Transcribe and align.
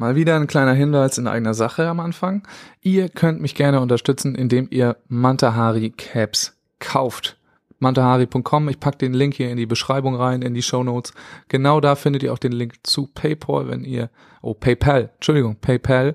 Mal 0.00 0.16
wieder 0.16 0.36
ein 0.36 0.46
kleiner 0.46 0.72
Hinweis 0.72 1.18
in 1.18 1.26
eigener 1.26 1.52
Sache 1.52 1.86
am 1.86 2.00
Anfang. 2.00 2.48
Ihr 2.80 3.10
könnt 3.10 3.42
mich 3.42 3.54
gerne 3.54 3.80
unterstützen, 3.80 4.34
indem 4.34 4.66
ihr 4.70 4.96
Mantahari 5.08 5.90
Caps 5.90 6.56
kauft. 6.78 7.36
Mantahari.com, 7.80 8.70
ich 8.70 8.80
pack 8.80 8.98
den 8.98 9.12
Link 9.12 9.34
hier 9.34 9.50
in 9.50 9.58
die 9.58 9.66
Beschreibung 9.66 10.14
rein, 10.14 10.40
in 10.40 10.54
die 10.54 10.62
Show 10.62 10.82
Notes. 10.82 11.12
Genau 11.48 11.82
da 11.82 11.96
findet 11.96 12.22
ihr 12.22 12.32
auch 12.32 12.38
den 12.38 12.52
Link 12.52 12.76
zu 12.82 13.08
PayPal, 13.08 13.68
wenn 13.68 13.84
ihr, 13.84 14.08
oh 14.40 14.54
PayPal, 14.54 15.10
Entschuldigung, 15.16 15.56
PayPal, 15.56 16.14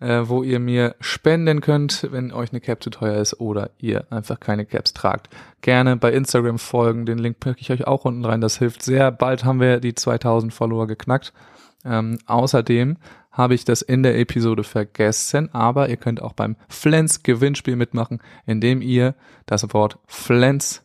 äh, 0.00 0.20
wo 0.24 0.42
ihr 0.42 0.58
mir 0.60 0.94
spenden 1.00 1.62
könnt, 1.62 2.06
wenn 2.12 2.30
euch 2.30 2.52
eine 2.52 2.60
Cap 2.60 2.82
zu 2.82 2.90
teuer 2.90 3.22
ist 3.22 3.40
oder 3.40 3.70
ihr 3.78 4.04
einfach 4.10 4.38
keine 4.38 4.66
Caps 4.66 4.92
tragt. 4.92 5.30
Gerne 5.62 5.96
bei 5.96 6.12
Instagram 6.12 6.58
folgen, 6.58 7.06
den 7.06 7.16
Link 7.16 7.40
packe 7.40 7.62
ich 7.62 7.70
euch 7.70 7.86
auch 7.86 8.04
unten 8.04 8.26
rein, 8.26 8.42
das 8.42 8.58
hilft 8.58 8.82
sehr. 8.82 9.10
Bald 9.10 9.46
haben 9.46 9.60
wir 9.60 9.80
die 9.80 9.94
2000 9.94 10.52
Follower 10.52 10.86
geknackt. 10.86 11.32
Ähm, 11.84 12.18
außerdem 12.26 12.96
habe 13.30 13.54
ich 13.54 13.64
das 13.64 13.82
in 13.82 14.02
der 14.02 14.18
Episode 14.18 14.64
vergessen, 14.64 15.52
aber 15.52 15.88
ihr 15.88 15.96
könnt 15.96 16.22
auch 16.22 16.32
beim 16.32 16.56
Flens 16.68 17.22
Gewinnspiel 17.22 17.76
mitmachen, 17.76 18.20
indem 18.46 18.80
ihr 18.80 19.14
das 19.46 19.72
Wort 19.74 19.98
Flens 20.06 20.82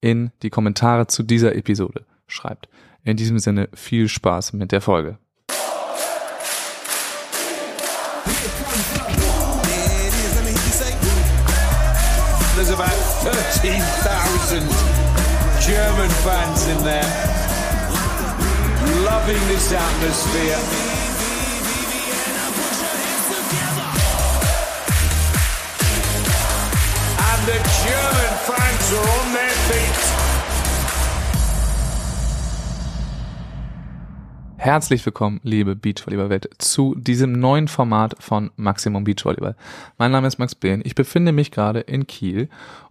in 0.00 0.30
die 0.42 0.50
Kommentare 0.50 1.06
zu 1.06 1.22
dieser 1.22 1.54
Episode 1.54 2.04
schreibt. 2.26 2.68
In 3.04 3.16
diesem 3.16 3.38
Sinne 3.38 3.68
viel 3.74 4.08
Spaß 4.08 4.52
mit 4.52 4.72
der 4.72 4.80
Folge. 4.80 5.18
There's 12.56 12.72
about 12.72 12.92
13,000 13.24 14.60
German 15.64 16.10
fans 16.10 16.66
in 16.66 16.84
there, 16.84 17.39
loving 19.30 19.48
this 19.48 19.72
atmosphere. 19.72 20.58
The 27.46 27.58
German 27.82 28.32
fans 28.44 28.92
are 28.92 29.08
on 29.18 29.32
their 29.32 29.54
feet. 29.68 30.00
Herzlich 34.58 35.06
willkommen, 35.06 35.40
liebe 35.42 35.74
Beachvolleyball-Welt, 35.74 36.50
zu 36.58 36.94
diesem 36.96 37.32
neuen 37.32 37.66
Format 37.68 38.16
von 38.20 38.50
Maximum 38.56 39.04
Beachvolleyball. 39.04 39.56
Mein 39.96 40.12
Name 40.12 40.28
ist 40.28 40.38
Max 40.38 40.54
Behn, 40.54 40.82
ich 40.84 40.94
befinde 40.94 41.32
mich 41.32 41.50
gerade 41.50 41.80
in 41.80 42.06
Kiel 42.06 42.48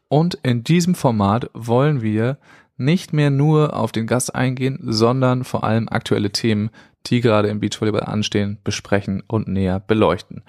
und 0.07 0.35
in 0.41 0.63
diesem 0.63 0.95
Format 0.95 1.49
wollen 1.53 2.01
wir 2.01 2.37
nicht 2.79 3.13
mehr 3.13 3.29
nur 3.29 3.75
auf 3.75 3.91
den 3.91 4.07
Gast 4.07 4.33
eingehen, 4.33 4.79
sondern 4.83 5.43
vor 5.43 5.63
allem 5.63 5.89
aktuelle 5.89 6.31
Themen, 6.31 6.69
die 7.07 7.21
gerade 7.21 7.49
im 7.49 7.59
Beachvolleyball 7.59 8.03
anstehen, 8.03 8.59
besprechen 8.63 9.23
und 9.27 9.47
näher 9.47 9.79
beleuchten. 9.79 10.43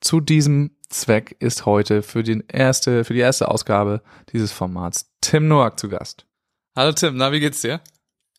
Zu 0.00 0.20
diesem 0.20 0.76
Zweck 0.88 1.36
ist 1.40 1.66
heute 1.66 2.02
für, 2.02 2.22
den 2.22 2.44
erste, 2.48 3.04
für 3.04 3.14
die 3.14 3.20
erste 3.20 3.48
Ausgabe 3.48 4.02
dieses 4.32 4.52
Formats 4.52 5.10
Tim 5.20 5.48
Noack 5.48 5.78
zu 5.78 5.88
Gast. 5.88 6.26
Hallo 6.76 6.92
Tim, 6.92 7.16
na, 7.16 7.32
wie 7.32 7.40
geht's 7.40 7.60
dir? 7.60 7.80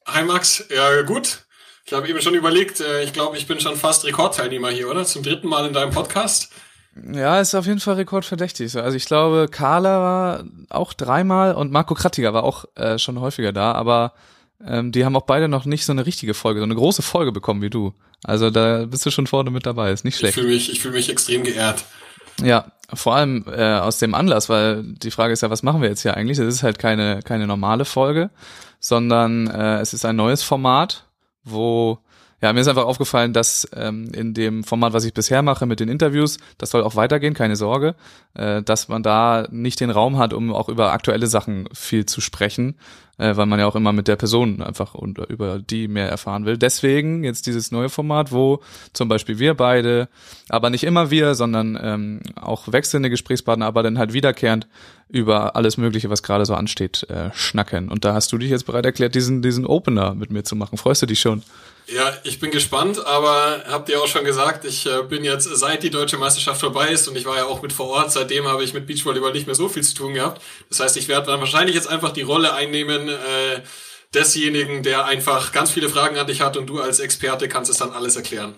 Hi 0.07 0.23
Max, 0.23 0.65
ja 0.69 1.01
gut. 1.03 1.45
Ich 1.85 1.93
habe 1.93 2.07
eben 2.07 2.21
schon 2.21 2.35
überlegt, 2.35 2.79
äh, 2.79 3.03
ich 3.03 3.13
glaube, 3.13 3.37
ich 3.37 3.47
bin 3.47 3.59
schon 3.59 3.75
fast 3.75 4.05
Rekordteilnehmer 4.05 4.69
hier, 4.69 4.89
oder? 4.89 5.03
Zum 5.05 5.23
dritten 5.23 5.47
Mal 5.47 5.67
in 5.67 5.73
deinem 5.73 5.91
Podcast. 5.91 6.51
Ja, 7.13 7.39
ist 7.39 7.55
auf 7.55 7.65
jeden 7.67 7.79
Fall 7.79 7.95
rekordverdächtig. 7.95 8.75
Also 8.75 8.97
ich 8.97 9.05
glaube, 9.05 9.47
Carla 9.49 9.99
war 9.99 10.43
auch 10.69 10.93
dreimal 10.93 11.55
und 11.55 11.71
Marco 11.71 11.93
Krattiger 11.93 12.33
war 12.33 12.43
auch 12.43 12.65
äh, 12.75 12.97
schon 12.97 13.19
häufiger 13.19 13.53
da, 13.53 13.71
aber 13.71 14.13
ähm, 14.65 14.91
die 14.91 15.05
haben 15.05 15.15
auch 15.15 15.25
beide 15.25 15.47
noch 15.47 15.65
nicht 15.65 15.85
so 15.85 15.93
eine 15.93 16.05
richtige 16.05 16.33
Folge, 16.33 16.59
so 16.59 16.65
eine 16.65 16.75
große 16.75 17.01
Folge 17.01 17.31
bekommen 17.31 17.61
wie 17.61 17.69
du. 17.69 17.93
Also 18.23 18.49
da 18.49 18.85
bist 18.85 19.05
du 19.05 19.11
schon 19.11 19.27
vorne 19.27 19.51
mit 19.51 19.65
dabei, 19.65 19.91
ist 19.91 20.03
nicht 20.03 20.17
schlecht. 20.17 20.35
Ich 20.35 20.41
fühle 20.41 20.53
mich, 20.53 20.71
ich 20.71 20.81
fühle 20.81 20.95
mich 20.95 21.09
extrem 21.09 21.43
geehrt. 21.43 21.85
Ja, 22.43 22.71
vor 22.93 23.15
allem 23.15 23.45
äh, 23.47 23.75
aus 23.75 23.99
dem 23.99 24.13
Anlass, 24.13 24.49
weil 24.49 24.83
die 24.83 25.11
Frage 25.11 25.33
ist 25.33 25.41
ja, 25.41 25.49
was 25.49 25.63
machen 25.63 25.81
wir 25.81 25.89
jetzt 25.89 26.01
hier 26.01 26.17
eigentlich? 26.17 26.39
Es 26.39 26.55
ist 26.55 26.63
halt 26.63 26.77
keine 26.77 27.21
keine 27.23 27.47
normale 27.47 27.85
Folge, 27.85 28.31
sondern 28.79 29.47
äh, 29.47 29.79
es 29.79 29.93
ist 29.93 30.05
ein 30.05 30.17
neues 30.17 30.43
Format, 30.43 31.05
wo 31.43 31.99
ja, 32.41 32.51
mir 32.53 32.61
ist 32.61 32.67
einfach 32.67 32.85
aufgefallen, 32.85 33.33
dass 33.33 33.69
ähm, 33.75 34.09
in 34.13 34.33
dem 34.33 34.63
Format, 34.63 34.93
was 34.93 35.05
ich 35.05 35.13
bisher 35.13 35.43
mache 35.43 35.67
mit 35.67 35.79
den 35.79 35.89
Interviews, 35.89 36.39
das 36.57 36.71
soll 36.71 36.81
auch 36.81 36.95
weitergehen, 36.95 37.35
keine 37.35 37.55
Sorge, 37.55 37.95
äh, 38.33 38.63
dass 38.63 38.87
man 38.87 39.03
da 39.03 39.47
nicht 39.51 39.79
den 39.79 39.91
Raum 39.91 40.17
hat, 40.17 40.33
um 40.33 40.51
auch 40.51 40.67
über 40.67 40.91
aktuelle 40.91 41.27
Sachen 41.27 41.69
viel 41.71 42.07
zu 42.07 42.19
sprechen, 42.19 42.75
äh, 43.19 43.35
weil 43.35 43.45
man 43.45 43.59
ja 43.59 43.67
auch 43.67 43.75
immer 43.75 43.93
mit 43.93 44.07
der 44.07 44.15
Person 44.15 44.63
einfach 44.63 44.95
und 44.95 45.19
über 45.19 45.59
die 45.59 45.87
mehr 45.87 46.09
erfahren 46.09 46.45
will. 46.45 46.57
Deswegen 46.57 47.23
jetzt 47.23 47.45
dieses 47.45 47.71
neue 47.71 47.89
Format, 47.89 48.31
wo 48.31 48.61
zum 48.93 49.07
Beispiel 49.07 49.37
wir 49.37 49.53
beide, 49.53 50.09
aber 50.49 50.71
nicht 50.71 50.83
immer 50.83 51.11
wir, 51.11 51.35
sondern 51.35 51.77
ähm, 51.79 52.21
auch 52.41 52.71
wechselnde 52.71 53.11
Gesprächspartner, 53.11 53.67
aber 53.67 53.83
dann 53.83 53.99
halt 53.99 54.13
wiederkehrend 54.13 54.67
über 55.09 55.55
alles 55.55 55.77
Mögliche, 55.77 56.09
was 56.09 56.23
gerade 56.23 56.47
so 56.47 56.55
ansteht, 56.55 57.07
äh, 57.09 57.29
schnacken. 57.33 57.89
Und 57.89 58.03
da 58.03 58.15
hast 58.15 58.31
du 58.31 58.39
dich 58.39 58.49
jetzt 58.49 58.65
bereit 58.65 58.85
erklärt, 58.85 59.13
diesen, 59.13 59.43
diesen 59.43 59.67
Opener 59.67 60.15
mit 60.15 60.31
mir 60.31 60.43
zu 60.43 60.55
machen. 60.55 60.77
Freust 60.79 61.03
du 61.03 61.05
dich 61.05 61.19
schon? 61.19 61.43
Ja, 61.93 62.17
ich 62.23 62.39
bin 62.39 62.51
gespannt, 62.51 63.05
aber 63.05 63.65
habt 63.67 63.89
ihr 63.89 64.01
auch 64.01 64.07
schon 64.07 64.23
gesagt, 64.23 64.63
ich 64.63 64.85
äh, 64.85 65.03
bin 65.03 65.25
jetzt, 65.25 65.43
seit 65.43 65.83
die 65.83 65.89
deutsche 65.89 66.17
Meisterschaft 66.17 66.61
vorbei 66.61 66.87
ist 66.87 67.09
und 67.09 67.17
ich 67.17 67.25
war 67.25 67.35
ja 67.35 67.45
auch 67.45 67.61
mit 67.61 67.73
vor 67.73 67.87
Ort, 67.87 68.13
seitdem 68.13 68.47
habe 68.47 68.63
ich 68.63 68.73
mit 68.73 68.87
Beachvolleyball 68.87 69.33
nicht 69.33 69.45
mehr 69.45 69.55
so 69.55 69.67
viel 69.67 69.83
zu 69.83 69.93
tun 69.93 70.13
gehabt. 70.13 70.41
Das 70.69 70.79
heißt, 70.79 70.95
ich 70.95 71.09
werde 71.09 71.25
dann 71.27 71.41
wahrscheinlich 71.41 71.75
jetzt 71.75 71.89
einfach 71.89 72.11
die 72.11 72.21
Rolle 72.21 72.53
einnehmen, 72.53 73.09
äh, 73.09 73.61
desjenigen, 74.13 74.83
der 74.83 75.03
einfach 75.05 75.51
ganz 75.51 75.71
viele 75.71 75.89
Fragen 75.89 76.17
an 76.17 76.27
dich 76.27 76.39
hat 76.39 76.55
und 76.55 76.67
du 76.67 76.79
als 76.79 77.01
Experte 77.01 77.49
kannst 77.49 77.69
es 77.69 77.77
dann 77.77 77.91
alles 77.91 78.15
erklären. 78.15 78.55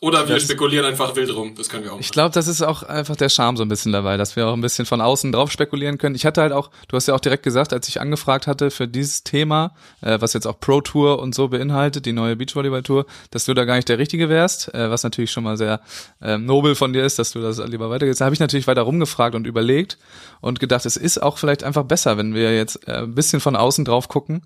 Oder 0.00 0.28
wir 0.28 0.34
das, 0.34 0.44
spekulieren 0.44 0.84
einfach 0.84 1.14
wild 1.14 1.34
rum. 1.34 1.54
Das 1.56 1.68
können 1.68 1.84
wir 1.84 1.92
auch. 1.92 2.00
Ich 2.00 2.10
glaube, 2.10 2.34
das 2.34 2.48
ist 2.48 2.62
auch 2.62 2.82
einfach 2.82 3.16
der 3.16 3.28
Charme 3.28 3.56
so 3.56 3.62
ein 3.62 3.68
bisschen 3.68 3.92
dabei, 3.92 4.16
dass 4.16 4.34
wir 4.34 4.48
auch 4.48 4.52
ein 4.52 4.60
bisschen 4.60 4.86
von 4.86 5.00
außen 5.00 5.30
drauf 5.32 5.52
spekulieren 5.52 5.98
können. 5.98 6.14
Ich 6.14 6.26
hatte 6.26 6.42
halt 6.42 6.52
auch, 6.52 6.70
du 6.88 6.96
hast 6.96 7.06
ja 7.06 7.14
auch 7.14 7.20
direkt 7.20 7.44
gesagt, 7.44 7.72
als 7.72 7.88
ich 7.88 8.00
angefragt 8.00 8.46
hatte 8.46 8.70
für 8.70 8.88
dieses 8.88 9.22
Thema, 9.22 9.72
äh, 10.02 10.20
was 10.20 10.32
jetzt 10.32 10.46
auch 10.46 10.58
Pro 10.58 10.80
Tour 10.80 11.20
und 11.20 11.34
so 11.34 11.48
beinhaltet, 11.48 12.06
die 12.06 12.12
neue 12.12 12.36
Beachvolleyball 12.36 12.82
Tour, 12.82 13.06
dass 13.30 13.44
du 13.44 13.54
da 13.54 13.64
gar 13.64 13.76
nicht 13.76 13.88
der 13.88 13.98
Richtige 13.98 14.28
wärst, 14.28 14.74
äh, 14.74 14.90
was 14.90 15.04
natürlich 15.04 15.30
schon 15.30 15.44
mal 15.44 15.56
sehr 15.56 15.80
äh, 16.20 16.38
nobel 16.38 16.74
von 16.74 16.92
dir 16.92 17.04
ist, 17.04 17.18
dass 17.18 17.30
du 17.30 17.40
das 17.40 17.58
lieber 17.58 17.88
weitergehst. 17.88 18.20
Da 18.20 18.24
habe 18.24 18.34
ich 18.34 18.40
natürlich 18.40 18.66
weiter 18.66 18.82
rumgefragt 18.82 19.34
und 19.34 19.46
überlegt 19.46 19.98
und 20.40 20.60
gedacht, 20.60 20.84
es 20.86 20.96
ist 20.96 21.22
auch 21.22 21.38
vielleicht 21.38 21.62
einfach 21.62 21.84
besser, 21.84 22.18
wenn 22.18 22.34
wir 22.34 22.54
jetzt 22.54 22.86
äh, 22.88 23.02
ein 23.02 23.14
bisschen 23.14 23.40
von 23.40 23.54
außen 23.54 23.84
drauf 23.84 24.08
gucken 24.08 24.42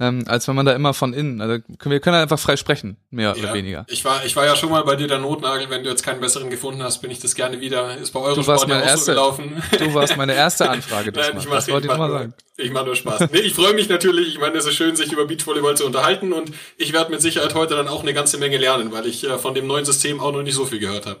ähm, 0.00 0.24
als 0.26 0.46
wenn 0.46 0.54
man 0.54 0.64
da 0.64 0.72
immer 0.72 0.94
von 0.94 1.12
innen. 1.12 1.40
Also 1.40 1.62
wir 1.84 2.00
können 2.00 2.16
einfach 2.16 2.38
frei 2.38 2.56
sprechen, 2.56 2.96
mehr 3.10 3.34
ja, 3.36 3.42
oder 3.42 3.54
weniger. 3.54 3.84
Ich 3.88 4.04
war, 4.04 4.24
ich 4.24 4.36
war 4.36 4.46
ja 4.46 4.54
schon 4.54 4.70
mal 4.70 4.84
bei 4.84 4.96
dir 4.96 5.08
der 5.08 5.18
Notnagel. 5.18 5.70
Wenn 5.70 5.82
du 5.82 5.90
jetzt 5.90 6.02
keinen 6.02 6.20
besseren 6.20 6.50
gefunden 6.50 6.82
hast, 6.82 6.98
bin 6.98 7.10
ich 7.10 7.18
das 7.18 7.34
gerne 7.34 7.60
wieder. 7.60 7.96
Ist 7.96 8.12
bei 8.12 8.20
eurem 8.20 8.42
Sport 8.42 8.68
ja 8.68 8.78
auch 8.78 8.82
erste, 8.82 8.98
so 8.98 9.12
gelaufen. 9.12 9.62
Du 9.78 9.94
warst 9.94 10.16
meine 10.16 10.34
erste 10.34 10.70
Anfrage. 10.70 11.12
Das, 11.18 11.28
Nein, 11.28 11.38
ich 11.38 11.46
das 11.46 11.68
wollte 11.68 11.86
ich 11.86 11.96
nur 11.96 11.98
mal 11.98 12.10
sagen. 12.10 12.34
Ich 12.56 12.70
mache 12.70 12.84
nur 12.84 12.94
Spaß. 12.94 13.30
nee, 13.32 13.38
ich 13.38 13.54
freue 13.54 13.72
mich 13.74 13.88
natürlich. 13.88 14.28
Ich 14.28 14.38
meine, 14.38 14.56
es 14.56 14.66
ist 14.66 14.74
schön, 14.74 14.94
sich 14.94 15.10
über 15.10 15.26
Beachvolleyball 15.26 15.76
zu 15.76 15.84
unterhalten 15.84 16.32
und 16.32 16.52
ich 16.76 16.92
werde 16.92 17.10
mit 17.10 17.20
Sicherheit 17.20 17.54
heute 17.54 17.74
dann 17.74 17.88
auch 17.88 18.02
eine 18.02 18.14
ganze 18.14 18.38
Menge 18.38 18.56
lernen, 18.56 18.92
weil 18.92 19.06
ich 19.06 19.24
äh, 19.24 19.38
von 19.38 19.54
dem 19.54 19.66
neuen 19.66 19.84
System 19.84 20.20
auch 20.20 20.32
noch 20.32 20.42
nicht 20.42 20.54
so 20.54 20.64
viel 20.64 20.78
gehört 20.78 21.06
habe. 21.06 21.18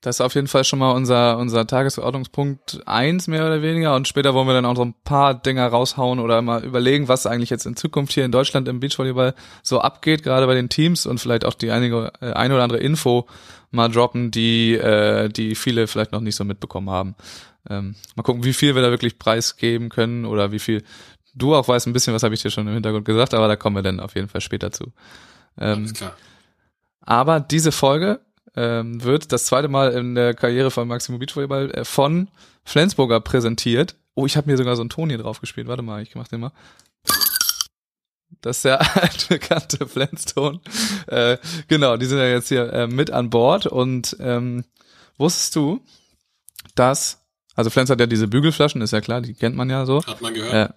Das 0.00 0.16
ist 0.16 0.20
auf 0.22 0.34
jeden 0.34 0.48
Fall 0.48 0.64
schon 0.64 0.78
mal 0.78 0.92
unser, 0.92 1.36
unser 1.36 1.66
Tagesordnungspunkt 1.66 2.80
eins 2.86 3.28
mehr 3.28 3.44
oder 3.44 3.60
weniger. 3.60 3.94
Und 3.94 4.08
später 4.08 4.32
wollen 4.32 4.46
wir 4.46 4.54
dann 4.54 4.64
auch 4.64 4.76
so 4.76 4.84
ein 4.84 4.94
paar 5.04 5.34
Dinger 5.34 5.66
raushauen 5.66 6.20
oder 6.20 6.40
mal 6.40 6.64
überlegen, 6.64 7.08
was 7.08 7.26
eigentlich 7.26 7.50
jetzt 7.50 7.66
in 7.66 7.76
Zukunft 7.76 8.14
hier 8.14 8.24
in 8.24 8.32
Deutschland 8.32 8.66
im 8.66 8.80
Beachvolleyball 8.80 9.34
so 9.62 9.80
abgeht, 9.80 10.22
gerade 10.22 10.46
bei 10.46 10.54
den 10.54 10.70
Teams 10.70 11.04
und 11.04 11.18
vielleicht 11.18 11.44
auch 11.44 11.52
die 11.52 11.70
einige, 11.70 12.12
äh, 12.22 12.32
eine 12.32 12.54
oder 12.54 12.62
andere 12.62 12.80
Info 12.80 13.26
mal 13.70 13.90
droppen, 13.90 14.30
die, 14.30 14.74
äh, 14.74 15.28
die 15.28 15.54
viele 15.54 15.86
vielleicht 15.86 16.12
noch 16.12 16.20
nicht 16.20 16.36
so 16.36 16.44
mitbekommen 16.44 16.88
haben. 16.88 17.14
Ähm, 17.68 17.94
mal 18.16 18.22
gucken, 18.22 18.42
wie 18.44 18.54
viel 18.54 18.74
wir 18.74 18.80
da 18.80 18.90
wirklich 18.90 19.18
preisgeben 19.18 19.90
können 19.90 20.24
oder 20.24 20.50
wie 20.50 20.60
viel 20.60 20.82
du 21.34 21.54
auch 21.54 21.68
weißt, 21.68 21.86
ein 21.86 21.92
bisschen, 21.92 22.14
was 22.14 22.22
habe 22.22 22.34
ich 22.34 22.40
dir 22.40 22.50
schon 22.50 22.66
im 22.66 22.72
Hintergrund 22.74 23.04
gesagt, 23.04 23.34
aber 23.34 23.48
da 23.48 23.56
kommen 23.56 23.76
wir 23.76 23.82
dann 23.82 24.00
auf 24.00 24.14
jeden 24.14 24.28
Fall 24.28 24.40
später 24.40 24.72
zu. 24.72 24.92
Ähm, 25.58 25.80
Alles 25.80 25.92
klar. 25.92 26.14
Aber 27.02 27.40
diese 27.40 27.70
Folge 27.70 28.20
ähm, 28.56 29.02
wird 29.02 29.32
das 29.32 29.46
zweite 29.46 29.68
Mal 29.68 29.92
in 29.92 30.14
der 30.14 30.34
Karriere 30.34 30.70
von 30.70 30.88
Maximo 30.88 31.18
Beachvolleyball 31.18 31.70
äh, 31.70 31.84
von 31.84 32.28
Flensburger 32.64 33.20
präsentiert. 33.20 33.96
Oh, 34.14 34.26
ich 34.26 34.36
habe 34.36 34.50
mir 34.50 34.56
sogar 34.56 34.76
so 34.76 34.82
einen 34.82 34.90
Ton 34.90 35.08
hier 35.08 35.18
drauf 35.18 35.40
gespielt. 35.40 35.68
Warte 35.68 35.82
mal, 35.82 36.02
ich 36.02 36.14
mach 36.14 36.28
den 36.28 36.40
mal. 36.40 36.52
Das 38.40 38.58
ist 38.58 38.64
der 38.64 38.80
altbekannte 39.02 39.86
Flenston. 39.86 40.60
Äh, 41.06 41.38
genau, 41.68 41.96
die 41.96 42.06
sind 42.06 42.18
ja 42.18 42.26
jetzt 42.26 42.48
hier 42.48 42.72
äh, 42.72 42.86
mit 42.86 43.10
an 43.10 43.30
Bord. 43.30 43.66
Und 43.66 44.16
ähm, 44.20 44.64
wusstest 45.16 45.56
du, 45.56 45.80
dass, 46.74 47.24
also 47.54 47.70
Flens 47.70 47.90
hat 47.90 48.00
ja 48.00 48.06
diese 48.06 48.28
Bügelflaschen, 48.28 48.82
ist 48.82 48.92
ja 48.92 49.00
klar, 49.00 49.20
die 49.20 49.34
kennt 49.34 49.56
man 49.56 49.70
ja 49.70 49.86
so. 49.86 50.04
Hat 50.04 50.20
man 50.20 50.34
gehört. 50.34 50.74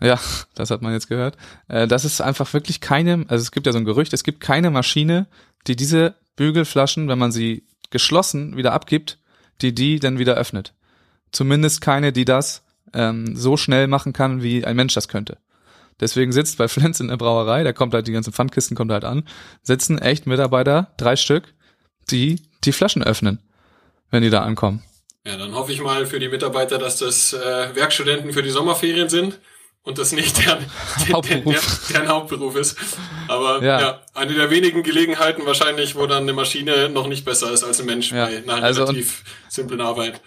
Äh, 0.00 0.06
ja, 0.08 0.20
das 0.54 0.70
hat 0.70 0.82
man 0.82 0.92
jetzt 0.92 1.08
gehört. 1.08 1.36
Äh, 1.68 1.86
das 1.86 2.04
ist 2.04 2.20
einfach 2.20 2.52
wirklich 2.52 2.80
keine, 2.80 3.24
also 3.28 3.42
es 3.42 3.52
gibt 3.52 3.66
ja 3.66 3.72
so 3.72 3.78
ein 3.78 3.84
Gerücht, 3.84 4.12
es 4.12 4.24
gibt 4.24 4.40
keine 4.40 4.70
Maschine, 4.70 5.26
die 5.66 5.76
diese 5.76 6.14
Bügelflaschen, 6.36 7.08
wenn 7.08 7.18
man 7.18 7.32
sie 7.32 7.64
geschlossen 7.90 8.56
wieder 8.56 8.72
abgibt, 8.72 9.18
die 9.62 9.74
die 9.74 9.98
dann 9.98 10.18
wieder 10.18 10.34
öffnet. 10.34 10.74
Zumindest 11.32 11.80
keine, 11.80 12.12
die 12.12 12.24
das 12.24 12.62
ähm, 12.94 13.36
so 13.36 13.56
schnell 13.56 13.88
machen 13.88 14.12
kann, 14.12 14.42
wie 14.42 14.64
ein 14.64 14.76
Mensch 14.76 14.94
das 14.94 15.08
könnte. 15.08 15.38
Deswegen 15.98 16.32
sitzt 16.32 16.58
bei 16.58 16.68
Flens 16.68 17.00
in 17.00 17.08
der 17.08 17.16
Brauerei, 17.16 17.64
da 17.64 17.72
kommt 17.72 17.94
halt 17.94 18.06
die 18.06 18.12
ganzen 18.12 18.32
Pfandkisten 18.32 18.76
kommt 18.76 18.92
halt 18.92 19.04
an, 19.04 19.26
sitzen 19.62 19.98
echt 19.98 20.26
Mitarbeiter, 20.26 20.92
drei 20.96 21.16
Stück, 21.16 21.54
die 22.10 22.42
die 22.64 22.72
Flaschen 22.72 23.02
öffnen, 23.02 23.40
wenn 24.10 24.22
die 24.22 24.30
da 24.30 24.42
ankommen. 24.42 24.82
Ja, 25.26 25.36
dann 25.36 25.54
hoffe 25.54 25.72
ich 25.72 25.80
mal 25.80 26.06
für 26.06 26.20
die 26.20 26.28
Mitarbeiter, 26.28 26.78
dass 26.78 26.98
das 26.98 27.32
äh, 27.32 27.74
Werkstudenten 27.74 28.32
für 28.32 28.42
die 28.42 28.50
Sommerferien 28.50 29.08
sind 29.08 29.40
und 29.86 29.98
das 29.98 30.12
nicht 30.12 30.44
deren, 30.44 30.66
Hauptberuf. 31.12 31.54
deren, 31.54 31.78
deren 31.94 32.08
Hauptberuf 32.08 32.56
ist. 32.56 32.76
Aber 33.28 33.62
ja. 33.62 33.80
Ja. 33.80 34.00
eine 34.14 34.34
der 34.34 34.50
wenigen 34.50 34.82
Gelegenheiten 34.82 35.46
wahrscheinlich, 35.46 35.94
wo 35.94 36.06
dann 36.06 36.24
eine 36.24 36.32
Maschine 36.32 36.88
noch 36.88 37.06
nicht 37.06 37.24
besser 37.24 37.50
ist 37.52 37.62
als 37.64 37.80
ein 37.80 37.86
Mensch 37.86 38.10
Ja, 38.12 38.26
bei 38.26 38.52
einer 38.52 38.62
also 38.62 38.82
relativ 38.82 39.22
simplen 39.48 39.80
Arbeit. 39.80 40.20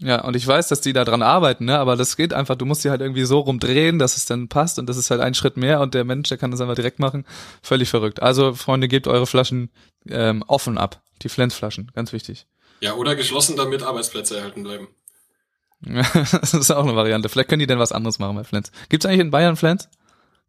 Ja, 0.00 0.22
und 0.22 0.34
ich 0.34 0.44
weiß, 0.44 0.66
dass 0.66 0.80
die 0.80 0.92
da 0.92 1.04
dran 1.04 1.22
arbeiten, 1.22 1.66
ne? 1.66 1.78
aber 1.78 1.94
das 1.94 2.16
geht 2.16 2.34
einfach, 2.34 2.56
du 2.56 2.66
musst 2.66 2.84
die 2.84 2.90
halt 2.90 3.00
irgendwie 3.00 3.24
so 3.24 3.38
rumdrehen, 3.38 4.00
dass 4.00 4.16
es 4.16 4.26
dann 4.26 4.48
passt 4.48 4.80
und 4.80 4.88
das 4.88 4.96
ist 4.96 5.12
halt 5.12 5.20
ein 5.20 5.34
Schritt 5.34 5.56
mehr 5.56 5.80
und 5.80 5.94
der 5.94 6.02
Mensch, 6.02 6.28
der 6.28 6.36
kann 6.36 6.50
das 6.50 6.60
einfach 6.60 6.74
direkt 6.74 6.98
machen. 6.98 7.24
Völlig 7.62 7.88
verrückt. 7.88 8.20
Also, 8.20 8.54
Freunde, 8.54 8.88
gebt 8.88 9.06
eure 9.06 9.26
Flaschen 9.26 9.70
ähm, 10.08 10.42
offen 10.48 10.76
ab. 10.76 11.00
Die 11.22 11.28
Flensflaschen, 11.28 11.92
ganz 11.94 12.12
wichtig. 12.12 12.46
Ja, 12.80 12.94
oder 12.94 13.14
geschlossen, 13.14 13.56
damit 13.56 13.84
Arbeitsplätze 13.84 14.36
erhalten 14.36 14.64
bleiben. 14.64 14.88
das 16.32 16.54
ist 16.54 16.70
auch 16.70 16.84
eine 16.84 16.96
Variante. 16.96 17.28
Vielleicht 17.28 17.48
können 17.48 17.60
die 17.60 17.66
denn 17.66 17.78
was 17.78 17.92
anderes 17.92 18.18
machen 18.18 18.36
bei 18.36 18.44
Flens. 18.44 18.70
Gibt's 18.88 19.06
eigentlich 19.06 19.20
in 19.20 19.30
Bayern 19.30 19.56
Flens? 19.56 19.88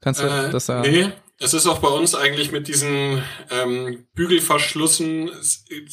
Kannst 0.02 0.22
du 0.22 0.26
Äh, 0.26 0.50
das 0.52 0.66
da? 0.68 0.82
nee, 0.82 1.10
es 1.40 1.54
ist 1.54 1.68
auch 1.68 1.80
bei 1.80 1.90
uns 1.90 2.16
eigentlich 2.16 2.52
mit 2.54 2.68
diesen 2.70 3.22
ähm, 3.52 4.06
Bügelverschlüssen 4.14 5.32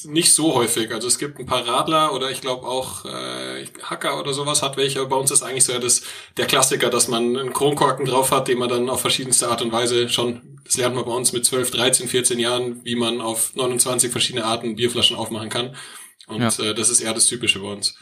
nicht 0.05 0.33
so 0.35 0.55
häufig. 0.55 0.93
Also 0.93 1.09
es 1.09 1.19
gibt 1.19 1.39
ein 1.41 1.47
paar 1.47 1.67
Radler 1.67 2.15
oder 2.15 2.31
ich 2.31 2.41
glaube 2.41 2.67
auch 2.67 3.05
äh, 3.05 3.65
Hacker 3.83 4.21
oder 4.21 4.33
sowas 4.35 4.63
hat 4.63 4.77
welche. 4.77 5.05
Bei 5.07 5.17
uns 5.17 5.31
ist 5.33 5.43
eigentlich 5.43 5.65
so 5.65 5.73
ja 5.73 5.79
das, 5.81 6.03
der 6.37 6.47
Klassiker, 6.47 6.91
dass 6.91 7.09
man 7.09 7.37
einen 7.37 7.53
Kronkorken 7.53 8.07
drauf 8.07 8.31
hat, 8.31 8.47
den 8.49 8.59
man 8.59 8.69
dann 8.69 8.89
auf 8.89 9.01
verschiedenste 9.01 9.49
Art 9.49 9.63
und 9.63 9.73
Weise 9.73 10.09
schon, 10.09 10.61
das 10.65 10.77
lernt 10.77 10.95
man 10.95 11.05
bei 11.05 11.13
uns 11.13 11.33
mit 11.33 11.45
12, 11.45 11.71
13, 11.73 12.09
14 12.09 12.39
Jahren, 12.39 12.85
wie 12.85 12.95
man 12.97 13.21
auf 13.21 13.53
29 13.57 14.13
verschiedene 14.13 14.45
Arten 14.45 14.77
Bierflaschen 14.77 15.17
aufmachen 15.17 15.49
kann. 15.49 15.75
Und 16.29 16.41
Ja. 16.41 16.65
äh, 16.65 16.75
das 16.75 16.89
ist 16.89 17.01
eher 17.01 17.15
das 17.15 17.27
Typische 17.27 17.59
bei 17.59 17.69
uns. 17.73 17.97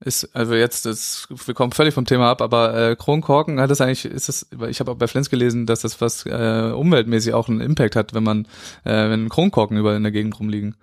Ist, 0.00 0.34
also 0.36 0.54
jetzt, 0.54 0.84
das, 0.86 1.28
wir 1.46 1.54
kommen 1.54 1.72
völlig 1.72 1.94
vom 1.94 2.04
Thema 2.04 2.28
ab, 2.30 2.42
aber 2.42 2.90
äh, 2.90 2.96
Kronkorken 2.96 3.58
hat 3.60 3.70
das 3.70 3.80
eigentlich, 3.80 4.04
ist 4.04 4.28
das, 4.28 4.46
ich 4.68 4.80
habe 4.80 4.90
auch 4.90 4.96
bei 4.96 5.06
Flens 5.06 5.30
gelesen, 5.30 5.64
dass 5.66 5.80
das 5.80 6.00
was 6.00 6.26
äh, 6.26 6.72
umweltmäßig 6.74 7.32
auch 7.32 7.48
einen 7.48 7.60
Impact 7.60 7.96
hat, 7.96 8.12
wenn 8.12 8.24
man, 8.24 8.46
äh, 8.84 9.08
wenn 9.08 9.28
Kronkorken 9.30 9.76
überall 9.78 9.96
in 9.96 10.02
der 10.02 10.12
Gegend 10.12 10.38
rumliegen. 10.38 10.76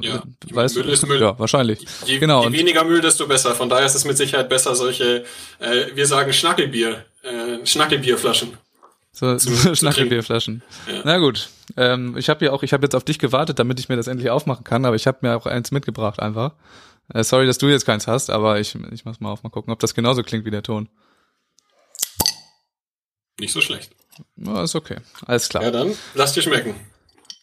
Ja, 0.00 0.22
weißt 0.50 0.76
Müll 0.76 0.88
ist 0.88 1.06
Müll. 1.06 1.20
Ja, 1.20 1.38
wahrscheinlich. 1.38 1.86
Je, 2.06 2.18
Genau, 2.18 2.40
je 2.42 2.46
und- 2.48 2.52
weniger 2.54 2.84
Müll, 2.84 3.00
desto 3.00 3.26
besser. 3.26 3.54
Von 3.54 3.68
daher 3.68 3.86
ist 3.86 3.94
es 3.94 4.04
mit 4.04 4.16
Sicherheit 4.16 4.48
besser, 4.48 4.74
solche, 4.74 5.24
äh, 5.60 5.86
wir 5.94 6.06
sagen 6.06 6.32
Schnackelbier, 6.32 7.04
äh, 7.22 7.64
Schnackelbierflaschen. 7.64 8.58
So, 9.12 9.36
Zu- 9.36 9.54
so 9.54 9.54
zu 9.70 9.76
Schnackelbierflaschen. 9.76 10.62
Ja. 10.90 11.00
Na 11.04 11.18
gut. 11.18 11.48
Ähm, 11.76 12.16
ich 12.18 12.28
habe 12.28 12.44
ja 12.44 12.52
auch, 12.52 12.62
ich 12.62 12.72
habe 12.72 12.84
jetzt 12.84 12.94
auf 12.96 13.04
dich 13.04 13.18
gewartet, 13.18 13.58
damit 13.58 13.78
ich 13.78 13.88
mir 13.88 13.96
das 13.96 14.08
endlich 14.08 14.28
aufmachen 14.30 14.64
kann, 14.64 14.84
aber 14.84 14.96
ich 14.96 15.06
habe 15.06 15.18
mir 15.22 15.36
auch 15.36 15.46
eins 15.46 15.70
mitgebracht 15.70 16.18
einfach. 16.20 16.52
Äh, 17.12 17.24
sorry, 17.24 17.46
dass 17.46 17.58
du 17.58 17.68
jetzt 17.68 17.84
keins 17.84 18.06
hast, 18.06 18.30
aber 18.30 18.60
ich, 18.60 18.74
ich 18.92 19.04
mach's 19.04 19.20
mal 19.20 19.30
auf, 19.30 19.42
mal 19.42 19.50
gucken, 19.50 19.72
ob 19.72 19.78
das 19.80 19.94
genauso 19.94 20.22
klingt 20.22 20.44
wie 20.44 20.50
der 20.50 20.62
Ton. 20.62 20.88
Nicht 23.38 23.52
so 23.52 23.60
schlecht. 23.60 23.92
Ja, 24.36 24.62
ist 24.62 24.74
okay. 24.74 24.98
Alles 25.26 25.48
klar. 25.48 25.64
Ja, 25.64 25.70
dann 25.70 25.94
lass 26.14 26.32
dir 26.32 26.42
schmecken. 26.42 26.74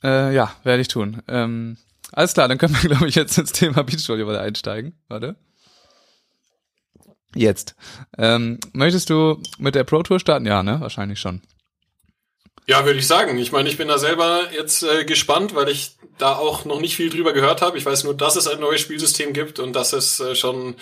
Äh, 0.04 0.34
ja, 0.34 0.56
werde 0.64 0.82
ich 0.82 0.88
tun. 0.88 1.22
Ähm, 1.28 1.78
alles 2.12 2.34
klar, 2.34 2.48
dann 2.48 2.58
können 2.58 2.76
wir, 2.82 2.90
glaube 2.90 3.08
ich, 3.08 3.16
jetzt 3.16 3.38
ins 3.38 3.52
Thema 3.52 3.84
Beachvolleyball 3.84 4.38
einsteigen. 4.38 5.00
Warte. 5.08 5.36
Jetzt. 7.36 7.76
Ähm, 8.18 8.60
möchtest 8.74 9.10
du 9.10 9.42
mit 9.58 9.76
der 9.76 9.84
Pro 9.84 10.04
Tour 10.04 10.20
starten? 10.20 10.46
Ja, 10.46 10.64
ne? 10.64 10.82
Wahrscheinlich 10.82 11.20
schon. 11.20 11.42
Ja, 12.68 12.86
würde 12.86 13.00
ich 13.00 13.08
sagen. 13.08 13.38
Ich 13.38 13.52
meine, 13.52 13.70
ich 13.70 13.78
bin 13.78 13.88
da 13.88 13.98
selber 13.98 14.52
jetzt 14.54 14.84
äh, 14.84 15.06
gespannt, 15.06 15.56
weil 15.56 15.70
ich 15.70 15.98
da 16.18 16.36
auch 16.36 16.66
noch 16.66 16.80
nicht 16.80 16.96
viel 16.96 17.10
drüber 17.10 17.34
gehört 17.34 17.62
habe. 17.62 17.78
Ich 17.78 17.86
weiß 17.86 18.04
nur, 18.04 18.16
dass 18.16 18.36
es 18.36 18.48
ein 18.48 18.60
neues 18.60 18.82
Spielsystem 18.82 19.34
gibt 19.34 19.60
und 19.60 19.74
dass 19.74 19.94
es 19.94 20.20
äh, 20.20 20.36
schon 20.36 20.76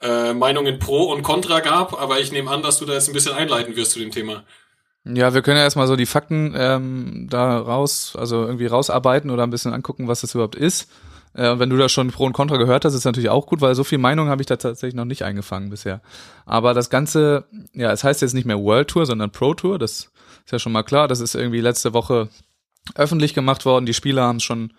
äh, 0.00 0.32
Meinungen 0.32 0.78
pro 0.78 1.04
und 1.04 1.22
contra 1.22 1.60
gab, 1.60 2.00
aber 2.00 2.20
ich 2.20 2.32
nehme 2.32 2.50
an, 2.50 2.62
dass 2.62 2.78
du 2.78 2.86
da 2.86 2.94
jetzt 2.94 3.08
ein 3.08 3.14
bisschen 3.14 3.34
einleiten 3.34 3.76
wirst 3.76 3.92
zu 3.92 3.98
dem 3.98 4.10
Thema. 4.10 4.44
Ja, 5.04 5.32
wir 5.32 5.42
können 5.42 5.56
ja 5.56 5.62
erstmal 5.62 5.86
so 5.86 5.96
die 5.96 6.06
Fakten 6.06 6.54
ähm, 6.56 7.26
da 7.30 7.58
raus, 7.58 8.14
also 8.18 8.44
irgendwie 8.44 8.66
rausarbeiten 8.66 9.30
oder 9.30 9.44
ein 9.44 9.50
bisschen 9.50 9.72
angucken, 9.72 10.08
was 10.08 10.20
das 10.20 10.34
überhaupt 10.34 10.56
ist. 10.56 10.90
Äh, 11.32 11.58
wenn 11.58 11.70
du 11.70 11.76
da 11.76 11.88
schon 11.88 12.10
Pro 12.10 12.24
und 12.24 12.32
Contra 12.32 12.56
gehört 12.56 12.84
hast, 12.84 12.94
ist 12.94 13.04
natürlich 13.04 13.30
auch 13.30 13.46
gut, 13.46 13.60
weil 13.60 13.74
so 13.74 13.84
viel 13.84 13.98
Meinung 13.98 14.28
habe 14.28 14.42
ich 14.42 14.46
da 14.46 14.56
tatsächlich 14.56 14.94
noch 14.94 15.04
nicht 15.04 15.22
eingefangen 15.22 15.70
bisher. 15.70 16.00
Aber 16.44 16.74
das 16.74 16.90
Ganze, 16.90 17.44
ja, 17.72 17.92
es 17.92 18.04
heißt 18.04 18.20
jetzt 18.20 18.34
nicht 18.34 18.46
mehr 18.46 18.58
World 18.58 18.88
Tour, 18.88 19.06
sondern 19.06 19.30
Pro 19.30 19.54
Tour, 19.54 19.78
das 19.78 20.10
ist 20.44 20.52
ja 20.52 20.58
schon 20.58 20.72
mal 20.72 20.82
klar. 20.82 21.08
Das 21.08 21.20
ist 21.20 21.34
irgendwie 21.34 21.60
letzte 21.60 21.94
Woche 21.94 22.28
öffentlich 22.94 23.34
gemacht 23.34 23.64
worden. 23.64 23.86
Die 23.86 23.94
Spieler 23.94 24.24
haben 24.24 24.40
schon 24.40 24.72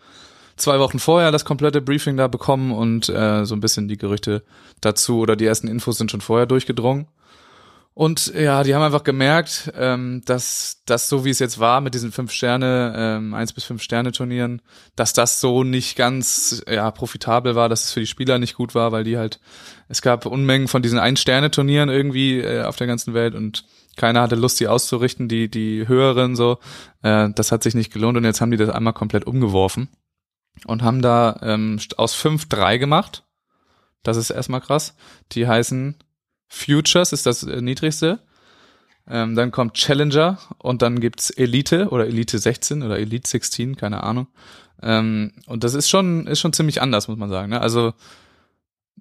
zwei 0.57 0.79
Wochen 0.79 0.99
vorher 0.99 1.31
das 1.31 1.45
komplette 1.45 1.81
Briefing 1.81 2.17
da 2.17 2.27
bekommen 2.27 2.71
und 2.71 3.09
äh, 3.09 3.45
so 3.45 3.55
ein 3.55 3.61
bisschen 3.61 3.87
die 3.87 3.97
Gerüchte 3.97 4.43
dazu 4.79 5.19
oder 5.19 5.35
die 5.35 5.45
ersten 5.45 5.67
Infos 5.67 5.97
sind 5.97 6.11
schon 6.11 6.21
vorher 6.21 6.45
durchgedrungen. 6.45 7.07
Und 7.93 8.33
ja, 8.33 8.63
die 8.63 8.73
haben 8.73 8.83
einfach 8.83 9.03
gemerkt, 9.03 9.71
ähm, 9.75 10.21
dass 10.25 10.81
das 10.85 11.09
so 11.09 11.25
wie 11.25 11.29
es 11.29 11.39
jetzt 11.39 11.59
war 11.59 11.81
mit 11.81 11.93
diesen 11.93 12.13
fünf 12.13 12.31
Sterne, 12.31 12.93
ähm, 12.95 13.33
eins 13.33 13.51
bis 13.51 13.65
fünf 13.65 13.83
Sterne 13.83 14.13
Turnieren, 14.13 14.61
dass 14.95 15.11
das 15.11 15.41
so 15.41 15.65
nicht 15.65 15.97
ganz 15.97 16.63
ja 16.69 16.89
profitabel 16.89 17.55
war, 17.55 17.67
dass 17.67 17.83
es 17.83 17.91
für 17.91 17.99
die 17.99 18.07
Spieler 18.07 18.39
nicht 18.39 18.55
gut 18.55 18.75
war, 18.75 18.93
weil 18.93 19.03
die 19.03 19.17
halt 19.17 19.41
es 19.89 20.01
gab 20.01 20.25
Unmengen 20.25 20.69
von 20.69 20.81
diesen 20.81 20.99
ein 20.99 21.17
Sterne 21.17 21.51
Turnieren 21.51 21.89
irgendwie 21.89 22.39
äh, 22.39 22.63
auf 22.63 22.77
der 22.77 22.87
ganzen 22.87 23.13
Welt 23.13 23.35
und 23.35 23.65
keiner 23.97 24.21
hatte 24.21 24.35
Lust, 24.35 24.59
die 24.59 24.67
auszurichten, 24.67 25.27
die 25.27 25.49
die 25.49 25.87
höheren 25.87 26.35
so. 26.35 26.59
Äh, 27.01 27.29
das 27.35 27.51
hat 27.51 27.63
sich 27.63 27.75
nicht 27.75 27.93
gelohnt 27.93 28.17
und 28.17 28.23
jetzt 28.23 28.41
haben 28.41 28.51
die 28.51 28.57
das 28.57 28.69
einmal 28.69 28.93
komplett 28.93 29.25
umgeworfen 29.25 29.89
und 30.65 30.83
haben 30.83 31.01
da 31.01 31.39
ähm, 31.41 31.79
aus 31.97 32.13
fünf 32.13 32.47
drei 32.47 32.77
gemacht. 32.77 33.23
Das 34.03 34.17
ist 34.17 34.29
erstmal 34.29 34.61
krass. 34.61 34.95
Die 35.33 35.47
heißen 35.47 35.95
Futures 36.47 37.13
ist 37.13 37.25
das 37.25 37.43
äh, 37.43 37.61
niedrigste. 37.61 38.19
Ähm, 39.07 39.35
dann 39.35 39.51
kommt 39.51 39.73
Challenger 39.75 40.37
und 40.57 40.81
dann 40.81 40.99
gibt's 40.99 41.29
Elite 41.31 41.89
oder 41.89 42.05
Elite 42.07 42.37
16 42.37 42.83
oder 42.83 42.99
Elite 42.99 43.27
16, 43.27 43.75
keine 43.75 44.03
Ahnung. 44.03 44.27
Ähm, 44.81 45.33
und 45.47 45.63
das 45.63 45.73
ist 45.73 45.89
schon, 45.89 46.27
ist 46.27 46.39
schon 46.39 46.53
ziemlich 46.53 46.81
anders, 46.81 47.07
muss 47.07 47.17
man 47.17 47.29
sagen. 47.29 47.49
Ne? 47.49 47.61
Also 47.61 47.93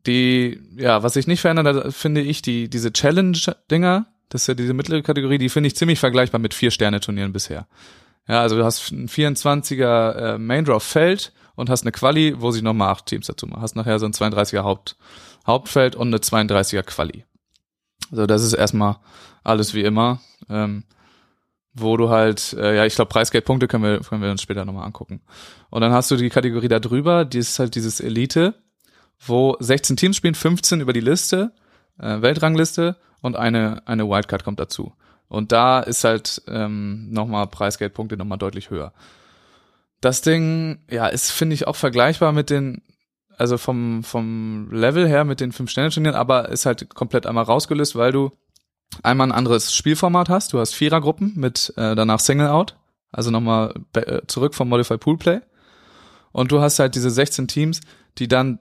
die, 0.06 0.60
ja, 0.76 1.02
was 1.02 1.14
sich 1.14 1.26
nicht 1.26 1.40
verändert 1.40 1.94
finde 1.94 2.22
ich, 2.22 2.42
die, 2.42 2.70
diese 2.70 2.92
Challenge-Dinger, 2.92 4.06
das 4.30 4.42
ist 4.42 4.46
ja 4.46 4.54
diese 4.54 4.72
mittlere 4.72 5.02
Kategorie, 5.02 5.38
die 5.38 5.48
finde 5.48 5.66
ich 5.66 5.76
ziemlich 5.76 5.98
vergleichbar 5.98 6.40
mit 6.40 6.54
Vier-Sterne-Turnieren 6.54 7.32
bisher. 7.32 7.66
Ja, 8.26 8.40
also 8.40 8.56
du 8.56 8.64
hast 8.64 8.90
ein 8.92 9.08
24er 9.08 10.12
äh, 10.12 10.38
Main 10.38 10.64
Draw 10.64 10.80
Feld 10.80 11.32
und 11.56 11.68
hast 11.68 11.82
eine 11.82 11.92
Quali, 11.92 12.40
wo 12.40 12.50
sie 12.52 12.62
nochmal 12.62 12.90
acht 12.90 13.06
Teams 13.06 13.26
dazu 13.26 13.46
machen. 13.46 13.60
Hast 13.60 13.76
nachher 13.76 13.98
so 13.98 14.06
ein 14.06 14.12
32er 14.12 14.62
Haupt, 14.62 14.96
Hauptfeld 15.46 15.96
und 15.96 16.08
eine 16.08 16.18
32er 16.18 16.82
Quali. 16.82 17.24
Also 18.10 18.26
das 18.26 18.42
ist 18.42 18.54
erstmal 18.54 18.96
alles 19.42 19.74
wie 19.74 19.82
immer. 19.82 20.20
Ähm, 20.48 20.84
wo 21.74 21.96
du 21.96 22.10
halt, 22.10 22.52
äh, 22.54 22.76
ja, 22.76 22.84
ich 22.84 22.94
glaube, 22.94 23.08
Preisgeldpunkte 23.08 23.68
können 23.68 23.84
wir, 23.84 24.00
können 24.00 24.22
wir 24.22 24.30
uns 24.30 24.42
später 24.42 24.64
nochmal 24.64 24.86
angucken. 24.86 25.20
Und 25.70 25.82
dann 25.82 25.92
hast 25.92 26.10
du 26.10 26.16
die 26.16 26.28
Kategorie 26.28 26.68
da 26.68 26.80
drüber, 26.80 27.24
die 27.24 27.38
ist 27.38 27.58
halt 27.58 27.74
dieses 27.74 28.00
Elite, 28.00 28.54
wo 29.24 29.56
16 29.60 29.96
Teams 29.96 30.16
spielen, 30.16 30.34
15 30.34 30.80
über 30.80 30.92
die 30.92 31.00
Liste, 31.00 31.52
äh, 31.98 32.20
Weltrangliste 32.22 32.96
und 33.20 33.36
eine, 33.36 33.86
eine 33.86 34.08
Wildcard 34.08 34.44
kommt 34.44 34.60
dazu. 34.60 34.92
Und 35.28 35.52
da 35.52 35.80
ist 35.80 36.04
halt 36.04 36.42
ähm, 36.48 37.10
nochmal 37.10 37.46
Preisgeldpunkte 37.46 38.16
nochmal 38.16 38.38
deutlich 38.38 38.70
höher. 38.70 38.92
Das 40.00 40.22
Ding, 40.22 40.80
ja, 40.90 41.06
ist, 41.06 41.30
finde 41.30 41.54
ich, 41.54 41.66
auch 41.66 41.76
vergleichbar 41.76 42.32
mit 42.32 42.50
den, 42.50 42.82
also 43.36 43.58
vom, 43.58 44.02
vom 44.02 44.70
Level 44.72 45.06
her 45.06 45.24
mit 45.24 45.40
den 45.40 45.52
Fünf-Sterne-Turnieren, 45.52 46.16
aber 46.16 46.48
ist 46.48 46.66
halt 46.66 46.94
komplett 46.94 47.26
einmal 47.26 47.44
rausgelöst, 47.44 47.96
weil 47.96 48.12
du 48.12 48.32
einmal 49.02 49.28
ein 49.28 49.32
anderes 49.32 49.74
Spielformat 49.74 50.28
hast. 50.28 50.52
Du 50.52 50.58
hast 50.58 50.74
Vierergruppen 50.74 51.34
mit 51.36 51.72
äh, 51.76 51.94
danach 51.94 52.18
Single-Out, 52.18 52.76
also 53.12 53.30
nochmal 53.30 53.74
äh, 53.94 54.22
zurück 54.26 54.54
vom 54.54 54.68
Modify 54.68 54.98
Poolplay. 54.98 55.40
Und 56.32 56.50
du 56.50 56.60
hast 56.60 56.78
halt 56.78 56.94
diese 56.94 57.10
16 57.10 57.46
Teams, 57.46 57.80
die 58.18 58.26
dann 58.26 58.58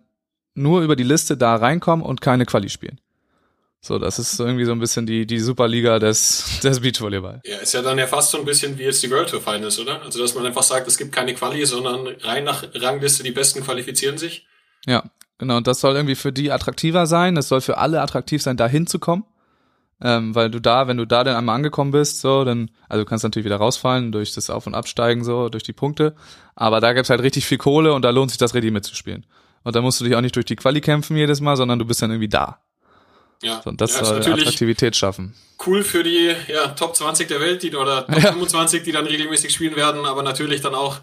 nur 0.54 0.82
über 0.82 0.96
die 0.96 1.04
Liste 1.04 1.38
da 1.38 1.56
reinkommen 1.56 2.06
und 2.06 2.22
keine 2.22 2.46
Quali 2.46 2.70
spielen. 2.70 3.00
So, 3.82 3.98
das 3.98 4.20
ist 4.20 4.38
irgendwie 4.40 4.66
so 4.66 4.74
ein 4.74 4.80
bisschen 4.80 5.06
die, 5.06 5.26
die 5.26 5.40
Superliga 5.40 6.00
des, 6.00 6.60
des 6.62 6.82
Beachvolleyball. 6.82 7.42
Ja, 7.46 7.58
ist 7.60 7.74
ja 7.74 7.82
dann 7.82 7.98
ja 7.98 8.08
fast 8.08 8.32
so 8.32 8.38
ein 8.38 8.46
bisschen 8.46 8.78
wie 8.78 8.84
jetzt 8.84 9.02
die 9.04 9.10
World 9.10 9.30
Tour 9.30 9.42
Finals, 9.42 9.80
oder? 9.80 10.02
Also, 10.02 10.20
dass 10.20 10.36
man 10.36 10.46
einfach 10.46 10.64
sagt, 10.64 10.88
es 10.88 10.98
gibt 10.98 11.14
keine 11.14 11.34
Quali, 11.34 11.66
sondern 11.66 12.08
rein 12.22 12.44
nach 12.44 12.64
Rangliste 12.74 13.24
die 13.24 13.32
Besten 13.32 13.64
qualifizieren 13.64 14.18
sich. 14.18 14.46
Ja, 14.86 15.04
genau. 15.38 15.58
Und 15.58 15.68
das 15.68 15.80
soll 15.80 15.96
irgendwie 15.96 16.16
für 16.16 16.34
die 16.34 16.52
attraktiver 16.52 17.08
sein. 17.08 17.38
Es 17.38 17.48
soll 17.48 17.62
für 17.62 17.78
alle 17.78 18.02
attraktiv 18.02 18.42
sein, 18.42 18.58
da 18.58 18.68
hinzukommen. 18.68 19.24
Ähm, 20.02 20.34
weil 20.34 20.50
du 20.50 20.62
da, 20.62 20.88
wenn 20.88 20.98
du 20.98 21.06
da 21.06 21.24
dann 21.24 21.36
einmal 21.36 21.56
angekommen 21.56 21.92
bist, 21.92 22.22
so, 22.22 22.46
dann, 22.46 22.72
also 22.88 23.04
du 23.04 23.10
kannst 23.10 23.24
natürlich 23.24 23.46
wieder 23.46 23.58
rausfallen 23.58 24.14
durch 24.14 24.34
das 24.34 24.50
Auf- 24.50 24.66
und 24.66 24.76
Absteigen, 24.76 25.26
so, 25.26 25.50
durch 25.50 25.64
die 25.64 25.74
Punkte. 25.74 26.16
Aber 26.56 26.80
da 26.80 26.94
gibt's 26.94 27.10
halt 27.10 27.22
richtig 27.22 27.46
viel 27.46 27.58
Kohle 27.58 27.94
und 27.94 28.04
da 28.04 28.10
lohnt 28.10 28.32
sich 28.32 28.38
das 28.38 28.54
richtig 28.54 28.72
mitzuspielen. 28.72 29.26
Und 29.64 29.76
da 29.76 29.82
musst 29.82 30.00
du 30.00 30.06
dich 30.06 30.16
auch 30.16 30.22
nicht 30.22 30.36
durch 30.36 30.46
die 30.46 30.56
Quali 30.56 30.80
kämpfen 30.80 31.18
jedes 31.18 31.42
Mal, 31.42 31.58
sondern 31.58 31.80
du 31.80 31.86
bist 31.86 32.02
dann 32.02 32.12
irgendwie 32.12 32.30
da. 32.30 32.62
Ja, 33.42 33.64
So, 33.64 33.70
und 33.70 33.82
das 33.82 33.96
ja, 33.96 34.04
soll 34.04 34.24
natürlich 34.24 34.28
Attraktivität 34.28 34.96
schaffen. 34.96 35.36
cool 35.66 35.84
für 35.84 36.04
die 36.04 36.34
ja, 36.48 36.70
Top 36.70 36.96
20 36.96 37.28
der 37.28 37.40
Welt, 37.42 37.64
die 37.64 37.76
oder 37.76 38.10
Top 38.10 38.24
Ja. 38.24 38.32
25, 38.32 38.84
die 38.84 38.92
dann 38.92 39.06
regelmäßig 39.06 39.54
spielen 39.54 39.76
werden, 39.76 40.06
aber 40.06 40.24
natürlich 40.24 40.62
dann 40.62 40.76
auch 40.76 41.00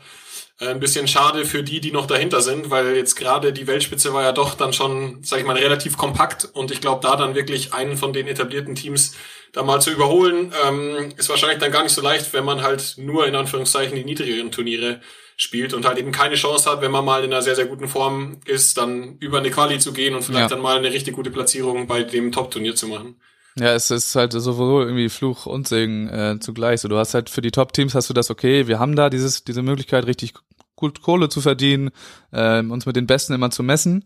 Äh, 0.61 0.69
ein 0.71 0.81
bisschen 0.81 1.09
schade 1.09 1.47
für 1.47 1.62
die, 1.62 1.81
die 1.81 1.93
noch 1.93 2.07
dahinter 2.07 2.43
sind, 2.43 2.71
weil 2.71 2.97
jetzt 2.97 3.16
gerade 3.16 3.52
die 3.52 3.66
Weltspitze 3.66 4.12
war 4.14 4.23
ja 4.25 4.33
doch 4.33 4.55
dann 4.55 4.73
schon, 4.75 5.23
sag 5.25 5.40
ich 5.40 5.47
mal, 5.47 5.57
relativ 5.57 5.97
kompakt 5.99 6.47
und 6.52 6.71
ich 6.73 6.81
glaube, 6.83 7.00
da 7.02 7.16
dann 7.16 7.35
wirklich 7.37 7.75
einen 7.75 7.97
von 7.97 8.12
den 8.12 8.26
etablierten 8.28 8.75
Teams 8.75 9.14
da 9.52 9.62
mal 9.64 9.81
zu 9.83 9.90
überholen, 9.90 10.52
ähm, 10.66 11.14
ist 11.16 11.28
wahrscheinlich 11.31 11.61
dann 11.61 11.73
gar 11.73 11.83
nicht 11.85 11.93
so 11.95 12.02
leicht, 12.02 12.33
wenn 12.35 12.45
man 12.45 12.62
halt 12.62 12.95
nur 12.99 13.26
in 13.26 13.37
Anführungszeichen 13.37 13.97
die 13.97 14.05
niedrigeren 14.05 14.52
Turniere 14.52 15.00
spielt 15.37 15.75
und 15.75 15.87
halt 15.87 15.99
eben 15.99 16.12
keine 16.12 16.35
Chance 16.35 16.71
hat, 16.71 16.81
wenn 16.81 16.90
man 16.90 17.05
mal 17.05 17.23
in 17.23 17.33
einer 17.33 17.43
sehr, 17.43 17.55
sehr 17.55 17.66
guten 17.66 17.88
Form 17.88 18.38
ist, 18.47 18.78
dann 18.78 19.19
über 19.19 19.38
eine 19.38 19.50
Quali 19.50 19.78
zu 19.78 19.93
gehen 19.93 20.14
und 20.14 20.23
vielleicht 20.23 20.43
ja. 20.43 20.49
dann 20.49 20.62
mal 20.62 20.78
eine 20.78 20.90
richtig 20.90 21.14
gute 21.14 21.31
Platzierung 21.31 21.87
bei 21.87 22.02
dem 22.02 22.33
Top-Turnier 22.33 22.75
zu 22.75 22.88
machen. 22.88 23.16
Ja, 23.59 23.75
es 23.75 23.90
ist 23.90 24.14
halt 24.16 24.33
sowohl 24.33 24.85
irgendwie 24.85 25.09
Fluch 25.09 25.47
und 25.47 25.69
Segen 25.69 26.09
äh, 26.09 26.38
zugleich. 26.40 26.81
So, 26.81 26.88
du 26.88 26.97
hast 26.97 27.14
halt 27.14 27.31
für 27.31 27.43
die 27.43 27.50
Top-Teams 27.50 27.95
hast 27.95 28.11
du 28.11 28.14
das, 28.14 28.31
okay, 28.31 28.66
wir 28.66 28.78
haben 28.78 28.97
da 28.97 29.11
dieses, 29.11 29.45
diese 29.45 29.62
Möglichkeit, 29.62 30.07
richtig 30.07 30.35
gut 30.75 31.02
Kohle 31.02 31.28
zu 31.28 31.40
verdienen, 31.40 31.90
äh, 32.33 32.61
uns 32.61 32.87
mit 32.87 32.97
den 32.97 33.07
Besten 33.07 33.33
immer 33.33 33.50
zu 33.50 33.62
messen. 33.62 34.05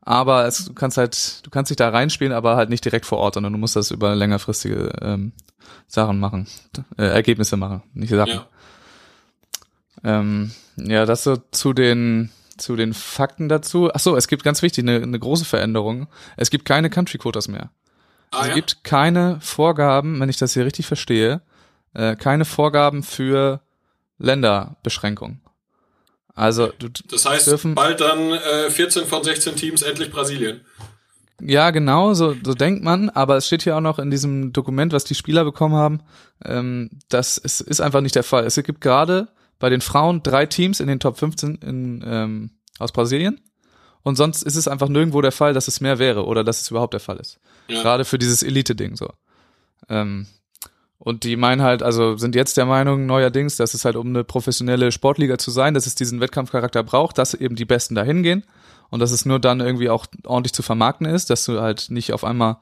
Aber 0.00 0.46
es, 0.46 0.64
du 0.64 0.72
kannst 0.72 0.98
halt, 0.98 1.44
du 1.44 1.50
kannst 1.50 1.70
dich 1.70 1.76
da 1.76 1.88
reinspielen, 1.88 2.32
aber 2.32 2.56
halt 2.56 2.70
nicht 2.70 2.84
direkt 2.84 3.06
vor 3.06 3.18
Ort, 3.18 3.34
sondern 3.34 3.52
du 3.52 3.58
musst 3.58 3.76
das 3.76 3.90
über 3.90 4.14
längerfristige 4.14 4.92
ähm, 5.02 5.32
Sachen 5.88 6.20
machen, 6.20 6.46
äh, 6.96 7.06
Ergebnisse 7.06 7.56
machen, 7.56 7.82
nicht 7.92 8.10
Sachen. 8.10 8.32
Ja. 8.32 8.48
Ähm, 10.04 10.52
ja, 10.76 11.06
das 11.06 11.24
so 11.24 11.36
zu 11.50 11.72
den 11.72 12.30
zu 12.56 12.76
den 12.76 12.94
Fakten 12.94 13.48
dazu. 13.48 13.90
Ach 13.92 14.00
so, 14.00 14.16
es 14.16 14.28
gibt 14.28 14.42
ganz 14.42 14.62
wichtig 14.62 14.84
eine, 14.84 15.02
eine 15.02 15.18
große 15.18 15.44
Veränderung. 15.44 16.06
Es 16.36 16.50
gibt 16.50 16.64
keine 16.64 16.90
Country 16.90 17.18
Quotas 17.18 17.48
mehr. 17.48 17.70
Ah, 18.30 18.42
es 18.42 18.48
ja? 18.48 18.54
gibt 18.54 18.82
keine 18.84 19.38
Vorgaben, 19.40 20.20
wenn 20.20 20.28
ich 20.28 20.38
das 20.38 20.54
hier 20.54 20.64
richtig 20.64 20.86
verstehe, 20.86 21.42
äh, 21.94 22.16
keine 22.16 22.44
Vorgaben 22.44 23.02
für 23.02 23.60
Länderbeschränkung. 24.18 25.40
Also 26.34 26.70
du, 26.78 26.88
das 27.10 27.24
heißt 27.24 27.46
dürfen, 27.46 27.74
bald 27.74 28.00
dann 28.00 28.32
äh, 28.32 28.70
14 28.70 29.06
von 29.06 29.24
16 29.24 29.56
Teams 29.56 29.82
endlich 29.82 30.10
Brasilien. 30.10 30.60
Ja, 31.40 31.70
genau, 31.70 32.14
so, 32.14 32.34
so 32.42 32.54
denkt 32.54 32.82
man, 32.82 33.10
aber 33.10 33.36
es 33.36 33.46
steht 33.46 33.62
hier 33.62 33.76
auch 33.76 33.82
noch 33.82 33.98
in 33.98 34.10
diesem 34.10 34.52
Dokument, 34.52 34.92
was 34.92 35.04
die 35.04 35.14
Spieler 35.14 35.44
bekommen 35.44 35.74
haben, 35.74 36.00
ähm, 36.44 36.90
das 37.08 37.36
ist, 37.36 37.60
ist 37.60 37.80
einfach 37.80 38.00
nicht 38.00 38.14
der 38.14 38.22
Fall. 38.22 38.44
Es 38.44 38.56
gibt 38.56 38.80
gerade 38.80 39.28
bei 39.58 39.70
den 39.70 39.80
Frauen 39.80 40.22
drei 40.22 40.46
Teams 40.46 40.80
in 40.80 40.86
den 40.86 41.00
Top 41.00 41.18
15 41.18 41.56
in, 41.56 42.04
ähm, 42.06 42.50
aus 42.78 42.92
Brasilien 42.92 43.40
und 44.02 44.16
sonst 44.16 44.42
ist 44.42 44.56
es 44.56 44.68
einfach 44.68 44.88
nirgendwo 44.88 45.20
der 45.20 45.32
Fall, 45.32 45.52
dass 45.52 45.66
es 45.66 45.80
mehr 45.80 45.98
wäre 45.98 46.26
oder 46.26 46.44
dass 46.44 46.60
es 46.60 46.70
überhaupt 46.70 46.92
der 46.92 47.00
Fall 47.00 47.16
ist. 47.16 47.40
Ja. 47.68 47.82
Gerade 47.82 48.04
für 48.04 48.18
dieses 48.18 48.42
Elite-Ding 48.42 48.96
so. 48.96 49.10
Ähm, 49.88 50.26
und 50.98 51.24
die 51.24 51.36
meinen 51.36 51.62
halt, 51.62 51.82
also 51.82 52.16
sind 52.16 52.34
jetzt 52.34 52.56
der 52.56 52.66
Meinung 52.66 53.06
neuerdings, 53.06 53.56
dass 53.56 53.74
es 53.74 53.84
halt 53.84 53.96
um 53.96 54.08
eine 54.08 54.24
professionelle 54.24 54.92
Sportliga 54.92 55.38
zu 55.38 55.50
sein, 55.50 55.74
dass 55.74 55.86
es 55.86 55.94
diesen 55.94 56.20
Wettkampfcharakter 56.20 56.82
braucht, 56.82 57.18
dass 57.18 57.34
eben 57.34 57.56
die 57.56 57.64
Besten 57.64 57.94
dahin 57.94 58.22
gehen 58.22 58.44
und 58.90 59.00
dass 59.00 59.10
es 59.10 59.26
nur 59.26 59.38
dann 59.38 59.60
irgendwie 59.60 59.90
auch 59.90 60.06
ordentlich 60.24 60.52
zu 60.52 60.62
vermarkten 60.62 61.06
ist, 61.06 61.30
dass 61.30 61.44
du 61.44 61.60
halt 61.60 61.90
nicht 61.90 62.12
auf 62.12 62.24
einmal 62.24 62.58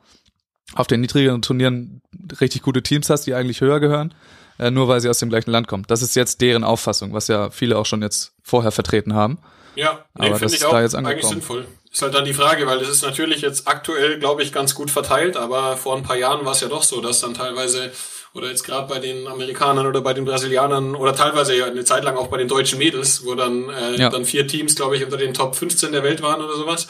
auf 0.74 0.86
den 0.86 1.00
niedrigeren 1.00 1.42
Turnieren 1.42 2.02
richtig 2.40 2.62
gute 2.62 2.82
Teams 2.82 3.10
hast, 3.10 3.26
die 3.26 3.34
eigentlich 3.34 3.60
höher 3.60 3.80
gehören, 3.80 4.14
äh, 4.58 4.70
nur 4.70 4.88
weil 4.88 5.00
sie 5.00 5.08
aus 5.08 5.18
dem 5.18 5.28
gleichen 5.28 5.50
Land 5.50 5.68
kommen. 5.68 5.84
Das 5.88 6.02
ist 6.02 6.14
jetzt 6.16 6.40
deren 6.40 6.64
Auffassung, 6.64 7.12
was 7.12 7.28
ja 7.28 7.50
viele 7.50 7.78
auch 7.78 7.86
schon 7.86 8.02
jetzt 8.02 8.32
vorher 8.42 8.72
vertreten 8.72 9.14
haben. 9.14 9.38
Ja, 9.76 10.04
nee, 10.18 10.28
aber 10.28 10.38
das 10.38 10.52
ich 10.52 10.64
auch 10.64 10.70
da 10.70 10.82
jetzt 10.82 10.94
eigentlich 10.94 11.24
sinnvoll. 11.24 11.66
Ist 11.92 12.02
halt 12.02 12.14
dann 12.14 12.24
die 12.24 12.34
Frage, 12.34 12.66
weil 12.66 12.80
es 12.80 12.88
ist 12.88 13.02
natürlich 13.02 13.40
jetzt 13.40 13.68
aktuell, 13.68 14.18
glaube 14.18 14.42
ich, 14.42 14.52
ganz 14.52 14.74
gut 14.74 14.90
verteilt, 14.90 15.36
aber 15.36 15.76
vor 15.76 15.96
ein 15.96 16.02
paar 16.02 16.16
Jahren 16.16 16.44
war 16.44 16.52
es 16.52 16.60
ja 16.60 16.68
doch 16.68 16.82
so, 16.82 17.00
dass 17.00 17.20
dann 17.20 17.34
teilweise 17.34 17.92
oder 18.34 18.48
jetzt 18.48 18.64
gerade 18.64 18.88
bei 18.88 18.98
den 18.98 19.28
Amerikanern 19.28 19.86
oder 19.86 20.00
bei 20.00 20.12
den 20.12 20.24
Brasilianern 20.24 20.96
oder 20.96 21.14
teilweise 21.14 21.56
ja 21.56 21.66
eine 21.66 21.84
Zeit 21.84 22.02
lang 22.02 22.16
auch 22.16 22.26
bei 22.26 22.36
den 22.36 22.48
deutschen 22.48 22.80
Mädels, 22.80 23.24
wo 23.24 23.36
dann 23.36 23.68
äh, 23.68 23.96
ja. 23.96 24.10
dann 24.10 24.24
vier 24.24 24.46
Teams, 24.48 24.74
glaube 24.74 24.96
ich, 24.96 25.04
unter 25.04 25.16
den 25.16 25.34
Top 25.34 25.54
15 25.54 25.92
der 25.92 26.02
Welt 26.02 26.20
waren 26.20 26.42
oder 26.42 26.56
sowas. 26.56 26.88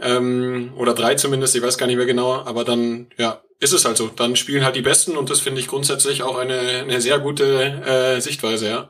Ähm, 0.00 0.72
oder 0.76 0.94
drei 0.94 1.14
zumindest, 1.14 1.56
ich 1.56 1.62
weiß 1.62 1.78
gar 1.78 1.86
nicht 1.86 1.96
mehr 1.96 2.06
genau, 2.06 2.34
aber 2.44 2.64
dann, 2.64 3.08
ja, 3.16 3.42
ist 3.60 3.72
es 3.72 3.84
halt 3.84 3.96
so. 3.96 4.08
Dann 4.08 4.36
spielen 4.36 4.64
halt 4.64 4.76
die 4.76 4.82
Besten 4.82 5.16
und 5.16 5.30
das 5.30 5.40
finde 5.40 5.60
ich 5.60 5.66
grundsätzlich 5.66 6.22
auch 6.22 6.38
eine, 6.38 6.58
eine 6.58 7.00
sehr 7.00 7.18
gute 7.18 7.44
äh, 7.84 8.20
Sichtweise, 8.20 8.68
ja. 8.68 8.88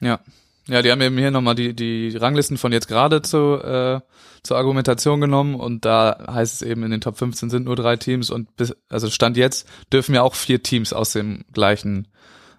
Ja. 0.00 0.20
Ja, 0.66 0.82
die 0.82 0.92
haben 0.92 1.00
eben 1.00 1.18
hier 1.18 1.32
nochmal 1.32 1.56
die, 1.56 1.74
die 1.74 2.16
Ranglisten 2.16 2.56
von 2.56 2.70
jetzt 2.70 2.86
gerade 2.86 3.22
zu, 3.22 3.60
äh, 3.60 4.00
zur 4.42 4.56
Argumentation 4.56 5.20
genommen 5.20 5.56
und 5.56 5.84
da 5.84 6.26
heißt 6.30 6.62
es 6.62 6.62
eben, 6.62 6.84
in 6.84 6.92
den 6.92 7.00
Top 7.00 7.18
15 7.18 7.50
sind 7.50 7.64
nur 7.64 7.74
drei 7.74 7.96
Teams 7.96 8.30
und 8.30 8.54
bis, 8.56 8.76
also 8.88 9.10
Stand 9.10 9.36
jetzt 9.36 9.66
dürfen 9.92 10.14
ja 10.14 10.22
auch 10.22 10.34
vier 10.34 10.62
Teams 10.62 10.92
aus 10.92 11.12
dem 11.12 11.44
gleichen 11.52 12.06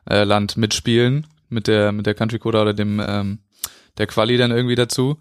äh, 0.09 0.23
Land 0.23 0.57
mitspielen, 0.57 1.27
mit 1.47 1.67
der, 1.67 1.91
mit 1.91 2.05
der 2.05 2.13
Country 2.13 2.39
Code 2.39 2.61
oder 2.61 2.73
dem, 2.73 3.01
ähm, 3.05 3.39
der 3.97 4.07
Quali 4.07 4.37
dann 4.37 4.51
irgendwie 4.51 4.75
dazu. 4.75 5.17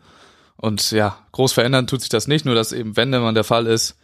Und 0.60 0.90
ja, 0.90 1.16
groß 1.32 1.54
verändern 1.54 1.86
tut 1.86 2.02
sich 2.02 2.10
das 2.10 2.28
nicht, 2.28 2.44
nur 2.44 2.54
dass 2.54 2.72
eben, 2.72 2.94
wenn 2.94 3.10
dann 3.10 3.34
der 3.34 3.44
Fall 3.44 3.66
ist, 3.66 3.96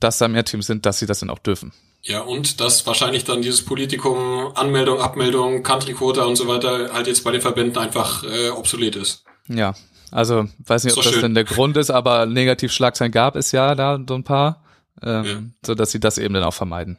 dass 0.00 0.18
da 0.18 0.28
mehr 0.28 0.44
Teams 0.44 0.66
sind, 0.66 0.84
dass 0.84 0.98
sie 0.98 1.06
das 1.06 1.20
dann 1.20 1.30
auch 1.30 1.38
dürfen. 1.38 1.72
Ja, 2.02 2.20
und 2.20 2.60
dass 2.60 2.86
wahrscheinlich 2.86 3.24
dann 3.24 3.40
dieses 3.40 3.64
Politikum, 3.64 4.52
Anmeldung, 4.54 5.00
Abmeldung, 5.00 5.62
Country-Quota 5.62 6.24
und 6.24 6.36
so 6.36 6.46
weiter 6.46 6.92
halt 6.92 7.06
jetzt 7.06 7.24
bei 7.24 7.30
den 7.30 7.40
Verbänden 7.40 7.78
einfach 7.78 8.22
äh, 8.24 8.50
obsolet 8.50 8.96
ist. 8.96 9.24
Ja, 9.48 9.74
also 10.10 10.46
weiß 10.58 10.84
nicht, 10.84 10.98
ob 10.98 11.02
das 11.02 11.14
schön. 11.14 11.22
denn 11.22 11.34
der 11.34 11.44
Grund 11.44 11.78
ist, 11.78 11.90
aber 11.90 12.26
Negativschlagzeilen 12.26 13.10
gab 13.10 13.36
es 13.36 13.52
ja 13.52 13.74
da 13.74 13.98
so 14.06 14.14
ein 14.14 14.24
paar, 14.24 14.62
ähm, 15.02 15.24
ja. 15.24 15.40
so 15.64 15.74
dass 15.74 15.90
sie 15.90 16.00
das 16.00 16.18
eben 16.18 16.34
dann 16.34 16.44
auch 16.44 16.52
vermeiden. 16.52 16.98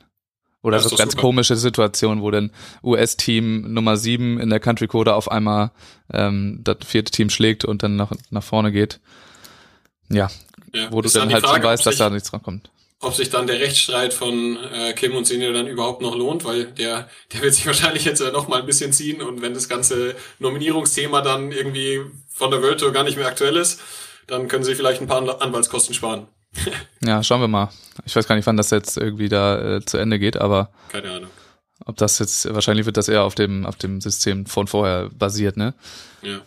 Oder 0.66 0.80
so 0.80 0.96
ganz 0.96 1.12
super. 1.12 1.22
komische 1.22 1.56
Situationen, 1.56 2.24
wo 2.24 2.32
dann 2.32 2.50
US-Team 2.84 3.72
Nummer 3.72 3.98
7 3.98 4.40
in 4.40 4.50
der 4.50 4.60
Country 4.60 4.88
Code 4.88 5.14
auf 5.14 5.32
einmal 5.32 5.70
ähm, 6.12 6.62
das 6.64 6.78
vierte 6.86 7.12
Team 7.12 7.30
schlägt 7.30 7.66
und 7.66 7.84
dann 7.84 7.96
nach, 7.96 8.12
nach 8.32 8.44
vorne 8.44 8.72
geht. 8.72 9.00
Ja, 10.10 10.28
ja. 10.74 10.92
wo 10.92 11.02
du 11.02 11.10
dann, 11.10 11.30
dann 11.30 11.34
halt 11.34 11.46
Frage, 11.46 11.62
schon 11.62 11.72
weißt, 11.72 11.86
dass 11.86 11.98
da 11.98 12.10
nichts 12.10 12.34
rankommt 12.34 12.72
ob 13.02 13.14
sich 13.14 13.30
dann 13.30 13.46
der 13.46 13.60
Rechtsstreit 13.60 14.14
von 14.16 14.58
äh, 14.74 14.94
Kim 14.94 15.16
und 15.16 15.28
Senior 15.28 15.54
dann 15.54 15.68
überhaupt 15.68 16.02
noch 16.02 16.16
lohnt, 16.16 16.44
weil 16.44 16.66
der, 16.66 17.08
der 17.32 17.42
wird 17.42 17.54
sich 17.54 17.68
wahrscheinlich 17.68 18.06
jetzt 18.06 18.22
noch 18.22 18.48
mal 18.48 18.62
ein 18.62 18.66
bisschen 18.66 18.94
ziehen 18.94 19.22
und 19.22 19.44
wenn 19.44 19.54
das 19.54 19.70
ganze 19.70 20.16
Nominierungsthema 20.40 21.22
dann 21.22 21.52
irgendwie 21.52 22.02
von 22.30 22.50
der 22.50 22.64
World 22.64 22.80
Tour 22.80 22.92
gar 22.94 23.04
nicht 23.04 23.18
mehr 23.18 23.28
aktuell 23.28 23.58
ist, 23.58 23.80
dann 24.26 24.48
können 24.48 24.64
sie 24.64 24.74
vielleicht 24.74 25.02
ein 25.02 25.08
paar 25.08 25.42
Anwaltskosten 25.42 25.94
sparen. 25.94 26.28
Ja, 27.02 27.24
schauen 27.24 27.42
wir 27.42 27.48
mal. 27.48 27.70
Ich 28.06 28.16
weiß 28.16 28.28
gar 28.28 28.36
nicht, 28.36 28.46
wann 28.46 28.58
das 28.58 28.72
jetzt 28.72 28.98
irgendwie 28.98 29.30
da 29.30 29.78
äh, 29.78 29.86
zu 29.86 29.98
Ende 29.98 30.20
geht, 30.20 30.38
aber 30.38 30.72
keine 30.90 31.12
Ahnung. 31.12 31.30
Ob 31.86 31.98
das 31.98 32.20
jetzt 32.20 32.54
wahrscheinlich 32.54 32.86
wird 32.86 32.98
das 32.98 33.10
eher 33.10 33.24
auf 33.24 33.36
dem 33.36 33.66
auf 33.66 33.76
dem 33.76 34.02
System 34.02 34.46
von 34.46 34.68
vorher 34.68 35.10
basiert, 35.10 35.58
ne? 35.58 35.74
Ja. 36.22 36.42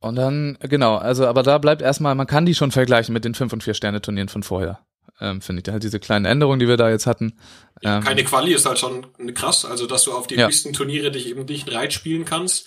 Und 0.00 0.16
dann 0.16 0.58
genau, 0.60 0.96
also 0.96 1.26
aber 1.26 1.42
da 1.42 1.58
bleibt 1.58 1.82
erstmal, 1.82 2.14
man 2.14 2.26
kann 2.26 2.46
die 2.46 2.54
schon 2.54 2.70
vergleichen 2.70 3.12
mit 3.12 3.24
den 3.24 3.34
5 3.34 3.52
und 3.52 3.62
4 3.62 3.74
Sterne 3.74 4.00
Turnieren 4.00 4.28
von 4.28 4.42
vorher 4.42 4.80
ähm, 5.20 5.40
finde 5.40 5.62
ich. 5.64 5.72
Halt 5.72 5.82
diese 5.82 6.00
kleinen 6.00 6.24
Änderungen, 6.24 6.58
die 6.58 6.68
wir 6.68 6.76
da 6.76 6.90
jetzt 6.90 7.06
hatten. 7.06 7.38
Ähm, 7.82 8.02
keine 8.02 8.24
Quali 8.24 8.52
ist 8.52 8.66
halt 8.66 8.78
schon 8.78 9.06
krass, 9.34 9.64
also 9.64 9.86
dass 9.86 10.04
du 10.04 10.12
auf 10.12 10.26
die 10.26 10.36
ja. 10.36 10.46
höchsten 10.46 10.72
Turniere 10.72 11.10
dich 11.10 11.28
eben 11.28 11.44
nicht 11.44 11.72
reinspielen 11.72 12.24
kannst, 12.24 12.66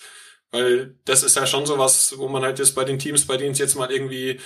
weil 0.50 0.96
das 1.04 1.22
ist 1.22 1.36
ja 1.36 1.46
schon 1.46 1.66
sowas, 1.66 2.14
wo 2.16 2.28
man 2.28 2.42
halt 2.42 2.58
jetzt 2.58 2.74
bei 2.74 2.84
den 2.84 2.98
Teams, 2.98 3.26
bei 3.26 3.36
denen 3.36 3.52
es 3.52 3.58
jetzt 3.58 3.76
mal 3.76 3.90
irgendwie 3.90 4.40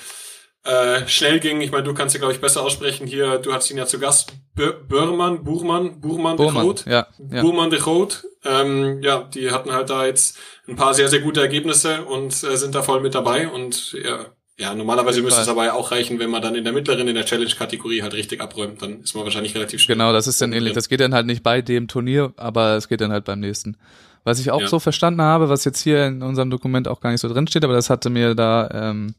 äh, 0.65 1.07
schnell 1.07 1.41
ging. 1.41 1.61
Ich 1.61 1.71
meine, 1.71 1.85
du 1.85 1.95
kannst 1.95 2.15
ja, 2.15 2.19
glaube 2.19 2.35
ich, 2.35 2.41
besser 2.41 2.63
aussprechen 2.63 3.07
hier. 3.07 3.39
Du 3.39 3.53
hattest 3.53 3.71
ihn 3.71 3.77
ja 3.77 3.87
zu 3.87 3.99
Gast. 3.99 4.33
Börmann, 4.55 5.45
Buchmann, 5.45 6.01
Buchmann 6.01 6.37
de 6.37 6.49
Groot. 6.49 6.87
Ja, 6.87 7.07
ja. 7.31 7.43
Buchmann 7.43 7.71
de 7.71 7.79
Groot. 7.79 8.25
Ähm, 8.45 9.03
ja, 9.03 9.23
die 9.23 9.51
hatten 9.51 9.73
halt 9.73 9.91
da 9.91 10.07
jetzt 10.07 10.39
ein 10.69 10.77
paar 10.77 10.95
sehr, 10.95 11.09
sehr 11.09 11.21
gute 11.21 11.41
Ergebnisse 11.41 12.05
und 12.05 12.33
äh, 12.33 12.57
sind 12.57 12.75
da 12.75 12.83
voll 12.83 13.01
mit 13.01 13.15
dabei. 13.15 13.49
Und 13.49 13.93
ja, 13.93 14.27
ja, 14.57 14.75
normalerweise 14.75 15.21
müsste 15.21 15.43
es 15.43 15.49
aber 15.49 15.75
auch 15.75 15.91
reichen, 15.91 16.19
wenn 16.19 16.31
man 16.31 16.41
dann 16.41 16.55
in 16.55 16.65
der 16.65 16.73
mittleren, 16.73 17.09
in 17.09 17.15
der 17.15 17.25
Challenge-Kategorie 17.25 18.03
halt 18.03 18.15
richtig 18.15 18.41
abräumt, 18.41 18.81
dann 18.81 19.03
ist 19.03 19.15
man 19.15 19.25
wahrscheinlich 19.25 19.55
relativ 19.55 19.81
schnell. 19.81 19.97
Genau, 19.97 20.13
das 20.13 20.27
ist 20.27 20.41
dann 20.41 20.53
ähnlich. 20.53 20.75
Das 20.75 20.89
geht 20.89 21.01
dann 21.01 21.13
halt 21.13 21.27
nicht 21.27 21.43
bei 21.43 21.61
dem 21.61 21.89
Turnier, 21.89 22.33
aber 22.37 22.77
es 22.77 22.89
geht 22.89 23.01
dann 23.01 23.11
halt 23.13 23.25
beim 23.25 23.41
nächsten. 23.41 23.77
Was 24.23 24.39
ich 24.39 24.51
auch 24.51 24.61
ja. 24.61 24.69
so 24.69 24.79
verstanden 24.79 25.21
habe, 25.21 25.49
was 25.51 25.65
jetzt 25.65 25.81
hier 25.81 26.07
in 26.07 26.23
unserem 26.23 26.49
Dokument 26.49 26.89
auch 26.89 27.01
gar 27.01 27.11
nicht 27.11 27.21
so 27.21 27.29
drin 27.29 27.47
steht, 27.47 27.65
aber 27.65 27.75
das 27.75 27.91
hatte 27.91 28.09
mir 28.09 28.35
da 28.35 28.71
ähm, 28.73 29.15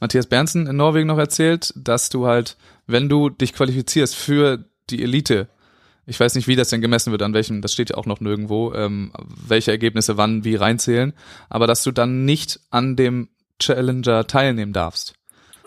Matthias 0.00 0.26
Bernsen 0.26 0.66
in 0.66 0.76
Norwegen 0.76 1.08
noch 1.08 1.18
erzählt, 1.18 1.72
dass 1.76 2.08
du 2.08 2.26
halt, 2.26 2.56
wenn 2.86 3.08
du 3.08 3.30
dich 3.30 3.52
qualifizierst 3.52 4.14
für 4.14 4.64
die 4.90 5.02
Elite, 5.02 5.48
ich 6.06 6.20
weiß 6.20 6.34
nicht, 6.34 6.48
wie 6.48 6.56
das 6.56 6.68
denn 6.68 6.80
gemessen 6.80 7.10
wird, 7.10 7.22
an 7.22 7.32
welchem, 7.32 7.62
das 7.62 7.72
steht 7.72 7.90
ja 7.90 7.96
auch 7.96 8.06
noch 8.06 8.20
nirgendwo, 8.20 8.74
ähm, 8.74 9.12
welche 9.26 9.70
Ergebnisse 9.70 10.16
wann 10.16 10.44
wie 10.44 10.56
reinzählen, 10.56 11.14
aber 11.48 11.66
dass 11.66 11.82
du 11.82 11.92
dann 11.92 12.24
nicht 12.24 12.60
an 12.70 12.96
dem 12.96 13.28
Challenger 13.58 14.26
teilnehmen 14.26 14.72
darfst. 14.72 15.14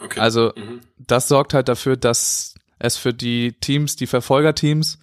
Okay. 0.03 0.19
Also 0.19 0.53
mhm. 0.55 0.81
das 0.98 1.27
sorgt 1.27 1.53
halt 1.53 1.69
dafür, 1.69 1.98
dass 1.98 2.53
es 2.79 2.98
für 2.98 3.13
die 3.13 3.53
Teams, 3.53 3.96
die 3.96 4.07
Verfolgerteams, 4.07 5.00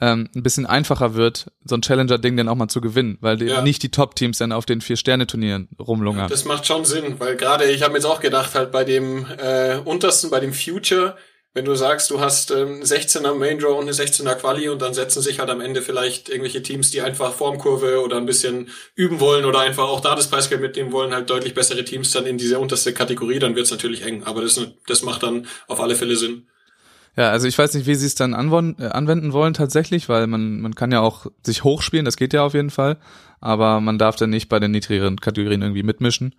ähm, 0.00 0.28
ein 0.34 0.42
bisschen 0.42 0.66
einfacher 0.66 1.14
wird, 1.14 1.46
so 1.64 1.76
ein 1.76 1.82
Challenger-Ding 1.82 2.36
dann 2.36 2.48
auch 2.48 2.54
mal 2.54 2.68
zu 2.68 2.80
gewinnen, 2.80 3.18
weil 3.20 3.42
ja. 3.42 3.62
nicht 3.62 3.82
die 3.82 3.90
Top-Teams 3.90 4.38
dann 4.38 4.52
auf 4.52 4.66
den 4.66 4.80
Vier-Sterne-Turnieren 4.80 5.68
rumlungern. 5.78 6.28
Das 6.28 6.44
macht 6.44 6.66
schon 6.66 6.84
Sinn, 6.84 7.16
weil 7.18 7.36
gerade 7.36 7.64
ich 7.70 7.82
habe 7.82 7.92
mir 7.92 7.98
jetzt 7.98 8.06
auch 8.06 8.20
gedacht, 8.20 8.54
halt 8.54 8.72
bei 8.72 8.84
dem 8.84 9.26
äh, 9.38 9.78
untersten, 9.84 10.30
bei 10.30 10.40
dem 10.40 10.52
Future, 10.52 11.16
wenn 11.56 11.64
du 11.64 11.74
sagst, 11.74 12.10
du 12.10 12.20
hast 12.20 12.50
ähm, 12.50 12.82
16er 12.82 13.34
Main 13.34 13.58
Draw 13.58 13.78
und 13.78 13.84
eine 13.84 13.92
16er 13.92 14.34
Quali 14.34 14.68
und 14.68 14.82
dann 14.82 14.92
setzen 14.92 15.22
sich 15.22 15.38
halt 15.38 15.48
am 15.48 15.62
Ende 15.62 15.80
vielleicht 15.80 16.28
irgendwelche 16.28 16.62
Teams, 16.62 16.90
die 16.90 17.00
einfach 17.00 17.32
Formkurve 17.32 18.02
oder 18.02 18.18
ein 18.18 18.26
bisschen 18.26 18.68
üben 18.94 19.20
wollen 19.20 19.46
oder 19.46 19.60
einfach 19.60 19.84
auch 19.84 20.00
da 20.00 20.14
das 20.14 20.28
Preisgeld 20.28 20.60
mitnehmen 20.60 20.92
wollen, 20.92 21.14
halt 21.14 21.30
deutlich 21.30 21.54
bessere 21.54 21.82
Teams 21.82 22.10
dann 22.10 22.26
in 22.26 22.36
diese 22.36 22.58
unterste 22.58 22.92
Kategorie, 22.92 23.38
dann 23.38 23.56
wird's 23.56 23.70
natürlich 23.70 24.02
eng. 24.02 24.24
Aber 24.24 24.42
das, 24.42 24.60
das 24.86 25.02
macht 25.02 25.22
dann 25.22 25.46
auf 25.66 25.80
alle 25.80 25.94
Fälle 25.94 26.16
Sinn. 26.16 26.46
Ja, 27.16 27.30
also 27.30 27.48
ich 27.48 27.56
weiß 27.56 27.72
nicht, 27.74 27.86
wie 27.86 27.94
sie 27.94 28.06
es 28.06 28.14
dann 28.14 28.34
anwenden, 28.34 28.82
äh, 28.82 28.88
anwenden 28.88 29.32
wollen 29.32 29.54
tatsächlich, 29.54 30.08
weil 30.08 30.26
man, 30.26 30.60
man 30.60 30.74
kann 30.74 30.92
ja 30.92 31.00
auch 31.00 31.26
sich 31.42 31.64
hochspielen, 31.64 32.04
das 32.04 32.16
geht 32.16 32.34
ja 32.34 32.44
auf 32.44 32.54
jeden 32.54 32.70
Fall, 32.70 32.98
aber 33.40 33.80
man 33.80 33.98
darf 33.98 34.16
dann 34.16 34.30
nicht 34.30 34.48
bei 34.48 34.60
den 34.60 34.70
niedrigeren 34.70 35.18
Kategorien 35.18 35.62
irgendwie 35.62 35.82
mitmischen. 35.82 36.34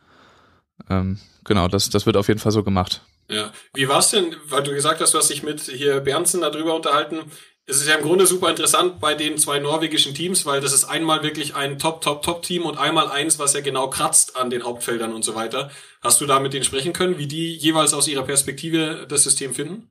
Ähm, 0.89 1.19
genau, 1.43 1.67
das, 1.67 1.89
das 1.89 2.05
wird 2.05 2.15
auf 2.15 2.27
jeden 2.27 2.39
Fall 2.39 2.51
so 2.51 2.63
gemacht. 2.63 3.01
Ja. 3.29 3.51
Wie 3.73 3.89
war's 3.89 4.11
denn, 4.11 4.35
weil 4.45 4.63
du 4.63 4.71
gesagt 4.71 5.01
hast, 5.01 5.13
du 5.13 5.17
hast 5.17 5.29
dich 5.29 5.43
mit 5.43 5.61
hier 5.61 5.99
Bernsen 5.99 6.41
darüber 6.41 6.75
unterhalten. 6.75 7.19
Es 7.65 7.77
ist 7.77 7.87
ja 7.87 7.95
im 7.95 8.03
Grunde 8.03 8.25
super 8.25 8.49
interessant 8.49 9.01
bei 9.01 9.13
den 9.13 9.37
zwei 9.37 9.59
norwegischen 9.59 10.13
Teams, 10.13 10.45
weil 10.45 10.61
das 10.61 10.71
ist 10.71 10.85
einmal 10.85 11.23
wirklich 11.23 11.55
ein 11.55 11.79
Top, 11.79 12.01
Top, 12.01 12.21
Top-Team 12.21 12.65
und 12.65 12.77
einmal 12.77 13.09
eins, 13.09 13.39
was 13.39 13.53
ja 13.53 13.59
genau 13.59 13.89
kratzt 13.89 14.37
an 14.37 14.49
den 14.49 14.63
Hauptfeldern 14.63 15.11
und 15.13 15.25
so 15.25 15.35
weiter. 15.35 15.69
Hast 16.01 16.21
du 16.21 16.25
da 16.25 16.39
mit 16.39 16.53
denen 16.53 16.63
sprechen 16.63 16.93
können, 16.93 17.17
wie 17.17 17.27
die 17.27 17.55
jeweils 17.55 17.93
aus 17.93 18.07
ihrer 18.07 18.23
Perspektive 18.23 19.05
das 19.09 19.23
System 19.23 19.53
finden? 19.53 19.89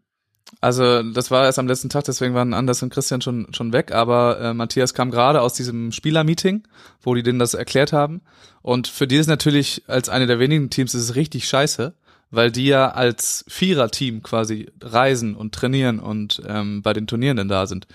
Also 0.61 1.03
das 1.03 1.31
war 1.31 1.45
erst 1.45 1.59
am 1.59 1.67
letzten 1.67 1.89
Tag, 1.89 2.05
deswegen 2.05 2.35
waren 2.35 2.55
Anders 2.55 2.83
und 2.83 2.93
Christian 2.93 3.21
schon 3.21 3.49
schon 3.53 3.73
weg, 3.73 3.93
aber 3.93 4.41
äh, 4.41 4.55
Matthias 4.55 4.95
kam 4.95 5.11
gerade 5.11 5.43
aus 5.43 5.55
diesem 5.55 5.93
Spielermeeting, 5.93 6.63
wo 7.03 7.15
die 7.15 7.23
denen 7.23 7.39
das 7.39 7.55
erklärt 7.55 7.93
haben 7.93 8.23
und 8.63 8.89
für 8.89 9.07
die 9.07 9.17
ist 9.17 9.29
natürlich 9.29 9.85
als 9.87 10.09
eine 10.09 10.27
der 10.27 10.39
wenigen 10.39 10.71
Teams 10.71 10.95
ist 10.95 11.03
es 11.03 11.15
richtig 11.15 11.47
scheiße, 11.49 11.95
weil 12.31 12.51
die 12.51 12.67
ja 12.67 12.91
als 12.91 13.45
Vierer-Team 13.49 14.23
quasi 14.23 14.73
reisen 14.83 15.37
und 15.37 15.55
trainieren 15.55 16.01
und 16.01 16.43
ähm, 16.49 16.83
bei 16.83 16.93
den 16.93 17.07
Turnieren 17.07 17.37
dann 17.37 17.49
da 17.49 17.67
sind. 17.67 17.87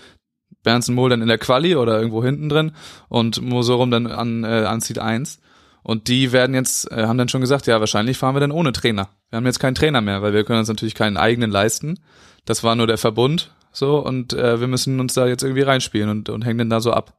Bernsen 0.62 0.94
Mohl 0.94 1.10
dann 1.10 1.22
in 1.22 1.28
der 1.28 1.38
Quali 1.38 1.76
oder 1.76 1.98
irgendwo 1.98 2.24
hinten 2.24 2.48
drin 2.48 2.72
und 3.08 3.42
Mosorum 3.42 3.90
dann 3.90 4.06
an, 4.06 4.44
äh, 4.44 4.64
an 4.64 4.80
Seed 4.80 4.98
1. 4.98 5.40
Und 5.82 6.08
die 6.08 6.32
werden 6.32 6.54
jetzt, 6.54 6.90
äh, 6.92 7.06
haben 7.06 7.18
dann 7.18 7.28
schon 7.28 7.40
gesagt, 7.40 7.66
ja, 7.66 7.80
wahrscheinlich 7.80 8.16
fahren 8.16 8.36
wir 8.36 8.40
dann 8.40 8.52
ohne 8.52 8.72
Trainer. 8.72 9.08
Wir 9.30 9.38
haben 9.38 9.46
jetzt 9.46 9.58
keinen 9.58 9.74
Trainer 9.74 10.00
mehr, 10.00 10.22
weil 10.22 10.32
wir 10.32 10.44
können 10.44 10.60
uns 10.60 10.68
natürlich 10.68 10.94
keinen 10.94 11.16
eigenen 11.16 11.50
leisten. 11.50 11.98
Das 12.44 12.62
war 12.64 12.74
nur 12.74 12.86
der 12.86 12.98
Verbund 12.98 13.52
so 13.72 13.98
und 13.98 14.32
äh, 14.32 14.60
wir 14.60 14.66
müssen 14.66 15.00
uns 15.00 15.14
da 15.14 15.26
jetzt 15.26 15.42
irgendwie 15.42 15.62
reinspielen 15.62 16.08
und, 16.10 16.28
und 16.28 16.42
hängen 16.44 16.58
dann 16.58 16.70
da 16.70 16.80
so 16.80 16.92
ab. 16.92 17.14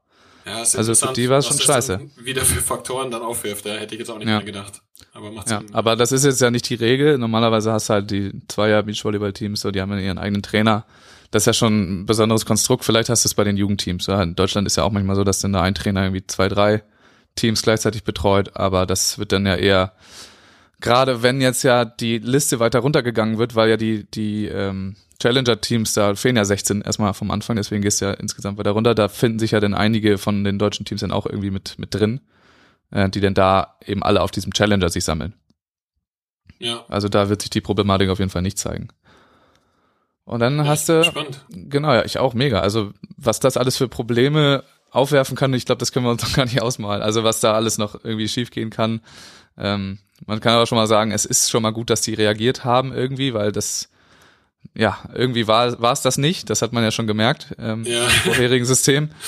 Ja, 0.46 0.62
ist 0.62 0.76
Also 0.76 0.94
für 0.94 1.14
die 1.14 1.30
war 1.30 1.38
es 1.40 1.48
schon 1.48 1.58
scheiße. 1.60 2.02
Wieder 2.18 2.42
für 2.44 2.62
Faktoren 2.62 3.10
dann 3.12 3.22
aufwirft, 3.22 3.66
da 3.66 3.72
hätte 3.76 3.96
ich 3.96 4.00
jetzt 4.00 4.10
auch 4.10 4.18
nicht 4.18 4.28
Ja. 4.28 4.38
mehr 4.38 4.46
gedacht. 4.46 4.82
Aber 5.14 5.32
macht 5.32 5.50
Ja, 5.50 5.60
Sinn. 5.60 5.74
aber 5.74 5.96
das 5.96 6.12
ist 6.12 6.26
jetzt 6.26 6.42
ja 6.42 6.52
nicht 6.52 6.70
die 6.70 6.76
Regel. 6.76 7.18
Normalerweise 7.18 7.72
hast 7.72 7.90
du 7.90 7.94
halt 7.94 8.12
die 8.12 8.32
Zweier 8.50 8.84
Beachvolleyball-Teams, 8.84 9.62
so, 9.62 9.72
die 9.72 9.80
haben 9.80 9.92
ja 9.94 10.00
ihren 10.00 10.18
eigenen 10.18 10.44
Trainer. 10.44 10.86
Das 11.32 11.44
ist 11.44 11.48
ja 11.48 11.54
schon 11.54 12.02
ein 12.02 12.06
besonderes 12.06 12.46
Konstrukt. 12.46 12.84
Vielleicht 12.84 13.10
hast 13.10 13.24
du 13.24 13.28
es 13.30 13.34
bei 13.34 13.44
den 13.44 13.58
Jugendteams. 13.58 14.06
Ja, 14.08 14.22
in 14.22 14.36
Deutschland 14.36 14.68
ist 14.68 14.76
ja 14.76 14.84
auch 14.84 14.92
manchmal 14.92 15.16
so, 15.16 15.24
dass 15.24 15.40
dann 15.40 15.54
da 15.54 15.62
ein 15.62 15.74
Trainer 15.76 16.04
irgendwie 16.04 16.28
zwei, 16.28 16.48
drei 16.50 16.84
Teams 17.36 17.62
gleichzeitig 17.64 18.04
betreut. 18.04 18.56
Aber 18.56 18.86
das 18.86 19.18
wird 19.18 19.32
dann 19.32 19.46
ja 19.48 19.56
eher, 19.56 19.94
gerade 20.82 21.24
wenn 21.24 21.42
jetzt 21.42 21.64
ja 21.64 21.86
die 21.86 22.20
Liste 22.20 22.60
weiter 22.60 22.80
runtergegangen 22.80 23.38
wird, 23.38 23.56
weil 23.56 23.70
ja 23.70 23.78
die, 23.78 24.04
die 24.12 24.46
ähm, 24.48 24.96
Challenger-Teams, 25.24 25.94
da 25.94 26.16
fehlen 26.16 26.36
ja 26.36 26.44
16 26.44 26.82
erstmal 26.82 27.14
vom 27.14 27.32
Anfang, 27.32 27.56
deswegen 27.56 27.82
gehst 27.82 28.02
du 28.02 28.06
ja 28.06 28.12
insgesamt 28.12 28.58
weiter 28.58 28.72
runter. 28.72 28.94
Da 28.94 29.08
finden 29.08 29.40
sich 29.40 29.52
ja 29.52 29.62
dann 29.62 29.74
einige 29.74 30.18
von 30.18 30.44
den 30.44 30.60
deutschen 30.60 30.86
Teams 30.86 31.00
dann 31.00 31.14
auch 31.14 31.26
irgendwie 31.26 31.50
mit, 31.50 31.80
mit 31.80 31.96
drin, 31.96 32.20
äh, 32.92 33.10
die 33.10 33.22
dann 33.22 33.34
da 33.34 33.78
eben 33.86 34.04
alle 34.04 34.22
auf 34.22 34.32
diesem 34.32 34.52
Challenger 34.54 34.90
sich 34.90 35.06
sammeln. 35.06 35.34
ja. 36.60 36.84
Also 36.90 37.08
da 37.08 37.30
wird 37.30 37.42
sich 37.42 37.50
die 37.50 37.62
Problematik 37.62 38.10
auf 38.10 38.20
jeden 38.20 38.32
Fall 38.32 38.42
nicht 38.42 38.58
zeigen. 38.58 38.90
Und 40.26 40.42
dann 40.42 40.68
hast 40.68 40.90
du, 40.90 41.04
Spannend. 41.06 41.46
genau, 41.50 41.94
ja, 41.94 42.04
ich 42.04 42.20
auch 42.20 42.34
mega. 42.34 42.60
Also 42.60 42.92
was 43.16 43.40
das 43.40 43.56
alles 43.56 43.78
für 43.78 43.88
Probleme 43.88 44.66
aufwerfen 44.92 45.38
kann, 45.38 45.54
ich 45.54 45.66
glaube, 45.66 45.80
das 45.80 45.94
können 45.94 46.06
wir 46.06 46.12
uns 46.12 46.24
noch 46.24 46.34
gar 46.36 46.46
nicht 46.46 46.62
ausmalen. 46.62 47.02
Also 47.02 47.24
was 47.24 47.40
da 47.40 47.54
alles 47.54 47.78
noch 47.78 48.04
irgendwie 48.04 48.28
schiefgehen 48.28 48.70
kann. 48.72 49.00
Ähm, 49.58 50.00
man 50.26 50.42
kann 50.42 50.54
aber 50.54 50.66
schon 50.66 50.78
mal 50.78 50.88
sagen, 50.88 51.12
es 51.12 51.24
ist 51.24 51.50
schon 51.50 51.64
mal 51.64 51.72
gut, 51.72 51.90
dass 51.90 52.02
die 52.02 52.14
reagiert 52.14 52.66
haben 52.66 52.94
irgendwie, 52.94 53.34
weil 53.34 53.54
das, 53.54 53.90
ja, 54.76 54.98
irgendwie 55.14 55.48
war 55.48 55.80
war 55.82 55.94
es 55.94 56.02
das 56.02 56.18
nicht. 56.18 56.50
Das 56.50 56.62
hat 56.62 56.74
man 56.74 56.84
ja 56.84 56.92
schon 56.92 57.08
gemerkt 57.08 57.56
ähm, 57.60 57.84
Ja. 57.86 58.04
im 58.04 58.10
vorherigen 58.10 58.66
System. 58.66 59.10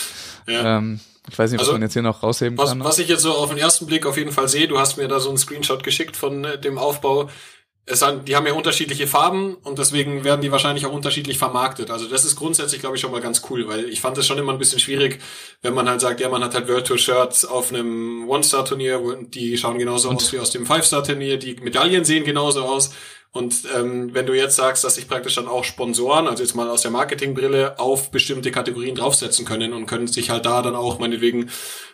Ja. 0.47 0.77
Ähm, 0.77 0.99
ich 1.27 1.39
weiß 1.39 1.49
nicht, 1.49 1.59
was 1.59 1.67
Also, 1.69 1.71
man 1.73 1.81
jetzt 1.81 1.93
hier 1.93 2.03
noch 2.03 2.21
rausheben 2.21 2.55
Was, 2.59 2.69
kann. 2.69 2.83
was 2.83 2.99
ich 2.99 3.07
jetzt 3.07 3.23
so 3.23 3.31
auf 3.33 3.49
den 3.49 3.57
ersten 3.57 3.87
Blick 3.87 4.05
auf 4.05 4.15
jeden 4.15 4.31
Fall 4.31 4.47
sehe, 4.47 4.67
du 4.67 4.77
hast 4.77 4.97
mir 4.97 5.07
da 5.07 5.19
so 5.19 5.29
einen 5.29 5.39
Screenshot 5.39 5.83
geschickt 5.83 6.15
von 6.15 6.43
äh, 6.45 6.59
dem 6.61 6.77
Aufbau. 6.77 7.31
Es 7.87 8.03
haben, 8.03 8.25
die 8.25 8.35
haben 8.35 8.45
ja 8.45 8.53
unterschiedliche 8.53 9.07
Farben 9.07 9.55
und 9.55 9.79
deswegen 9.79 10.23
werden 10.23 10.41
die 10.41 10.51
wahrscheinlich 10.51 10.85
auch 10.85 10.91
unterschiedlich 10.93 11.39
vermarktet. 11.39 11.89
Also 11.89 12.07
das 12.07 12.25
ist 12.25 12.35
grundsätzlich, 12.35 12.79
glaube 12.79 12.95
ich, 12.95 13.01
schon 13.01 13.11
mal 13.11 13.21
ganz 13.21 13.41
cool, 13.49 13.67
weil 13.67 13.85
ich 13.89 14.01
fand 14.01 14.17
es 14.19 14.27
schon 14.27 14.37
immer 14.37 14.51
ein 14.53 14.59
bisschen 14.59 14.79
schwierig, 14.79 15.19
wenn 15.63 15.73
man 15.73 15.89
halt 15.89 15.99
sagt, 16.01 16.19
ja, 16.19 16.29
man 16.29 16.43
hat 16.43 16.53
halt 16.53 16.67
World 16.67 16.85
Tour 16.85 16.99
Shirts 16.99 17.43
auf 17.43 17.71
einem 17.73 18.29
One-Star-Turnier, 18.29 19.01
die 19.27 19.57
schauen 19.57 19.79
genauso 19.79 20.11
aus 20.11 20.31
wie 20.31 20.37
aus 20.39 20.51
dem 20.51 20.65
Five-Star-Turnier, 20.67 21.37
die 21.39 21.55
Medaillen 21.55 22.05
sehen 22.05 22.23
genauso 22.23 22.63
aus. 22.65 22.91
Und 23.35 23.63
ähm, 23.75 24.13
wenn 24.13 24.25
du 24.25 24.33
jetzt 24.33 24.55
sagst, 24.55 24.85
dass 24.85 24.95
sich 24.95 25.09
praktisch 25.09 25.35
dann 25.35 25.49
auch 25.49 25.65
Sponsoren, 25.65 26.29
also 26.29 26.41
jetzt 26.41 26.55
mal 26.55 26.69
aus 26.69 26.83
der 26.83 26.91
Marketingbrille, 26.91 27.77
auf 27.79 28.09
bestimmte 28.09 28.49
Kategorien 28.49 28.95
draufsetzen 28.95 29.45
können 29.45 29.73
und 29.73 29.87
können 29.87 30.07
sich 30.07 30.29
halt 30.29 30.45
da 30.45 30.61
dann 30.61 30.73
auch 30.73 30.99
meinetwegen, 30.99 31.49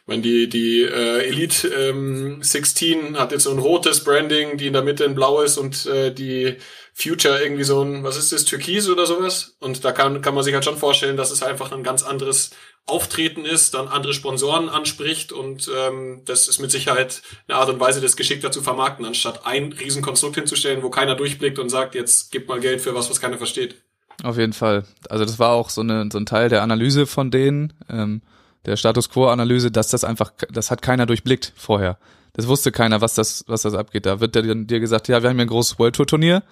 wenn 0.05 0.21
die 0.21 0.47
die 0.47 0.83
äh, 0.83 1.27
Elite 1.27 1.67
ähm, 1.67 2.43
16 2.43 3.17
hat 3.17 3.31
jetzt 3.31 3.45
so 3.45 3.51
ein 3.51 3.57
rotes 3.57 4.03
Branding, 4.03 4.57
die 4.57 4.67
in 4.67 4.73
der 4.73 4.83
Mitte 4.83 5.03
ein 5.03 5.15
blaues 5.15 5.57
und 5.57 5.87
äh, 5.87 6.13
die 6.13 6.57
Future 7.01 7.41
irgendwie 7.41 7.63
so 7.63 7.81
ein, 7.81 8.03
was 8.03 8.17
ist 8.17 8.31
das, 8.31 8.45
Türkis 8.45 8.89
oder 8.89 9.05
sowas? 9.05 9.55
Und 9.59 9.83
da 9.83 9.91
kann, 9.91 10.21
kann 10.21 10.35
man 10.35 10.43
sich 10.43 10.53
halt 10.53 10.65
schon 10.65 10.77
vorstellen, 10.77 11.17
dass 11.17 11.31
es 11.31 11.43
einfach 11.43 11.71
ein 11.71 11.83
ganz 11.83 12.03
anderes 12.03 12.51
Auftreten 12.85 13.45
ist, 13.45 13.73
dann 13.73 13.87
andere 13.87 14.13
Sponsoren 14.13 14.67
anspricht 14.67 15.31
und 15.31 15.69
ähm, 15.75 16.21
das 16.25 16.47
ist 16.47 16.59
mit 16.59 16.71
Sicherheit 16.71 17.21
eine 17.47 17.57
Art 17.57 17.69
und 17.69 17.79
Weise, 17.79 18.01
das 18.01 18.15
geschickter 18.15 18.51
zu 18.51 18.61
vermarkten, 18.61 19.05
anstatt 19.05 19.45
ein 19.45 19.71
Riesenkonstrukt 19.71 20.35
hinzustellen, 20.35 20.83
wo 20.83 20.89
keiner 20.89 21.15
durchblickt 21.15 21.59
und 21.59 21.69
sagt, 21.69 21.95
jetzt 21.95 22.31
gib 22.31 22.47
mal 22.47 22.59
Geld 22.59 22.81
für 22.81 22.95
was, 22.95 23.09
was 23.09 23.21
keiner 23.21 23.37
versteht. 23.37 23.75
Auf 24.23 24.37
jeden 24.37 24.53
Fall. 24.53 24.85
Also 25.09 25.25
das 25.25 25.39
war 25.39 25.51
auch 25.51 25.69
so, 25.69 25.81
eine, 25.81 26.09
so 26.11 26.17
ein 26.17 26.25
Teil 26.25 26.49
der 26.49 26.63
Analyse 26.63 27.05
von 27.05 27.31
denen, 27.31 27.73
ähm, 27.89 28.21
der 28.65 28.77
Status 28.77 29.09
Quo-Analyse, 29.09 29.71
dass 29.71 29.89
das 29.89 30.03
einfach, 30.03 30.33
das 30.51 30.69
hat 30.69 30.81
keiner 30.81 31.05
durchblickt 31.05 31.53
vorher. 31.55 31.97
Das 32.33 32.47
wusste 32.47 32.71
keiner, 32.71 33.01
was 33.01 33.15
das, 33.15 33.43
was 33.47 33.63
das 33.63 33.73
abgeht. 33.73 34.05
Da 34.05 34.19
wird 34.19 34.35
dir, 34.35 34.79
gesagt, 34.79 35.07
ja, 35.07 35.21
wir 35.21 35.29
haben 35.29 35.37
hier 35.37 35.45
ein 35.45 35.49
großes 35.49 35.79
World 35.79 35.95
Tour 35.95 36.07
Turnier, 36.07 36.43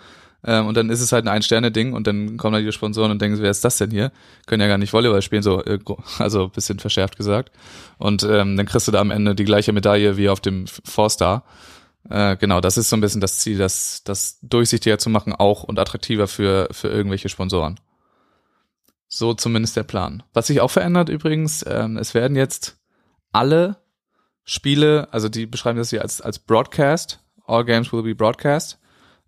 ähm, 0.43 0.67
und 0.67 0.77
dann 0.77 0.89
ist 0.89 1.01
es 1.01 1.11
halt 1.11 1.25
ein 1.25 1.27
Ein-Sterne-Ding 1.27 1.93
und 1.93 2.07
dann 2.07 2.37
kommen 2.37 2.53
da 2.53 2.59
die 2.59 2.71
Sponsoren 2.71 3.11
und 3.11 3.21
denken, 3.21 3.41
wer 3.41 3.51
ist 3.51 3.65
das 3.65 3.77
denn 3.77 3.91
hier? 3.91 4.11
Können 4.45 4.61
ja 4.61 4.67
gar 4.67 4.77
nicht 4.77 4.93
Volleyball 4.93 5.21
spielen, 5.21 5.43
so, 5.43 5.63
äh, 5.63 5.79
also 6.19 6.49
bisschen 6.49 6.79
verschärft 6.79 7.17
gesagt. 7.17 7.51
Und 7.97 8.23
ähm, 8.23 8.55
dann 8.55 8.65
kriegst 8.65 8.87
du 8.87 8.91
da 8.91 9.01
am 9.01 9.11
Ende 9.11 9.35
die 9.35 9.45
gleiche 9.45 9.73
Medaille 9.73 10.17
wie 10.17 10.29
auf 10.29 10.39
dem 10.39 10.67
Four-Star. 10.67 11.43
Äh, 12.09 12.37
genau, 12.37 12.61
das 12.61 12.77
ist 12.77 12.89
so 12.89 12.95
ein 12.95 13.01
bisschen 13.01 13.21
das 13.21 13.39
Ziel, 13.39 13.57
das, 13.57 14.03
das 14.03 14.39
durchsichtiger 14.41 14.97
zu 14.97 15.09
machen 15.09 15.33
auch 15.33 15.63
und 15.63 15.77
attraktiver 15.77 16.27
für, 16.27 16.69
für 16.71 16.87
irgendwelche 16.87 17.29
Sponsoren. 17.29 17.79
So 19.07 19.33
zumindest 19.33 19.75
der 19.75 19.83
Plan. 19.83 20.23
Was 20.33 20.47
sich 20.47 20.61
auch 20.61 20.71
verändert 20.71 21.09
übrigens, 21.09 21.65
ähm, 21.67 21.97
es 21.97 22.13
werden 22.13 22.37
jetzt 22.37 22.77
alle 23.31 23.77
Spiele, 24.45 25.07
also 25.11 25.29
die 25.29 25.45
beschreiben 25.45 25.77
das 25.77 25.89
hier 25.89 26.01
als, 26.01 26.21
als 26.21 26.39
Broadcast, 26.39 27.19
all 27.45 27.65
games 27.65 27.91
will 27.91 28.03
be 28.03 28.15
broadcast. 28.15 28.79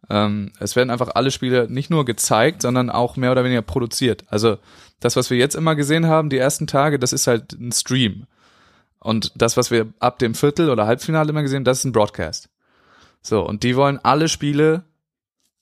Ähm, 0.10 0.52
es 0.60 0.76
werden 0.76 0.90
einfach 0.90 1.12
alle 1.16 1.32
Spiele 1.32 1.70
nicht 1.70 1.90
nur 1.90 2.06
gezeigt, 2.06 2.62
sondern 2.62 2.90
auch 2.90 3.18
mehr 3.18 3.32
oder 3.32 3.44
weniger 3.44 3.62
produziert. 3.62 4.24
Also 4.28 4.58
das, 5.00 5.16
was 5.16 5.30
wir 5.30 5.38
jetzt 5.38 5.56
immer 5.56 5.76
gesehen 5.76 6.08
haben, 6.08 6.30
die 6.30 6.38
ersten 6.38 6.68
Tage, 6.68 7.00
das 7.00 7.14
ist 7.14 7.28
halt 7.28 7.54
ein 7.54 7.72
Stream. 7.72 8.28
Und 9.00 9.32
das, 9.36 9.58
was 9.58 9.72
wir 9.72 9.88
ab 10.00 10.20
dem 10.20 10.36
Viertel- 10.36 10.70
oder 10.70 10.86
Halbfinale 10.86 11.30
immer 11.30 11.42
gesehen 11.42 11.58
haben, 11.58 11.66
das 11.66 11.80
ist 11.80 11.86
ein 11.86 11.92
Broadcast. 11.92 12.50
So, 13.22 13.46
und 13.46 13.64
die 13.64 13.76
wollen 13.76 14.00
alle 14.04 14.30
Spiele, 14.30 14.84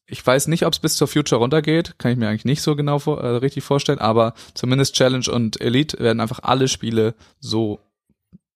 ich 0.05 0.25
weiß 0.25 0.47
nicht, 0.47 0.65
ob 0.65 0.73
es 0.73 0.79
bis 0.79 0.95
zur 0.95 1.07
Future 1.07 1.39
runtergeht, 1.39 1.95
kann 1.97 2.11
ich 2.11 2.17
mir 2.17 2.27
eigentlich 2.27 2.45
nicht 2.45 2.61
so 2.61 2.75
genau 2.75 2.99
vor, 2.99 3.21
äh, 3.21 3.27
richtig 3.37 3.63
vorstellen, 3.63 3.99
aber 3.99 4.33
zumindest 4.53 4.95
Challenge 4.95 5.29
und 5.31 5.61
Elite 5.61 5.99
werden 5.99 6.19
einfach 6.19 6.39
alle 6.43 6.67
Spiele 6.67 7.15
so 7.39 7.79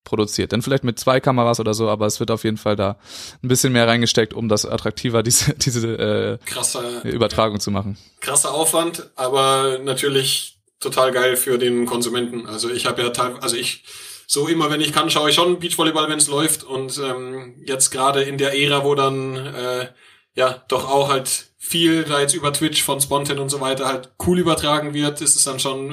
produziert. 0.03 0.53
Dann 0.53 0.61
vielleicht 0.61 0.83
mit 0.83 0.99
zwei 0.99 1.19
Kameras 1.19 1.59
oder 1.59 1.73
so, 1.73 1.89
aber 1.89 2.05
es 2.05 2.19
wird 2.19 2.31
auf 2.31 2.43
jeden 2.43 2.57
Fall 2.57 2.75
da 2.75 2.97
ein 3.41 3.47
bisschen 3.47 3.73
mehr 3.73 3.87
reingesteckt, 3.87 4.33
um 4.33 4.49
das 4.49 4.65
attraktiver, 4.65 5.23
diese, 5.23 5.53
diese 5.53 5.87
äh, 5.87 6.37
Krasser, 6.45 7.05
Übertragung 7.05 7.59
zu 7.59 7.71
machen. 7.71 7.97
krasser 8.19 8.53
Aufwand, 8.53 9.09
aber 9.15 9.79
natürlich 9.83 10.59
total 10.79 11.11
geil 11.11 11.37
für 11.37 11.57
den 11.57 11.85
Konsumenten. 11.85 12.45
Also 12.45 12.69
ich 12.69 12.85
habe 12.85 13.01
ja 13.01 13.09
teil, 13.09 13.37
also 13.39 13.55
ich 13.55 13.83
so 14.27 14.47
immer, 14.47 14.69
wenn 14.69 14.81
ich 14.81 14.93
kann, 14.93 15.09
schaue 15.09 15.29
ich 15.29 15.35
schon 15.35 15.59
Beachvolleyball, 15.59 16.09
wenn 16.09 16.17
es 16.17 16.27
läuft. 16.27 16.63
Und 16.63 16.97
ähm, 16.97 17.55
jetzt 17.65 17.91
gerade 17.91 18.23
in 18.23 18.37
der 18.37 18.57
Ära, 18.57 18.83
wo 18.83 18.95
dann 18.95 19.35
äh, 19.35 19.87
ja 20.35 20.63
doch 20.67 20.89
auch 20.89 21.09
halt 21.09 21.47
viel 21.57 22.03
da 22.03 22.19
jetzt 22.19 22.33
über 22.33 22.51
Twitch 22.51 22.83
von 22.83 22.99
Spontan 22.99 23.39
und 23.39 23.49
so 23.49 23.61
weiter 23.61 23.85
halt 23.85 24.13
cool 24.25 24.39
übertragen 24.39 24.93
wird, 24.93 25.21
ist 25.21 25.35
es 25.35 25.43
dann 25.43 25.59
schon 25.59 25.91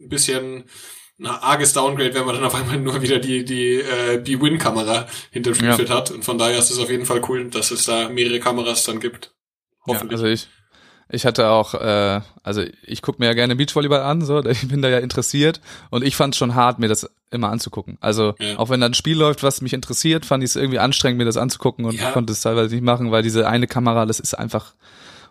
ein 0.00 0.08
bisschen 0.08 0.64
ein 1.20 1.26
arges 1.26 1.72
Downgrade, 1.74 2.14
wenn 2.14 2.24
man 2.24 2.34
dann 2.34 2.44
auf 2.44 2.54
einmal 2.54 2.78
nur 2.78 3.00
wieder 3.02 3.18
die 3.18 3.44
die 3.44 3.74
äh, 3.74 4.18
B-Win-Kamera 4.18 5.06
hinter 5.30 5.52
dem 5.52 5.64
Ja. 5.64 5.72
Spielfeld 5.74 5.90
hat. 5.90 6.10
Und 6.10 6.24
von 6.24 6.38
daher 6.38 6.58
ist 6.58 6.70
es 6.70 6.78
auf 6.78 6.90
jeden 6.90 7.04
Fall 7.06 7.20
cool, 7.28 7.48
dass 7.50 7.70
es 7.70 7.84
da 7.84 8.08
mehrere 8.08 8.40
Kameras 8.40 8.84
dann 8.84 9.00
gibt. 9.00 9.32
Ja, 9.86 9.94
Hoffentlich. 9.94 10.12
also 10.20 10.26
ich, 10.26 10.48
Ich 11.12 11.26
hatte 11.26 11.48
auch, 11.50 11.74
äh, 11.74 12.20
also 12.44 12.62
ich 12.84 13.02
gucke 13.02 13.18
mir 13.20 13.26
ja 13.26 13.32
gerne 13.34 13.56
Beachvolleyball 13.56 14.00
an, 14.02 14.22
so, 14.24 14.44
ich 14.44 14.68
bin 14.68 14.80
da 14.80 14.88
ja 14.88 14.98
interessiert 14.98 15.60
und 15.90 16.04
ich 16.04 16.14
fand 16.16 16.34
es 16.34 16.38
schon 16.38 16.54
hart, 16.54 16.78
mir 16.78 16.88
das 16.88 17.10
immer 17.32 17.50
anzugucken. 17.50 17.98
Also 18.00 18.34
Ja. 18.38 18.58
auch 18.58 18.70
wenn 18.70 18.80
da 18.80 18.86
ein 18.86 18.94
Spiel 18.94 19.18
läuft, 19.18 19.42
was 19.42 19.60
mich 19.60 19.72
interessiert, 19.72 20.24
fand 20.24 20.42
ich 20.44 20.50
es 20.50 20.56
irgendwie 20.56 20.78
anstrengend, 20.78 21.18
mir 21.18 21.24
das 21.24 21.36
anzugucken 21.36 21.84
und 21.84 21.94
Ja. 22.00 22.12
konnte 22.12 22.32
es 22.32 22.40
teilweise 22.42 22.74
nicht 22.74 22.84
machen, 22.84 23.10
weil 23.10 23.22
diese 23.24 23.46
eine 23.48 23.66
Kamera, 23.66 24.06
das 24.06 24.20
ist 24.20 24.34
einfach, 24.34 24.72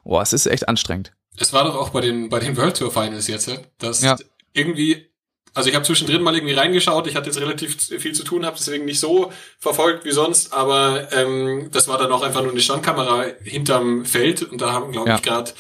boah, 0.04 0.21
es 0.21 0.34
ist 0.34 0.45
echt 0.47 0.67
anstrengend. 0.67 1.13
Es 1.38 1.54
war 1.54 1.63
doch 1.63 1.75
auch 1.78 1.89
bei 1.89 2.02
den, 2.02 2.28
bei 2.30 2.39
den 2.39 2.58
World 2.58 2.75
Tour 2.78 2.91
Finals 2.91 3.28
jetzt, 3.28 3.47
ja, 3.47 3.56
dass 3.78 4.02
Ja. 4.04 4.17
irgendwie, 4.54 5.08
also 5.53 5.69
ich 5.69 5.75
habe 5.75 5.85
zwischendrin 5.85 6.21
mal 6.21 6.35
irgendwie 6.35 6.53
reingeschaut, 6.53 7.07
ich 7.07 7.15
hatte 7.15 7.27
jetzt 7.27 7.39
relativ 7.39 7.75
viel 7.99 8.13
zu 8.13 8.23
tun, 8.23 8.45
habe 8.45 8.57
deswegen 8.57 8.85
nicht 8.85 8.99
so 8.99 9.31
verfolgt 9.59 10.05
wie 10.05 10.12
sonst, 10.12 10.53
aber 10.53 11.12
ähm, 11.13 11.69
das 11.71 11.88
war 11.88 11.97
dann 11.97 12.12
auch 12.12 12.21
einfach 12.21 12.41
nur 12.41 12.51
eine 12.51 12.62
Standkamera 12.62 13.25
hinterm 13.43 14.05
Feld. 14.05 14.43
Und 14.43 14.62
da 14.62 14.71
haben, 14.73 14.91
glaube 14.91 15.09
Ja. 15.09 15.15
ich, 15.15 15.21
gerade 15.21 15.51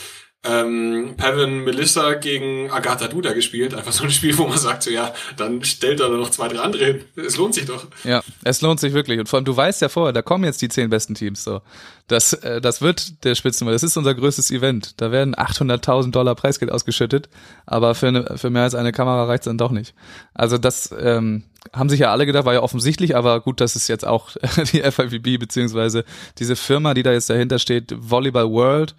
ähm, 0.45 1.15
Pavin 1.17 1.65
Melissa 1.65 2.13
gegen 2.13 2.71
Agatha 2.71 3.09
Duda 3.09 3.33
gespielt. 3.33 3.73
Einfach 3.73 3.91
so 3.91 4.05
ein 4.05 4.11
Spiel, 4.11 4.37
wo 4.37 4.47
man 4.47 4.57
sagt, 4.57 4.83
so 4.83 4.89
ja, 4.89 5.13
dann 5.35 5.63
stellt 5.65 5.99
da 5.99 6.07
noch 6.07 6.29
zwei, 6.29 6.47
drei 6.47 6.59
andere 6.59 6.85
hin. 6.85 7.01
Es 7.17 7.35
lohnt 7.35 7.55
sich 7.55 7.65
doch. 7.65 7.87
Ja, 8.05 8.23
es 8.45 8.61
lohnt 8.61 8.79
sich 8.79 8.93
wirklich. 8.93 9.19
Und 9.19 9.27
vor 9.27 9.37
allem, 9.37 9.45
du 9.45 9.55
weißt 9.55 9.81
ja 9.81 9.89
vorher, 9.89 10.13
da 10.13 10.21
kommen 10.21 10.45
jetzt 10.45 10.61
die 10.61 10.69
zehn 10.69 10.89
besten 10.89 11.13
Teams. 11.13 11.43
So, 11.43 11.61
das, 12.07 12.33
äh, 12.33 12.61
das 12.61 12.81
wird 12.81 13.25
der 13.25 13.35
Spitzenmann. 13.35 13.73
Das 13.73 13.83
ist 13.83 13.97
unser 13.97 14.15
größtes 14.15 14.49
Event. 14.51 15.01
Da 15.01 15.11
werden 15.11 15.35
800.000 15.35 16.11
Dollar 16.11 16.35
Preisgeld 16.35 16.71
ausgeschüttet, 16.71 17.27
aber 17.65 17.93
für, 17.93 18.07
eine, 18.07 18.37
für 18.37 18.49
mehr 18.49 18.63
als 18.63 18.75
eine 18.75 18.93
Kamera 18.93 19.25
reicht's 19.25 19.45
dann 19.45 19.57
doch 19.57 19.71
nicht. 19.71 19.93
Also 20.33 20.57
das 20.57 20.95
ähm, 20.97 21.43
haben 21.73 21.89
sich 21.89 21.99
ja 21.99 22.11
alle 22.11 22.25
gedacht, 22.25 22.45
war 22.45 22.53
ja 22.53 22.61
offensichtlich, 22.61 23.17
aber 23.17 23.41
gut, 23.41 23.59
dass 23.59 23.75
es 23.75 23.89
jetzt 23.89 24.07
auch 24.07 24.29
die 24.71 24.81
FIVB 24.81 25.37
beziehungsweise 25.37 26.05
diese 26.37 26.55
Firma, 26.55 26.93
die 26.93 27.03
da 27.03 27.11
jetzt 27.11 27.29
dahinter 27.29 27.59
steht, 27.59 27.93
Volleyball 27.97 28.49
World. 28.49 28.95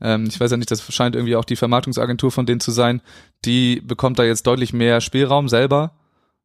Ähm, 0.00 0.26
ich 0.28 0.38
weiß 0.38 0.50
ja 0.50 0.56
nicht, 0.56 0.70
das 0.70 0.82
scheint 0.92 1.16
irgendwie 1.16 1.36
auch 1.36 1.44
die 1.44 1.56
Vermarktungsagentur 1.56 2.30
von 2.30 2.46
denen 2.46 2.60
zu 2.60 2.70
sein. 2.70 3.00
Die 3.44 3.80
bekommt 3.80 4.18
da 4.18 4.24
jetzt 4.24 4.46
deutlich 4.46 4.72
mehr 4.72 5.00
Spielraum 5.00 5.48
selber 5.48 5.92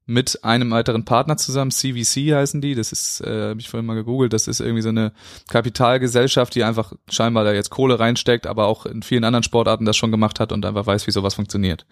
mit 0.06 0.44
einem 0.44 0.72
weiteren 0.72 1.06
Partner 1.06 1.38
zusammen. 1.38 1.72
CVC 1.72 2.34
heißen 2.34 2.62
die. 2.62 2.76
Das 2.76 2.92
ist, 2.92 3.22
äh, 3.22 3.50
habe 3.50 3.60
ich 3.60 3.70
vorhin 3.70 3.86
mal 3.86 3.96
gegoogelt. 3.96 4.34
Das 4.34 4.48
ist 4.48 4.60
irgendwie 4.60 4.82
so 4.82 4.90
eine 4.90 5.14
Kapitalgesellschaft, 5.50 6.56
die 6.56 6.64
einfach 6.64 6.94
scheinbar 7.10 7.44
da 7.44 7.54
jetzt 7.54 7.70
Kohle 7.70 8.00
reinsteckt, 8.00 8.48
aber 8.48 8.66
auch 8.66 8.86
in 8.86 9.04
vielen 9.04 9.24
anderen 9.24 9.44
Sportarten 9.44 9.86
das 9.86 9.96
schon 9.96 10.12
gemacht 10.12 10.40
hat 10.40 10.52
und 10.52 10.66
einfach 10.66 10.86
weiß, 10.86 11.08
wie 11.08 11.12
sowas 11.12 11.36
funktioniert. 11.36 11.86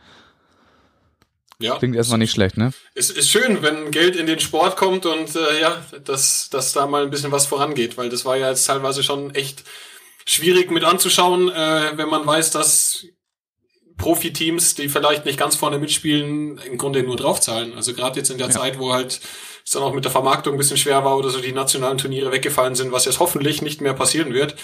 Ja. 1.62 1.78
Klingt 1.78 1.95
erstmal 1.95 2.19
nicht 2.19 2.32
schlecht, 2.32 2.58
ne? 2.58 2.72
Es 2.95 3.10
ist 3.10 3.30
schön, 3.30 3.62
wenn 3.62 3.91
Geld 3.91 4.15
in 4.15 4.28
den 4.28 4.39
Sport 4.39 4.78
kommt 4.78 5.06
und 5.06 5.36
äh, 5.36 5.62
ja, 5.62 5.78
dass, 6.06 6.50
dass 6.50 6.72
da 6.72 6.88
mal 6.88 7.04
ein 7.04 7.10
bisschen 7.10 7.34
was 7.34 7.48
vorangeht, 7.48 7.98
weil 7.98 8.10
das 8.10 8.24
war 8.24 8.38
ja 8.38 8.50
jetzt 8.50 8.65
teilweise 8.65 9.04
schon 9.04 9.36
echt 9.36 9.65
schwierig 10.30 10.70
mit 10.70 10.84
anzuschauen, 10.84 11.50
äh, 11.50 11.98
wenn 11.98 12.08
man 12.08 12.24
weiß, 12.26 12.52
dass 12.52 13.04
Profiteams, 13.98 14.76
die 14.76 14.88
vielleicht 14.88 15.26
nicht 15.26 15.39
ganz 15.39 15.56
vorne 15.56 15.80
mitspielen, 15.80 16.60
im 16.60 16.78
Grunde 16.78 17.02
nur 17.02 17.18
draufzahlen. 17.18 17.74
Also 17.74 17.96
gerade 17.96 18.20
jetzt 18.20 18.30
in 18.30 18.38
der 18.38 18.48
Ja. 18.48 18.54
Zeit, 18.54 18.78
wo 18.78 18.94
halt 18.94 19.20
es 19.65 19.72
dann 19.72 19.82
auch 19.82 19.94
mit 19.94 20.06
der 20.06 20.12
Vermarktung 20.12 20.54
ein 20.54 20.58
bisschen 20.58 20.78
schwer 20.78 21.04
war 21.04 21.18
oder 21.18 21.32
so 21.32 21.42
die 21.42 21.52
nationalen 21.52 21.98
Turniere 21.98 22.32
weggefallen 22.32 22.76
sind, 22.76 22.92
was 22.92 23.06
jetzt 23.06 23.20
hoffentlich 23.20 23.63
nicht 23.63 23.82
mehr 23.82 23.96
passieren 23.96 24.34
wird. 24.34 24.56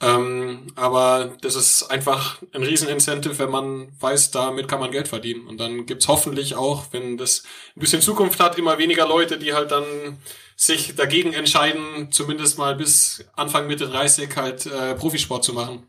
Ähm, 0.00 0.68
aber 0.76 1.36
das 1.40 1.56
ist 1.56 1.82
einfach 1.90 2.40
ein 2.52 2.62
Riesenincentive, 2.62 3.40
wenn 3.40 3.50
man 3.50 3.88
weiß, 3.98 4.30
damit 4.30 4.68
kann 4.68 4.78
man 4.78 4.92
Geld 4.92 5.08
verdienen. 5.08 5.48
Und 5.48 5.58
dann 5.58 5.84
gibt's 5.86 6.06
hoffentlich 6.06 6.54
auch, 6.54 6.84
wenn 6.92 7.18
das 7.18 7.42
ein 7.76 7.80
bisschen 7.80 8.00
Zukunft 8.00 8.38
hat, 8.38 8.56
immer 8.56 8.78
weniger 8.78 9.08
Leute, 9.08 9.36
die 9.38 9.52
halt 9.52 9.72
dann 9.72 10.18
sich 10.60 10.96
dagegen 10.96 11.32
entscheiden, 11.32 12.10
zumindest 12.10 12.58
mal 12.58 12.74
bis 12.74 13.24
Anfang 13.36 13.68
Mitte 13.68 13.86
30 13.86 14.36
halt 14.36 14.66
äh, 14.66 14.96
Profisport 14.96 15.44
zu 15.44 15.52
machen. 15.52 15.84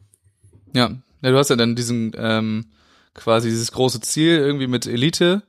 Ja. 0.73 0.91
ja, 1.23 1.32
du 1.32 1.38
hast 1.38 1.49
ja 1.49 1.55
dann 1.55 1.75
diesen 1.75 2.12
ähm, 2.15 2.65
quasi 3.15 3.49
dieses 3.49 3.71
große 3.71 3.99
Ziel 4.01 4.38
irgendwie 4.38 4.67
mit 4.67 4.86
Elite, 4.86 5.41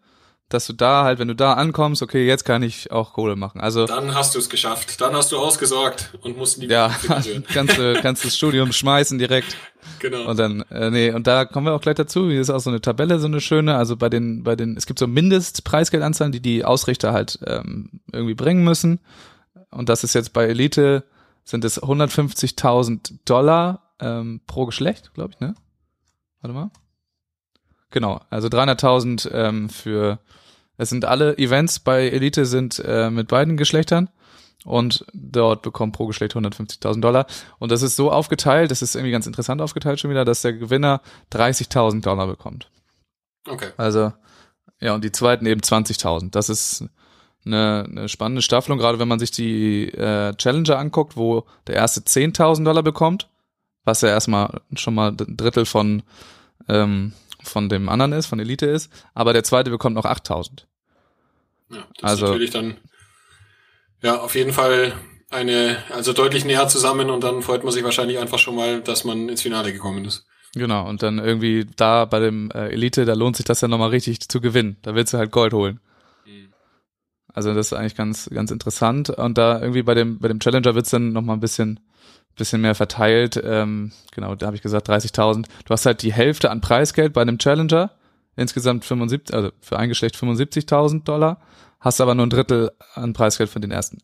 dass 0.51 0.67
du 0.67 0.73
da 0.73 1.05
halt, 1.05 1.21
wenn 1.21 1.29
du 1.29 1.35
da 1.35 1.55
ankommst, 1.55 2.03
okay, 2.03 2.27
jetzt 2.27 2.45
kann 2.45 2.63
ich 2.63 2.91
auch 2.91 3.13
Kohle 3.13 3.37
machen. 3.37 3.61
Also 3.61 3.87
Dann 3.87 4.15
hast 4.15 4.35
du 4.35 4.41
es 4.41 4.51
geschafft. 4.51 5.01
Dann 5.01 5.15
hast 5.15 5.31
du 5.31 5.39
ausgesorgt 5.39 6.11
und 6.23 6.37
musst 6.37 6.59
nie 6.59 6.67
ja, 6.67 6.95
kannst 7.55 7.79
du 7.79 7.95
kannst 8.03 8.25
das 8.25 8.37
Studium 8.37 8.73
schmeißen 8.73 9.17
direkt. 9.17 9.57
Genau. 10.01 10.29
Und 10.29 10.39
dann, 10.39 10.63
äh, 10.71 10.91
nee, 10.91 11.13
und 11.13 11.29
da 11.29 11.45
kommen 11.45 11.67
wir 11.67 11.73
auch 11.73 11.81
gleich 11.81 11.95
dazu. 11.95 12.29
Hier 12.29 12.41
ist 12.41 12.51
auch 12.51 12.59
so 12.59 12.69
eine 12.69 12.81
Tabelle, 12.81 13.21
so 13.21 13.29
eine 13.29 13.41
schöne. 13.41 13.77
Also 13.77 13.97
bei 13.97 14.09
den, 14.09 14.43
bei 14.43 14.57
den, 14.57 14.77
es 14.77 14.87
gibt 14.87 14.99
so 14.99 15.07
Mindestpreisgeldanzahlen, 15.07 16.33
die 16.33 16.41
die 16.41 16.65
Ausrichter 16.65 17.13
halt 17.13 17.39
ähm, 17.47 18.01
irgendwie 18.13 18.35
bringen 18.35 18.65
müssen. 18.65 18.99
Und 19.71 19.89
das 19.89 20.03
ist 20.03 20.15
jetzt 20.15 20.33
bei 20.33 20.47
Elite 20.47 21.05
sind 21.45 21.65
es 21.65 21.81
150.000 21.81 23.21
Dollar 23.25 23.93
ähm, 24.01 24.41
pro 24.47 24.67
Geschlecht, 24.67 25.15
glaube 25.15 25.31
ich, 25.35 25.41
ne? 25.41 25.55
Warte 26.41 26.55
mal. 26.55 26.71
Genau, 27.91 28.21
also 28.31 28.49
300.000 28.49 29.33
ähm, 29.33 29.69
für. 29.69 30.19
Es 30.81 30.89
sind 30.89 31.05
alle 31.05 31.37
Events 31.37 31.79
bei 31.79 32.09
Elite 32.09 32.47
sind 32.47 32.83
äh, 32.83 33.11
mit 33.11 33.29
beiden 33.29 33.59
Geschlechtern 33.59 34.09
und 34.65 35.05
dort 35.13 35.61
bekommt 35.61 35.95
pro 35.95 36.07
Geschlecht 36.07 36.35
150.000 36.35 37.03
Dollar. 37.03 37.27
Und 37.59 37.71
das 37.71 37.83
ist 37.83 37.97
so 37.97 38.11
aufgeteilt, 38.11 38.71
das 38.71 38.81
ist 38.81 38.95
irgendwie 38.95 39.13
ganz 39.13 39.27
interessant 39.27 39.61
aufgeteilt 39.61 40.01
schon 40.01 40.11
wieder, 40.11 40.25
dass 40.25 40.41
der 40.41 40.55
Gewinner 40.55 41.03
30.000 41.35 42.01
Dollar 42.01 42.27
bekommt. 42.27 42.71
Okay. 43.47 43.69
Also, 43.77 44.15
ja, 44.81 44.95
und 44.95 45.05
die 45.05 45.13
zweiten 45.13 45.45
eben 45.45 45.61
20.000. 45.61 46.31
Das 46.31 46.49
ist 46.49 46.87
eine, 47.45 47.85
eine 47.87 48.09
spannende 48.09 48.41
Staffelung, 48.41 48.79
gerade 48.79 48.99
wenn 48.99 49.09
man 49.09 49.19
sich 49.19 49.33
die 49.33 49.85
äh, 49.89 50.35
Challenger 50.35 50.79
anguckt, 50.79 51.15
wo 51.15 51.45
der 51.67 51.75
erste 51.75 52.01
10.000 52.01 52.65
Dollar 52.65 52.83
bekommt, 52.83 53.29
was 53.85 54.01
ja 54.01 54.09
erstmal 54.09 54.63
schon 54.77 54.95
mal 54.95 55.11
ein 55.11 55.37
Drittel 55.37 55.67
von, 55.67 56.03
ähm, 56.69 57.13
von 57.43 57.69
dem 57.69 57.91
anderen 57.91 58.15
ist, 58.15 58.27
von 58.27 58.41
Elite 58.41 58.65
ist, 58.65 58.91
aber 59.13 59.35
der 59.35 59.45
zweite 59.45 59.69
bekommt 59.69 59.97
noch 59.97 60.07
8.000. 60.07 60.70
Ja, 61.71 61.87
das 62.01 62.11
Also- 62.11 62.25
ist 62.27 62.31
natürlich 62.31 62.51
dann 62.51 62.77
ja 64.03 64.19
auf 64.19 64.35
jeden 64.35 64.53
Fall 64.53 64.93
eine, 65.31 65.77
also 65.91 66.13
deutlich 66.13 66.45
näher 66.45 66.67
zusammen 66.69 67.11
und 67.11 67.23
dann 67.23 67.43
freut 67.43 67.63
man 67.63 67.73
sich 67.73 67.85
wahrscheinlich 67.85 68.19
einfach 68.19 68.39
schon 68.39 68.57
mal, 68.57 68.81
dass 68.81 69.05
man 69.05 69.29
ins 69.29 69.43
Finale 69.43 69.73
gekommen 69.73 70.05
ist. 70.05 70.27
Genau, 70.55 70.89
und 70.89 71.03
dann 71.05 71.19
irgendwie 71.21 71.65
da 71.77 72.05
bei 72.07 72.19
dem 72.19 72.51
äh, 72.51 72.71
Elite, 72.71 73.05
da 73.05 73.15
lohnt 73.15 73.37
sich 73.37 73.45
das 73.47 73.61
ja 73.61 73.69
nochmal 73.69 73.91
richtig 73.91 74.29
zu 74.29 74.41
gewinnen. 74.41 74.77
Da 74.83 74.97
willst 74.97 75.15
du 75.15 75.19
halt 75.19 75.31
Gold 75.31 75.53
holen. 75.53 75.79
Mhm. 76.27 76.53
Also 77.33 77.55
das 77.55 77.67
ist 77.69 77.73
eigentlich 77.73 77.95
ganz, 77.95 78.29
ganz 78.31 78.51
interessant. 78.51 79.11
Und 79.11 79.39
da 79.39 79.61
irgendwie 79.61 79.85
bei 79.85 79.95
dem, 79.95 80.19
bei 80.19 80.27
dem 80.27 80.41
Challenger 80.41 80.75
wird's 80.75 80.91
dann 80.91 81.13
nochmal 81.13 81.37
ein 81.37 81.41
bisschen, 81.41 81.79
bisschen 82.37 82.61
mehr 82.63 82.75
verteilt. 82.75 83.41
Ähm, 83.45 83.93
genau, 84.13 84.35
da 84.35 84.47
habe 84.47 84.57
ich 84.57 84.63
gesagt 84.63 84.89
30.000. 84.89 85.47
Du 85.67 85.71
hast 85.73 85.87
halt 85.87 86.03
die 86.03 86.13
Hälfte 86.13 86.51
an 86.51 86.61
Preisgeld 86.61 87.13
bei 87.13 87.23
einem 87.23 87.39
Challenger. 87.39 87.93
Insgesamt 88.41 88.87
75, 88.87 89.35
also 89.35 89.51
für 89.61 89.79
ein 89.79 89.91
Geschlecht 89.91 90.17
75.000 90.17 91.05
Dollar. 91.05 91.43
Hast 91.79 92.01
aber 92.01 92.15
nur 92.15 92.25
ein 92.27 92.31
Drittel 92.31 92.71
an 92.95 93.13
Preisgeld 93.13 93.51
für 93.51 93.61
den 93.61 93.71
ersten. 93.71 93.99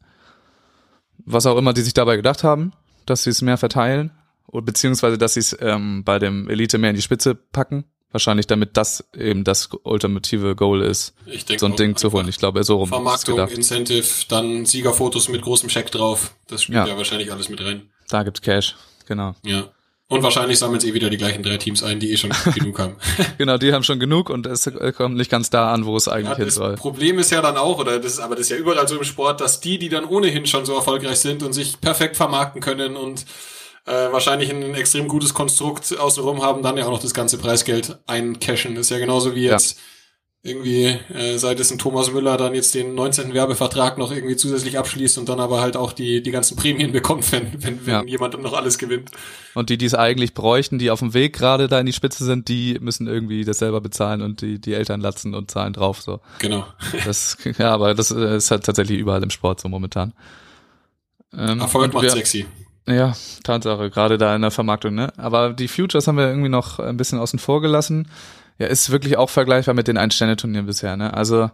Was 1.25 1.47
auch 1.47 1.57
immer 1.57 1.73
die 1.73 1.81
sich 1.81 1.95
dabei 1.95 2.17
gedacht 2.17 2.45
haben, 2.45 2.73
dass 3.07 3.23
sie 3.23 3.31
es 3.31 3.41
mehr 3.41 3.57
verteilen. 3.57 4.13
Oder 4.47 4.67
beziehungsweise, 4.67 5.17
dass 5.17 5.35
sie 5.35 5.41
es 5.41 5.57
ähm, 5.59 6.05
bei 6.05 6.19
dem 6.19 6.51
Elite 6.51 6.77
mehr 6.77 6.91
in 6.91 6.97
die 6.97 7.03
Spitze 7.03 7.35
packen. 7.35 7.85
Wahrscheinlich 8.13 8.47
damit 8.47 8.77
das 8.77 9.05
eben 9.15 9.43
das 9.43 9.71
ultimative 9.85 10.55
Goal 10.55 10.83
ist, 10.83 11.15
Ich 11.25 11.47
denke 11.47 11.61
so 11.61 11.67
ein 11.67 11.77
Ding 11.77 11.97
zu 11.97 12.13
holen. 12.13 12.29
Ich 12.29 12.37
glaube, 12.37 12.63
so 12.63 12.77
rum 12.77 12.89
Vermarktung. 12.89 13.39
Incentive, 13.49 14.07
dann 14.29 14.67
Siegerfotos 14.67 15.29
mit 15.29 15.41
großem 15.41 15.71
Scheck 15.71 15.91
drauf. 15.91 16.35
Das 16.47 16.63
spielt 16.63 16.77
Ja. 16.77 16.87
ja, 16.87 16.97
wahrscheinlich 16.99 17.33
alles 17.33 17.49
mit 17.49 17.63
rein. 17.63 17.91
Da 18.11 18.23
gibt's 18.23 18.43
Cash. 18.43 18.77
Genau. 19.07 19.35
Ja. 19.45 19.71
Und 20.09 20.23
wahrscheinlich 20.23 20.59
sammeln 20.59 20.79
sie 20.81 20.91
eh 20.91 20.95
wieder 20.95 21.11
die 21.11 21.17
gleichen 21.17 21.43
drei 21.43 21.57
Teams 21.57 21.83
ein, 21.83 21.99
die 21.99 22.13
eh 22.13 22.17
schon 22.17 22.31
genug 22.55 22.79
haben. 22.79 22.97
Genau, 23.39 23.59
die 23.59 23.73
haben 23.73 23.83
schon 23.83 23.99
genug 23.99 24.31
und 24.31 24.47
es 24.47 24.71
kommt 24.97 25.17
nicht 25.17 25.31
ganz 25.31 25.51
da 25.51 25.73
an, 25.73 25.85
wo 25.85 25.97
es 25.97 26.07
eigentlich 26.07 26.31
Ja, 26.31 26.37
hin 26.37 26.45
das 26.47 26.55
soll. 26.55 26.77
Problem 26.77 27.19
ist 27.19 27.31
ja 27.33 27.43
dann 27.43 27.57
auch, 27.57 27.79
oder 27.81 27.99
das 27.99 28.13
ist, 28.15 28.21
aber 28.21 28.37
das 28.37 28.43
ist 28.43 28.51
ja 28.51 28.57
überall 28.57 28.87
so 28.87 28.97
im 28.97 29.05
Sport, 29.05 29.41
dass 29.41 29.61
die, 29.61 29.79
die 29.79 29.89
dann 29.89 30.05
ohnehin 30.05 30.47
schon 30.47 30.65
so 30.65 30.75
erfolgreich 30.75 31.19
sind 31.19 31.43
und 31.43 31.53
sich 31.53 31.81
perfekt 31.81 32.17
vermarkten 32.17 32.61
können 32.63 32.97
und 32.97 33.27
äh, 33.87 34.13
wahrscheinlich 34.13 34.51
ein 34.51 34.75
extrem 34.75 35.09
gutes 35.09 35.35
Konstrukt 35.35 35.97
außenrum 35.99 36.41
haben, 36.43 36.63
dann 36.63 36.77
ja 36.77 36.87
auch 36.87 36.91
noch 36.93 37.03
das 37.03 37.15
ganze 37.15 37.39
Preisgeld 37.39 37.99
eincashen. 38.07 38.75
Das 38.77 38.87
ist 38.87 38.91
ja 38.91 38.99
genauso 38.99 39.35
wie 39.35 39.47
Ja. 39.47 39.57
Irgendwie, 40.47 40.97
äh, 41.15 41.37
seit 41.39 41.59
es 41.61 41.71
ein 41.71 41.79
Thomas 41.79 42.13
Müller 42.13 42.37
dann 42.37 42.55
jetzt 42.55 42.75
den 42.75 42.95
19. 42.95 43.35
Werbevertrag 43.35 43.99
noch 43.99 44.13
irgendwie 44.13 44.37
zusätzlich 44.37 44.79
abschließt 44.79 45.19
und 45.19 45.29
dann 45.29 45.41
aber 45.41 45.61
halt 45.61 45.77
auch 45.77 45.93
die, 45.93 46.23
die 46.23 46.31
ganzen 46.31 46.57
Prämien 46.57 46.93
bekommt, 46.93 47.31
wenn, 47.33 47.53
wenn, 47.63 47.85
wenn 47.87 47.95
Ja. 47.95 48.05
jemand 48.05 48.41
noch 48.43 48.53
alles 48.55 48.79
gewinnt. 48.79 49.11
Und 49.55 49.71
die, 49.71 49.79
die 49.79 49.87
es 49.87 49.95
eigentlich 49.95 50.35
bräuchten, 50.35 50.79
die 50.79 50.91
auf 50.91 51.01
dem 51.01 51.13
Weg 51.15 51.35
gerade 51.35 51.69
da 51.69 51.81
in 51.81 51.87
die 51.87 51.93
Spitze 51.93 52.25
sind, 52.25 52.49
die 52.49 52.79
müssen 52.81 53.07
irgendwie 53.07 53.45
das 53.45 53.59
selber 53.59 53.81
bezahlen 53.81 54.23
und 54.23 54.41
die, 54.41 54.61
die 54.61 54.75
Eltern 54.75 55.01
latzen 55.01 55.35
und 55.35 55.51
zahlen 55.51 55.73
drauf. 55.73 56.01
So. 56.03 56.21
Genau. 56.39 56.67
Das, 57.05 57.37
ja, 57.59 57.71
aber 57.73 57.95
das 57.95 58.11
äh, 58.11 58.37
ist 58.37 58.51
halt 58.51 58.65
tatsächlich 58.65 58.99
überall 58.99 59.23
im 59.23 59.31
Sport 59.31 59.61
so 59.61 59.69
momentan. 59.69 60.13
Ähm, 61.37 61.61
Erfolg 61.61 61.93
macht 61.93 62.05
wir- 62.05 62.11
sexy. 62.11 62.47
Ja, 62.89 63.15
Tatsache, 63.43 63.91
gerade 63.91 64.17
da 64.17 64.37
in 64.37 64.43
der 64.43 64.53
Vermarktung, 64.53 64.95
ne? 64.95 65.13
Aber 65.17 65.53
die 65.53 65.67
Futures 65.67 66.07
haben 66.07 66.19
wir 66.19 66.29
irgendwie 66.29 66.49
noch 66.49 66.79
ein 66.79 66.97
bisschen 66.97 67.19
außen 67.19 67.41
vor 67.41 67.61
gelassen. 67.61 68.07
Ja, 68.59 68.67
ist 68.67 68.91
wirklich 68.91 69.17
auch 69.17 69.31
vergleichbar 69.31 69.75
mit 69.75 69.89
den 69.89 69.99
Ein-Sterne-Turnieren 69.99 70.67
bisher, 70.67 70.97
ne? 70.97 71.13
Also 71.13 71.51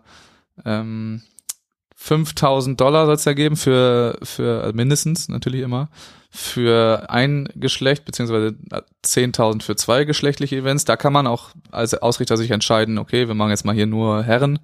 ähm, 0.65 1.23
5000 1.97 2.81
Dollar 2.81 3.07
soll 3.07 3.15
es 3.15 3.25
ja 3.25 3.33
geben 3.33 3.57
für, 3.57 4.19
für 4.23 4.63
also 4.63 4.75
mindestens 4.75 5.29
natürlich 5.29 5.61
immer, 5.61 5.89
für 6.31 7.11
ein 7.11 7.49
Geschlecht, 7.55 8.05
beziehungsweise 8.05 8.57
10.000 9.05 9.63
für 9.63 9.77
zwei 9.77 10.05
geschlechtliche 10.05 10.57
Events. 10.57 10.85
Da 10.85 10.97
kann 10.97 11.13
man 11.13 11.27
auch 11.27 11.51
als 11.71 11.95
Ausrichter 11.95 12.37
sich 12.37 12.51
entscheiden, 12.51 12.99
okay, 12.99 13.29
wir 13.29 13.35
machen 13.35 13.51
jetzt 13.51 13.65
mal 13.65 13.75
hier 13.75 13.87
nur 13.87 14.23
Herren 14.25 14.59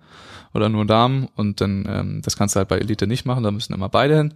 oder 0.53 0.69
nur 0.69 0.87
Damen 0.87 1.29
und 1.37 1.61
dann, 1.61 1.87
ähm, 1.89 2.23
das 2.23 2.37
kannst 2.37 2.57
du 2.57 2.59
halt 2.59 2.69
bei 2.69 2.79
Elite 2.79 3.07
nicht 3.07 3.25
machen, 3.25 3.45
da 3.45 3.51
müssen 3.51 3.75
immer 3.75 3.89
beide 3.89 4.17
hin. 4.17 4.35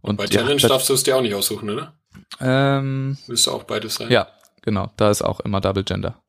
Und 0.00 0.16
bei 0.16 0.26
Challenge 0.26 0.60
ja, 0.60 0.68
darfst 0.68 0.88
du 0.88 0.94
es 0.94 1.02
dir 1.02 1.16
auch 1.16 1.22
nicht 1.22 1.34
aussuchen, 1.34 1.68
oder? 1.70 1.92
Ähm, 2.40 3.18
Müsste 3.26 3.52
auch 3.52 3.64
beides 3.64 3.96
sein. 3.96 4.10
ja, 4.10 4.26
genau, 4.62 4.90
da 4.96 5.10
ist 5.10 5.22
auch 5.22 5.40
immer 5.40 5.60
Double 5.60 5.84
Gender. 5.84 6.19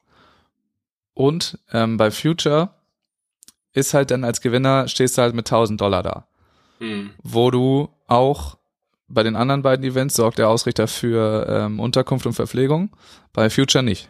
Und 1.13 1.59
ähm, 1.71 1.97
bei 1.97 2.11
Future 2.11 2.69
ist 3.73 3.93
halt 3.93 4.11
dann 4.11 4.23
als 4.23 4.41
Gewinner, 4.41 4.87
stehst 4.87 5.17
du 5.17 5.21
halt 5.21 5.35
mit 5.35 5.47
1000 5.47 5.79
Dollar 5.79 6.03
da. 6.03 6.27
Hm. 6.81 7.11
wo 7.21 7.51
du 7.51 7.89
auch 8.07 8.57
bei 9.07 9.21
den 9.21 9.35
anderen 9.35 9.61
beiden 9.61 9.85
Events 9.85 10.15
sorgt 10.15 10.39
der 10.39 10.49
Ausrichter 10.49 10.87
für 10.87 11.45
ähm, 11.47 11.79
Unterkunft 11.79 12.25
und 12.25 12.33
Verpflegung, 12.33 12.89
bei 13.33 13.51
Future 13.51 13.83
nicht. 13.83 14.09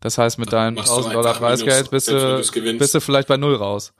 Das 0.00 0.18
heißt, 0.18 0.38
mit 0.38 0.52
deinem 0.52 0.74
Machst 0.74 0.90
du 0.90 0.96
1000 0.96 1.14
Dollar 1.14 1.34
Preisgeld 1.34 1.90
bist 1.90 2.08
du, 2.08 2.42
bist 2.76 2.94
du 2.94 3.00
vielleicht 3.00 3.28
bei 3.28 3.36
Null 3.36 3.54
raus. 3.54 3.92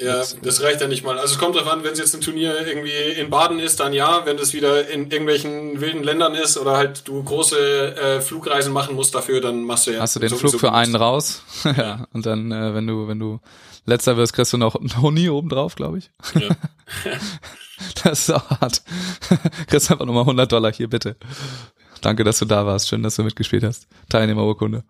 Ja, 0.00 0.22
das 0.42 0.62
reicht 0.62 0.80
ja 0.80 0.86
nicht 0.86 1.04
mal. 1.04 1.18
Also 1.18 1.34
es 1.34 1.40
kommt 1.40 1.56
darauf 1.56 1.72
an, 1.72 1.82
wenn 1.82 1.92
es 1.92 1.98
jetzt 1.98 2.14
ein 2.14 2.20
Turnier 2.20 2.54
irgendwie 2.64 2.92
in 3.20 3.30
Baden 3.30 3.58
ist, 3.58 3.80
dann 3.80 3.92
ja. 3.92 4.24
Wenn 4.24 4.36
das 4.36 4.52
wieder 4.52 4.88
in 4.88 5.10
irgendwelchen 5.10 5.80
wilden 5.80 6.04
Ländern 6.04 6.36
ist 6.36 6.56
oder 6.56 6.76
halt 6.76 7.08
du 7.08 7.20
große 7.22 7.96
äh, 7.96 8.20
Flugreisen 8.20 8.72
machen 8.72 8.94
musst 8.94 9.16
dafür, 9.16 9.40
dann 9.40 9.64
machst 9.64 9.88
du 9.88 9.90
ja. 9.90 10.00
Hast 10.00 10.14
du 10.14 10.20
den 10.20 10.30
Flug 10.30 10.58
für 10.60 10.72
einen 10.72 10.94
raus. 10.94 11.42
ja. 11.76 12.06
Und 12.12 12.26
dann, 12.26 12.52
äh, 12.52 12.74
wenn 12.74 12.86
du, 12.86 13.08
wenn 13.08 13.18
du 13.18 13.40
letzter 13.86 14.16
wirst, 14.16 14.34
kriegst 14.34 14.52
du 14.52 14.56
noch 14.56 14.74
einen 14.80 15.02
Honi 15.02 15.30
oben 15.30 15.48
drauf, 15.48 15.74
glaube 15.74 15.98
ich. 15.98 16.10
Ja. 16.34 16.48
Das 18.02 18.22
ist 18.22 18.30
auch 18.32 18.50
hart. 18.50 18.82
kriegst 19.68 19.88
einfach 19.88 20.04
nochmal 20.04 20.22
100 20.22 20.50
Dollar 20.50 20.72
hier, 20.72 20.88
bitte. 20.88 21.14
Danke, 22.00 22.24
dass 22.24 22.40
du 22.40 22.44
da 22.44 22.66
warst. 22.66 22.88
Schön, 22.88 23.04
dass 23.04 23.14
du 23.14 23.22
mitgespielt 23.22 23.62
hast. 23.62 23.86
Teilnehmerurkunde. 24.08 24.82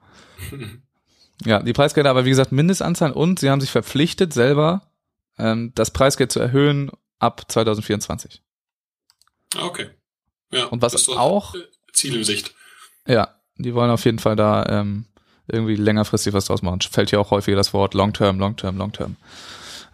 Ja, 1.44 1.62
die 1.62 1.74
Preisgelder 1.74 2.08
aber 2.08 2.24
wie 2.24 2.30
gesagt 2.30 2.50
Mindestanzahl 2.50 3.12
und 3.12 3.40
sie 3.40 3.50
haben 3.50 3.60
sich 3.60 3.70
verpflichtet 3.70 4.32
selber 4.32 4.88
ähm, 5.38 5.72
das 5.74 5.90
Preisgeld 5.92 6.33
zu 6.33 6.40
erhöhen 6.40 6.90
ab 7.18 7.51
2024. 7.51 8.42
Ah, 9.57 9.64
Okay. 9.66 9.90
Ja. 10.51 10.66
Und 10.66 10.81
was 10.83 10.92
das 10.92 11.09
auch- 11.09 11.55
Ziel 11.92 12.16
in 12.16 12.24
Sicht. 12.24 12.55
Ja, 13.07 13.35
die 13.57 13.74
wollen 13.74 13.90
auf 13.90 14.05
jeden 14.05 14.18
Fall 14.18 14.37
da 14.37 14.64
ähm, 14.66 15.07
irgendwie 15.46 15.74
längerfristig 15.77 16.33
was 16.33 16.44
draus 16.46 16.62
machen. 16.62 16.81
Fällt 16.81 17.11
hier 17.11 17.20
auch 17.20 17.31
häufiger 17.31 17.57
das 17.57 17.72
Wort 17.74 17.92
Long 17.94 18.12
Term, 18.12 18.38
Long 18.38 18.57
Term, 18.57 18.77
Long 18.79 18.92
Term. 18.92 19.16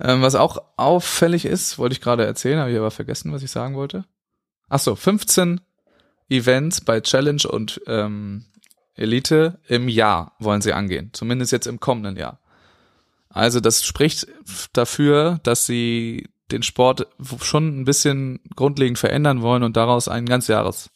Ähm, 0.00 0.22
was 0.22 0.34
auch 0.34 0.58
auffällig 0.76 1.44
ist, 1.44 1.78
wollte 1.78 1.92
ich 1.94 2.00
gerade 2.00 2.24
erzählen, 2.26 2.58
habe 2.58 2.70
ich 2.72 2.76
aber 2.76 2.90
vergessen, 2.90 3.32
was 3.32 3.42
ich 3.42 3.50
sagen 3.50 3.74
wollte. 3.74 4.04
Ach 4.68 4.80
so, 4.80 4.94
15 4.96 5.60
Events 6.28 6.80
bei 6.80 7.00
Challenge 7.00 7.42
und 7.48 7.80
ähm, 7.86 8.44
Elite 8.94 9.60
im 9.68 9.88
Jahr 9.88 10.34
wollen 10.38 10.62
sie 10.62 10.72
angehen. 10.72 11.10
Zumindest 11.12 11.52
jetzt 11.52 11.66
im 11.66 11.80
kommenden 11.80 12.16
Jahr. 12.16 12.40
Also 13.34 13.58
das 13.58 13.84
spricht 13.84 14.28
dafür, 14.72 15.40
dass 15.42 15.66
sie 15.66 16.28
den 16.52 16.62
Sport 16.62 17.08
schon 17.42 17.80
ein 17.80 17.84
bisschen 17.84 18.40
grundlegend 18.54 18.98
verändern 18.98 19.42
wollen 19.42 19.64
und 19.64 19.76
daraus 19.76 20.06
einen 20.06 20.26
Ganzjahres 20.26 20.90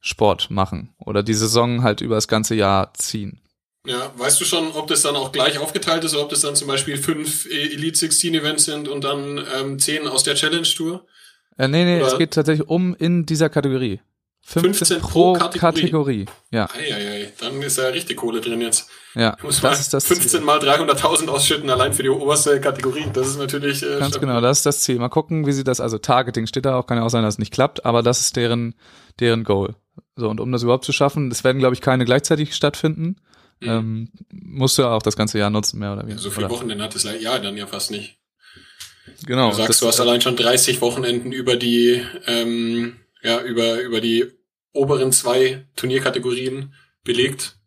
Sport 0.00 0.50
machen 0.50 0.94
oder 0.98 1.22
die 1.22 1.34
Saison 1.34 1.82
halt 1.82 2.02
über 2.02 2.16
das 2.16 2.28
ganze 2.28 2.54
Jahr 2.54 2.92
ziehen. 2.94 3.40
Ja, 3.86 4.12
weißt 4.16 4.38
du 4.40 4.44
schon, 4.44 4.72
ob 4.72 4.88
das 4.88 5.02
dann 5.02 5.16
auch 5.16 5.32
gleich 5.32 5.58
aufgeteilt 5.58 6.04
ist 6.04 6.14
oder 6.14 6.24
ob 6.24 6.28
das 6.28 6.42
dann 6.42 6.54
zum 6.54 6.68
Beispiel 6.68 6.98
fünf 6.98 7.46
Elite 7.46 7.96
16 7.96 8.34
Events 8.34 8.66
sind 8.66 8.86
und 8.86 9.02
dann 9.04 9.42
ähm, 9.58 9.78
zehn 9.78 10.06
aus 10.06 10.24
der 10.24 10.34
Challenge 10.34 10.68
Tour? 10.68 11.06
Äh, 11.56 11.68
nee, 11.68 11.84
nee, 11.84 12.02
Oder- 12.02 12.12
es 12.12 12.18
geht 12.18 12.32
tatsächlich 12.32 12.68
um 12.68 12.94
in 12.94 13.24
dieser 13.24 13.48
Kategorie. 13.48 14.00
15, 14.50 14.74
15 14.74 15.00
pro 15.00 15.08
pro 15.10 15.32
Kategorie. 15.34 15.80
Kategorie. 15.80 16.24
Ja, 16.50 16.68
Eieiei, 16.74 17.32
dann 17.40 17.60
ist 17.60 17.76
ja 17.78 17.88
richtig 17.88 18.16
Kohle 18.16 18.40
drin 18.40 18.60
jetzt. 18.62 18.88
ja. 19.14 19.36
Muss 19.42 19.62
man 19.62 19.72
Das 19.72 19.80
ist 19.80 19.92
das 19.92 20.06
15 20.06 20.28
Ziel. 20.30 20.40
mal 20.40 20.58
300.000 20.58 21.28
ausschütten, 21.28 21.68
allein 21.68 21.92
für 21.92 22.02
die 22.02 22.08
oberste 22.08 22.58
Kategorie. 22.60 23.04
Das 23.12 23.26
ist 23.28 23.36
natürlich 23.38 23.82
äh, 23.82 23.98
Ganz 23.98 24.18
genau, 24.18 24.40
das 24.40 24.58
ist 24.58 24.66
das 24.66 24.80
Ziel. 24.80 24.98
Mal 24.98 25.08
gucken, 25.10 25.46
wie 25.46 25.52
sie 25.52 25.64
das, 25.64 25.80
also 25.80 25.98
Targeting 25.98 26.46
steht 26.46 26.64
da 26.64 26.76
auch, 26.78 26.86
kann 26.86 26.96
ja 26.96 27.04
auch 27.04 27.10
sein, 27.10 27.22
dass 27.24 27.34
es 27.34 27.38
nicht 27.38 27.52
klappt, 27.52 27.84
aber 27.84 28.02
das 28.02 28.20
ist 28.20 28.36
deren, 28.36 28.74
deren 29.20 29.44
Goal. 29.44 29.74
So, 30.16 30.28
und 30.30 30.40
um 30.40 30.50
das 30.50 30.62
überhaupt 30.62 30.84
zu 30.86 30.92
schaffen, 30.92 31.30
es 31.30 31.44
werden, 31.44 31.58
glaube 31.58 31.74
ich, 31.74 31.80
keine 31.82 32.04
gleichzeitig 32.06 32.54
stattfinden, 32.54 33.16
Mhm. 33.60 33.68
ähm, 33.68 34.08
musst 34.30 34.78
du 34.78 34.84
auch 34.86 35.02
das 35.02 35.16
ganze 35.16 35.36
Jahr 35.38 35.50
nutzen, 35.50 35.80
mehr 35.80 35.92
oder 35.92 36.02
weniger. 36.04 36.20
So 36.20 36.30
viele? 36.30 36.48
Wochenenden 36.48 36.80
hat 36.84 36.94
le- 37.02 37.20
ja 37.20 37.38
dann 37.40 37.56
ja 37.56 37.66
fast 37.66 37.90
nicht. 37.90 38.16
Genau. 39.26 39.50
Du 39.50 39.56
sagst, 39.56 39.68
das- 39.70 39.80
du 39.80 39.86
hast 39.88 40.00
allein 40.00 40.20
schon 40.20 40.36
30 40.36 40.80
Wochenenden 40.80 41.32
über 41.32 41.56
die, 41.56 42.00
ähm, 42.26 42.96
ja, 43.22 43.40
über, 43.42 43.80
über 43.80 44.00
die 44.00 44.26
oberen 44.72 45.12
zwei 45.12 45.66
Turnierkategorien 45.76 46.74
belegt. 47.04 47.58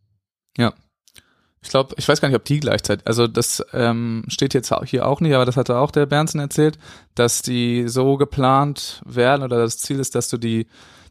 Ich 1.63 1.69
glaube, 1.69 1.93
ich 1.97 2.07
weiß 2.07 2.19
gar 2.19 2.27
nicht, 2.27 2.35
ob 2.35 2.45
die 2.45 2.59
gleichzeitig, 2.59 3.05
also 3.05 3.27
das 3.27 3.63
ähm, 3.71 4.23
steht 4.27 4.55
jetzt 4.55 4.73
hier 4.85 5.07
auch 5.07 5.21
nicht, 5.21 5.35
aber 5.35 5.45
das 5.45 5.57
hatte 5.57 5.77
auch 5.77 5.91
der 5.91 6.07
Bernsen 6.07 6.39
erzählt, 6.39 6.79
dass 7.13 7.43
die 7.43 7.87
so 7.87 8.17
geplant 8.17 9.01
werden 9.05 9.43
oder 9.43 9.57
das 9.57 9.77
Ziel 9.77 9.99
ist, 9.99 10.15
dass 10.15 10.27
du 10.29 10.37
die, 10.37 10.65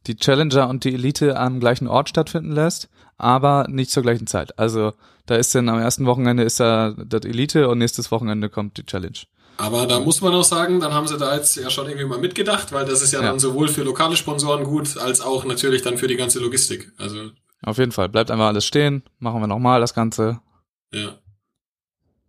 die 0.08 0.16
Challenger 0.16 0.68
und 0.68 0.82
die 0.82 0.94
Elite 0.94 1.38
am 1.38 1.60
gleichen 1.60 1.86
Ort 1.86 2.08
stattfinden 2.08 2.50
lässt, 2.50 2.88
aber 3.16 3.66
nicht 3.68 3.92
zur 3.92 4.02
gleichen 4.02 4.26
Zeit. 4.26 4.58
Also 4.58 4.92
da 5.26 5.36
ist 5.36 5.54
dann 5.54 5.68
am 5.68 5.78
ersten 5.78 6.06
Wochenende 6.06 6.42
ist 6.42 6.58
da 6.58 6.94
das 6.96 7.24
Elite 7.24 7.68
und 7.68 7.78
nächstes 7.78 8.10
Wochenende 8.10 8.48
kommt 8.48 8.76
die 8.76 8.86
Challenge. 8.86 9.18
Aber 9.60 9.86
da 9.86 10.00
muss 10.00 10.20
man 10.20 10.32
auch 10.34 10.44
sagen, 10.44 10.80
dann 10.80 10.94
haben 10.94 11.06
sie 11.06 11.18
da 11.18 11.34
jetzt 11.36 11.56
ja 11.56 11.68
schon 11.70 11.86
irgendwie 11.86 12.06
mal 12.06 12.18
mitgedacht, 12.18 12.72
weil 12.72 12.86
das 12.86 13.02
ist 13.02 13.12
ja, 13.12 13.20
Ja. 13.20 13.26
dann 13.28 13.38
sowohl 13.38 13.68
für 13.68 13.82
lokale 13.82 14.16
Sponsoren 14.16 14.64
gut, 14.64 14.96
als 14.96 15.20
auch 15.20 15.44
natürlich 15.44 15.82
dann 15.82 15.98
für 15.98 16.06
die 16.08 16.16
ganze 16.16 16.38
Logistik. 16.40 16.90
Also, 16.98 17.30
Auf 17.62 17.76
jeden 17.78 17.92
Fall, 17.92 18.08
bleibt 18.08 18.30
einfach 18.30 18.46
alles 18.46 18.64
stehen, 18.64 19.02
machen 19.18 19.40
wir 19.40 19.46
nochmal 19.46 19.80
das 19.80 19.92
Ganze, 19.92 20.40
ja. 20.94 21.18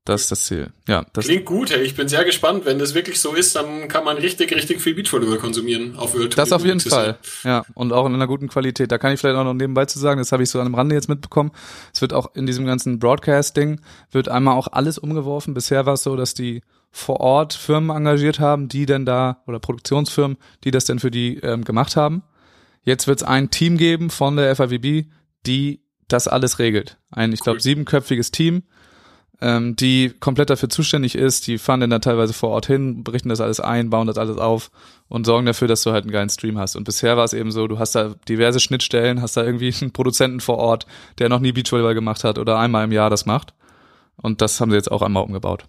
das 0.03 0.23
ist 0.23 0.31
das 0.31 0.45
Ziel. 0.45 0.73
Ja, 0.89 1.05
das 1.13 1.25
Klingt 1.25 1.45
gut, 1.45 1.69
hey. 1.71 1.83
Ich 1.83 1.95
bin 1.95 2.07
sehr 2.09 2.25
gespannt. 2.25 2.65
Wenn 2.65 2.79
das 2.79 2.95
wirklich 2.95 3.19
so 3.21 3.33
ist, 3.33 3.55
dann 3.55 3.87
kann 3.87 4.03
man 4.03 4.17
richtig, 4.17 4.53
richtig 4.53 4.81
viel 4.81 4.93
Beachvolleyball 4.95 5.37
konsumieren 5.37 5.95
auf 5.95 6.13
World 6.15 6.37
Das 6.37 6.51
auf 6.51 6.65
jeden. 6.65 6.79
Fall. 6.81 7.17
Ja, 7.43 7.63
und 7.75 7.93
auch 7.93 8.05
in 8.07 8.13
einer 8.13 8.27
guten 8.27 8.49
Qualität. 8.49 8.91
Da 8.91 8.97
kann 8.97 9.13
ich 9.13 9.19
vielleicht 9.21 9.37
auch 9.37 9.43
noch 9.45 9.53
nebenbei 9.53 9.85
zu 9.85 9.99
sagen, 9.99 10.17
das 10.19 10.31
habe 10.33 10.43
ich 10.43 10.49
so 10.49 10.59
an 10.59 10.65
dem 10.65 10.75
Rande 10.75 10.95
jetzt 10.95 11.07
mitbekommen. 11.07 11.51
Es 11.93 12.01
wird 12.01 12.11
auch 12.13 12.35
in 12.35 12.45
diesem 12.45 12.65
ganzen 12.65 12.99
Broadcast-Ding, 12.99 13.79
wird 14.11 14.27
einmal 14.27 14.57
auch 14.57 14.67
alles 14.71 14.97
umgeworfen. 14.97 15.53
Bisher 15.53 15.85
war 15.85 15.93
es 15.93 16.03
so, 16.03 16.15
dass 16.17 16.33
die 16.33 16.61
vor 16.91 17.21
Ort 17.21 17.53
Firmen 17.53 17.95
engagiert 17.95 18.39
haben, 18.39 18.67
die 18.67 18.85
dann 18.85 19.05
da, 19.05 19.41
oder 19.47 19.59
Produktionsfirmen, 19.59 20.37
die 20.63 20.71
das 20.71 20.85
dann 20.85 20.99
für 20.99 21.11
die 21.11 21.37
ähm, 21.37 21.63
gemacht 21.63 21.95
haben. 21.95 22.23
Jetzt 22.83 23.07
wird 23.07 23.21
es 23.21 23.27
ein 23.27 23.49
Team 23.49 23.77
geben 23.77 24.09
von 24.09 24.35
der 24.35 24.55
FAWB, 24.55 25.05
die 25.45 25.81
das 26.07 26.27
alles 26.27 26.59
regelt. 26.59 26.97
Ein, 27.09 27.31
ich 27.31 27.39
glaube, 27.39 27.57
Cool. 27.57 27.61
siebenköpfiges 27.61 28.31
Team, 28.31 28.63
ähm, 29.39 29.75
die 29.75 30.11
komplett 30.19 30.49
dafür 30.49 30.69
zuständig 30.69 31.15
ist. 31.15 31.47
Die 31.47 31.57
fahren 31.57 31.79
dann 31.79 31.89
da 31.89 31.99
teilweise 31.99 32.33
vor 32.33 32.49
Ort 32.49 32.65
hin, 32.67 33.03
berichten 33.03 33.29
das 33.29 33.39
alles 33.39 33.59
ein, 33.59 33.89
bauen 33.89 34.07
das 34.07 34.17
alles 34.17 34.37
auf 34.37 34.71
und 35.07 35.25
sorgen 35.25 35.45
dafür, 35.45 35.67
dass 35.67 35.83
du 35.83 35.91
halt 35.91 36.03
einen 36.03 36.11
geilen 36.11 36.29
Stream 36.29 36.57
hast. 36.57 36.75
Und 36.75 36.83
bisher 36.83 37.17
war 37.17 37.23
es 37.23 37.33
eben 37.33 37.51
so, 37.51 37.67
du 37.67 37.79
hast 37.79 37.95
da 37.95 38.15
diverse 38.27 38.59
Schnittstellen, 38.59 39.21
hast 39.21 39.37
da 39.37 39.43
irgendwie 39.43 39.73
einen 39.81 39.93
Produzenten 39.93 40.41
vor 40.41 40.57
Ort, 40.57 40.85
der 41.19 41.29
noch 41.29 41.39
nie 41.39 41.53
Beachvolleyball 41.53 41.95
gemacht 41.95 42.23
hat 42.23 42.37
oder 42.37 42.59
einmal 42.59 42.83
im 42.83 42.91
Jahr 42.91 43.09
das 43.09 43.25
macht. 43.25 43.53
Und 44.17 44.41
das 44.41 44.59
haben 44.59 44.71
sie 44.71 44.77
jetzt 44.77 44.91
auch 44.91 45.01
einmal 45.01 45.23
umgebaut. 45.23 45.65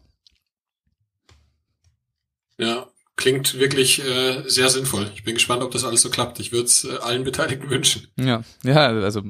Ja, 2.62 2.86
klingt 3.16 3.58
wirklich 3.58 4.04
äh, 4.04 4.42
sehr 4.46 4.68
sinnvoll. 4.68 5.10
Ich 5.14 5.24
bin 5.24 5.34
gespannt, 5.34 5.62
ob 5.62 5.72
das 5.72 5.84
alles 5.84 6.02
so 6.02 6.10
klappt. 6.10 6.38
Ich 6.38 6.52
würde 6.52 6.66
es 6.66 6.84
äh, 6.84 6.96
allen 7.02 7.24
Beteiligten 7.24 7.70
wünschen. 7.70 8.06
Ja, 8.16 8.42
ja, 8.62 8.86
also 8.86 9.22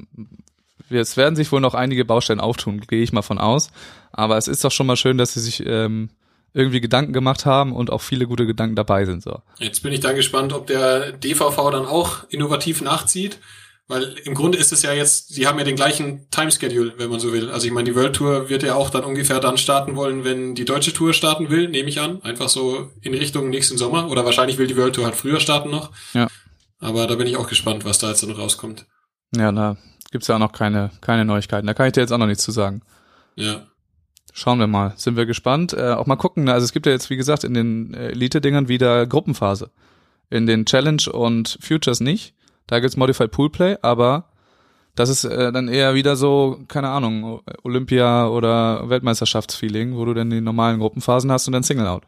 es 0.91 1.17
werden 1.17 1.37
sich 1.37 1.51
wohl 1.51 1.61
noch 1.61 1.75
einige 1.75 2.05
Baustellen 2.05 2.41
auftun, 2.41 2.83
gehe 2.83 3.03
ich 3.03 3.13
mal 3.13 3.23
von 3.23 3.39
aus. 3.39 3.71
Aber 4.13 4.37
es 4.37 4.49
ist 4.49 4.63
doch 4.65 4.71
schon 4.71 4.87
mal 4.87 4.97
schön, 4.97 5.17
dass 5.17 5.33
sie 5.33 5.41
sich 5.41 5.65
ähm, 5.67 6.11
irgendwie 6.53 6.83
Gedanken 6.83 7.15
gemacht 7.15 7.47
haben 7.47 7.73
und 7.73 7.91
auch 7.91 8.03
viele 8.03 8.27
gute 8.27 8.47
Gedanken 8.47 8.77
dabei 8.77 9.07
sind. 9.07 9.23
So. 9.23 9.41
Jetzt 9.59 9.83
bin 9.83 9.93
ich 9.93 10.01
dann 10.01 10.17
gespannt, 10.17 10.53
ob 10.53 10.67
der 10.67 11.13
DVV 11.13 11.71
dann 11.71 11.87
auch 11.87 12.29
innovativ 12.29 12.83
nachzieht. 12.83 13.39
Weil 13.93 14.15
im 14.25 14.35
Grunde 14.35 14.57
ist 14.57 14.73
es 14.73 14.81
ja 14.81 14.95
jetzt, 14.95 15.35
sie 15.35 15.47
haben 15.47 15.59
ja 15.59 15.67
den 15.67 15.77
gleichen 15.77 16.27
Timeschedule, 16.31 16.95
wenn 16.97 17.11
man 17.11 17.21
so 17.21 17.31
will. 17.35 17.51
Also 17.51 17.67
ich 17.67 17.75
meine, 17.75 17.91
die 17.91 17.95
World 17.95 18.17
Tour 18.17 18.49
wird 18.49 18.63
ja 18.63 18.75
auch 18.75 18.89
dann 18.89 19.05
ungefähr 19.05 19.39
dann 19.39 19.59
starten 19.59 19.97
wollen, 19.97 20.25
wenn 20.25 20.55
die 20.55 20.65
deutsche 20.65 20.95
Tour 20.95 21.13
starten 21.13 21.51
will, 21.51 21.69
nehme 21.69 21.91
ich 21.91 22.01
an. 22.01 22.23
Einfach 22.23 22.49
so 22.49 22.91
in 23.03 23.13
Richtung 23.13 23.51
nächsten 23.51 23.77
Sommer. 23.77 24.09
Oder 24.09 24.25
wahrscheinlich 24.25 24.57
will 24.57 24.67
die 24.67 24.79
World 24.79 24.95
Tour 24.95 25.05
halt 25.05 25.15
früher 25.15 25.41
starten 25.41 25.69
noch. 25.69 25.91
Ja. 26.15 26.29
Aber 26.79 27.07
da 27.07 27.17
bin 27.17 27.27
ich 27.27 27.37
auch 27.37 27.51
gespannt, 27.51 27.85
was 27.85 27.99
da 27.99 28.09
jetzt 28.09 28.27
noch 28.27 28.39
rauskommt. 28.39 28.87
Ja, 29.37 29.53
da 29.53 29.77
gibt's 30.11 30.27
ja 30.29 30.37
auch 30.37 30.41
noch 30.41 30.53
keine, 30.53 30.91
keine 31.03 31.27
Neuigkeiten. 31.27 31.67
Da 31.67 31.75
kann 31.75 31.87
ich 31.87 31.93
dir 31.93 32.01
jetzt 32.01 32.13
auch 32.13 32.19
noch 32.19 32.27
nichts 32.27 32.45
zu 32.45 32.51
sagen. 32.51 32.81
Ja. 33.37 33.67
Schauen 34.33 34.59
wir 34.59 34.69
mal. 34.69 34.95
Sind 34.97 35.19
wir 35.19 35.27
gespannt. 35.27 35.75
Äh, 35.75 35.91
auch 35.91 36.07
mal 36.07 36.17
gucken. 36.17 36.49
Also 36.49 36.65
es 36.65 36.73
gibt 36.73 36.87
ja 36.87 36.93
jetzt, 36.93 37.11
wie 37.11 37.19
gesagt, 37.19 37.45
in 37.45 37.53
den 37.53 37.93
äh, 37.93 38.13
Elite-Dingern 38.13 38.69
wieder 38.69 39.07
Gruppenphase. 39.07 39.71
In 40.31 40.47
den 40.47 40.65
Challenge 40.65 41.13
und 41.13 41.59
Futures 41.61 42.01
nicht. 42.01 42.35
Da 42.67 42.81
gibt's 42.81 42.97
Modified 42.97 43.31
Poolplay, 43.31 43.77
aber 43.83 44.31
das 44.95 45.09
ist 45.09 45.25
äh, 45.25 45.53
dann 45.53 45.69
eher 45.69 45.95
wieder 45.95 46.17
so, 46.17 46.61
keine 46.69 46.89
Ahnung, 46.89 47.41
Olympia 47.65 48.29
oder 48.29 48.89
Weltmeisterschaftsfeeling, 48.89 49.97
wo 49.97 50.05
du 50.05 50.15
dann 50.15 50.31
die 50.31 50.41
normalen 50.41 50.79
Gruppenphasen 50.81 51.33
hast 51.33 51.47
und 51.47 51.55
dann 51.55 51.63
Single-Out. 51.63 52.05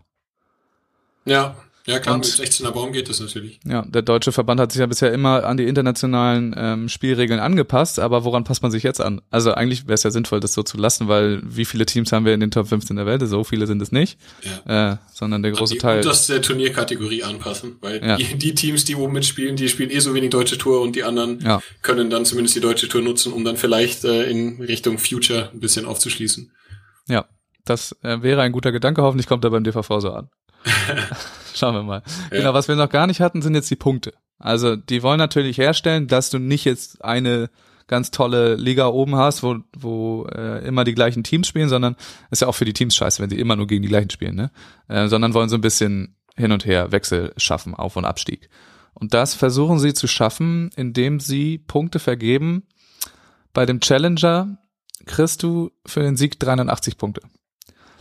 Ja, 1.25 1.57
ja 1.87 1.99
klar, 1.99 2.17
mit 2.17 2.27
16er 2.27 2.71
Baum 2.71 2.93
geht 2.93 3.09
das 3.09 3.21
natürlich. 3.21 3.61
Ja, 3.67 3.83
der 3.83 4.03
deutsche 4.03 4.33
Verband 4.33 4.59
hat 4.61 4.73
sich 4.73 4.81
ja 4.81 4.87
bisher 4.87 5.13
immer 5.13 5.45
an 5.45 5.57
die 5.57 5.65
internationalen 5.65 6.55
ähm, 6.57 6.89
Spielregeln 6.89 7.41
angepasst, 7.41 7.99
aber 7.99 8.25
woran 8.25 8.45
passt 8.45 8.63
man 8.63 8.71
sich 8.71 8.83
jetzt 8.83 9.01
an? 9.01 9.21
Also 9.31 9.53
eigentlich 9.53 9.85
wäre 9.85 9.95
es 9.95 10.03
ja 10.03 10.11
sinnvoll, 10.11 10.41
das 10.41 10.55
so 10.55 10.63
zu 10.63 10.77
lassen, 10.79 11.09
weil 11.09 11.43
wie 11.45 11.65
viele 11.65 11.85
Teams 11.87 12.11
haben 12.13 12.25
wir 12.25 12.33
in 12.35 12.41
den 12.41 12.51
Top 12.51 12.69
15 12.69 12.97
der 12.97 13.07
Welt? 13.07 13.23
So 13.27 13.45
viele 13.45 13.67
sind 13.67 13.83
es 13.83 13.93
nicht, 13.93 14.19
Ja. 14.67 14.93
äh, 14.93 14.97
sondern 15.13 15.43
der 15.43 15.53
große 15.53 15.75
die 15.75 15.79
Teil. 15.79 15.99
unterste 15.99 16.41
Turnierkategorie 16.41 17.23
anpassen, 17.23 17.77
weil 17.81 18.03
Ja. 18.05 18.17
die, 18.17 18.37
die 18.37 18.55
Teams, 18.55 18.85
die 18.85 18.97
oben 18.97 19.13
mitspielen, 19.13 19.57
die 19.57 19.69
spielen 19.69 19.91
eh 19.91 19.99
so 20.01 20.15
wenig 20.15 20.31
deutsche 20.31 20.59
Tour 20.59 20.81
und 20.81 20.97
die 20.97 21.05
anderen 21.05 21.41
Ja. 21.41 21.61
können 21.83 22.09
dann 22.11 22.25
zumindest 22.25 22.57
die 22.57 22.61
deutsche 22.61 22.89
Tour 22.89 23.03
nutzen, 23.03 23.33
um 23.33 23.45
dann 23.45 23.57
vielleicht 23.57 24.05
äh, 24.05 24.25
in 24.31 24.61
Richtung 24.63 24.99
Future 24.99 25.51
ein 25.53 25.61
bisschen 25.61 25.85
aufzuschließen. 25.85 26.51
Ja, 27.09 27.27
das 27.67 27.95
äh, 28.03 28.23
wäre 28.23 28.41
ein 28.43 28.53
guter 28.53 28.73
Gedanke. 28.73 29.03
Hoffentlich 29.03 29.27
kommt 29.27 29.45
er 29.45 29.51
beim 29.51 29.65
DVV 29.65 30.01
so 30.01 30.13
an. 30.13 30.29
Schauen 31.55 31.75
wir 31.75 31.83
mal. 31.83 32.03
Ja. 32.31 32.39
Genau, 32.39 32.55
was 32.55 32.69
wir 32.69 32.77
noch 32.77 32.89
gar 32.89 33.07
nicht 33.07 33.21
hatten, 33.21 33.43
sind 33.43 33.55
jetzt 33.55 33.71
die 33.71 33.77
Punkte. 33.77 34.15
Also 34.39 34.77
die 34.77 35.03
wollen 35.03 35.19
natürlich 35.19 35.59
herstellen, 35.59 36.09
dass 36.09 36.31
du 36.31 36.39
nicht 36.39 36.65
jetzt 36.65 37.05
eine 37.05 37.51
ganz 37.87 38.11
tolle 38.11 38.55
Liga 38.57 38.87
oben 38.87 39.17
hast, 39.17 39.43
wo, 39.43 39.59
wo 39.77 40.27
äh, 40.27 40.67
immer 40.67 40.85
die 40.85 40.95
gleichen 40.95 41.23
Teams 41.23 41.47
spielen, 41.47 41.69
sondern 41.69 41.97
ist 42.31 42.43
ja 42.43 42.49
auch 42.49 42.55
für 42.55 42.65
die 42.65 42.73
Teams 42.73 42.97
scheiße, 42.97 43.23
wenn 43.23 43.31
sie 43.31 43.39
immer 43.39 43.57
nur 43.57 43.67
gegen 43.67 43.83
die 43.83 43.89
gleichen 43.89 44.11
spielen, 44.11 44.37
ne? 44.37 44.51
Äh, 44.89 45.09
sondern 45.09 45.35
wollen 45.35 45.49
so 45.49 45.57
ein 45.57 45.61
bisschen 45.61 46.17
hin 46.37 46.51
und 46.51 46.65
her 46.65 46.93
Wechsel 46.93 47.33
schaffen, 47.37 47.75
Auf- 47.75 47.97
und 47.97 48.05
Abstieg. 48.05 48.49
Und 48.95 49.13
das 49.13 49.35
versuchen 49.35 49.79
sie 49.79 49.93
zu 49.93 50.07
schaffen, 50.07 50.71
indem 50.77 51.21
sie 51.21 51.59
Punkte 51.59 51.99
vergeben. 51.99 52.65
Bei 53.53 53.67
dem 53.67 53.81
Challenger 53.81 54.59
kriegst 55.05 55.43
du 55.43 55.71
für 55.85 56.01
den 56.01 56.17
Sieg 56.17 56.41
380 56.41 56.97
Punkte. 56.97 57.23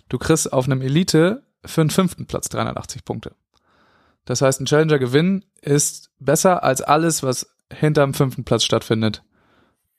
Du 0.08 0.18
kriegst 0.18 0.54
auf 0.54 0.66
einem 0.66 0.82
Elite 0.82 1.44
für 1.66 1.82
den 1.82 1.90
fünften 1.90 2.26
Platz 2.26 2.50
380 2.50 3.06
Punkte. 3.06 3.34
Das 4.26 4.42
heißt, 4.42 4.62
ein 4.62 4.66
Challenger-Gewinn 4.66 5.46
ist 5.62 6.10
besser 6.20 6.64
als 6.64 6.82
alles, 6.82 7.24
was 7.24 7.48
hinterm 7.72 8.14
fünften 8.14 8.44
Platz 8.44 8.64
stattfindet 8.64 9.24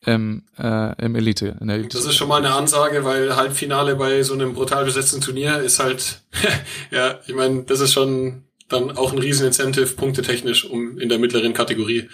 im, 0.00 0.44
äh, 0.58 1.02
im 1.02 1.14
Elite. 1.14 1.56
In 1.60 1.68
der 1.68 1.76
Elite. 1.76 1.96
Das 1.96 2.06
ist 2.06 2.14
schon 2.14 2.28
mal 2.28 2.38
eine 2.38 2.54
Ansage, 2.54 3.04
weil 3.04 3.36
Halbfinale 3.36 3.96
bei 3.96 4.22
so 4.22 4.34
einem 4.34 4.54
brutal 4.54 4.84
besetzten 4.84 5.20
Turnier 5.20 5.58
ist 5.58 5.78
halt, 5.78 6.22
ja, 6.90 7.18
ich 7.26 7.34
meine, 7.34 7.64
das 7.64 7.80
ist 7.80 7.92
schon 7.92 8.44
dann 8.68 8.96
auch 8.96 9.12
ein 9.12 9.18
riesen 9.18 9.46
Incentive, 9.46 9.94
punktetechnisch, 9.94 10.64
um 10.64 10.98
in 10.98 11.08
der 11.08 11.18
mittleren 11.18 11.52
Kategorie 11.52 12.08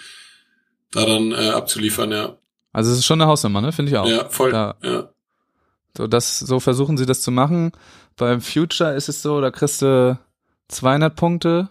da 0.91 1.05
dann 1.05 1.31
äh, 1.31 1.49
abzuliefern, 1.49 2.11
ja. 2.11 2.37
Also 2.73 2.91
es 2.91 2.99
ist 2.99 3.05
schon 3.05 3.21
eine 3.21 3.29
Hausnummer, 3.29 3.61
ne? 3.61 3.71
Finde 3.71 3.91
ich 3.91 3.97
auch. 3.97 4.07
Ja, 4.07 4.29
voll. 4.29 4.51
Da, 4.51 4.75
Ja. 4.81 5.09
so, 5.97 6.07
das, 6.07 6.39
so 6.39 6.59
versuchen 6.59 6.97
sie 6.97 7.05
das 7.05 7.21
zu 7.21 7.31
machen. 7.31 7.71
Beim 8.21 8.39
Future 8.39 8.93
ist 8.93 9.09
es 9.09 9.23
so, 9.23 9.41
da 9.41 9.49
kriegst 9.49 9.81
du 9.81 10.15
200 10.67 11.15
Punkte 11.15 11.69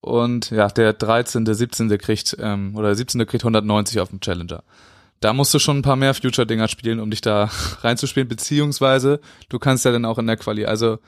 und 0.00 0.50
ja, 0.50 0.66
der 0.66 0.92
13., 0.92 1.46
17. 1.46 1.98
kriegt, 1.98 2.36
ähm, 2.40 2.74
oder 2.74 2.88
der 2.88 2.96
17. 2.96 3.24
kriegt 3.26 3.44
190 3.44 4.00
auf 4.00 4.08
dem 4.08 4.18
Challenger. 4.18 4.64
Da 5.20 5.32
musst 5.32 5.54
du 5.54 5.60
schon 5.60 5.78
ein 5.78 5.82
paar 5.82 5.94
mehr 5.94 6.14
Future-Dinger 6.14 6.66
spielen, 6.66 6.98
um 6.98 7.12
dich 7.12 7.20
da 7.20 7.48
reinzuspielen, 7.82 8.28
beziehungsweise 8.28 9.20
du 9.48 9.60
kannst 9.60 9.84
ja 9.84 9.92
dann 9.92 10.04
auch 10.04 10.18
in 10.18 10.26
der 10.26 10.36
Quali. 10.36 10.66
Also 10.66 10.98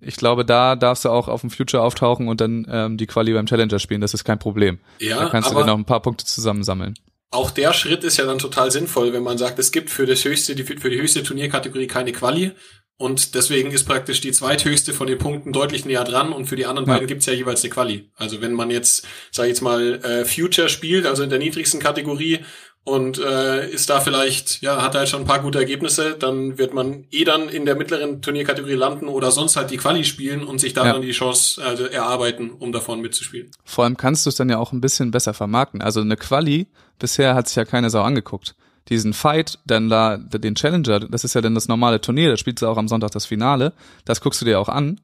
ich 0.00 0.16
glaube, 0.16 0.46
da 0.46 0.76
darfst 0.76 1.04
du 1.04 1.10
auch 1.10 1.28
auf 1.28 1.42
dem 1.42 1.50
Future 1.50 1.82
auftauchen 1.82 2.26
und 2.28 2.40
dann 2.40 2.66
ähm, 2.70 2.96
die 2.96 3.06
Quali 3.06 3.34
beim 3.34 3.44
Challenger 3.44 3.80
spielen. 3.80 4.00
Das 4.00 4.14
ist 4.14 4.24
kein 4.24 4.38
Problem. 4.38 4.78
Ja, 4.98 5.18
da 5.18 5.28
kannst 5.28 5.50
du 5.50 5.56
dir 5.56 5.66
noch 5.66 5.76
ein 5.76 5.84
paar 5.84 6.00
Punkte 6.00 6.24
zusammensammeln. 6.24 6.94
auch 7.32 7.50
der 7.50 7.74
Schritt 7.74 8.02
ist 8.02 8.16
ja 8.16 8.24
dann 8.24 8.38
total 8.38 8.70
sinnvoll, 8.70 9.12
wenn 9.12 9.22
man 9.22 9.36
sagt, 9.36 9.58
es 9.58 9.72
gibt 9.72 9.90
für 9.90 10.06
das 10.06 10.24
höchste, 10.24 10.54
die, 10.54 10.62
für 10.62 10.88
die 10.88 11.02
höchste 11.02 11.22
Turnierkategorie 11.22 11.86
keine 11.86 12.12
Quali. 12.12 12.52
Und 12.96 13.34
deswegen 13.34 13.72
ist 13.72 13.84
praktisch 13.84 14.20
die 14.20 14.30
zweithöchste 14.30 14.92
von 14.92 15.08
den 15.08 15.18
Punkten 15.18 15.52
deutlich 15.52 15.84
näher 15.84 16.04
dran 16.04 16.32
und 16.32 16.46
für 16.46 16.54
die 16.56 16.64
anderen 16.66 16.86
Ja. 16.88 16.94
beiden 16.94 17.08
gibt's 17.08 17.26
ja 17.26 17.32
jeweils 17.32 17.62
eine 17.64 17.70
Quali. 17.72 18.10
Also 18.16 18.40
wenn 18.40 18.52
man 18.52 18.70
jetzt, 18.70 19.04
sag 19.32 19.44
ich 19.44 19.50
jetzt 19.50 19.62
mal, 19.62 19.94
äh, 20.04 20.24
Future 20.24 20.68
spielt, 20.68 21.04
also 21.06 21.24
in 21.24 21.30
der 21.30 21.40
niedrigsten 21.40 21.80
Kategorie 21.80 22.40
und 22.84 23.18
äh, 23.18 23.68
ist 23.68 23.90
da 23.90 23.98
vielleicht, 24.00 24.60
ja, 24.62 24.80
hat 24.80 24.94
halt 24.94 25.08
schon 25.08 25.22
ein 25.22 25.26
paar 25.26 25.40
gute 25.42 25.58
Ergebnisse, 25.58 26.16
dann 26.18 26.56
wird 26.56 26.72
man 26.72 27.06
eh 27.10 27.24
dann 27.24 27.48
in 27.48 27.64
der 27.66 27.74
mittleren 27.74 28.22
Turnierkategorie 28.22 28.74
landen 28.74 29.08
oder 29.08 29.32
sonst 29.32 29.56
halt 29.56 29.70
die 29.72 29.76
Quali 29.78 30.04
spielen 30.04 30.44
und 30.44 30.60
sich 30.60 30.72
da 30.74 30.86
Ja. 30.86 30.92
dann 30.92 31.02
die 31.02 31.10
Chance 31.12 31.64
also 31.64 31.86
erarbeiten, 31.86 32.50
um 32.50 32.70
davon 32.72 33.00
mitzuspielen. 33.00 33.50
Vor 33.64 33.84
allem 33.84 33.96
kannst 33.96 34.24
du 34.24 34.30
es 34.30 34.36
dann 34.36 34.50
ja 34.50 34.58
auch 34.58 34.70
ein 34.72 34.80
bisschen 34.80 35.10
besser 35.10 35.34
vermarkten. 35.34 35.82
Also 35.82 36.00
eine 36.00 36.16
Quali, 36.16 36.68
bisher 37.00 37.34
hat 37.34 37.48
sich 37.48 37.56
ja 37.56 37.64
keine 37.64 37.90
Sau 37.90 38.02
angeguckt. 38.02 38.54
Diesen 38.88 39.14
Fight, 39.14 39.58
dann 39.64 39.88
da, 39.88 40.18
den 40.18 40.54
Challenger, 40.54 41.00
das 41.00 41.24
ist 41.24 41.34
ja 41.34 41.40
dann 41.40 41.54
das 41.54 41.68
normale 41.68 42.00
Turnier, 42.00 42.30
da 42.30 42.36
spielst 42.36 42.62
du 42.62 42.66
auch 42.66 42.76
am 42.76 42.88
Sonntag 42.88 43.12
das 43.12 43.24
Finale, 43.24 43.72
das 44.04 44.20
guckst 44.20 44.40
du 44.40 44.44
dir 44.44 44.60
auch 44.60 44.68
an. 44.68 45.00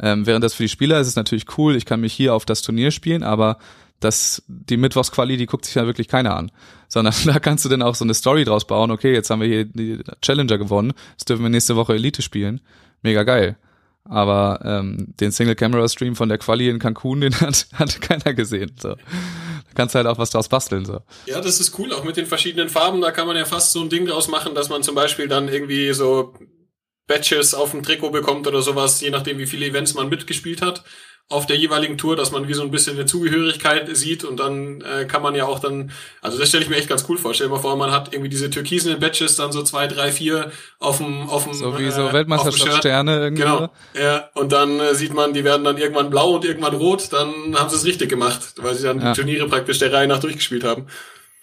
Ähm, 0.00 0.26
während 0.26 0.44
das 0.44 0.54
für 0.54 0.62
die 0.62 0.68
Spieler 0.68 1.00
ist 1.00 1.08
es 1.08 1.16
natürlich 1.16 1.58
cool, 1.58 1.74
ich 1.74 1.86
kann 1.86 2.00
mich 2.00 2.12
hier 2.12 2.34
auf 2.34 2.44
das 2.44 2.62
Turnier 2.62 2.90
spielen, 2.90 3.22
aber 3.22 3.58
das, 4.00 4.42
die 4.46 4.76
Mittwochsquali, 4.76 5.36
die 5.36 5.46
guckt 5.46 5.64
sich 5.64 5.74
ja 5.74 5.86
wirklich 5.86 6.08
keiner 6.08 6.36
an. 6.36 6.52
Sondern 6.88 7.14
da 7.24 7.38
kannst 7.40 7.64
du 7.64 7.68
dann 7.68 7.82
auch 7.82 7.94
so 7.94 8.04
eine 8.04 8.14
Story 8.14 8.44
draus 8.44 8.66
bauen, 8.66 8.90
okay, 8.90 9.12
jetzt 9.12 9.30
haben 9.30 9.40
wir 9.40 9.48
hier 9.48 9.64
die 9.64 10.00
Challenger 10.22 10.58
gewonnen, 10.58 10.92
jetzt 11.12 11.28
dürfen 11.28 11.42
wir 11.42 11.50
nächste 11.50 11.76
Woche 11.76 11.94
Elite 11.94 12.22
spielen. 12.22 12.60
Mega 13.02 13.22
geil. 13.22 13.56
Aber 14.08 14.60
ähm, 14.64 15.14
den 15.20 15.32
Single-Camera-Stream 15.32 16.14
von 16.14 16.28
der 16.28 16.38
Quali 16.38 16.68
in 16.68 16.78
Cancun, 16.78 17.20
den 17.22 17.40
hat, 17.40 17.66
hat 17.74 18.00
keiner 18.00 18.34
gesehen. 18.34 18.72
So. 18.78 18.96
Kannst 19.76 19.94
halt 19.94 20.06
auch 20.06 20.18
was 20.18 20.30
draus 20.30 20.48
basteln. 20.48 20.84
So. 20.84 21.00
Ja, 21.26 21.40
das 21.40 21.60
ist 21.60 21.78
cool, 21.78 21.92
auch 21.92 22.02
mit 22.02 22.16
den 22.16 22.26
verschiedenen 22.26 22.68
Farben. 22.68 23.00
Da 23.00 23.12
kann 23.12 23.26
man 23.26 23.36
ja 23.36 23.44
fast 23.44 23.72
so 23.72 23.80
ein 23.80 23.88
Ding 23.88 24.06
draus 24.06 24.26
machen, 24.28 24.54
dass 24.54 24.68
man 24.68 24.82
zum 24.82 24.94
Beispiel 24.94 25.28
dann 25.28 25.48
irgendwie 25.48 25.92
so 25.92 26.34
Badges 27.06 27.54
auf 27.54 27.70
dem 27.70 27.82
Trikot 27.82 28.10
bekommt 28.10 28.46
oder 28.48 28.62
sowas, 28.62 29.00
je 29.00 29.10
nachdem, 29.10 29.38
wie 29.38 29.46
viele 29.46 29.66
Events 29.66 29.94
man 29.94 30.08
mitgespielt 30.08 30.62
hat 30.62 30.82
auf 31.28 31.44
der 31.46 31.56
jeweiligen 31.56 31.98
Tour, 31.98 32.14
dass 32.14 32.30
man 32.30 32.46
wie 32.46 32.54
so 32.54 32.62
ein 32.62 32.70
bisschen 32.70 32.96
eine 32.96 33.04
Zugehörigkeit 33.04 33.88
sieht 33.96 34.22
und 34.22 34.38
dann 34.38 34.80
äh, 34.82 35.06
kann 35.06 35.22
man 35.22 35.34
ja 35.34 35.44
auch 35.46 35.58
dann, 35.58 35.90
also 36.22 36.38
das 36.38 36.48
stelle 36.50 36.62
ich 36.62 36.70
mir 36.70 36.76
echt 36.76 36.88
ganz 36.88 37.04
cool 37.08 37.18
vor. 37.18 37.34
Stell 37.34 37.48
dir 37.48 37.52
mal 37.54 37.58
vor, 37.60 37.76
man 37.76 37.90
hat 37.90 38.12
irgendwie 38.12 38.28
diese 38.28 38.48
türkisen 38.48 38.98
Badges 39.00 39.34
dann 39.34 39.50
so 39.50 39.64
zwei, 39.64 39.88
drei, 39.88 40.12
vier 40.12 40.52
auf 40.78 40.98
dem 40.98 41.28
auf 41.28 41.42
dem 41.44 41.54
So 41.54 41.76
wie 41.78 41.84
äh, 41.84 41.90
so 41.90 41.94
auf 41.94 41.94
dem 41.96 42.02
Shirt. 42.04 42.12
Weltmeisterschaftssterne 42.14 43.18
irgendwie. 43.18 43.42
Genau. 43.42 43.70
Ja, 44.00 44.30
und 44.34 44.52
dann 44.52 44.78
äh, 44.78 44.94
sieht 44.94 45.14
man, 45.14 45.32
die 45.32 45.42
werden 45.42 45.64
dann 45.64 45.78
irgendwann 45.78 46.10
blau 46.10 46.36
und 46.36 46.44
irgendwann 46.44 46.74
rot, 46.76 47.08
dann 47.12 47.56
haben 47.58 47.70
sie 47.70 47.76
es 47.76 47.84
richtig 47.84 48.08
gemacht, 48.08 48.54
weil 48.58 48.76
sie 48.76 48.84
dann 48.84 49.00
Ja. 49.00 49.12
die 49.12 49.20
Turniere 49.20 49.48
praktisch 49.48 49.78
der 49.80 49.92
Reihe 49.92 50.06
nach 50.06 50.20
durchgespielt 50.20 50.62
haben. 50.62 50.86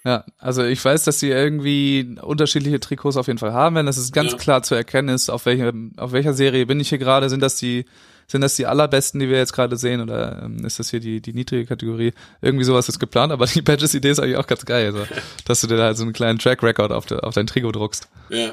Ja, 0.06 0.24
also 0.38 0.62
ich 0.64 0.82
weiß, 0.84 1.04
dass 1.04 1.20
sie 1.20 1.28
irgendwie 1.30 2.16
unterschiedliche 2.22 2.80
Trikots 2.80 3.16
auf 3.18 3.26
jeden 3.26 3.38
Fall 3.38 3.52
haben 3.52 3.74
werden. 3.74 3.86
Das 3.86 3.96
ist 3.98 4.12
ganz 4.14 4.32
Ja. 4.32 4.38
klar 4.38 4.62
zu 4.62 4.74
erkennen 4.74 5.08
ist, 5.10 5.28
auf 5.30 5.44
welcher, 5.46 5.72
auf 5.98 6.12
welcher 6.12 6.32
Serie 6.34 6.64
bin 6.66 6.80
ich 6.80 6.90
hier 6.90 6.98
gerade. 6.98 7.28
Sind 7.30 7.40
das 7.40 7.56
die, 7.56 7.86
sind 8.26 8.40
das 8.40 8.56
die 8.56 8.66
allerbesten, 8.66 9.20
die 9.20 9.28
wir 9.28 9.38
jetzt 9.38 9.52
gerade 9.52 9.76
sehen, 9.76 10.00
oder 10.00 10.42
ähm, 10.44 10.64
ist 10.64 10.78
das 10.78 10.90
hier 10.90 11.00
die, 11.00 11.20
die 11.20 11.32
niedrige 11.32 11.66
Kategorie? 11.66 12.12
Irgendwie 12.40 12.64
sowas 12.64 12.88
ist 12.88 12.98
geplant, 12.98 13.32
aber 13.32 13.46
die 13.46 13.62
Badges-Idee 13.62 14.10
ist 14.10 14.20
eigentlich 14.20 14.36
auch 14.36 14.46
ganz 14.46 14.64
geil, 14.64 14.92
so, 14.92 15.06
dass 15.44 15.60
du 15.60 15.66
dir 15.66 15.76
da 15.76 15.84
halt 15.84 15.96
so 15.96 16.02
einen 16.02 16.12
kleinen 16.12 16.38
Track-Record 16.38 16.92
auf, 16.92 17.06
de, 17.06 17.20
auf 17.20 17.34
dein 17.34 17.46
Trikot 17.46 17.72
druckst. 17.72 18.08
Ja. 18.30 18.52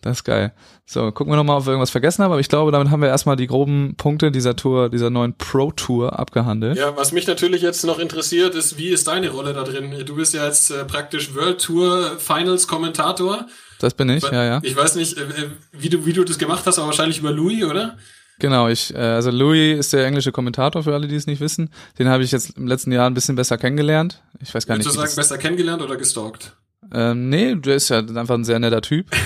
Das 0.00 0.18
ist 0.18 0.24
geil. 0.24 0.52
So, 0.86 1.10
gucken 1.10 1.32
wir 1.32 1.36
nochmal, 1.36 1.58
ob 1.58 1.66
wir 1.66 1.72
irgendwas 1.72 1.90
vergessen 1.90 2.22
haben, 2.22 2.30
aber 2.30 2.40
ich 2.40 2.48
glaube, 2.48 2.70
damit 2.70 2.90
haben 2.90 3.02
wir 3.02 3.08
erstmal 3.08 3.34
die 3.34 3.48
groben 3.48 3.94
Punkte 3.96 4.30
dieser 4.30 4.54
Tour, 4.54 4.88
dieser 4.88 5.10
neuen 5.10 5.34
Pro-Tour 5.36 6.18
abgehandelt. 6.18 6.78
Ja, 6.78 6.96
was 6.96 7.10
mich 7.10 7.26
natürlich 7.26 7.62
jetzt 7.62 7.84
noch 7.84 7.98
interessiert, 7.98 8.54
ist, 8.54 8.78
wie 8.78 8.88
ist 8.88 9.08
deine 9.08 9.30
Rolle 9.30 9.52
da 9.52 9.64
drin? 9.64 9.92
Du 10.06 10.14
bist 10.14 10.34
ja 10.34 10.46
jetzt 10.46 10.70
äh, 10.70 10.84
praktisch 10.84 11.34
World 11.34 11.60
Tour 11.60 12.12
Finals 12.18 12.68
Kommentator. 12.68 13.46
Das 13.80 13.94
bin 13.94 14.08
ich, 14.08 14.22
ja, 14.22 14.44
ja. 14.44 14.60
Ich 14.62 14.76
weiß 14.76 14.94
nicht, 14.94 15.18
äh, 15.18 15.22
äh, 15.22 15.50
wie 15.72 15.88
du, 15.88 16.06
wie 16.06 16.12
du 16.12 16.24
das 16.24 16.38
gemacht 16.38 16.64
hast, 16.64 16.78
aber 16.78 16.86
wahrscheinlich 16.86 17.18
über 17.18 17.32
Louis, 17.32 17.64
oder? 17.64 17.98
Genau, 18.38 18.68
ich, 18.68 18.94
äh, 18.94 18.98
also 18.98 19.30
Louis 19.30 19.78
ist 19.78 19.92
der 19.92 20.06
englische 20.06 20.30
Kommentator 20.32 20.82
für 20.84 20.94
alle, 20.94 21.08
die 21.08 21.16
es 21.16 21.26
nicht 21.26 21.40
wissen. 21.40 21.70
Den 21.98 22.08
habe 22.08 22.22
ich 22.22 22.30
jetzt 22.32 22.56
im 22.56 22.66
letzten 22.66 22.92
Jahr 22.92 23.08
ein 23.08 23.14
bisschen 23.14 23.34
besser 23.36 23.58
kennengelernt. 23.58 24.22
Ich 24.40 24.54
weiß 24.54 24.66
gar 24.66 24.76
Würdest 24.76 24.88
nicht. 24.88 24.96
du 24.96 25.02
wie 25.02 25.06
sagen, 25.06 25.16
besser 25.16 25.38
kennengelernt 25.38 25.82
oder 25.82 25.96
gestalkt? 25.96 26.56
ähm, 26.94 27.28
nee, 27.28 27.54
der 27.56 27.74
ist 27.76 27.88
ja 27.90 27.98
einfach 27.98 28.34
ein 28.34 28.44
sehr 28.44 28.58
netter 28.58 28.80
Typ. 28.80 29.06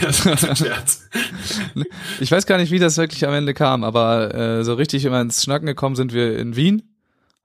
Ich 2.20 2.31
weiß 2.31 2.46
gar 2.46 2.59
nicht, 2.59 2.70
wie 2.70 2.79
das 2.79 2.96
wirklich 2.98 3.27
am 3.27 3.35
Ende 3.35 3.55
kam, 3.55 3.85
aber 3.85 4.35
äh, 4.35 4.64
so 4.64 4.75
richtig 4.75 5.05
immer 5.05 5.20
ins 5.20 5.42
Schnacken 5.42 5.66
gekommen 5.66 5.96
sind 5.96 6.12
wir 6.12 6.38
in 6.38 6.57
Wien. 6.57 6.83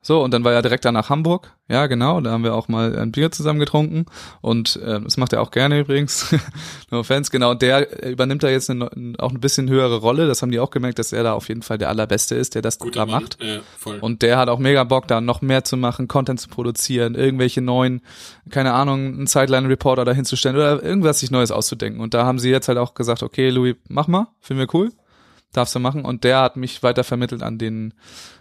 So, 0.07 0.23
und 0.23 0.33
dann 0.33 0.45
war 0.45 0.53
er 0.53 0.61
direkt 0.61 0.85
danach 0.85 1.09
Hamburg. 1.09 1.51
Ja, 1.67 1.87
genau, 1.87 2.21
da 2.21 2.31
haben 2.31 2.45
wir 2.45 2.55
auch 2.55 2.69
mal 2.69 2.97
ein 2.97 3.11
Bier 3.11 3.29
zusammen 3.29 3.59
getrunken. 3.59 4.05
Und 4.39 4.77
äh, 4.77 5.01
das 5.01 5.17
macht 5.17 5.33
er 5.33 5.41
auch 5.41 5.51
gerne 5.51 5.81
übrigens. 5.81 6.33
no 6.91 6.99
offense, 6.99 7.29
genau. 7.29 7.51
Und 7.51 7.61
der 7.61 8.05
äh, 8.05 8.11
übernimmt 8.11 8.41
da 8.41 8.47
jetzt 8.47 8.69
eine, 8.69 8.89
auch 9.17 9.31
ein 9.33 9.41
bisschen 9.41 9.69
höhere 9.69 9.97
Rolle. 9.97 10.25
Das 10.25 10.41
haben 10.41 10.49
die 10.49 10.61
auch 10.61 10.69
gemerkt, 10.69 10.97
dass 10.97 11.11
er 11.11 11.23
da 11.23 11.33
auf 11.33 11.49
jeden 11.49 11.61
Fall 11.61 11.77
der 11.77 11.89
Allerbeste 11.89 12.35
ist, 12.35 12.55
der 12.55 12.61
das 12.61 12.79
Guter 12.79 13.01
da 13.01 13.05
Mann. 13.05 13.23
macht. 13.23 13.37
Ja. 13.43 13.59
Und 13.99 14.21
der 14.21 14.37
hat 14.37 14.47
auch 14.47 14.59
mega 14.59 14.85
Bock, 14.85 15.09
da 15.09 15.19
noch 15.19 15.41
mehr 15.41 15.65
zu 15.65 15.75
machen, 15.75 16.07
Content 16.07 16.39
zu 16.39 16.47
produzieren, 16.47 17.13
irgendwelche 17.13 17.59
neuen, 17.59 18.01
keine 18.49 18.71
Ahnung, 18.71 19.07
einen 19.07 19.27
Sideline-Reporter 19.27 20.05
da 20.05 20.13
hinzustellen 20.13 20.55
oder 20.55 20.81
irgendwas 20.81 21.19
sich 21.19 21.31
Neues 21.31 21.51
auszudenken. 21.51 21.99
Und 21.99 22.13
da 22.13 22.25
haben 22.25 22.39
sie 22.39 22.49
jetzt 22.49 22.69
halt 22.69 22.77
auch 22.77 22.93
gesagt, 22.93 23.23
okay, 23.23 23.49
Louis, 23.49 23.75
mach 23.89 24.07
mal, 24.07 24.27
finden 24.39 24.61
wir 24.61 24.73
cool, 24.73 24.93
darfst 25.51 25.75
du 25.75 25.79
machen. 25.79 26.05
Und 26.05 26.23
der 26.23 26.39
hat 26.39 26.55
mich 26.55 26.81
weiter 26.81 27.03
vermittelt 27.03 27.43
an 27.43 27.57
den 27.57 27.93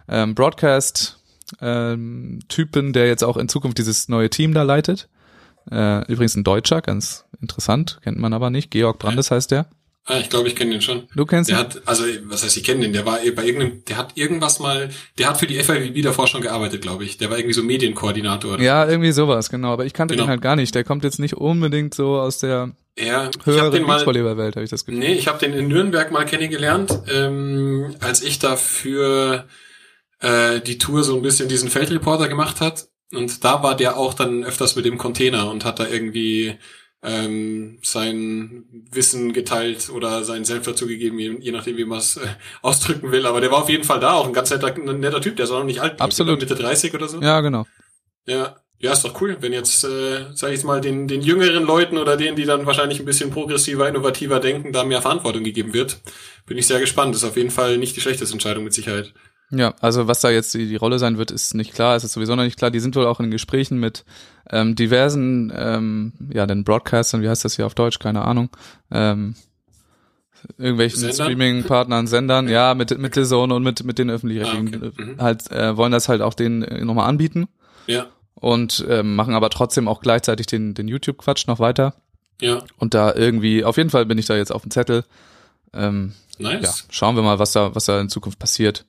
ähm, 0.08 0.36
Broadcast 0.36 1.25
ähm, 1.60 2.40
Typen, 2.48 2.92
der 2.92 3.06
jetzt 3.06 3.24
auch 3.24 3.36
in 3.36 3.48
Zukunft 3.48 3.78
dieses 3.78 4.08
neue 4.08 4.30
Team 4.30 4.54
da 4.54 4.62
leitet. 4.62 5.08
Äh, 5.70 6.10
übrigens 6.10 6.36
ein 6.36 6.44
Deutscher, 6.44 6.80
ganz 6.80 7.24
interessant, 7.40 7.98
kennt 8.02 8.18
man 8.18 8.32
aber 8.32 8.50
nicht. 8.50 8.70
Georg 8.70 8.98
Brandes 8.98 9.30
heißt 9.30 9.50
der. 9.50 9.66
Ah, 10.08 10.18
ich 10.20 10.30
glaube, 10.30 10.46
ich 10.46 10.54
kenne 10.54 10.70
den 10.70 10.82
schon. 10.82 11.02
Du 11.16 11.26
kennst 11.26 11.50
Der 11.50 11.56
ihn? 11.56 11.64
hat, 11.64 11.82
also, 11.84 12.04
was 12.26 12.44
heißt, 12.44 12.56
ich 12.56 12.62
kenne 12.62 12.82
den, 12.82 12.92
der 12.92 13.04
war 13.04 13.18
bei 13.34 13.44
irgendeinem, 13.44 13.82
der 13.88 13.96
hat 13.96 14.12
irgendwas 14.14 14.60
mal, 14.60 14.88
der 15.18 15.28
hat 15.28 15.38
für 15.38 15.48
die 15.48 15.58
FIVB 15.58 16.00
davor 16.04 16.28
schon 16.28 16.42
gearbeitet, 16.42 16.80
glaube 16.80 17.02
ich. 17.04 17.18
Der 17.18 17.28
war 17.28 17.38
irgendwie 17.38 17.54
so 17.54 17.64
Medienkoordinator. 17.64 18.60
Ja, 18.60 18.86
irgendwie 18.88 19.10
sowas, 19.10 19.50
genau. 19.50 19.72
Aber 19.72 19.84
ich 19.84 19.92
kannte 19.94 20.14
Genau. 20.14 20.26
den 20.26 20.30
halt 20.30 20.42
gar 20.42 20.54
nicht. 20.54 20.72
Der 20.76 20.84
kommt 20.84 21.02
jetzt 21.02 21.18
nicht 21.18 21.34
unbedingt 21.34 21.92
so 21.94 22.20
aus 22.20 22.38
der 22.38 22.70
Ja, 22.96 23.28
höheren 23.44 23.84
Beachvolleyball-Welt, 23.84 24.54
habe 24.54 24.62
ich 24.62 24.70
das 24.70 24.84
Gefühl. 24.84 25.00
nee, 25.00 25.14
ich 25.14 25.26
habe 25.26 25.40
den 25.40 25.52
in 25.52 25.66
Nürnberg 25.66 26.12
mal 26.12 26.24
kennengelernt, 26.24 26.96
ähm, 27.12 27.96
als 27.98 28.22
ich 28.22 28.38
da 28.38 28.54
für 28.54 29.44
äh, 30.20 30.60
die 30.60 30.78
Tour 30.78 31.04
so 31.04 31.16
ein 31.16 31.22
bisschen 31.22 31.48
diesen 31.48 31.70
Feldreporter 31.70 32.28
gemacht 32.28 32.60
hat. 32.60 32.88
Und 33.12 33.44
da 33.44 33.62
war 33.62 33.76
der 33.76 33.96
auch 33.96 34.14
dann 34.14 34.44
öfters 34.44 34.76
mit 34.76 34.84
dem 34.84 34.98
Container 34.98 35.50
und 35.50 35.64
hat 35.64 35.78
da 35.78 35.86
irgendwie 35.86 36.58
ähm, 37.02 37.78
sein 37.82 38.64
Wissen 38.90 39.32
geteilt 39.32 39.90
oder 39.90 40.24
seinen 40.24 40.44
Senf 40.44 40.64
dazugegeben, 40.64 41.18
je, 41.18 41.36
je 41.38 41.52
nachdem, 41.52 41.76
wie 41.76 41.84
man 41.84 41.98
es 41.98 42.16
äh, 42.16 42.26
ausdrücken 42.62 43.12
will. 43.12 43.26
Aber 43.26 43.40
der 43.40 43.50
war 43.50 43.62
auf 43.62 43.68
jeden 43.68 43.84
Fall 43.84 44.00
da, 44.00 44.14
auch 44.14 44.26
ein 44.26 44.32
ganz 44.32 44.50
netter, 44.50 44.74
ein 44.74 45.00
netter 45.00 45.20
Typ, 45.20 45.36
der 45.36 45.44
ist 45.44 45.52
auch 45.52 45.60
noch 45.60 45.66
nicht 45.66 45.80
alt, 45.80 46.00
Absolut. 46.00 46.40
Mitte 46.40 46.56
30 46.56 46.94
oder 46.94 47.08
so. 47.08 47.20
Ja, 47.20 47.40
genau. 47.40 47.66
Ja, 48.26 48.56
ja, 48.78 48.92
ist 48.92 49.04
doch 49.04 49.20
cool, 49.20 49.38
wenn 49.40 49.52
jetzt, 49.52 49.84
äh, 49.84 50.26
sag 50.34 50.52
ich 50.52 50.62
mal, 50.64 50.80
den, 50.80 51.08
den 51.08 51.22
jüngeren 51.22 51.64
Leuten 51.64 51.96
oder 51.96 52.16
denen, 52.16 52.36
die 52.36 52.44
dann 52.44 52.66
wahrscheinlich 52.66 52.98
ein 52.98 53.06
bisschen 53.06 53.30
progressiver, 53.30 53.88
innovativer 53.88 54.38
denken, 54.38 54.72
da 54.72 54.84
mehr 54.84 55.00
Verantwortung 55.00 55.44
gegeben 55.44 55.72
wird. 55.72 56.00
Bin 56.44 56.58
ich 56.58 56.66
sehr 56.66 56.80
gespannt. 56.80 57.14
Ist 57.14 57.24
auf 57.24 57.36
jeden 57.36 57.50
Fall 57.50 57.78
nicht 57.78 57.96
die 57.96 58.02
schlechteste 58.02 58.34
Entscheidung 58.34 58.64
mit 58.64 58.74
Sicherheit. 58.74 59.14
Ja, 59.50 59.74
also 59.80 60.08
was 60.08 60.20
da 60.20 60.30
jetzt 60.30 60.52
die, 60.54 60.66
die 60.66 60.76
Rolle 60.76 60.98
sein 60.98 61.18
wird, 61.18 61.30
ist 61.30 61.54
nicht 61.54 61.72
klar. 61.72 61.94
Es 61.94 62.02
ist 62.04 62.12
sowieso 62.12 62.34
noch 62.34 62.42
nicht 62.42 62.58
klar. 62.58 62.70
Die 62.70 62.80
sind 62.80 62.96
wohl 62.96 63.06
auch 63.06 63.20
in 63.20 63.30
Gesprächen 63.30 63.78
mit 63.78 64.04
ähm, 64.50 64.74
diversen, 64.74 65.52
ähm, 65.54 66.12
ja, 66.32 66.46
den 66.46 66.64
Broadcastern, 66.64 67.22
wie 67.22 67.28
heißt 67.28 67.44
das 67.44 67.56
hier 67.56 67.66
auf 67.66 67.74
Deutsch? 67.74 67.98
Keine 68.00 68.22
Ahnung. 68.24 68.50
Ähm, 68.90 69.36
irgendwelchen? 70.58 71.12
Streaming-Partnern, 71.12 72.06
Sendern, 72.06 72.48
ja, 72.48 72.74
mit 72.74 72.96
mit 72.98 73.14
The 73.14 73.24
Zone 73.24 73.54
und 73.54 73.62
mit 73.62 73.84
mit 73.84 73.98
den 73.98 74.10
öffentlich-rechtlichen, 74.10 74.82
Ah, 74.82 74.86
okay. 74.88 75.04
Mhm. 75.04 75.20
halt 75.20 75.50
äh, 75.50 75.76
wollen 75.76 75.92
das 75.92 76.08
halt 76.08 76.22
auch 76.22 76.34
denen 76.34 76.62
äh, 76.62 76.84
nochmal 76.84 77.08
anbieten 77.08 77.48
Ja, 77.86 78.06
und 78.34 78.84
ähm, 78.88 79.16
machen 79.16 79.34
aber 79.34 79.50
trotzdem 79.50 79.88
auch 79.88 80.00
gleichzeitig 80.00 80.46
den 80.46 80.74
den 80.74 80.88
YouTube-Quatsch 80.88 81.46
noch 81.46 81.58
weiter 81.58 81.94
ja, 82.40 82.62
und 82.78 82.94
da 82.94 83.14
irgendwie, 83.14 83.64
auf 83.64 83.76
jeden 83.76 83.90
Fall 83.90 84.06
bin 84.06 84.18
ich 84.18 84.26
da 84.26 84.36
jetzt 84.36 84.52
auf 84.52 84.62
dem 84.62 84.70
Zettel. 84.70 85.04
Ähm, 85.72 86.12
ja, 86.38 86.52
nice. 86.52 86.86
schauen 86.90 87.16
wir 87.16 87.22
mal, 87.22 87.38
was 87.38 87.52
da, 87.52 87.74
was 87.74 87.86
da 87.86 87.98
in 88.00 88.10
Zukunft 88.10 88.38
passiert. 88.38 88.84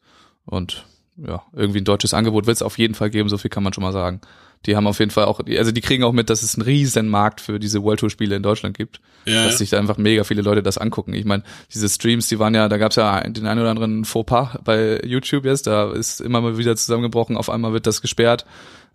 Und 0.48 0.86
ja, 1.18 1.44
irgendwie 1.54 1.82
ein 1.82 1.86
deutsches 1.86 2.14
Angebot 2.14 2.48
wird 2.48 2.56
es 2.56 2.62
auf 2.62 2.78
jeden 2.78 2.94
Fall 2.94 3.10
geben, 3.10 3.30
so 3.30 3.38
viel 3.38 3.50
kann 3.50 3.64
man 3.64 3.74
schon 3.74 3.84
mal 3.84 3.94
sagen. 3.94 4.22
Die 4.66 4.76
haben 4.76 4.88
auf 4.88 5.00
jeden 5.00 5.12
Fall 5.12 5.26
auch, 5.26 5.40
also 5.40 5.72
die 5.72 5.82
kriegen 5.82 6.04
auch 6.04 6.14
mit, 6.14 6.30
dass 6.30 6.42
es 6.42 6.56
einen 6.56 6.64
riesen 6.64 7.10
Markt 7.10 7.42
für 7.42 7.60
diese 7.60 7.84
World 7.84 8.00
Tour 8.00 8.10
Spiele 8.10 8.36
in 8.36 8.44
Deutschland 8.44 8.76
gibt, 8.76 9.02
Ja, 9.26 9.46
dass 9.46 9.60
sich 9.60 9.70
da 9.70 9.78
einfach 9.78 9.98
mega 9.98 10.24
viele 10.24 10.42
Leute 10.42 10.64
das 10.64 10.78
angucken. 10.78 11.14
Ich 11.14 11.26
meine, 11.26 11.44
diese 11.74 11.88
Streams, 11.90 12.28
die 12.28 12.40
waren 12.40 12.56
ja, 12.56 12.68
da 12.68 12.78
gab 12.78 12.92
es 12.92 12.96
ja 12.96 13.22
den 13.22 13.46
einen 13.46 13.62
oder 13.62 13.70
anderen 13.70 14.04
Fauxpas 14.04 14.60
bei 14.64 15.00
YouTube 15.04 15.46
jetzt, 15.46 15.68
da 15.68 15.92
ist 15.92 16.22
immer 16.22 16.42
mal 16.42 16.58
wieder 16.58 16.76
zusammengebrochen, 16.76 17.38
auf 17.38 17.50
einmal 17.50 17.74
wird 17.74 17.88
das 17.88 18.02
gesperrt. 18.02 18.46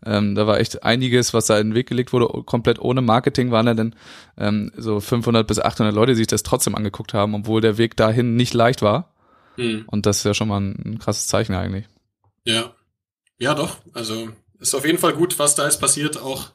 Ähm, 0.04 0.34
da 0.34 0.48
war 0.48 0.58
echt 0.58 0.82
einiges, 0.82 1.32
was 1.32 1.46
da 1.46 1.58
in 1.58 1.70
den 1.70 1.74
Weg 1.76 1.88
gelegt 1.88 2.12
wurde, 2.12 2.26
komplett 2.44 2.80
ohne 2.80 3.02
Marketing 3.02 3.52
waren 3.52 3.66
da 3.66 3.74
denn 3.74 3.94
ähm, 4.36 4.72
so 4.76 4.98
500 4.98 5.46
bis 5.46 5.60
800 5.60 5.94
Leute, 5.94 6.12
die 6.12 6.16
sich 6.16 6.26
das 6.26 6.42
trotzdem 6.42 6.74
angeguckt 6.74 7.14
haben, 7.14 7.34
obwohl 7.34 7.60
der 7.60 7.78
Weg 7.78 7.96
dahin 7.96 8.34
nicht 8.34 8.52
leicht 8.52 8.82
war. 8.82 9.11
Hm, 9.56 9.84
Und 9.86 10.06
das 10.06 10.18
ist 10.18 10.24
ja 10.24 10.34
schon 10.34 10.48
mal 10.48 10.60
ein, 10.60 10.74
ein 10.84 10.98
krasses 10.98 11.26
Zeichen 11.26 11.54
eigentlich. 11.54 11.86
ja. 12.44 12.72
Ja, 13.38 13.54
doch. 13.56 13.78
Also, 13.92 14.28
ist 14.60 14.72
auf 14.74 14.86
jeden 14.86 14.98
Fall 14.98 15.14
gut, 15.14 15.36
was 15.40 15.56
da 15.56 15.64
jetzt 15.64 15.80
passiert. 15.80 16.16
Auch, 16.16 16.50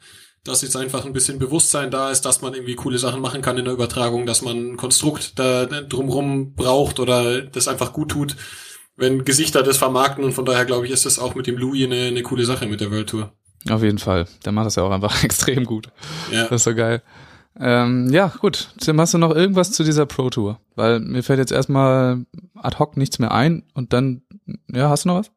dass 0.45 0.62
jetzt 0.62 0.78
einfach 0.78 1.04
ein 1.06 1.12
bisschen 1.12 1.38
Bewusstsein 1.38 1.91
da 1.91 2.12
ist, 2.12 2.22
dass 2.22 2.41
man 2.41 2.54
irgendwie 2.54 2.76
coole 2.76 2.98
Sachen 2.98 3.20
machen 3.20 3.41
kann 3.41 3.58
in 3.58 3.66
der 3.66 3.74
Übertragung, 3.74 4.26
dass 4.26 4.41
man 4.41 4.72
ein 4.72 4.78
Konstrukt 4.78 5.38
da 5.38 5.66
drumrum 5.66 6.54
braucht 6.56 7.02
oder 7.02 7.41
das 7.41 7.68
einfach 7.68 7.91
gut 7.91 8.12
tut, 8.12 8.38
wenn 8.95 9.26
Gesichter 9.26 9.64
das 9.64 9.78
vermarkten. 9.78 10.24
Und 10.24 10.32
von 10.32 10.45
daher, 10.45 10.64
glaube 10.64 10.86
ich, 10.86 10.93
ist 10.93 11.06
das 11.06 11.20
auch 11.20 11.36
mit 11.36 11.45
dem 11.45 11.58
Louis 11.58 11.84
eine, 11.86 12.06
eine 12.06 12.22
coole 12.24 12.45
Sache 12.45 12.68
mit 12.68 12.80
der 12.80 12.89
World 12.89 13.10
Tour. 13.10 13.34
Auf 13.70 13.84
jeden 13.84 13.98
Fall. 14.00 14.26
Der 14.45 14.54
macht 14.54 14.68
das 14.68 14.76
ja 14.76 14.84
auch 14.84 14.91
einfach 14.91 15.24
extrem 15.26 15.66
gut. 15.66 15.89
Ja. 16.32 16.43
Das 16.43 16.62
ist 16.62 16.64
so 16.64 16.74
geil. 16.74 17.04
Ähm, 17.60 18.10
ja, 18.12 18.32
gut. 18.39 18.70
Tim, 18.80 18.99
hast 19.01 19.14
du 19.14 19.18
noch 19.18 19.36
irgendwas 19.36 19.72
zu 19.72 19.84
dieser 19.84 20.05
Pro 20.05 20.30
Tour? 20.30 20.60
Weil 20.76 20.99
mir 20.99 21.24
fällt 21.24 21.39
jetzt 21.39 21.51
erstmal 21.51 22.26
ad 22.55 22.78
hoc 22.78 22.97
nichts 22.97 23.20
mehr 23.20 23.32
ein 23.32 23.64
und 23.74 23.93
dann, 23.93 24.22
ja, 24.72 24.89
hast 24.89 25.05
du 25.05 25.10
noch 25.10 25.20
was? 25.20 25.32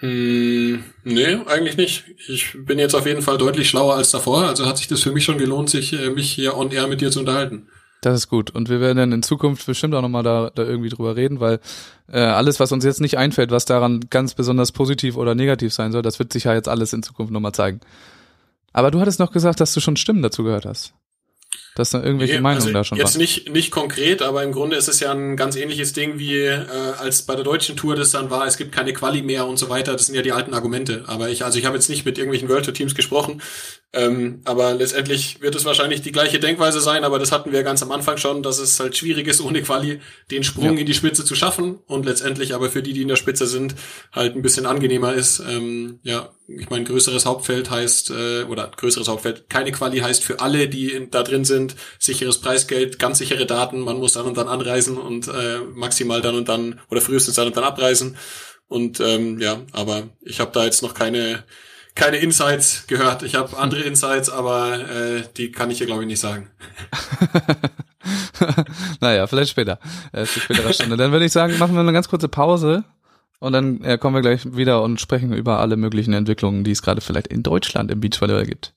Mm, 0.00 0.78
nee, 1.04 1.38
eigentlich 1.46 1.76
nicht. 1.76 2.04
Ich 2.28 2.56
bin 2.58 2.78
jetzt 2.78 2.94
auf 2.94 3.06
jeden 3.06 3.22
Fall 3.22 3.38
deutlich 3.38 3.68
schlauer 3.68 3.94
als 3.94 4.10
davor. 4.10 4.46
Also 4.46 4.66
hat 4.66 4.78
sich 4.78 4.88
das 4.88 5.00
für 5.00 5.12
mich 5.12 5.24
schon 5.24 5.38
gelohnt, 5.38 5.70
sich 5.70 5.92
äh, 5.92 6.10
mich 6.10 6.32
hier 6.32 6.56
on 6.56 6.70
air 6.70 6.88
mit 6.88 7.00
dir 7.00 7.10
zu 7.10 7.20
unterhalten. 7.20 7.68
Das 8.00 8.16
ist 8.16 8.28
gut. 8.28 8.50
Und 8.50 8.68
wir 8.68 8.80
werden 8.80 8.98
dann 8.98 9.12
in 9.12 9.22
Zukunft 9.22 9.64
bestimmt 9.64 9.94
auch 9.94 10.02
nochmal 10.02 10.24
da, 10.24 10.50
da 10.52 10.64
irgendwie 10.64 10.88
drüber 10.88 11.14
reden, 11.14 11.38
weil 11.38 11.60
äh, 12.10 12.18
alles, 12.18 12.58
was 12.58 12.72
uns 12.72 12.84
jetzt 12.84 13.00
nicht 13.00 13.16
einfällt, 13.16 13.52
was 13.52 13.64
daran 13.64 14.00
ganz 14.10 14.34
besonders 14.34 14.72
positiv 14.72 15.16
oder 15.16 15.36
negativ 15.36 15.72
sein 15.72 15.92
soll, 15.92 16.02
das 16.02 16.18
wird 16.18 16.32
sich 16.32 16.44
ja 16.44 16.54
jetzt 16.54 16.68
alles 16.68 16.92
in 16.92 17.04
Zukunft 17.04 17.32
nochmal 17.32 17.52
zeigen. 17.52 17.80
Aber 18.72 18.90
du 18.90 18.98
hattest 19.00 19.20
noch 19.20 19.30
gesagt, 19.30 19.60
dass 19.60 19.72
du 19.72 19.80
schon 19.80 19.96
Stimmen 19.96 20.22
dazu 20.22 20.42
gehört 20.42 20.66
hast. 20.66 20.94
Dass 21.74 21.90
da 21.90 22.02
irgendwelche 22.02 22.34
Nee, 22.34 22.40
Meinungen 22.40 22.62
also 22.62 22.72
da 22.72 22.84
schon 22.84 22.98
Jetzt 22.98 23.14
waren. 23.14 23.20
nicht, 23.22 23.48
nicht 23.50 23.70
konkret, 23.70 24.20
aber 24.20 24.42
im 24.42 24.52
Grunde 24.52 24.76
ist 24.76 24.88
es 24.88 25.00
ja 25.00 25.10
ein 25.12 25.36
ganz 25.36 25.56
ähnliches 25.56 25.94
Ding 25.94 26.18
wie 26.18 26.36
äh, 26.36 26.58
als 26.98 27.22
bei 27.22 27.34
der 27.34 27.44
deutschen 27.44 27.76
Tour 27.76 27.96
das 27.96 28.10
dann 28.10 28.28
war, 28.30 28.46
es 28.46 28.58
gibt 28.58 28.72
keine 28.72 28.92
Quali 28.92 29.22
mehr 29.22 29.46
und 29.46 29.56
so 29.56 29.70
weiter. 29.70 29.92
Das 29.92 30.06
sind 30.06 30.14
ja 30.14 30.22
die 30.22 30.32
alten 30.32 30.52
Argumente. 30.52 31.04
Aber 31.06 31.30
ich, 31.30 31.44
also 31.44 31.58
ich 31.58 31.64
habe 31.64 31.76
jetzt 31.76 31.88
nicht 31.88 32.04
mit 32.04 32.18
irgendwelchen 32.18 32.48
World 32.50 32.66
Tour 32.66 32.74
Teams 32.74 32.94
gesprochen. 32.94 33.40
Ähm, 33.94 34.40
aber 34.44 34.72
letztendlich 34.72 35.42
wird 35.42 35.54
es 35.54 35.66
wahrscheinlich 35.66 36.00
die 36.00 36.12
gleiche 36.12 36.40
Denkweise 36.40 36.80
sein, 36.80 37.04
aber 37.04 37.18
das 37.18 37.30
hatten 37.30 37.52
wir 37.52 37.62
ganz 37.62 37.82
am 37.82 37.92
Anfang 37.92 38.16
schon, 38.16 38.42
dass 38.42 38.58
es 38.58 38.80
halt 38.80 38.96
schwierig 38.96 39.26
ist, 39.28 39.40
ohne 39.42 39.60
Quali 39.60 40.00
den 40.30 40.44
Sprung 40.44 40.74
Ja. 40.76 40.80
in 40.80 40.86
die 40.86 40.94
Spitze 40.94 41.26
zu 41.26 41.34
schaffen 41.34 41.78
und 41.86 42.06
letztendlich 42.06 42.54
aber 42.54 42.70
für 42.70 42.82
die, 42.82 42.94
die 42.94 43.02
in 43.02 43.08
der 43.08 43.16
Spitze 43.16 43.46
sind, 43.46 43.74
halt 44.10 44.34
ein 44.34 44.40
bisschen 44.40 44.64
angenehmer 44.64 45.12
ist. 45.12 45.40
Ähm, 45.40 45.98
ja, 46.04 46.30
ich 46.48 46.70
meine, 46.70 46.84
größeres 46.84 47.26
Hauptfeld 47.26 47.70
heißt, 47.70 48.10
äh, 48.12 48.44
oder 48.44 48.70
größeres 48.74 49.08
Hauptfeld, 49.08 49.50
keine 49.50 49.72
Quali 49.72 49.98
heißt 49.98 50.24
für 50.24 50.40
alle, 50.40 50.68
die 50.68 50.90
in, 50.92 51.10
da 51.10 51.22
drin 51.22 51.44
sind, 51.44 51.76
sicheres 51.98 52.38
Preisgeld, 52.40 52.98
ganz 52.98 53.18
sichere 53.18 53.44
Daten, 53.44 53.80
man 53.80 53.98
muss 53.98 54.14
dann 54.14 54.24
und 54.24 54.38
dann 54.38 54.48
anreisen 54.48 54.96
und 54.96 55.28
äh, 55.28 55.58
maximal 55.74 56.22
dann 56.22 56.34
und 56.34 56.48
dann 56.48 56.80
oder 56.90 57.02
frühestens 57.02 57.34
dann 57.34 57.48
und 57.48 57.56
dann 57.58 57.64
abreisen. 57.64 58.16
Und 58.68 59.00
ähm, 59.00 59.38
ja, 59.38 59.60
aber 59.72 60.08
ich 60.22 60.40
habe 60.40 60.50
da 60.54 60.64
jetzt 60.64 60.82
noch 60.82 60.94
keine 60.94 61.44
keine 61.94 62.18
Insights 62.18 62.86
gehört. 62.86 63.22
Ich 63.22 63.34
habe 63.34 63.56
andere 63.58 63.82
Insights, 63.82 64.30
aber 64.30 64.88
äh, 64.88 65.22
die 65.36 65.52
kann 65.52 65.70
ich 65.70 65.78
hier 65.78 65.86
glaube 65.86 66.02
ich 66.02 66.06
nicht 66.06 66.20
sagen. 66.20 66.50
naja, 69.00 69.26
vielleicht 69.26 69.50
später. 69.50 69.78
Äh, 70.12 70.24
zu 70.24 70.40
späterer 70.40 70.72
Stunde. 70.72 70.96
Dann 70.96 71.12
würde 71.12 71.24
ich 71.24 71.32
sagen, 71.32 71.58
machen 71.58 71.74
wir 71.74 71.80
eine 71.80 71.92
ganz 71.92 72.08
kurze 72.08 72.28
Pause 72.28 72.84
und 73.40 73.52
dann 73.52 73.82
äh, 73.82 73.98
kommen 73.98 74.14
wir 74.14 74.22
gleich 74.22 74.56
wieder 74.56 74.82
und 74.82 75.00
sprechen 75.00 75.32
über 75.32 75.58
alle 75.58 75.76
möglichen 75.76 76.12
Entwicklungen, 76.12 76.64
die 76.64 76.70
es 76.70 76.82
gerade 76.82 77.00
vielleicht 77.00 77.28
in 77.28 77.42
Deutschland 77.42 77.90
im 77.90 78.00
Beachvolleyball 78.00 78.46
gibt. 78.46 78.74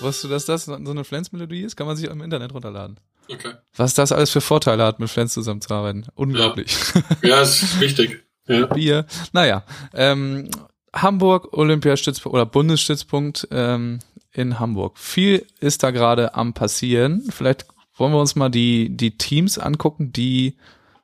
Wusstest 0.00 0.24
du, 0.24 0.28
dass 0.28 0.44
das 0.44 0.64
so 0.64 0.74
eine 0.74 1.04
Flens-Melodie 1.04 1.62
ist? 1.62 1.76
Kann 1.76 1.86
man 1.86 1.96
sich 1.96 2.10
im 2.10 2.20
Internet 2.20 2.52
runterladen. 2.52 2.98
Okay. 3.30 3.52
Was 3.76 3.94
das 3.94 4.12
alles 4.12 4.30
für 4.30 4.40
Vorteile 4.40 4.84
hat, 4.84 5.00
mit 5.00 5.10
Flens 5.10 5.32
zusammenzuarbeiten. 5.32 6.06
Unglaublich. 6.14 6.76
Ja, 7.22 7.40
es 7.40 7.62
ist 7.62 7.80
wichtig. 7.80 8.24
Ja. 8.46 8.66
Bier. 8.74 9.06
Naja, 9.32 9.64
ähm, 9.94 10.50
Hamburg 10.94 11.56
Olympiastützpunkt 11.56 12.34
oder 12.34 12.46
Bundesstützpunkt 12.46 13.48
ähm, 13.50 14.00
in 14.32 14.58
Hamburg. 14.58 14.98
Viel 14.98 15.46
ist 15.60 15.82
da 15.82 15.90
gerade 15.90 16.34
am 16.34 16.52
passieren. 16.52 17.24
Vielleicht 17.30 17.66
wollen 17.96 18.12
wir 18.12 18.20
uns 18.20 18.36
mal 18.36 18.50
die 18.50 18.94
die 18.96 19.16
Teams 19.16 19.58
angucken, 19.58 20.12
die 20.12 20.56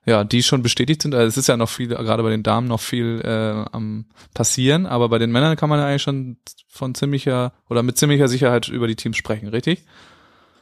ja, 0.06 0.24
die 0.24 0.42
schon 0.42 0.62
bestätigt 0.62 1.02
sind. 1.02 1.14
Also 1.14 1.28
es 1.28 1.36
ist 1.36 1.48
ja 1.48 1.56
noch 1.56 1.68
viel, 1.68 1.88
gerade 1.88 2.22
bei 2.22 2.30
den 2.30 2.42
Damen 2.42 2.66
noch 2.66 2.80
viel 2.80 3.20
äh, 3.22 3.64
am 3.70 4.06
passieren, 4.34 4.86
aber 4.86 5.08
bei 5.08 5.18
den 5.18 5.30
Männern 5.30 5.56
kann 5.56 5.68
man 5.68 5.78
ja 5.78 5.86
eigentlich 5.86 6.02
schon 6.02 6.38
von 6.68 6.94
ziemlicher 6.94 7.52
oder 7.68 7.82
mit 7.82 7.98
ziemlicher 7.98 8.28
Sicherheit 8.28 8.68
über 8.68 8.86
die 8.86 8.96
Teams 8.96 9.16
sprechen, 9.16 9.48
richtig? 9.48 9.84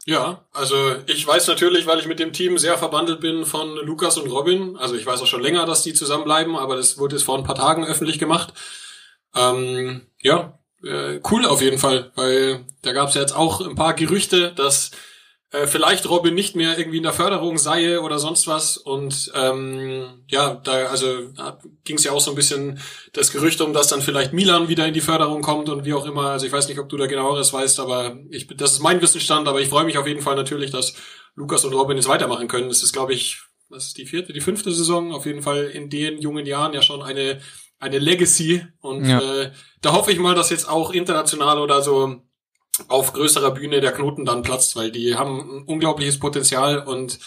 Ja, 0.08 0.42
also 0.54 0.94
ich 1.04 1.26
weiß 1.26 1.48
natürlich, 1.48 1.86
weil 1.86 1.98
ich 1.98 2.06
mit 2.06 2.18
dem 2.18 2.32
Team 2.32 2.56
sehr 2.56 2.78
verbandelt 2.78 3.20
bin 3.20 3.44
von 3.44 3.76
Lukas 3.76 4.16
und 4.16 4.30
Robin. 4.30 4.74
Also 4.78 4.94
ich 4.94 5.04
weiß 5.04 5.20
auch 5.20 5.26
schon 5.26 5.42
länger, 5.42 5.66
dass 5.66 5.82
die 5.82 5.92
zusammenbleiben, 5.92 6.56
aber 6.56 6.76
das 6.76 6.96
wurde 6.96 7.16
jetzt 7.16 7.24
vor 7.24 7.36
ein 7.36 7.44
paar 7.44 7.56
Tagen 7.56 7.84
öffentlich 7.84 8.18
gemacht. 8.18 8.54
Ähm, 9.36 10.06
ja, 10.22 10.58
äh, 10.82 11.20
cool 11.30 11.44
auf 11.44 11.60
jeden 11.60 11.76
Fall, 11.76 12.10
weil 12.14 12.64
da 12.80 12.94
gab 12.94 13.10
es 13.10 13.16
ja 13.16 13.20
jetzt 13.20 13.36
auch 13.36 13.60
ein 13.60 13.74
paar 13.74 13.92
Gerüchte, 13.92 14.52
dass 14.52 14.92
äh, 15.50 15.66
vielleicht 15.66 16.08
Robin 16.08 16.34
nicht 16.34 16.56
mehr 16.56 16.78
irgendwie 16.78 16.98
in 16.98 17.02
der 17.04 17.12
Förderung 17.12 17.56
sei 17.56 17.98
oder 18.00 18.18
sonst 18.18 18.46
was. 18.46 18.76
Und 18.76 19.32
ähm, 19.34 20.22
ja, 20.28 20.54
da 20.62 20.86
also 20.86 21.06
ging 21.84 21.96
es 21.96 22.04
ja 22.04 22.12
auch 22.12 22.20
so 22.20 22.30
ein 22.32 22.36
bisschen 22.36 22.80
das 23.14 23.32
Gerücht 23.32 23.60
um, 23.60 23.72
dass 23.72 23.88
dann 23.88 24.02
vielleicht 24.02 24.32
Milan 24.32 24.68
wieder 24.68 24.86
in 24.86 24.92
die 24.94 25.00
Förderung 25.00 25.40
kommt 25.40 25.68
und 25.70 25.84
wie 25.86 25.94
auch 25.94 26.04
immer. 26.04 26.30
Also 26.30 26.46
ich 26.46 26.52
weiß 26.52 26.68
nicht, 26.68 26.78
ob 26.78 26.88
du 26.88 26.96
da 26.98 27.06
genaueres 27.06 27.52
weißt, 27.52 27.80
aber 27.80 28.18
ich, 28.30 28.46
das 28.48 28.72
ist 28.72 28.80
mein 28.80 29.00
Wissensstand. 29.00 29.48
Aber 29.48 29.60
ich 29.60 29.68
freue 29.68 29.84
mich 29.84 29.96
auf 29.96 30.06
jeden 30.06 30.20
Fall 30.20 30.36
natürlich, 30.36 30.70
dass 30.70 30.94
Lukas 31.34 31.64
und 31.64 31.72
Robin 31.72 31.96
jetzt 31.96 32.08
weitermachen 32.08 32.48
können. 32.48 32.68
Das 32.68 32.82
ist, 32.82 32.92
glaube 32.92 33.14
ich, 33.14 33.40
was 33.70 33.86
ist 33.86 33.98
die 33.98 34.06
vierte, 34.06 34.32
die 34.32 34.40
fünfte 34.40 34.72
Saison? 34.72 35.12
Auf 35.12 35.24
jeden 35.26 35.42
Fall 35.42 35.64
in 35.64 35.88
den 35.88 36.20
jungen 36.20 36.46
Jahren 36.46 36.72
ja 36.74 36.82
schon 36.82 37.02
eine 37.02 37.40
eine 37.80 37.98
Legacy. 37.98 38.66
Und 38.80 39.04
Ja. 39.06 39.20
äh, 39.20 39.52
da 39.80 39.92
hoffe 39.92 40.10
ich 40.12 40.18
mal, 40.18 40.34
dass 40.34 40.50
jetzt 40.50 40.68
auch 40.68 40.90
international 40.90 41.58
oder 41.58 41.80
so 41.80 42.22
auf 42.88 43.12
größerer 43.12 43.50
Bühne 43.50 43.80
der 43.80 43.92
Knoten 43.92 44.24
dann 44.24 44.42
platzt, 44.42 44.76
weil 44.76 44.90
die 44.90 45.16
haben 45.16 45.40
ein 45.40 45.62
unglaubliches 45.64 46.18
Potenzial 46.18 46.78
und 46.78 47.18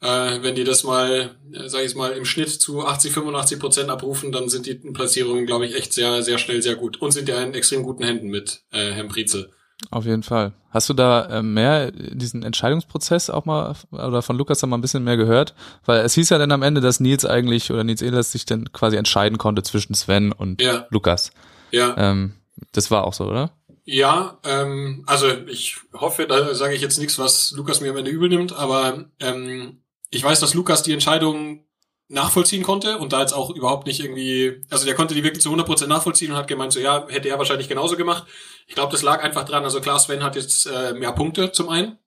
äh, 0.00 0.42
wenn 0.42 0.54
die 0.54 0.64
das 0.64 0.84
mal, 0.84 1.36
äh, 1.52 1.68
sag 1.68 1.84
ich 1.84 1.94
mal, 1.94 2.12
im 2.12 2.24
Schnitt 2.24 2.48
zu 2.48 2.86
80, 2.86 3.12
85 3.12 3.58
Prozent 3.58 3.90
abrufen, 3.90 4.32
dann 4.32 4.48
sind 4.48 4.66
die 4.66 4.74
Platzierungen, 4.74 5.46
glaube 5.46 5.66
ich, 5.66 5.76
echt 5.76 5.92
sehr, 5.92 6.22
sehr 6.22 6.38
schnell 6.38 6.62
sehr 6.62 6.76
gut 6.76 7.00
und 7.02 7.12
sind 7.12 7.28
ja 7.28 7.40
in 7.42 7.54
extrem 7.54 7.82
guten 7.82 8.04
Händen 8.04 8.28
mit 8.28 8.62
äh, 8.72 8.92
Herrn 8.92 9.08
Prietzel. 9.08 9.50
Auf 9.90 10.04
jeden 10.04 10.22
Fall. 10.22 10.52
Hast 10.70 10.88
du 10.88 10.94
da 10.94 11.24
äh, 11.26 11.42
mehr 11.42 11.90
diesen 11.90 12.42
Entscheidungsprozess 12.42 13.30
auch 13.30 13.46
mal 13.46 13.74
oder 13.90 14.22
von 14.22 14.36
Lukas 14.36 14.60
da 14.60 14.66
mal 14.66 14.76
ein 14.76 14.82
bisschen 14.82 15.04
mehr 15.04 15.16
gehört? 15.16 15.54
Weil 15.86 16.00
es 16.04 16.14
hieß 16.14 16.28
ja 16.28 16.38
dann 16.38 16.52
am 16.52 16.62
Ende, 16.62 16.80
dass 16.80 17.00
Nils 17.00 17.24
eigentlich 17.24 17.70
oder 17.70 17.82
Nils 17.82 18.02
Ehlers 18.02 18.30
sich 18.30 18.44
dann 18.44 18.72
quasi 18.72 18.96
entscheiden 18.96 19.38
konnte 19.38 19.62
zwischen 19.62 19.94
Sven 19.94 20.32
und 20.32 20.60
ja. 20.60 20.86
Lukas. 20.90 21.32
Ja. 21.70 21.94
Ähm, 21.96 22.34
das 22.72 22.90
war 22.90 23.04
auch 23.04 23.14
so, 23.14 23.24
oder? 23.24 23.52
Ja, 23.92 24.38
ähm, 24.44 25.02
also 25.08 25.28
ich 25.48 25.78
hoffe, 25.92 26.28
da 26.28 26.54
sage 26.54 26.76
ich 26.76 26.80
jetzt 26.80 27.00
nichts, 27.00 27.18
was 27.18 27.50
Lukas 27.50 27.80
mir 27.80 27.90
am 27.90 27.96
Ende 27.96 28.12
übel 28.12 28.28
nimmt, 28.28 28.52
aber 28.52 29.06
ähm, 29.18 29.82
ich 30.10 30.22
weiß, 30.22 30.38
dass 30.38 30.54
Lukas 30.54 30.84
die 30.84 30.92
Entscheidung 30.92 31.66
nachvollziehen 32.06 32.62
konnte 32.62 32.98
und 32.98 33.12
da 33.12 33.20
jetzt 33.20 33.32
auch 33.32 33.50
überhaupt 33.50 33.88
nicht 33.88 33.98
irgendwie, 33.98 34.62
also 34.70 34.86
der 34.86 34.94
konnte 34.94 35.14
die 35.14 35.24
wirklich 35.24 35.42
zu 35.42 35.52
100% 35.52 35.88
nachvollziehen 35.88 36.30
und 36.30 36.36
hat 36.36 36.46
gemeint, 36.46 36.72
so 36.72 36.78
ja, 36.78 37.04
hätte 37.08 37.30
er 37.30 37.38
wahrscheinlich 37.38 37.68
genauso 37.68 37.96
gemacht. 37.96 38.28
Ich 38.68 38.76
glaube, 38.76 38.92
das 38.92 39.02
lag 39.02 39.24
einfach 39.24 39.44
dran, 39.44 39.64
also 39.64 39.80
klar, 39.80 39.98
Sven 39.98 40.22
hat 40.22 40.36
jetzt 40.36 40.66
äh, 40.66 40.94
mehr 40.94 41.10
Punkte 41.10 41.50
zum 41.50 41.68
einen 41.68 41.98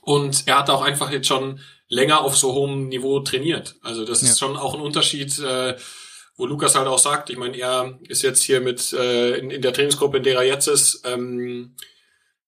und 0.00 0.44
er 0.46 0.60
hat 0.60 0.70
auch 0.70 0.80
einfach 0.80 1.12
jetzt 1.12 1.26
schon 1.26 1.60
länger 1.88 2.22
auf 2.22 2.34
so 2.34 2.54
hohem 2.54 2.88
Niveau 2.88 3.20
trainiert. 3.20 3.76
Also 3.82 4.06
das 4.06 4.22
ja. 4.22 4.28
ist 4.28 4.38
schon 4.38 4.56
auch 4.56 4.72
ein 4.72 4.80
Unterschied, 4.80 5.38
äh, 5.40 5.76
wo 6.40 6.46
Lukas 6.46 6.74
halt 6.74 6.88
auch 6.88 6.98
sagt, 6.98 7.28
ich 7.28 7.36
meine, 7.36 7.56
er 7.58 7.98
ist 8.08 8.22
jetzt 8.22 8.42
hier 8.42 8.62
mit 8.62 8.94
äh, 8.94 9.36
in, 9.36 9.50
in 9.50 9.60
der 9.60 9.74
Trainingsgruppe, 9.74 10.16
in 10.16 10.22
der 10.22 10.36
er 10.36 10.44
jetzt 10.44 10.68
ist, 10.68 11.02
ähm, 11.04 11.76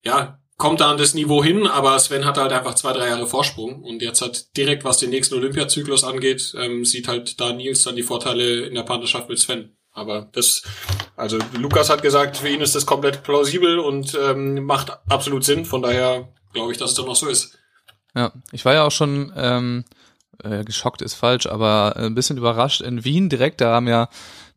ja, 0.02 0.40
kommt 0.56 0.80
da 0.80 0.90
an 0.90 0.96
das 0.96 1.12
Niveau 1.12 1.44
hin, 1.44 1.66
aber 1.66 1.98
Sven 1.98 2.24
hat 2.24 2.38
halt 2.38 2.52
einfach 2.52 2.74
zwei, 2.74 2.94
drei 2.94 3.08
Jahre 3.08 3.26
Vorsprung 3.26 3.82
und 3.82 4.00
jetzt 4.00 4.22
hat 4.22 4.56
direkt, 4.56 4.84
was 4.84 4.96
den 4.96 5.10
nächsten 5.10 5.34
Olympiazyklus 5.34 6.04
angeht, 6.04 6.54
ähm, 6.58 6.86
sieht 6.86 7.06
halt 7.06 7.38
da 7.38 7.52
Nils 7.52 7.84
dann 7.84 7.96
die 7.96 8.02
Vorteile 8.02 8.64
in 8.64 8.74
der 8.74 8.82
Partnerschaft 8.82 9.28
mit 9.28 9.38
Sven. 9.38 9.76
Aber 9.92 10.30
das, 10.32 10.62
also 11.16 11.38
Lukas 11.58 11.90
hat 11.90 12.00
gesagt, 12.00 12.38
für 12.38 12.48
ihn 12.48 12.62
ist 12.62 12.74
das 12.74 12.86
komplett 12.86 13.22
plausibel 13.22 13.78
und 13.78 14.18
ähm, 14.18 14.64
macht 14.64 14.90
absolut 15.06 15.44
Sinn. 15.44 15.66
Von 15.66 15.82
daher 15.82 16.32
glaube 16.54 16.72
ich, 16.72 16.78
dass 16.78 16.90
es 16.90 16.96
doch 16.96 17.06
noch 17.06 17.16
so 17.16 17.28
ist. 17.28 17.58
Ja, 18.14 18.32
ich 18.52 18.64
war 18.64 18.72
ja 18.72 18.84
auch 18.84 18.90
schon 18.90 19.32
ähm, 19.36 19.84
äh, 20.44 20.64
geschockt 20.64 21.02
ist 21.02 21.14
falsch, 21.14 21.46
aber 21.46 21.96
ein 21.96 22.14
bisschen 22.14 22.36
überrascht 22.36 22.80
in 22.80 23.04
Wien 23.04 23.28
direkt. 23.28 23.60
Da 23.60 23.74
haben 23.74 23.88
ja 23.88 24.08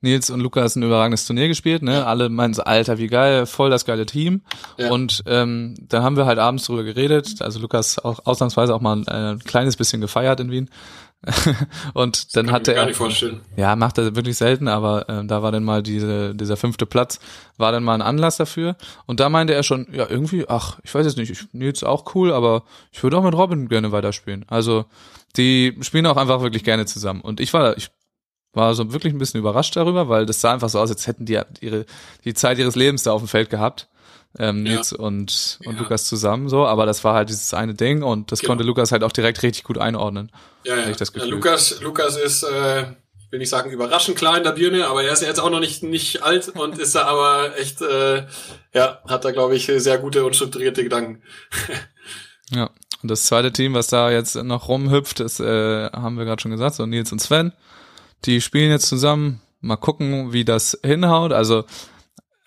Nils 0.01 0.29
und 0.29 0.39
Lukas 0.39 0.75
ein 0.75 0.83
überragendes 0.83 1.25
Turnier 1.25 1.47
gespielt, 1.47 1.81
ne? 1.81 2.05
Alle 2.05 2.29
meinen 2.29 2.53
so, 2.53 2.63
Alter, 2.63 2.97
wie 2.97 3.07
geil, 3.07 3.45
voll 3.45 3.69
das 3.69 3.85
geile 3.85 4.05
Team. 4.05 4.41
Ja. 4.77 4.91
Und 4.91 5.23
ähm, 5.25 5.75
dann 5.89 6.03
haben 6.03 6.15
wir 6.15 6.25
halt 6.25 6.39
abends 6.39 6.65
drüber 6.65 6.83
geredet. 6.83 7.41
Also 7.41 7.59
Lukas 7.59 7.99
auch 7.99 8.25
ausnahmsweise 8.25 8.73
auch 8.73 8.81
mal 8.81 8.97
ein, 8.97 9.07
ein 9.07 9.39
kleines 9.39 9.75
bisschen 9.75 10.01
gefeiert 10.01 10.39
in 10.39 10.51
Wien. 10.51 10.69
und 11.93 12.35
dann 12.35 12.51
hatte 12.51 12.75
er 12.75 12.87
ja 13.55 13.75
macht 13.75 13.97
er 13.97 14.15
wirklich 14.15 14.37
selten 14.37 14.67
aber 14.67 15.09
äh, 15.09 15.25
da 15.25 15.41
war 15.41 15.51
dann 15.51 15.63
mal 15.63 15.81
diese 15.81 16.35
dieser 16.35 16.55
fünfte 16.55 16.85
Platz 16.85 17.19
war 17.57 17.71
dann 17.71 17.83
mal 17.83 17.95
ein 17.95 18.03
Anlass 18.03 18.37
dafür 18.37 18.75
und 19.07 19.19
da 19.19 19.29
meinte 19.29 19.53
er 19.55 19.63
schon 19.63 19.87
ja 19.91 20.05
irgendwie 20.07 20.47
ach 20.47 20.77
ich 20.83 20.93
weiß 20.93 21.03
jetzt 21.03 21.17
nicht 21.17 21.31
ich, 21.31 21.47
Nils 21.51 21.83
auch 21.83 22.13
cool 22.13 22.31
aber 22.31 22.63
ich 22.91 23.01
würde 23.01 23.17
auch 23.17 23.23
mit 23.23 23.33
Robin 23.33 23.69
gerne 23.69 23.91
weiterspielen 23.91 24.45
also 24.49 24.85
die 25.37 25.77
spielen 25.81 26.05
auch 26.05 26.17
einfach 26.17 26.41
wirklich 26.41 26.63
gerne 26.63 26.85
zusammen 26.85 27.21
und 27.21 27.39
ich 27.39 27.53
war 27.53 27.77
ich 27.77 27.89
war 28.53 28.73
so 28.73 28.93
wirklich 28.93 29.13
ein 29.13 29.19
bisschen 29.19 29.39
überrascht 29.39 29.75
darüber, 29.75 30.07
weil 30.09 30.25
das 30.25 30.41
sah 30.41 30.53
einfach 30.53 30.69
so 30.69 30.79
aus, 30.79 30.89
als 30.89 31.07
hätten 31.07 31.25
die 31.25 31.39
ihre 31.59 31.85
die 32.23 32.33
Zeit 32.33 32.57
ihres 32.57 32.75
Lebens 32.75 33.03
da 33.03 33.11
auf 33.11 33.21
dem 33.21 33.27
Feld 33.27 33.49
gehabt. 33.49 33.89
Ähm, 34.37 34.63
Nils 34.63 34.91
ja. 34.91 34.97
und, 34.97 35.59
und 35.65 35.75
ja. 35.75 35.81
Lukas 35.81 36.05
zusammen 36.07 36.49
so, 36.49 36.65
aber 36.65 36.85
das 36.85 37.05
war 37.05 37.13
halt 37.13 37.29
dieses 37.29 37.53
eine 37.53 37.73
Ding 37.73 38.03
und 38.03 38.33
das 38.33 38.41
genau. 38.41 38.51
konnte 38.51 38.63
Lukas 38.65 38.91
halt 38.91 39.03
auch 39.03 39.13
direkt 39.13 39.41
richtig 39.43 39.63
gut 39.63 39.77
einordnen. 39.77 40.29
Ja, 40.65 40.75
ja. 40.75 40.91
Das 40.91 41.13
Gefühl. 41.13 41.29
Lukas, 41.29 41.79
Lukas 41.79 42.17
ist, 42.17 42.43
äh, 42.43 42.85
will 43.29 43.39
nicht 43.39 43.49
sagen 43.49 43.71
überraschend 43.71 44.17
klar 44.17 44.37
in 44.37 44.43
der 44.43 44.51
Birne, 44.51 44.87
aber 44.87 45.03
er 45.03 45.13
ist 45.13 45.21
jetzt 45.21 45.39
auch 45.39 45.49
noch 45.49 45.61
nicht 45.61 45.83
nicht 45.83 46.23
alt 46.23 46.49
und 46.49 46.77
ist 46.77 46.95
da 46.95 47.05
aber 47.05 47.57
echt, 47.57 47.81
äh, 47.81 48.25
ja, 48.73 49.01
hat 49.07 49.23
da 49.23 49.31
glaube 49.31 49.55
ich 49.55 49.65
sehr 49.65 49.97
gute 49.99 50.25
und 50.25 50.35
strukturierte 50.35 50.83
Gedanken. 50.83 51.21
ja, 52.51 52.69
und 53.01 53.11
das 53.11 53.23
zweite 53.23 53.51
Team, 53.51 53.73
was 53.73 53.87
da 53.87 54.09
jetzt 54.09 54.35
noch 54.35 54.67
rumhüpft, 54.67 55.19
ist, 55.19 55.39
äh, 55.39 55.89
haben 55.91 56.17
wir 56.17 56.25
gerade 56.25 56.41
schon 56.41 56.51
gesagt, 56.51 56.75
so 56.75 56.85
Nils 56.85 57.11
und 57.11 57.19
Sven. 57.19 57.53
Die 58.25 58.41
spielen 58.41 58.71
jetzt 58.71 58.87
zusammen. 58.87 59.41
Mal 59.61 59.77
gucken, 59.77 60.33
wie 60.33 60.45
das 60.45 60.79
hinhaut. 60.83 61.31
Also 61.31 61.65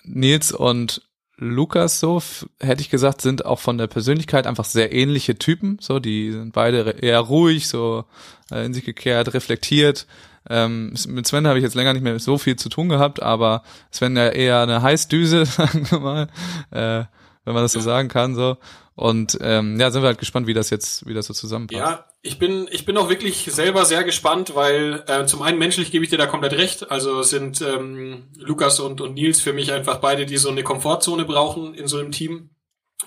Nils 0.04 0.52
und 0.52 1.02
Lukas 1.36 2.00
so, 2.00 2.20
hätte 2.60 2.80
ich 2.80 2.90
gesagt, 2.90 3.22
sind 3.22 3.46
auch 3.46 3.60
von 3.60 3.78
der 3.78 3.86
Persönlichkeit 3.86 4.46
einfach 4.46 4.64
sehr 4.64 4.92
ähnliche 4.92 5.38
Typen. 5.38 5.78
So, 5.80 6.00
die 6.00 6.32
sind 6.32 6.52
beide 6.52 6.90
eher 6.90 7.20
ruhig, 7.20 7.68
so 7.68 8.04
äh, 8.50 8.66
in 8.66 8.74
sich 8.74 8.84
gekehrt, 8.84 9.34
reflektiert. 9.34 10.06
Ähm, 10.50 10.94
mit 11.06 11.26
Sven 11.26 11.46
habe 11.46 11.58
ich 11.58 11.62
jetzt 11.62 11.74
länger 11.74 11.92
nicht 11.92 12.02
mehr 12.02 12.18
so 12.18 12.38
viel 12.38 12.56
zu 12.56 12.68
tun 12.68 12.88
gehabt, 12.88 13.22
aber 13.22 13.62
Sven 13.92 14.16
ja 14.16 14.28
eher 14.28 14.60
eine 14.60 14.82
Heißdüse, 14.82 15.46
sagen 15.46 15.86
wir 15.90 16.00
mal, 16.00 16.22
äh, 16.70 17.04
wenn 17.44 17.54
man 17.54 17.62
das 17.62 17.72
so 17.72 17.80
sagen 17.80 18.08
kann. 18.08 18.34
So. 18.34 18.56
Und 18.98 19.38
ähm, 19.42 19.78
ja, 19.78 19.92
sind 19.92 20.02
wir 20.02 20.08
halt 20.08 20.18
gespannt, 20.18 20.48
wie 20.48 20.54
das 20.54 20.70
jetzt, 20.70 21.06
wie 21.06 21.14
das 21.14 21.26
so 21.26 21.32
zusammenpasst. 21.32 21.78
Ja, 21.78 22.06
ich 22.20 22.40
bin, 22.40 22.66
ich 22.72 22.84
bin 22.84 22.96
auch 22.96 23.08
wirklich 23.08 23.44
selber 23.44 23.84
sehr 23.84 24.02
gespannt, 24.02 24.56
weil 24.56 25.04
äh, 25.06 25.24
zum 25.24 25.40
einen 25.42 25.56
menschlich 25.56 25.92
gebe 25.92 26.02
ich 26.02 26.10
dir 26.10 26.18
da 26.18 26.26
komplett 26.26 26.54
recht. 26.54 26.90
Also 26.90 27.22
sind 27.22 27.60
ähm, 27.60 28.24
Lukas 28.34 28.80
und, 28.80 29.00
und 29.00 29.14
Nils 29.14 29.40
für 29.40 29.52
mich 29.52 29.70
einfach 29.70 29.98
beide, 29.98 30.26
die 30.26 30.36
so 30.36 30.48
eine 30.48 30.64
Komfortzone 30.64 31.24
brauchen 31.26 31.74
in 31.74 31.86
so 31.86 31.98
einem 31.98 32.10
Team. 32.10 32.50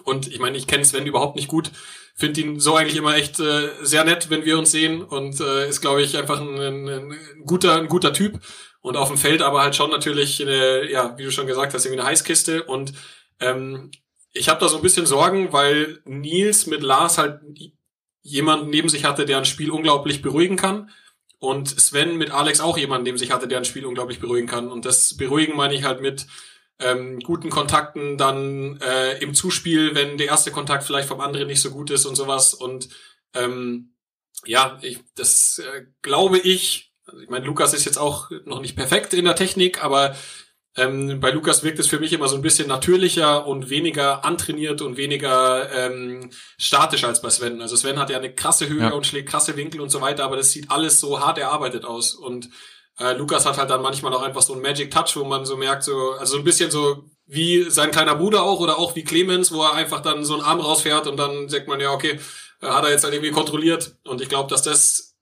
Und 0.05 0.29
ich 0.29 0.39
meine, 0.39 0.55
ich 0.55 0.65
kenne 0.65 0.85
Sven 0.85 1.05
überhaupt 1.05 1.35
nicht 1.35 1.49
gut, 1.49 1.71
finde 2.15 2.39
ihn 2.39 2.59
so 2.61 2.77
eigentlich 2.77 2.95
immer 2.95 3.17
echt 3.17 3.41
äh, 3.41 3.67
sehr 3.81 4.05
nett, 4.05 4.29
wenn 4.29 4.45
wir 4.45 4.57
uns 4.57 4.71
sehen 4.71 5.03
und 5.03 5.41
äh, 5.41 5.67
ist, 5.67 5.81
glaube 5.81 6.01
ich, 6.03 6.17
einfach 6.17 6.39
ein, 6.39 6.57
ein, 6.57 6.87
ein 6.87 7.17
guter, 7.45 7.75
ein 7.75 7.89
guter 7.89 8.13
Typ. 8.13 8.39
Und 8.79 8.95
auf 8.95 9.09
dem 9.09 9.17
Feld 9.17 9.41
aber 9.41 9.61
halt 9.61 9.75
schon 9.75 9.91
natürlich, 9.91 10.41
eine, 10.41 10.89
ja, 10.89 11.17
wie 11.17 11.23
du 11.23 11.31
schon 11.31 11.47
gesagt 11.47 11.73
hast, 11.73 11.83
irgendwie 11.83 11.99
eine 11.99 12.09
Heißkiste. 12.09 12.63
Und 12.63 12.93
ähm, 13.41 13.91
ich 14.33 14.49
habe 14.49 14.59
da 14.59 14.69
so 14.69 14.77
ein 14.77 14.81
bisschen 14.81 15.05
Sorgen, 15.05 15.51
weil 15.51 16.01
Nils 16.05 16.67
mit 16.67 16.81
Lars 16.81 17.17
halt 17.17 17.41
jemanden 18.21 18.69
neben 18.69 18.89
sich 18.89 19.03
hatte, 19.03 19.25
der 19.25 19.37
ein 19.37 19.45
Spiel 19.45 19.71
unglaublich 19.71 20.21
beruhigen 20.21 20.55
kann. 20.55 20.89
Und 21.39 21.69
Sven 21.69 22.17
mit 22.17 22.31
Alex 22.31 22.61
auch 22.61 22.77
jemanden 22.77 23.05
neben 23.05 23.17
sich 23.17 23.31
hatte, 23.31 23.47
der 23.47 23.57
ein 23.57 23.65
Spiel 23.65 23.85
unglaublich 23.85 24.19
beruhigen 24.19 24.47
kann. 24.47 24.71
Und 24.71 24.85
das 24.85 25.17
Beruhigen 25.17 25.57
meine 25.57 25.73
ich 25.73 25.83
halt 25.83 26.01
mit 26.01 26.27
ähm, 26.79 27.19
guten 27.19 27.49
Kontakten 27.49 28.17
dann 28.17 28.79
äh, 28.79 29.17
im 29.19 29.33
Zuspiel, 29.33 29.95
wenn 29.95 30.17
der 30.17 30.27
erste 30.27 30.51
Kontakt 30.51 30.83
vielleicht 30.83 31.07
vom 31.07 31.19
anderen 31.19 31.47
nicht 31.47 31.61
so 31.61 31.71
gut 31.71 31.89
ist 31.89 32.05
und 32.05 32.15
sowas. 32.15 32.53
Und 32.53 32.89
ähm, 33.33 33.95
ja, 34.45 34.77
ich, 34.81 34.99
das 35.15 35.59
äh, 35.59 35.85
glaube 36.01 36.37
ich. 36.37 36.93
Also 37.05 37.21
ich 37.21 37.29
meine, 37.29 37.45
Lukas 37.45 37.73
ist 37.73 37.85
jetzt 37.85 37.97
auch 37.97 38.29
noch 38.45 38.61
nicht 38.61 38.75
perfekt 38.75 39.13
in 39.13 39.25
der 39.25 39.35
Technik, 39.35 39.83
aber 39.83 40.15
ähm, 40.77 41.19
bei 41.19 41.31
Lukas 41.31 41.63
wirkt 41.63 41.79
es 41.79 41.87
für 41.87 41.99
mich 41.99 42.13
immer 42.13 42.29
so 42.29 42.35
ein 42.35 42.41
bisschen 42.41 42.69
natürlicher 42.69 43.45
und 43.45 43.69
weniger 43.69 44.23
antrainiert 44.23 44.81
und 44.81 44.95
weniger 44.95 45.69
ähm, 45.73 46.29
statisch 46.57 47.03
als 47.03 47.21
bei 47.21 47.29
Sven. 47.29 47.61
Also 47.61 47.75
Sven 47.75 47.99
hat 47.99 48.09
ja 48.09 48.17
eine 48.17 48.33
krasse 48.33 48.69
Höhe 48.69 48.83
ja. 48.83 48.89
und 48.91 49.05
schlägt 49.05 49.29
krasse 49.29 49.57
Winkel 49.57 49.81
und 49.81 49.89
so 49.89 49.99
weiter, 49.99 50.23
aber 50.23 50.37
das 50.37 50.51
sieht 50.51 50.71
alles 50.71 50.99
so 51.01 51.19
hart 51.19 51.37
erarbeitet 51.37 51.83
aus. 51.83 52.15
Und 52.15 52.49
äh, 52.99 53.13
Lukas 53.13 53.45
hat 53.45 53.57
halt 53.57 53.69
dann 53.69 53.81
manchmal 53.81 54.13
auch 54.13 54.21
einfach 54.21 54.41
so 54.41 54.53
einen 54.53 54.61
Magic 54.61 54.91
Touch, 54.91 55.15
wo 55.15 55.25
man 55.25 55.45
so 55.45 55.57
merkt, 55.57 55.83
so, 55.83 56.11
also 56.11 56.33
so 56.33 56.37
ein 56.39 56.45
bisschen 56.45 56.71
so 56.71 57.03
wie 57.25 57.69
sein 57.69 57.91
kleiner 57.91 58.15
Bruder 58.15 58.43
auch 58.43 58.61
oder 58.61 58.77
auch 58.77 58.95
wie 58.95 59.03
Clemens, 59.03 59.51
wo 59.51 59.63
er 59.63 59.73
einfach 59.73 60.01
dann 60.01 60.23
so 60.23 60.35
einen 60.35 60.43
Arm 60.43 60.61
rausfährt 60.61 61.07
und 61.07 61.17
dann 61.17 61.49
sagt 61.49 61.67
man 61.67 61.81
ja, 61.81 61.91
okay, 61.91 62.19
äh, 62.61 62.67
hat 62.67 62.85
er 62.85 62.91
jetzt 62.91 63.03
halt 63.03 63.13
irgendwie 63.13 63.31
kontrolliert. 63.31 63.97
Und 64.05 64.21
ich 64.21 64.29
glaube, 64.29 64.49
dass 64.49 64.63
das 64.63 65.17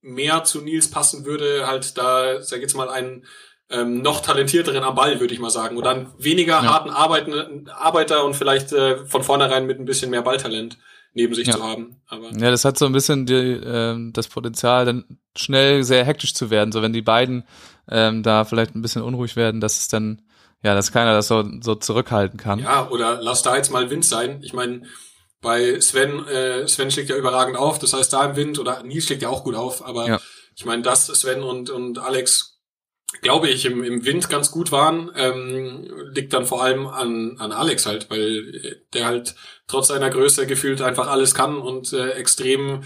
mehr 0.00 0.42
zu 0.42 0.60
Nils 0.60 0.90
passen 0.90 1.24
würde, 1.24 1.68
halt 1.68 1.96
da, 1.98 2.42
sag 2.42 2.56
ich 2.58 2.62
jetzt 2.62 2.76
mal, 2.76 2.88
einen 2.88 3.26
ähm, 3.70 4.00
noch 4.00 4.20
talentierteren 4.20 4.82
am 4.82 4.94
Ball, 4.94 5.20
würde 5.20 5.34
ich 5.34 5.40
mal 5.40 5.50
sagen. 5.50 5.76
Oder 5.76 5.90
einen 5.90 6.06
weniger 6.18 6.62
ja. 6.62 6.72
harten 6.72 6.90
Arbeiten, 6.90 7.68
Arbeiter 7.68 8.24
und 8.24 8.34
vielleicht 8.34 8.72
äh, 8.72 9.04
von 9.06 9.22
vornherein 9.22 9.66
mit 9.66 9.78
ein 9.78 9.84
bisschen 9.84 10.10
mehr 10.10 10.22
Balltalent 10.22 10.78
neben 11.14 11.34
sich 11.34 11.48
ja. 11.48 11.56
zu 11.56 11.62
haben. 11.62 12.00
Aber 12.06 12.30
ja, 12.30 12.50
das 12.50 12.64
hat 12.64 12.78
so 12.78 12.86
ein 12.86 12.92
bisschen 12.92 13.26
die, 13.26 13.34
äh, 13.34 13.96
das 14.12 14.28
Potenzial, 14.28 14.86
dann 14.86 15.18
schnell 15.36 15.84
sehr 15.84 16.04
hektisch 16.04 16.34
zu 16.34 16.50
werden. 16.50 16.72
So 16.72 16.82
wenn 16.82 16.92
die 16.92 17.02
beiden 17.02 17.44
ähm, 17.90 18.22
da 18.22 18.44
vielleicht 18.44 18.74
ein 18.74 18.82
bisschen 18.82 19.02
unruhig 19.02 19.36
werden, 19.36 19.60
dass 19.60 19.78
es 19.78 19.88
dann, 19.88 20.22
ja, 20.62 20.74
dass 20.74 20.92
keiner 20.92 21.14
das 21.14 21.28
so, 21.28 21.44
so 21.60 21.74
zurückhalten 21.74 22.38
kann. 22.38 22.58
Ja, 22.60 22.88
oder 22.88 23.20
lass 23.20 23.42
da 23.42 23.56
jetzt 23.56 23.70
mal 23.70 23.90
Wind 23.90 24.04
sein. 24.04 24.40
Ich 24.42 24.52
meine, 24.52 24.82
bei 25.40 25.80
Sven, 25.80 26.26
äh, 26.26 26.66
Sven 26.66 26.90
schlägt 26.90 27.10
ja 27.10 27.16
überragend 27.16 27.56
auf, 27.56 27.78
das 27.78 27.92
heißt 27.92 28.12
da 28.12 28.24
im 28.24 28.36
Wind, 28.36 28.58
oder 28.58 28.82
Nils 28.82 29.04
schlägt 29.04 29.22
ja 29.22 29.28
auch 29.28 29.44
gut 29.44 29.54
auf, 29.54 29.84
aber 29.86 30.08
ja. 30.08 30.20
ich 30.56 30.64
meine, 30.64 30.82
dass 30.82 31.06
Sven 31.06 31.42
und, 31.42 31.70
und 31.70 31.98
Alex 31.98 32.57
glaube 33.22 33.48
ich, 33.48 33.64
im, 33.64 33.82
im 33.82 34.04
Wind 34.04 34.28
ganz 34.28 34.50
gut 34.50 34.70
waren, 34.72 35.10
ähm, 35.16 35.88
liegt 36.12 36.32
dann 36.32 36.44
vor 36.46 36.62
allem 36.62 36.86
an, 36.86 37.36
an 37.38 37.52
Alex 37.52 37.86
halt, 37.86 38.10
weil 38.10 38.82
der 38.92 39.06
halt 39.06 39.34
trotz 39.66 39.88
seiner 39.88 40.10
Größe 40.10 40.46
gefühlt 40.46 40.82
einfach 40.82 41.08
alles 41.08 41.34
kann 41.34 41.58
und 41.58 41.92
äh, 41.92 42.10
extrem 42.10 42.82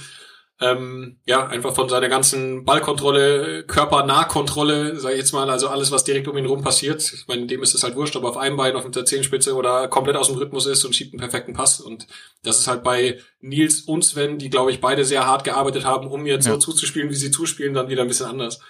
Ähm, 0.60 1.18
ja, 1.26 1.48
einfach 1.48 1.74
von 1.74 1.88
seiner 1.88 2.08
ganzen 2.08 2.64
Ballkontrolle, 2.64 3.64
Körpernahkontrolle, 3.64 4.94
sage 5.00 5.14
ich 5.14 5.20
jetzt 5.20 5.32
mal, 5.32 5.50
also 5.50 5.66
alles, 5.66 5.90
was 5.90 6.04
direkt 6.04 6.28
um 6.28 6.36
ihn 6.38 6.46
rum 6.46 6.62
passiert. 6.62 7.02
Ich 7.02 7.26
meine, 7.26 7.46
dem 7.46 7.64
ist 7.64 7.74
es 7.74 7.82
halt 7.82 7.96
wurscht, 7.96 8.14
ob 8.14 8.22
er 8.22 8.30
auf 8.30 8.36
einem 8.36 8.56
Bein, 8.56 8.76
auf 8.76 8.88
der 8.88 9.04
Zehenspitze 9.04 9.56
oder 9.56 9.88
komplett 9.88 10.14
aus 10.14 10.28
dem 10.28 10.36
Rhythmus 10.36 10.66
ist 10.66 10.84
und 10.84 10.94
schiebt 10.94 11.14
einen 11.14 11.20
perfekten 11.20 11.52
Pass. 11.52 11.80
Und 11.80 12.06
das 12.44 12.60
ist 12.60 12.68
halt 12.68 12.84
bei 12.84 13.18
Nils 13.40 13.80
und 13.80 14.04
Sven, 14.04 14.38
die, 14.38 14.50
glaube 14.50 14.70
ich, 14.70 14.80
beide 14.80 15.04
sehr 15.04 15.26
hart 15.26 15.42
gearbeitet 15.42 15.84
haben, 15.84 16.06
um 16.06 16.26
jetzt 16.26 16.46
Ja. 16.46 16.52
so 16.52 16.58
zuzuspielen, 16.58 17.10
wie 17.10 17.16
sie 17.16 17.32
zuspielen, 17.32 17.74
dann 17.74 17.88
wieder 17.88 18.02
ein 18.02 18.08
bisschen 18.08 18.26
anders. 18.26 18.60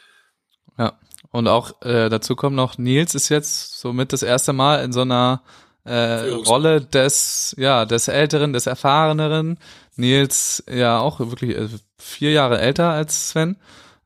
Ja. 0.79 0.99
Und 1.33 1.49
auch 1.49 1.81
äh, 1.83 2.09
dazu 2.09 2.37
kommt 2.37 2.57
noch, 2.57 2.79
Nils 2.79 3.15
ist 3.15 3.31
jetzt 3.31 3.81
somit 3.81 4.13
das 4.13 4.23
erste 4.23 4.53
Mal 4.53 4.85
in 4.85 4.93
so 4.93 5.01
einer 5.01 5.43
äh, 5.85 6.29
Rolle 6.29 6.83
des, 6.83 7.55
ja, 7.59 7.85
des 7.87 8.09
Älteren, 8.09 8.53
des 8.53 8.67
Erfahreneren. 8.67 9.59
Nils 9.97 10.63
ja 10.71 10.99
auch 11.01 11.19
wirklich 11.21 11.57
äh, 11.57 11.69
vier 11.99 12.33
Jahre 12.33 12.61
älter 12.61 12.91
als 12.91 13.31
Sven. 13.31 13.57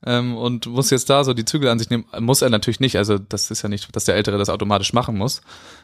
Ähm, 0.04 0.36
und 0.36 0.66
muss 0.66 0.90
jetzt 0.90 1.10
da 1.10 1.24
so 1.24 1.34
die 1.34 1.44
Zügel 1.44 1.68
an 1.68 1.78
sich 1.78 1.90
nehmen. 1.90 2.06
Muss 2.20 2.42
er 2.42 2.50
natürlich 2.50 2.80
nicht, 2.80 2.96
also 2.96 3.18
das 3.18 3.50
ist 3.50 3.62
ja 3.62 3.68
nicht, 3.68 3.94
dass 3.94 4.04
der 4.04 4.14
Ältere 4.14 4.38
das 4.38 4.48
automatisch 4.48 4.92
machen 4.92 5.16
muss. 5.18 5.40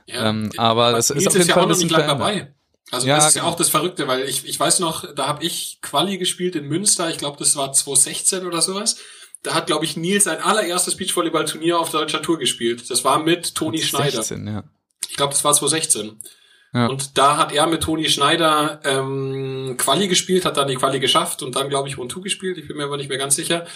Ja, 0.07 0.29
Ähm, 0.29 0.51
aber 0.57 0.97
es 0.97 1.11
ist 1.11 1.27
auf 1.27 1.35
jeden 1.35 1.49
ja 1.49 1.55
Fall 1.55 1.65
auch 1.65 1.69
noch 1.69 1.77
nicht 1.77 1.91
lang 1.91 2.07
dabei. 2.07 2.55
Also 2.91 3.07
Ja, 3.09 3.17
das 3.17 3.29
ist 3.29 3.35
ja 3.35 3.43
genau. 3.43 3.53
auch 3.53 3.57
das 3.57 3.71
Verrückte, 3.71 4.07
weil 4.07 4.29
ich, 4.29 4.47
ich 4.47 4.61
weiß 4.61 4.79
noch, 4.81 5.13
da 5.15 5.27
habe 5.27 5.45
ich 5.45 5.79
Quali 5.81 6.19
gespielt 6.19 6.55
in 6.57 6.69
Münster, 6.69 7.09
ich 7.11 7.17
glaube, 7.19 7.39
das 7.39 7.57
war 7.57 7.73
2016 7.73 8.47
oder 8.47 8.61
sowas. 8.61 8.97
Da 9.43 9.55
hat, 9.55 9.67
glaube 9.67 9.85
ich, 9.85 9.97
Nils 9.97 10.25
sein 10.25 10.41
allererstes 10.41 10.97
Beachvolleyball-Turnier 10.97 11.79
auf 11.79 11.91
deutscher 11.91 12.23
Tour 12.23 12.39
gespielt. 12.39 12.89
Das 12.91 13.05
war 13.05 13.19
mit 13.19 13.55
Toni 13.55 13.79
Schneider. 13.83 14.23
16, 14.23 14.47
ja. 14.47 14.65
Ich 15.09 15.17
glaube, 15.17 15.33
das 15.33 15.45
war 15.45 15.53
2016. 15.53 16.21
Ja. 16.75 16.87
Und 16.87 17.19
da 17.19 17.37
hat 17.37 17.53
er 17.53 17.67
mit 17.67 17.83
Toni 17.83 18.09
Schneider 18.09 18.81
ähm, 18.85 19.75
Quali 19.77 20.09
gespielt, 20.09 20.45
hat 20.45 20.57
dann 20.57 20.69
die 20.69 20.77
Quali 20.77 21.01
geschafft 21.01 21.43
und 21.43 21.55
dann, 21.55 21.69
glaube 21.69 21.89
ich, 21.89 21.99
One-Two 21.99 22.23
gespielt. 22.23 22.57
Ich 22.57 22.69
bin 22.69 22.77
mir 22.77 22.85
aber 22.85 22.97
nicht 22.97 23.09
mehr 23.09 23.19
ganz 23.19 23.37
sicher. 23.37 23.67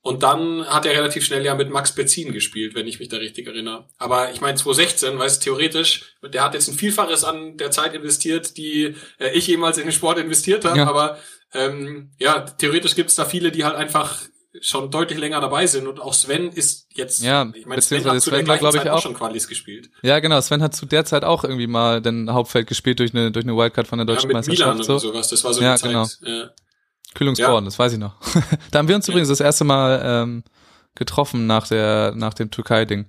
Und 0.00 0.22
dann 0.22 0.64
hat 0.66 0.86
er 0.86 0.92
relativ 0.92 1.24
schnell 1.24 1.44
ja 1.44 1.56
mit 1.56 1.68
Max 1.68 1.92
Bezin 1.92 2.32
gespielt, 2.32 2.76
wenn 2.76 2.86
ich 2.86 3.00
mich 3.00 3.08
da 3.08 3.16
richtig 3.16 3.48
erinnere. 3.48 3.88
Aber 3.98 4.30
ich 4.30 4.40
meine, 4.40 4.56
2016, 4.56 5.18
weißt 5.18 5.44
du, 5.44 5.50
theoretisch, 5.50 6.16
der 6.22 6.44
hat 6.44 6.54
jetzt 6.54 6.68
ein 6.68 6.76
Vielfaches 6.76 7.24
an 7.24 7.56
der 7.56 7.72
Zeit 7.72 7.92
investiert, 7.92 8.56
die 8.56 8.94
äh, 9.18 9.30
ich 9.32 9.48
jemals 9.48 9.78
in 9.78 9.84
den 9.84 9.92
Sport 9.92 10.18
investiert 10.18 10.64
habe. 10.64 10.78
Ja. 10.78 10.86
Aber 10.86 11.18
ähm, 11.52 12.12
ja, 12.18 12.40
theoretisch 12.40 12.94
gibt's 12.94 13.16
da 13.16 13.24
viele, 13.24 13.50
die 13.50 13.64
halt 13.64 13.74
einfach 13.74 14.20
schon 14.60 14.90
deutlich 14.90 15.18
länger 15.18 15.40
dabei 15.40 15.66
sind. 15.66 15.86
Und 15.86 16.00
auch 16.00 16.14
Sven 16.14 16.48
ist 16.50 16.86
jetzt, 16.94 17.22
Ja, 17.22 17.46
ich 17.54 17.66
meine, 17.66 17.80
Sven 17.82 18.04
hat 18.04 18.20
zu 18.20 18.30
der 18.30 18.38
Sven 18.40 18.48
war, 18.48 18.56
gleichen 18.58 18.60
glaub 18.60 18.74
ich, 18.74 18.80
Zeit 18.80 18.90
auch 18.90 18.96
auch- 18.98 19.02
schon 19.02 19.14
Qualis 19.14 19.48
gespielt. 19.48 19.90
Ja, 20.02 20.18
genau. 20.20 20.40
Sven 20.40 20.62
hat 20.62 20.74
zu 20.74 20.86
der 20.86 21.04
Zeit 21.04 21.24
auch 21.24 21.44
irgendwie 21.44 21.66
mal 21.66 22.00
den 22.02 22.32
Hauptfeld 22.32 22.66
gespielt 22.66 22.98
durch 23.00 23.14
eine, 23.14 23.30
durch 23.32 23.44
eine 23.44 23.56
Wildcard 23.56 23.86
von 23.86 23.98
der 23.98 24.06
Ja, 24.06 24.14
deutschen 24.14 24.28
mit 24.28 24.46
Milan 24.46 24.76
Meisterschaft. 24.76 24.90
oder 24.90 25.00
So. 25.00 25.08
sowas. 25.12 25.28
Das 25.28 25.44
war 25.44 25.54
so 25.54 25.62
Ja, 25.62 25.76
Zeit. 25.76 25.90
genau. 25.90 26.06
Ja. 26.22 26.50
Kühlungsborn, 27.14 27.64
Ja. 27.64 27.68
das 27.68 27.78
weiß 27.78 27.92
ich 27.94 27.98
noch. 27.98 28.14
da 28.70 28.78
haben 28.78 28.88
wir 28.88 28.96
uns 28.96 29.08
übrigens 29.08 29.28
das 29.28 29.40
erste 29.40 29.64
Mal 29.64 30.00
ähm, 30.04 30.44
getroffen 30.94 31.46
nach 31.46 31.66
der 31.68 32.12
nach 32.14 32.34
dem 32.34 32.50
Türkei-Ding. 32.50 33.06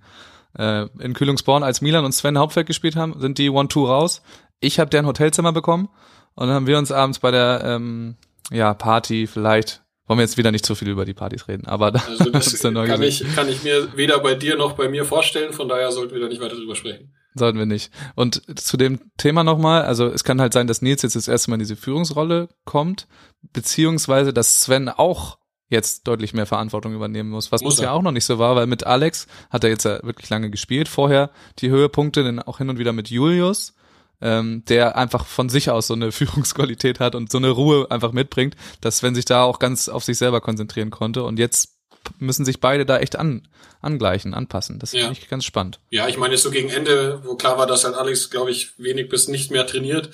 Äh, 0.57 0.87
in 0.99 1.13
Kühlungsborn, 1.13 1.63
als 1.63 1.81
Milan 1.81 2.05
und 2.05 2.13
Sven 2.13 2.37
Hauptfeld 2.37 2.67
gespielt 2.67 2.95
haben, 2.95 3.19
sind 3.19 3.37
die 3.37 3.49
One-Two 3.49 3.85
raus. 3.85 4.21
Ich 4.59 4.79
habe 4.79 4.89
deren 4.89 5.05
Hotelzimmer 5.05 5.51
bekommen 5.51 5.89
und 6.35 6.47
dann 6.47 6.55
haben 6.55 6.67
wir 6.67 6.77
uns 6.77 6.91
abends 6.91 7.19
bei 7.19 7.31
der 7.31 7.61
ähm, 7.63 8.15
ja, 8.51 8.73
Party 8.73 9.27
vielleicht, 9.27 9.83
wollen 10.07 10.19
wir 10.19 10.23
jetzt 10.23 10.37
wieder 10.37 10.51
nicht 10.51 10.65
zu 10.65 10.73
viel 10.73 10.87
über 10.89 11.05
die 11.05 11.13
Partys 11.13 11.47
reden, 11.47 11.67
aber 11.67 11.91
da 11.91 11.99
Also 12.07 12.29
das 12.31 12.47
uns 12.47 12.61
dann 12.61 12.73
neu 12.73 12.87
kann 12.87 13.01
ich, 13.01 13.23
kann 13.35 13.49
ich 13.49 13.63
mir 13.63 13.95
weder 13.95 14.19
bei 14.19 14.35
dir 14.35 14.55
noch 14.57 14.73
bei 14.73 14.89
mir 14.89 15.05
vorstellen, 15.05 15.53
von 15.53 15.67
daher 15.67 15.91
sollten 15.91 16.13
wir 16.13 16.21
da 16.21 16.27
nicht 16.27 16.41
weiter 16.41 16.55
drüber 16.55 16.75
sprechen. 16.75 17.13
Sollten 17.35 17.59
wir 17.59 17.65
nicht. 17.65 17.91
Und 18.15 18.41
zu 18.59 18.77
dem 18.77 18.99
Thema 19.17 19.43
nochmal, 19.43 19.83
also 19.83 20.07
es 20.07 20.23
kann 20.23 20.41
halt 20.41 20.53
sein, 20.53 20.65
dass 20.67 20.81
Nils 20.81 21.03
jetzt 21.03 21.15
das 21.15 21.27
erste 21.27 21.51
Mal 21.51 21.55
in 21.55 21.59
diese 21.59 21.75
Führungsrolle 21.75 22.49
kommt, 22.65 23.07
beziehungsweise 23.53 24.33
dass 24.33 24.61
Sven 24.61 24.89
auch 24.89 25.37
jetzt 25.69 26.07
deutlich 26.07 26.33
mehr 26.33 26.45
Verantwortung 26.45 26.93
übernehmen 26.95 27.29
muss, 27.29 27.51
was 27.51 27.61
Muss 27.61 27.75
bisher 27.75 27.89
er. 27.89 27.93
auch 27.93 28.01
noch 28.01 28.11
nicht 28.11 28.25
so 28.25 28.39
war, 28.39 28.55
weil 28.55 28.67
mit 28.67 28.85
Alex 28.85 29.27
hat 29.49 29.63
er 29.63 29.69
jetzt 29.69 29.83
ja 29.83 30.01
wirklich 30.03 30.29
lange 30.29 30.49
gespielt. 30.49 30.87
Vorher 30.87 31.29
die 31.59 31.69
Höhepunkte 31.69 32.23
dann 32.23 32.39
auch 32.39 32.59
hin 32.59 32.69
und 32.69 32.79
wieder 32.79 32.93
mit 32.93 33.09
Julius, 33.09 33.75
ähm, 34.21 34.63
der 34.67 34.97
einfach 34.97 35.25
von 35.25 35.49
sich 35.49 35.69
aus 35.69 35.87
so 35.87 35.93
eine 35.93 36.11
Führungsqualität 36.11 36.99
hat 36.99 37.15
und 37.15 37.31
so 37.31 37.37
eine 37.37 37.49
Ruhe 37.49 37.89
einfach 37.91 38.11
mitbringt, 38.11 38.55
dass 38.81 38.97
Sven 38.97 39.15
sich 39.15 39.25
da 39.25 39.43
auch 39.43 39.59
ganz 39.59 39.89
auf 39.89 40.03
sich 40.03 40.17
selber 40.17 40.41
konzentrieren 40.41 40.89
konnte. 40.89 41.23
Und 41.23 41.39
jetzt 41.39 41.73
müssen 42.19 42.45
sich 42.45 42.59
beide 42.59 42.85
da 42.85 42.99
echt 42.99 43.17
an, 43.17 43.47
angleichen, 43.81 44.33
anpassen. 44.33 44.79
Das 44.79 44.93
Ja. 44.93 45.05
finde 45.05 45.19
ich 45.19 45.29
ganz 45.29 45.45
spannend. 45.45 45.79
Ja, 45.89 46.07
ich 46.07 46.17
meine, 46.17 46.37
so 46.37 46.51
gegen 46.51 46.69
Ende, 46.69 47.21
wo 47.25 47.35
klar 47.35 47.57
war, 47.57 47.67
dass 47.67 47.83
halt 47.83 47.95
Alex, 47.95 48.29
glaube 48.29 48.51
ich, 48.51 48.71
wenig 48.79 49.09
bis 49.09 49.27
nicht 49.27 49.51
mehr 49.51 49.67
trainiert, 49.67 50.09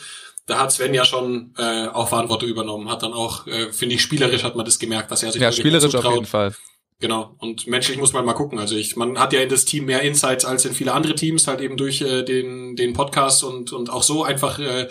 da 0.46 0.60
hat 0.60 0.72
Sven 0.74 0.94
ja 0.94 1.06
schon 1.06 1.54
äh, 1.58 1.88
auch 1.88 2.10
Verantwortung 2.10 2.50
übernommen, 2.50 2.90
hat 2.90 3.04
dann 3.04 3.14
auch, 3.14 3.48
äh, 3.48 3.72
finde 3.72 3.96
ich, 3.96 4.02
spielerisch 4.02 4.44
hat 4.44 4.56
man 4.56 4.66
das 4.66 4.80
gemerkt, 4.80 5.10
dass 5.12 5.24
er 5.24 5.32
sich 5.32 5.42
Ja, 5.42 5.52
spielerisch 5.52 5.96
auf 5.96 6.04
jeden 6.04 6.26
Fall. 6.26 6.54
Genau. 7.00 7.36
Und 7.40 7.68
menschlich 7.68 7.98
muss 7.98 8.14
man 8.14 8.26
mal 8.26 8.34
gucken. 8.34 8.60
Also 8.60 8.76
ich, 8.76 8.96
man 8.96 9.20
hat 9.20 9.34
ja 9.34 9.42
in 9.42 9.50
das 9.50 9.66
Team 9.66 9.86
mehr 9.86 10.02
Insights 10.02 10.46
als 10.46 10.66
in 10.66 10.74
viele 10.74 10.94
andere 10.94 11.16
Teams, 11.16 11.48
halt 11.48 11.60
eben 11.62 11.76
durch 11.78 12.02
äh, 12.02 12.24
den, 12.24 12.76
den 12.76 12.94
Podcast 12.94 13.44
und, 13.44 13.74
und 13.74 13.90
auch 13.90 14.04
so 14.04 14.24
einfach, 14.24 14.60
äh, 14.60 14.88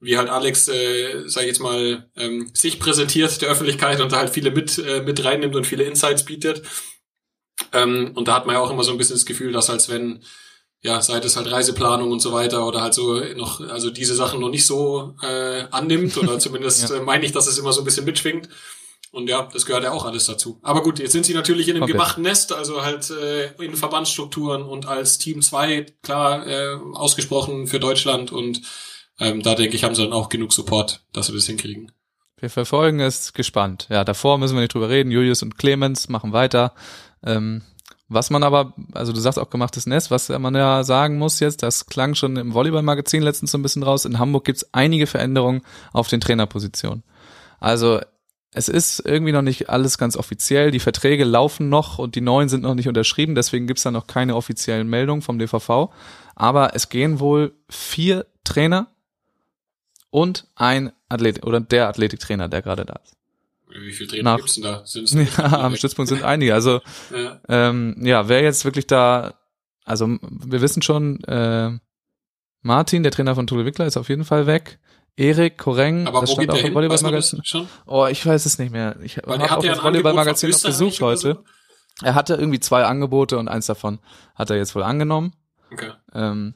wie 0.00 0.16
halt 0.16 0.30
Alex, 0.30 0.68
äh, 0.68 1.22
sag 1.26 1.42
ich 1.42 1.48
jetzt 1.48 1.60
mal, 1.60 2.10
ähm, 2.16 2.50
sich 2.54 2.80
präsentiert 2.80 3.40
der 3.42 3.50
Öffentlichkeit 3.50 4.00
und 4.00 4.12
da 4.12 4.18
halt 4.18 4.30
viele 4.30 4.50
mit, 4.50 4.78
äh, 4.78 5.02
mit 5.02 5.22
reinnimmt 5.24 5.54
und 5.54 5.66
viele 5.66 5.84
Insights 5.84 6.24
bietet. 6.24 6.62
Ähm, 7.72 8.12
und 8.14 8.28
da 8.28 8.34
hat 8.34 8.46
man 8.46 8.54
ja 8.56 8.60
auch 8.60 8.70
immer 8.70 8.82
so 8.84 8.92
ein 8.92 8.98
bisschen 8.98 9.16
das 9.16 9.26
Gefühl, 9.26 9.52
dass 9.52 9.70
als 9.70 9.88
wenn, 9.88 10.22
ja, 10.80 11.00
seit 11.00 11.24
es 11.24 11.36
halt 11.36 11.50
Reiseplanung 11.50 12.10
und 12.10 12.20
so 12.20 12.32
weiter 12.32 12.66
oder 12.66 12.80
halt 12.80 12.94
so 12.94 13.20
noch, 13.36 13.60
also 13.60 13.90
diese 13.90 14.14
Sachen 14.14 14.40
noch 14.40 14.48
nicht 14.48 14.66
so 14.66 15.14
äh, 15.22 15.64
annimmt 15.70 16.16
oder 16.16 16.38
zumindest 16.40 16.90
Ja. 16.90 16.96
äh, 16.96 17.00
meine 17.00 17.24
ich, 17.24 17.32
dass 17.32 17.46
es 17.46 17.58
immer 17.58 17.72
so 17.72 17.82
ein 17.82 17.84
bisschen 17.84 18.04
mitschwingt. 18.04 18.48
Und 19.12 19.28
ja, 19.28 19.46
das 19.52 19.66
gehört 19.66 19.84
ja 19.84 19.92
auch 19.92 20.06
alles 20.06 20.24
dazu. 20.24 20.58
Aber 20.62 20.82
gut, 20.82 20.98
jetzt 20.98 21.12
sind 21.12 21.26
sie 21.26 21.34
natürlich 21.34 21.68
in 21.68 21.76
einem 21.76 21.82
Komplett. 21.82 21.98
gemachten 21.98 22.22
Nest, 22.22 22.52
also 22.52 22.82
halt 22.82 23.10
äh, 23.10 23.52
in 23.62 23.76
Verbandsstrukturen 23.76 24.62
und 24.62 24.86
als 24.86 25.18
Team 25.18 25.42
2 25.42 25.86
klar 26.02 26.46
äh, 26.46 26.76
ausgesprochen 26.94 27.66
für 27.66 27.78
Deutschland 27.78 28.32
und 28.32 28.62
ähm, 29.20 29.42
da 29.42 29.54
denke 29.54 29.76
ich, 29.76 29.84
haben 29.84 29.94
sie 29.94 30.02
dann 30.02 30.14
auch 30.14 30.30
genug 30.30 30.54
Support, 30.54 31.04
dass 31.12 31.26
sie 31.26 31.34
das 31.34 31.46
hinkriegen. 31.46 31.92
Wir 32.38 32.48
verfolgen 32.48 33.00
es 33.00 33.34
gespannt. 33.34 33.86
Ja, 33.90 34.02
davor 34.02 34.38
müssen 34.38 34.54
wir 34.54 34.62
nicht 34.62 34.74
drüber 34.74 34.88
reden. 34.88 35.10
Julius 35.10 35.42
und 35.42 35.58
Clemens 35.58 36.08
machen 36.08 36.32
weiter. 36.32 36.72
Ähm, 37.22 37.62
was 38.08 38.30
man 38.30 38.42
aber, 38.42 38.74
also 38.92 39.12
du 39.12 39.20
sagst 39.20 39.38
auch 39.38 39.48
gemachtes 39.48 39.86
Nest, 39.86 40.10
was 40.10 40.28
man 40.28 40.54
ja 40.54 40.84
sagen 40.84 41.18
muss 41.18 41.38
jetzt, 41.40 41.62
das 41.62 41.86
klang 41.86 42.14
schon 42.14 42.36
im 42.36 42.52
Volleyball-Magazin 42.52 43.22
letztens 43.22 43.52
so 43.52 43.58
ein 43.58 43.62
bisschen 43.62 43.82
raus. 43.82 44.04
In 44.06 44.18
Hamburg 44.18 44.44
gibt's 44.44 44.66
einige 44.72 45.06
Veränderungen 45.06 45.62
auf 45.92 46.08
den 46.08 46.20
Trainerpositionen. 46.20 47.04
Also 47.60 48.00
es 48.54 48.68
ist 48.68 49.02
irgendwie 49.04 49.32
noch 49.32 49.42
nicht 49.42 49.70
alles 49.70 49.96
ganz 49.96 50.16
offiziell. 50.16 50.70
Die 50.70 50.78
Verträge 50.80 51.24
laufen 51.24 51.68
noch 51.70 51.98
und 51.98 52.14
die 52.14 52.20
neuen 52.20 52.48
sind 52.50 52.62
noch 52.62 52.74
nicht 52.74 52.88
unterschrieben. 52.88 53.34
Deswegen 53.34 53.66
gibt's 53.66 53.82
da 53.82 53.90
noch 53.90 54.06
keine 54.06 54.36
offiziellen 54.36 54.88
Meldungen 54.88 55.22
vom 55.22 55.38
DVV. 55.38 55.90
Aber 56.34 56.74
es 56.74 56.88
gehen 56.90 57.18
wohl 57.18 57.54
vier 57.70 58.26
Trainer 58.44 58.88
und 60.10 60.46
ein 60.54 60.92
Athlet 61.08 61.44
oder 61.46 61.60
der 61.60 61.88
Athletiktrainer, 61.88 62.48
der 62.48 62.60
gerade 62.62 62.84
da 62.84 63.00
ist. 63.02 63.16
Wie 63.70 63.92
viele 63.92 64.10
Trainer 64.10 64.22
Nach- 64.32 64.36
gibt's 64.36 64.54
denn 64.54 64.64
da? 64.64 64.82
Sind's 64.84 65.14
Ja, 65.38 65.60
am 65.60 65.74
Stützpunkt 65.76 66.10
sind 66.10 66.22
einige. 66.22 66.52
Also 66.52 66.80
ja. 67.14 67.40
ähm, 67.48 67.96
ja, 68.00 68.28
wer 68.28 68.42
jetzt 68.42 68.66
wirklich 68.66 68.86
da, 68.86 69.34
also 69.84 70.06
wir 70.20 70.60
wissen 70.60 70.82
schon, 70.82 71.24
äh, 71.24 71.70
Martin, 72.60 73.02
der 73.02 73.12
Trainer 73.12 73.34
von 73.34 73.46
Tule 73.46 73.64
Wickler, 73.64 73.86
ist 73.86 73.96
auf 73.96 74.10
jeden 74.10 74.24
Fall 74.24 74.46
weg. 74.46 74.78
Erik 75.16 75.58
Koreng, 75.58 76.06
Aber 76.06 76.20
das 76.22 76.32
stand 76.32 76.50
auch 76.50 76.56
im 76.56 76.74
Volleyball-Magazin. 76.74 77.42
Oh, 77.86 78.06
ich 78.06 78.24
weiß 78.24 78.46
es 78.46 78.58
nicht 78.58 78.72
mehr. 78.72 78.96
Ich 79.02 79.18
er 79.18 79.24
habe 79.26 79.58
auch 79.58 79.64
ja 79.64 79.74
das 79.74 79.84
Volleyball-Magazin 79.84 80.50
noch 80.50 80.62
gesucht 80.62 80.96
so. 80.96 81.06
heute. 81.06 81.44
Er 82.02 82.14
hatte 82.14 82.34
irgendwie 82.34 82.60
zwei 82.60 82.84
Angebote 82.84 83.38
und 83.38 83.48
eins 83.48 83.66
davon 83.66 83.98
hat 84.34 84.50
er 84.50 84.56
jetzt 84.56 84.74
wohl 84.74 84.82
angenommen. 84.82 85.34
Okay. 85.70 85.90
Ähm, 86.14 86.54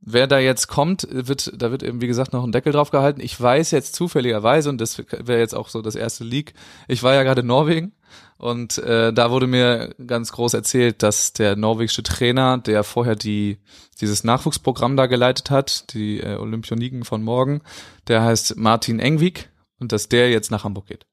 wer 0.00 0.26
da 0.26 0.38
jetzt 0.38 0.68
kommt, 0.68 1.06
wird, 1.10 1.52
da 1.60 1.70
wird 1.70 1.82
eben, 1.82 2.00
wie 2.00 2.06
gesagt, 2.06 2.32
noch 2.32 2.44
ein 2.44 2.52
Deckel 2.52 2.72
drauf 2.72 2.90
gehalten. 2.90 3.20
Ich 3.20 3.38
weiß 3.38 3.70
jetzt 3.72 3.94
zufälligerweise, 3.94 4.70
und 4.70 4.80
das 4.80 4.98
wäre 4.98 5.38
jetzt 5.38 5.54
auch 5.54 5.68
so 5.68 5.82
das 5.82 5.94
erste 5.94 6.24
Leak, 6.24 6.54
ich 6.88 7.02
war 7.02 7.14
ja 7.14 7.22
gerade 7.22 7.42
in 7.42 7.46
Norwegen 7.46 7.92
und 8.38 8.78
äh, 8.78 9.12
da 9.12 9.30
wurde 9.30 9.48
mir 9.48 9.94
ganz 10.06 10.32
groß 10.32 10.54
erzählt, 10.54 11.02
dass 11.02 11.32
der 11.32 11.56
norwegische 11.56 12.04
Trainer, 12.04 12.58
der 12.58 12.84
vorher 12.84 13.16
die 13.16 13.58
dieses 14.00 14.22
Nachwuchsprogramm 14.22 14.96
da 14.96 15.06
geleitet 15.06 15.50
hat, 15.50 15.92
die 15.92 16.20
äh, 16.20 16.36
Olympioniken 16.36 17.04
von 17.04 17.22
morgen, 17.22 17.62
der 18.06 18.22
heißt 18.22 18.56
Martin 18.56 19.00
Engvik 19.00 19.50
und 19.80 19.90
dass 19.90 20.08
der 20.08 20.30
jetzt 20.30 20.52
nach 20.52 20.62
Hamburg 20.62 20.86
geht. 20.86 21.04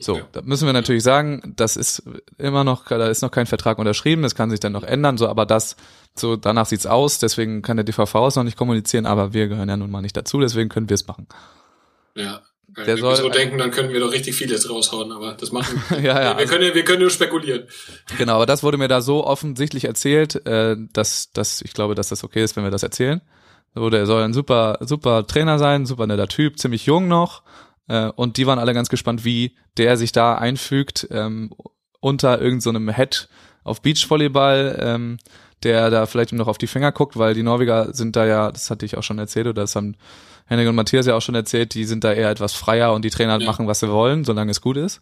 So, 0.00 0.20
da 0.30 0.42
müssen 0.42 0.66
wir 0.66 0.72
natürlich 0.72 1.02
sagen, 1.02 1.54
das 1.56 1.76
ist 1.76 2.04
immer 2.36 2.62
noch, 2.62 2.86
da 2.86 3.08
ist 3.08 3.22
noch 3.22 3.32
kein 3.32 3.46
Vertrag 3.46 3.78
unterschrieben, 3.78 4.22
das 4.22 4.36
kann 4.36 4.48
sich 4.48 4.60
dann 4.60 4.72
noch 4.72 4.84
ändern, 4.84 5.18
so, 5.18 5.28
aber 5.28 5.44
das, 5.44 5.76
so, 6.14 6.36
danach 6.36 6.66
sieht's 6.66 6.86
aus, 6.86 7.18
deswegen 7.18 7.62
kann 7.62 7.76
der 7.76 7.84
DVV 7.84 8.14
es 8.28 8.36
noch 8.36 8.44
nicht 8.44 8.56
kommunizieren, 8.56 9.06
aber 9.06 9.32
wir 9.32 9.48
gehören 9.48 9.68
ja 9.68 9.76
nun 9.76 9.90
mal 9.90 10.00
nicht 10.00 10.16
dazu, 10.16 10.38
deswegen 10.38 10.68
können 10.68 10.88
wir 10.88 10.94
es 10.94 11.08
machen. 11.08 11.26
Ja. 12.14 12.42
Wenn 12.78 12.86
Der 12.86 12.96
wir 12.96 13.02
soll- 13.02 13.16
so 13.16 13.28
denken, 13.28 13.58
dann 13.58 13.70
können 13.70 13.92
wir 13.92 14.00
doch 14.00 14.12
richtig 14.12 14.34
viel 14.36 14.50
jetzt 14.50 14.70
raushauen, 14.70 15.12
aber 15.12 15.34
das 15.34 15.52
machen 15.52 15.82
ja, 15.90 15.96
ja, 15.98 16.14
wir. 16.20 16.36
also, 16.36 16.52
können, 16.54 16.74
wir 16.74 16.84
können 16.84 17.00
nur 17.02 17.10
spekulieren. 17.10 17.64
genau, 18.16 18.34
aber 18.36 18.46
das 18.46 18.62
wurde 18.62 18.78
mir 18.78 18.88
da 18.88 19.00
so 19.00 19.26
offensichtlich 19.26 19.84
erzählt, 19.84 20.46
äh, 20.46 20.76
dass, 20.92 21.32
dass 21.32 21.60
ich 21.62 21.72
glaube, 21.74 21.94
dass 21.94 22.08
das 22.08 22.24
okay 22.24 22.42
ist, 22.42 22.56
wenn 22.56 22.64
wir 22.64 22.70
das 22.70 22.82
erzählen. 22.82 23.20
So, 23.74 23.90
der 23.90 24.06
soll 24.06 24.22
ein 24.22 24.32
super, 24.32 24.78
super 24.80 25.26
Trainer 25.26 25.58
sein, 25.58 25.84
super 25.86 26.06
netter 26.06 26.28
Typ, 26.28 26.58
ziemlich 26.58 26.86
jung 26.86 27.08
noch, 27.08 27.42
Äh, 27.90 28.10
und 28.16 28.36
die 28.36 28.46
waren 28.46 28.58
alle 28.58 28.74
ganz 28.74 28.88
gespannt, 28.90 29.24
wie 29.24 29.56
der 29.78 29.96
sich 29.96 30.12
da 30.12 30.34
einfügt 30.34 31.08
ähm, 31.10 31.50
unter 32.00 32.38
irgendeinem 32.40 32.88
so 32.88 32.92
Head 32.94 33.28
auf 33.64 33.80
Beachvolleyball, 33.82 34.78
ähm, 34.80 35.18
der 35.62 35.88
da 35.90 36.04
vielleicht 36.06 36.32
noch 36.34 36.48
auf 36.48 36.58
die 36.58 36.66
Finger 36.66 36.92
guckt, 36.92 37.16
weil 37.18 37.32
die 37.34 37.42
Norweger 37.42 37.94
sind 37.94 38.14
da 38.14 38.26
ja, 38.26 38.52
das 38.52 38.70
hatte 38.70 38.84
ich 38.86 38.96
auch 38.98 39.02
schon 39.02 39.18
erzählt 39.18 39.46
oder 39.46 39.62
das 39.62 39.74
haben 39.74 39.96
Henrik 40.48 40.68
und 40.68 40.74
Matthias 40.74 41.06
ja 41.06 41.14
auch 41.14 41.22
schon 41.22 41.34
erzählt, 41.34 41.74
die 41.74 41.84
sind 41.84 42.04
da 42.04 42.12
eher 42.12 42.30
etwas 42.30 42.54
freier 42.54 42.92
und 42.92 43.04
die 43.04 43.10
Trainer 43.10 43.38
Ja. 43.38 43.46
machen, 43.46 43.66
was 43.66 43.80
sie 43.80 43.88
wollen, 43.90 44.24
solange 44.24 44.50
es 44.50 44.60
gut 44.60 44.76
ist. 44.76 45.00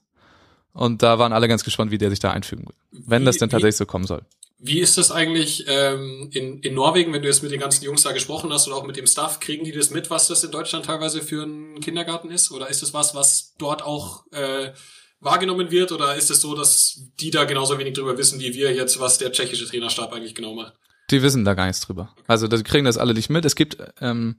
Und 0.72 1.02
da 1.02 1.18
waren 1.18 1.32
alle 1.32 1.48
ganz 1.48 1.64
gespannt, 1.64 1.90
wie 1.90 1.98
der 1.98 2.10
sich 2.10 2.18
da 2.20 2.32
einfügen 2.32 2.66
will. 2.66 2.74
Wenn 2.90 3.22
Wie- 3.22 3.26
das 3.26 3.38
denn 3.38 3.48
wie- 3.48 3.52
tatsächlich 3.52 3.76
so 3.76 3.86
kommen 3.86 4.06
soll. 4.06 4.22
Wie 4.58 4.80
ist 4.80 4.96
das 4.98 5.10
eigentlich 5.10 5.64
ähm, 5.68 6.30
in, 6.32 6.60
in 6.60 6.74
Norwegen, 6.74 7.12
wenn 7.12 7.20
du 7.22 7.28
jetzt 7.28 7.42
mit 7.42 7.52
den 7.52 7.60
ganzen 7.60 7.84
Jungs 7.84 8.02
da 8.02 8.12
gesprochen 8.12 8.50
hast 8.52 8.66
oder 8.66 8.76
auch 8.76 8.86
mit 8.86 8.96
dem 8.96 9.06
Staff, 9.06 9.38
kriegen 9.38 9.64
die 9.64 9.72
das 9.72 9.90
mit, 9.90 10.08
was 10.10 10.28
das 10.28 10.42
in 10.44 10.50
Deutschland 10.50 10.86
teilweise 10.86 11.20
für 11.20 11.42
ein 11.44 11.80
Kindergarten 11.80 12.30
ist? 12.30 12.50
Oder 12.50 12.68
ist 12.70 12.82
das 12.82 12.94
was, 12.94 13.14
was 13.14 13.54
dort 13.58 13.82
auch 13.82 14.24
äh, 14.32 14.72
wahrgenommen 15.20 15.70
wird? 15.70 15.92
Oder 15.92 16.14
ist 16.16 16.30
es 16.30 16.40
so, 16.40 16.54
dass 16.54 17.02
die 17.20 17.30
da 17.30 17.44
genauso 17.44 17.78
wenig 17.78 17.92
drüber 17.94 18.16
wissen 18.16 18.40
wie 18.40 18.54
wir 18.54 18.74
jetzt, 18.74 18.98
was 18.98 19.18
der 19.18 19.30
tschechische 19.30 19.66
Trainerstab 19.66 20.12
eigentlich 20.12 20.34
genau 20.34 20.54
macht? 20.54 20.72
Die 21.10 21.22
wissen 21.22 21.44
da 21.44 21.52
gar 21.54 21.66
nichts 21.66 21.82
drüber. 21.82 22.14
Also 22.26 22.48
die 22.48 22.62
kriegen 22.62 22.86
das 22.86 22.96
alle 22.98 23.12
nicht 23.14 23.28
mit. 23.30 23.44
Es 23.44 23.56
gibt 23.56 23.76
ähm, 24.00 24.36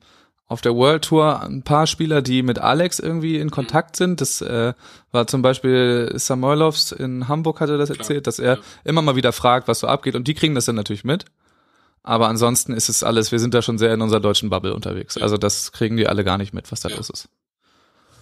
auf 0.48 0.62
der 0.62 0.76
World 0.76 1.04
Tour 1.04 1.42
ein 1.42 1.64
paar 1.64 1.88
Spieler, 1.88 2.22
die 2.22 2.42
mit 2.42 2.58
Alex 2.58 3.00
irgendwie 3.00 3.38
in 3.38 3.52
Kontakt 3.52 3.98
sind. 3.98 4.22
Das 4.22 4.42
äh, 4.42 4.74
war 5.12 5.28
zum 5.28 5.42
Beispiel 5.42 6.12
Samoilovs 6.16 6.94
in 6.94 7.28
Hamburg 7.28 7.60
hatte 7.60 7.78
das 7.78 7.90
erzählt, 7.90 8.28
dass 8.28 8.40
er 8.40 8.56
ja. 8.56 8.62
immer 8.86 9.02
mal 9.02 9.18
wieder 9.18 9.34
fragt, 9.34 9.68
was 9.68 9.80
so 9.80 9.88
abgeht. 9.88 10.16
Und 10.16 10.28
die 10.28 10.34
kriegen 10.34 10.56
das 10.56 10.66
dann 10.66 10.76
natürlich 10.76 11.04
mit. 11.04 11.26
Aber 12.02 12.30
ansonsten 12.30 12.72
ist 12.72 12.88
es 12.88 13.04
alles, 13.04 13.34
wir 13.34 13.40
sind 13.40 13.54
da 13.54 13.62
schon 13.62 13.78
sehr 13.78 13.94
in 13.94 14.02
unserer 14.02 14.22
deutschen 14.22 14.50
Bubble 14.50 14.74
unterwegs. 14.74 15.16
Ja. 15.16 15.24
Also 15.24 15.36
das 15.38 15.74
kriegen 15.74 15.98
die 15.98 16.08
alle 16.08 16.24
gar 16.24 16.38
nicht 16.38 16.54
mit, 16.54 16.72
was 16.72 16.80
da 16.80 16.88
Ja. 16.88 16.96
los 16.96 17.10
ist. 17.10 17.28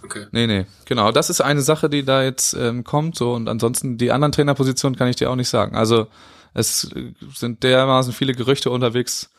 Okay. 0.02 0.26
Nee, 0.32 0.48
nee, 0.48 0.66
genau. 0.84 1.12
Das 1.12 1.30
ist 1.30 1.40
eine 1.40 1.62
Sache, 1.62 1.88
die 1.88 2.04
da 2.04 2.24
jetzt 2.24 2.54
ähm, 2.54 2.82
kommt. 2.82 3.14
So 3.16 3.34
und 3.34 3.48
ansonsten 3.48 3.98
die 3.98 4.10
anderen 4.10 4.32
Trainerpositionen 4.32 4.98
kann 4.98 5.08
ich 5.08 5.16
dir 5.16 5.30
auch 5.30 5.36
nicht 5.36 5.48
sagen. 5.48 5.76
Also 5.76 6.08
es 6.54 6.90
äh, 6.92 7.12
sind 7.32 7.62
dermaßen 7.62 8.12
viele 8.12 8.34
Gerüchte 8.34 8.70
unterwegs. 8.70 9.30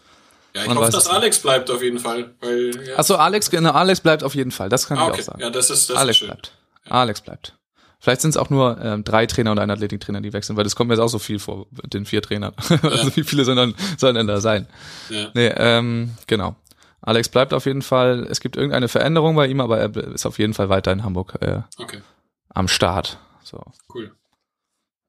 Ja, 0.57 0.63
ich 0.63 0.67
Man 0.69 0.77
hoffe, 0.79 0.91
dass 0.91 1.07
Alex 1.07 1.39
bleibt 1.39 1.69
auf 1.69 1.83
jeden 1.83 1.99
Fall. 1.99 2.33
Weil, 2.41 2.71
ja. 2.87 2.97
Achso, 2.97 3.15
Alex, 3.15 3.51
genau, 3.51 3.71
Alex 3.71 4.01
bleibt 4.01 4.23
auf 4.23 4.33
jeden 4.33 4.49
Fall. 4.49 4.69
Das 4.69 4.87
kann 4.87 4.97
ah, 4.97 5.03
ich 5.03 5.09
okay. 5.09 5.21
auch 5.21 5.25
sagen. 5.25 5.41
Ja, 5.41 5.49
das 5.51 5.69
ist, 5.69 5.89
das 5.89 5.97
Alex 5.97 6.15
ist 6.15 6.17
schön. 6.17 6.27
bleibt. 6.29 6.51
Alex 6.89 7.21
bleibt. 7.21 7.53
Vielleicht 7.99 8.21
sind 8.21 8.31
es 8.31 8.37
auch 8.37 8.49
nur 8.49 8.79
ähm, 8.81 9.03
drei 9.03 9.27
Trainer 9.27 9.51
und 9.51 9.59
ein 9.59 9.69
Athletiktrainer, 9.69 10.21
die 10.21 10.33
wechseln, 10.33 10.57
weil 10.57 10.63
das 10.63 10.75
kommt 10.75 10.87
mir 10.87 10.95
jetzt 10.95 11.01
auch 11.01 11.09
so 11.09 11.19
viel 11.19 11.37
vor 11.37 11.67
mit 11.69 11.93
den 11.93 12.05
vier 12.05 12.23
Trainern. 12.23 12.53
also 12.81 13.15
wie 13.15 13.23
viele 13.23 13.45
sollen, 13.45 13.75
sollen 13.97 14.15
denn 14.15 14.27
da 14.27 14.41
sein? 14.41 14.67
Ja. 15.09 15.29
Nee, 15.35 15.53
ähm, 15.55 16.15
genau. 16.25 16.55
Alex 17.01 17.29
bleibt 17.29 17.53
auf 17.53 17.65
jeden 17.65 17.83
Fall. 17.83 18.25
Es 18.29 18.39
gibt 18.39 18.55
irgendeine 18.55 18.87
Veränderung 18.87 19.35
bei 19.35 19.47
ihm, 19.47 19.61
aber 19.61 19.77
er 19.77 19.95
ist 19.95 20.25
auf 20.25 20.39
jeden 20.39 20.55
Fall 20.55 20.69
weiter 20.69 20.91
in 20.91 21.03
Hamburg 21.03 21.35
äh, 21.41 21.61
Okay, 21.77 22.01
am 22.49 22.67
Start. 22.67 23.19
So. 23.43 23.61
cool. 23.93 24.11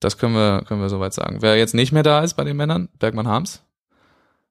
Das 0.00 0.18
können 0.18 0.34
wir, 0.34 0.62
können 0.66 0.80
wir 0.80 0.88
soweit 0.88 1.12
sagen. 1.12 1.38
Wer 1.40 1.56
jetzt 1.56 1.74
nicht 1.74 1.92
mehr 1.92 2.02
da 2.02 2.20
ist 2.20 2.34
bei 2.34 2.44
den 2.44 2.56
Männern, 2.56 2.88
Bergmann 2.98 3.26
Harms, 3.26 3.62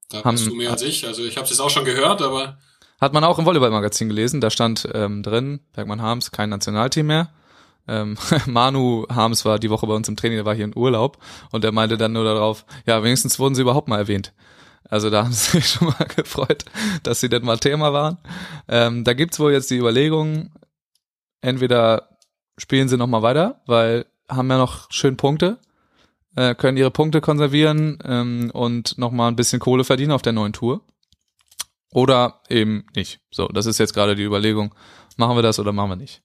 Da 0.09 0.23
Haben- 0.23 0.35
bist 0.35 0.47
du 0.47 0.55
mehr 0.55 0.71
als 0.71 0.81
ich. 0.81 1.05
Also 1.05 1.23
ich 1.23 1.35
habe 1.37 1.43
es 1.45 1.49
jetzt 1.51 1.59
auch 1.59 1.69
schon 1.69 1.85
gehört, 1.85 2.21
aber 2.21 2.57
hat 2.99 3.13
man 3.13 3.23
auch 3.23 3.37
im 3.37 3.45
Volleyball-Magazin 3.45 4.07
gelesen. 4.09 4.41
Da 4.41 4.49
stand 4.49 4.87
ähm, 4.93 5.21
drin, 5.21 5.59
Bergmann 5.73 6.01
Harms, 6.01 6.31
kein 6.31 6.49
Nationalteam 6.49 7.07
mehr. 7.07 7.29
Ähm, 7.87 8.17
Manu 8.45 9.05
Harms 9.09 9.45
war 9.45 9.59
die 9.59 9.69
Woche 9.69 9.87
bei 9.87 9.93
uns 9.93 10.07
im 10.09 10.15
Training, 10.17 10.37
der 10.37 10.45
war 10.45 10.55
hier 10.55 10.65
in 10.65 10.75
Urlaub 10.75 11.17
und 11.51 11.63
der 11.63 11.71
meinte 11.71 11.97
dann 11.97 12.13
nur 12.13 12.23
darauf, 12.23 12.65
ja, 12.85 13.03
wenigstens 13.03 13.39
wurden 13.39 13.55
sie 13.55 13.61
überhaupt 13.61 13.87
mal 13.87 13.97
erwähnt. 13.99 14.33
Also 14.89 15.09
da 15.09 15.23
haben 15.25 15.31
sie 15.33 15.51
sich 15.57 15.67
schon 15.69 15.87
mal 15.87 16.07
gefreut, 16.15 16.65
dass 17.03 17.19
sie 17.19 17.29
denn 17.29 17.45
mal 17.45 17.59
Thema 17.59 17.93
waren. 17.93 18.17
Ähm, 18.67 19.03
da 19.03 19.13
gibt's 19.13 19.39
wohl 19.39 19.51
jetzt 19.53 19.69
die 19.69 19.77
Überlegung, 19.77 20.51
entweder 21.41 22.09
spielen 22.57 22.89
sie 22.89 22.97
noch 22.97 23.07
mal 23.07 23.21
weiter, 23.21 23.61
weil 23.67 24.05
haben 24.29 24.49
ja 24.49 24.57
noch 24.57 24.91
schön 24.91 25.15
Punkte, 25.15 25.59
äh, 26.37 26.53
können 26.53 26.77
ihre 26.77 26.91
Punkte 26.91 27.19
konservieren 27.19 27.97
ähm, 28.05 28.51
und 28.53 28.97
noch 28.97 29.11
mal 29.11 29.27
ein 29.27 29.35
bisschen 29.35 29.59
Kohle 29.59 29.83
verdienen 29.83 30.11
auf 30.11 30.21
der 30.21 30.33
neuen 30.33 30.53
Tour. 30.53 30.81
Oder 31.91 32.41
eben 32.47 32.85
nicht. 32.95 33.19
So, 33.31 33.47
das 33.47 33.65
ist 33.65 33.79
jetzt 33.79 33.93
gerade 33.93 34.15
die 34.15 34.23
Überlegung, 34.23 34.73
machen 35.17 35.35
wir 35.35 35.41
das 35.41 35.59
oder 35.59 35.73
machen 35.73 35.89
wir 35.89 35.95
nicht. 35.95 36.21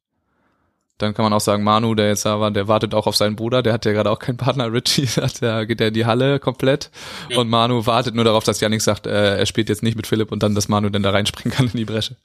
Dann 0.98 1.14
kann 1.14 1.24
man 1.24 1.32
auch 1.32 1.40
sagen, 1.40 1.64
Manu, 1.64 1.94
der 1.94 2.08
jetzt 2.08 2.26
da 2.26 2.38
war, 2.38 2.50
der 2.50 2.68
wartet 2.68 2.94
auch 2.94 3.06
auf 3.06 3.16
seinen 3.16 3.36
Bruder, 3.36 3.62
der 3.62 3.72
hat 3.72 3.86
ja 3.86 3.92
gerade 3.92 4.10
auch 4.10 4.18
keinen 4.18 4.36
Partner, 4.36 4.70
Richie, 4.72 5.06
hat, 5.06 5.40
der 5.40 5.64
geht 5.64 5.80
ja 5.80 5.86
in 5.86 5.94
die 5.94 6.04
Halle 6.04 6.38
komplett. 6.38 6.90
Ja. 7.30 7.38
Und 7.38 7.48
Manu 7.48 7.86
wartet 7.86 8.14
nur 8.14 8.24
darauf, 8.24 8.44
dass 8.44 8.60
Yannick 8.60 8.82
sagt, 8.82 9.06
äh, 9.06 9.38
er 9.38 9.46
spielt 9.46 9.70
jetzt 9.70 9.82
nicht 9.82 9.96
mit 9.96 10.06
Philipp 10.06 10.30
und 10.30 10.42
dann, 10.42 10.54
dass 10.54 10.68
Manu 10.68 10.90
dann 10.90 11.02
da 11.02 11.10
reinspringen 11.10 11.56
kann 11.56 11.66
in 11.68 11.76
die 11.78 11.86
Bresche. 11.86 12.16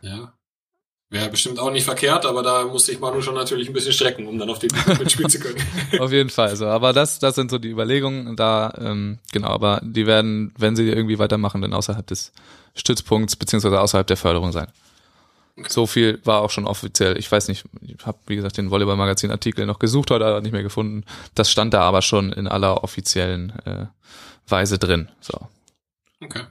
ja. 0.00 0.32
Wäre 1.12 1.28
bestimmt 1.28 1.58
auch 1.58 1.70
nicht 1.70 1.84
verkehrt, 1.84 2.24
aber 2.24 2.42
da 2.42 2.64
musste 2.64 2.90
ich 2.90 2.98
Manu 2.98 3.20
schon 3.20 3.34
natürlich 3.34 3.68
ein 3.68 3.74
bisschen 3.74 3.92
strecken, 3.92 4.26
um 4.26 4.38
dann 4.38 4.48
auf 4.48 4.58
den 4.60 4.70
mitspielen 4.98 5.28
zu 5.28 5.40
können. 5.40 5.58
Auf 5.98 6.10
jeden 6.10 6.30
Fall. 6.30 6.56
So, 6.56 6.66
aber 6.66 6.94
das, 6.94 7.18
das 7.18 7.34
sind 7.34 7.50
so 7.50 7.58
die 7.58 7.68
Überlegungen 7.68 8.34
da, 8.34 8.72
ähm, 8.78 9.18
genau, 9.30 9.48
aber 9.48 9.82
die 9.84 10.06
werden, 10.06 10.54
wenn 10.56 10.74
sie 10.74 10.88
irgendwie 10.88 11.18
weitermachen, 11.18 11.60
dann 11.60 11.74
außerhalb 11.74 12.06
des 12.06 12.32
Stützpunkts 12.74 13.36
beziehungsweise 13.36 13.78
außerhalb 13.78 14.06
der 14.06 14.16
Förderung 14.16 14.52
sein. 14.52 14.68
So 15.68 15.86
viel 15.86 16.18
war 16.24 16.40
auch 16.40 16.48
schon 16.48 16.66
offiziell. 16.66 17.18
Ich 17.18 17.30
weiß 17.30 17.48
nicht, 17.48 17.66
ich 17.82 18.06
habe 18.06 18.16
wie 18.26 18.36
gesagt 18.36 18.56
den 18.56 18.70
Volleyball-Magazin-Artikel 18.70 19.66
noch 19.66 19.78
gesucht 19.78 20.10
heute, 20.10 20.24
aber 20.24 20.40
nicht 20.40 20.52
mehr 20.52 20.62
gefunden. 20.62 21.04
Das 21.34 21.50
stand 21.50 21.74
da 21.74 21.82
aber 21.82 22.00
schon 22.00 22.32
in 22.32 22.48
aller 22.48 22.82
offiziellen 22.82 23.52
äh, 23.66 23.84
Weise 24.48 24.78
drin. 24.78 25.10
So, 25.20 25.38
Okay. 26.24 26.44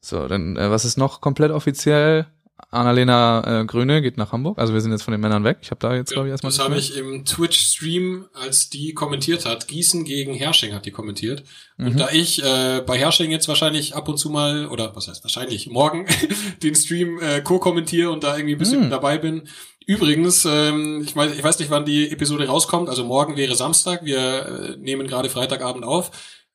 so, 0.00 0.28
dann 0.28 0.56
äh, 0.56 0.70
was 0.70 0.86
ist 0.86 0.96
noch 0.96 1.20
komplett 1.20 1.50
offiziell? 1.50 2.26
Annalena 2.70 3.60
äh, 3.62 3.64
Grüne 3.64 4.00
geht 4.00 4.16
nach 4.16 4.32
Hamburg. 4.32 4.58
Also 4.58 4.72
wir 4.72 4.80
sind 4.80 4.92
jetzt 4.92 5.02
von 5.02 5.12
den 5.12 5.20
Männern 5.20 5.42
weg. 5.44 5.58
Ich 5.62 5.70
habe 5.70 5.80
da 5.80 5.94
jetzt 5.94 6.12
glaube 6.12 6.28
ich 6.28 6.30
erstmal. 6.30 6.50
das 6.52 6.60
habe 6.60 6.76
ich 6.76 6.96
im 6.96 7.24
Twitch-Stream, 7.24 8.26
als 8.32 8.70
die 8.70 8.94
kommentiert 8.94 9.44
hat. 9.44 9.66
Gießen 9.68 10.04
gegen 10.04 10.34
Hersching 10.34 10.72
hat 10.72 10.86
die 10.86 10.90
kommentiert. 10.92 11.42
Mhm. 11.76 11.86
Und 11.88 12.00
da 12.00 12.10
ich 12.10 12.42
äh, 12.44 12.82
bei 12.86 12.96
Hersching 12.96 13.30
jetzt 13.30 13.48
wahrscheinlich 13.48 13.94
ab 13.96 14.08
und 14.08 14.18
zu 14.18 14.30
mal, 14.30 14.66
oder 14.66 14.94
was 14.94 15.08
heißt 15.08 15.24
wahrscheinlich, 15.24 15.68
morgen 15.68 16.06
den 16.62 16.74
Stream 16.74 17.18
äh, 17.20 17.40
co-kommentiere 17.40 18.10
und 18.10 18.22
da 18.24 18.36
irgendwie 18.36 18.54
ein 18.54 18.58
bisschen 18.58 18.84
Mhm. 18.86 18.90
dabei 18.90 19.18
bin. 19.18 19.42
Übrigens, 19.86 20.44
ähm, 20.44 21.02
ich, 21.04 21.16
weiß, 21.16 21.32
ich 21.34 21.42
weiß 21.42 21.58
nicht, 21.58 21.70
wann 21.70 21.84
die 21.84 22.10
Episode 22.12 22.46
rauskommt. 22.46 22.88
Also 22.88 23.04
morgen 23.04 23.36
wäre 23.36 23.56
Samstag. 23.56 24.04
Wir 24.04 24.18
äh, 24.18 24.76
nehmen 24.78 25.08
gerade 25.08 25.28
Freitagabend 25.28 25.84
auf. 25.84 26.12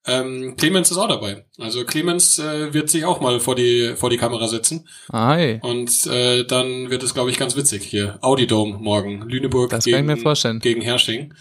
Ähm, 0.07 0.55
Clemens 0.57 0.91
ist 0.91 0.97
auch 0.97 1.07
dabei. 1.07 1.45
Also 1.59 1.83
Clemens 1.83 2.37
äh, 2.39 2.73
wird 2.73 2.89
sich 2.89 3.05
auch 3.05 3.21
mal 3.21 3.39
vor 3.39 3.55
die 3.55 3.93
vor 3.95 4.09
die 4.09 4.17
Kamera 4.17 4.47
setzen. 4.47 4.87
Ah, 5.09 5.33
hey. 5.35 5.59
Und 5.63 6.05
äh, 6.07 6.43
dann 6.45 6.89
wird 6.91 7.01
es, 7.03 7.13
glaube 7.13 7.31
ich, 7.31 7.37
ganz 7.37 7.55
witzig 7.55 7.83
hier. 7.83 8.19
Audi 8.21 8.45
Dome 8.45 8.77
morgen. 8.79 9.27
Lüneburg 9.27 9.71
Das 9.71 9.83
kann 9.85 9.89
ich 9.89 9.95
gegen, 9.95 10.07
mir 10.07 10.17
vorstellen. 10.17 10.59
gegen 10.59 10.81
Hersching. 10.81 11.33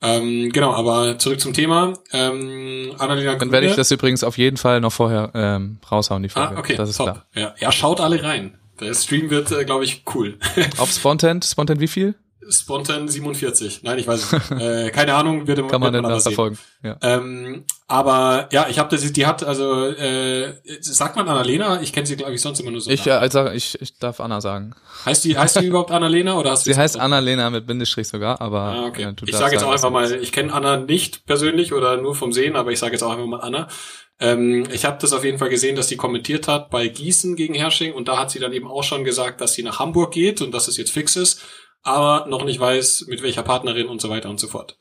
Ähm, 0.00 0.50
genau, 0.52 0.72
aber 0.72 1.18
zurück 1.18 1.40
zum 1.40 1.52
Thema. 1.52 1.92
Ähm, 2.12 2.92
Annalena 2.98 3.32
Dann 3.32 3.38
Grüne. 3.40 3.52
werde 3.52 3.66
ich 3.66 3.74
das 3.74 3.90
übrigens 3.90 4.22
auf 4.24 4.38
jeden 4.38 4.56
Fall 4.56 4.80
noch 4.80 4.92
vorher 4.92 5.32
ähm, 5.34 5.78
raushauen, 5.90 6.22
die 6.22 6.28
Folge. 6.28 6.56
Ah, 6.56 6.58
okay, 6.60 6.76
das 6.76 6.90
ist 6.90 6.96
top. 6.98 7.06
klar. 7.06 7.26
Ja, 7.34 7.54
ja, 7.58 7.72
schaut 7.72 8.00
alle 8.00 8.22
rein. 8.22 8.56
Der 8.80 8.94
Stream 8.94 9.28
wird, 9.28 9.50
äh, 9.50 9.64
glaube 9.64 9.84
ich, 9.84 10.04
cool. 10.14 10.38
Auf 10.78 10.92
Spontent, 10.92 11.44
Spontent 11.44 11.80
wie 11.80 11.88
viel? 11.88 12.14
Spontan 12.50 13.08
47. 13.08 13.82
Nein, 13.82 13.98
ich 13.98 14.06
weiß 14.06 14.32
es 14.32 14.50
nicht. 14.50 14.62
äh, 14.62 14.90
keine 14.90 15.14
Ahnung, 15.14 15.46
wird, 15.46 15.58
Kann 15.68 15.80
man 15.80 15.92
wird 15.92 15.94
denn 15.94 16.04
aber 16.04 16.14
das 16.14 16.24
sehen. 16.24 16.32
verfolgen? 16.34 16.58
Ja. 16.82 16.96
Ähm, 17.02 17.64
aber 17.86 18.48
ja, 18.52 18.66
ich 18.68 18.78
habe 18.78 18.94
das, 18.94 19.10
die 19.12 19.26
hat 19.26 19.42
also, 19.44 19.86
äh, 19.86 20.54
sagt 20.80 21.16
man 21.16 21.28
Annalena? 21.28 21.80
Ich 21.82 21.92
kenne 21.92 22.06
sie, 22.06 22.16
glaube 22.16 22.34
ich, 22.34 22.40
sonst 22.40 22.60
immer 22.60 22.70
nur 22.70 22.80
so. 22.80 22.90
Ich, 22.90 23.06
äh, 23.06 23.10
also 23.12 23.46
ich, 23.50 23.80
ich 23.80 23.98
darf 23.98 24.20
Anna 24.20 24.40
sagen. 24.40 24.74
heißt 25.04 25.24
die, 25.24 25.36
heißt 25.38 25.60
die 25.60 25.66
überhaupt 25.68 25.90
Annalena 25.90 26.36
oder 26.38 26.50
hast 26.52 26.66
du 26.66 26.72
Sie 26.72 26.78
heißt 26.78 26.98
Annalena 26.98 27.50
mit 27.50 27.66
Bindestrich 27.66 28.08
sogar, 28.08 28.40
aber 28.40 28.58
Ah, 28.60 28.86
okay. 28.86 29.02
ja, 29.02 29.12
du 29.12 29.24
ich 29.26 29.34
sage 29.36 29.54
jetzt 29.54 29.64
auch 29.64 29.72
einfach 29.72 29.90
mal, 29.90 30.10
ich 30.12 30.32
kenne 30.32 30.52
Anna 30.52 30.76
nicht 30.76 31.26
persönlich 31.26 31.72
oder 31.72 31.96
nur 31.96 32.14
vom 32.14 32.32
Sehen, 32.32 32.56
aber 32.56 32.72
ich 32.72 32.78
sage 32.78 32.92
jetzt 32.92 33.02
auch 33.02 33.12
einfach 33.12 33.26
mal 33.26 33.40
Anna. 33.40 33.68
Ähm, 34.20 34.66
ich 34.72 34.84
habe 34.84 34.98
das 35.00 35.12
auf 35.12 35.24
jeden 35.24 35.38
Fall 35.38 35.48
gesehen, 35.48 35.76
dass 35.76 35.88
sie 35.88 35.96
kommentiert 35.96 36.48
hat 36.48 36.70
bei 36.70 36.88
Gießen 36.88 37.36
gegen 37.36 37.54
Hersching 37.54 37.92
und 37.92 38.08
da 38.08 38.18
hat 38.18 38.30
sie 38.32 38.40
dann 38.40 38.52
eben 38.52 38.66
auch 38.66 38.82
schon 38.82 39.04
gesagt, 39.04 39.40
dass 39.40 39.54
sie 39.54 39.62
nach 39.62 39.78
Hamburg 39.78 40.12
geht 40.12 40.42
und 40.42 40.52
dass 40.52 40.66
es 40.66 40.76
jetzt 40.76 40.90
fix 40.90 41.14
ist, 41.16 41.40
aber 41.82 42.26
noch 42.28 42.44
nicht 42.44 42.60
weiß, 42.60 43.06
mit 43.08 43.22
welcher 43.22 43.42
Partnerin 43.42 43.86
und 43.88 44.00
so 44.00 44.08
weiter 44.10 44.28
und 44.30 44.40
so 44.40 44.48
fort. 44.48 44.76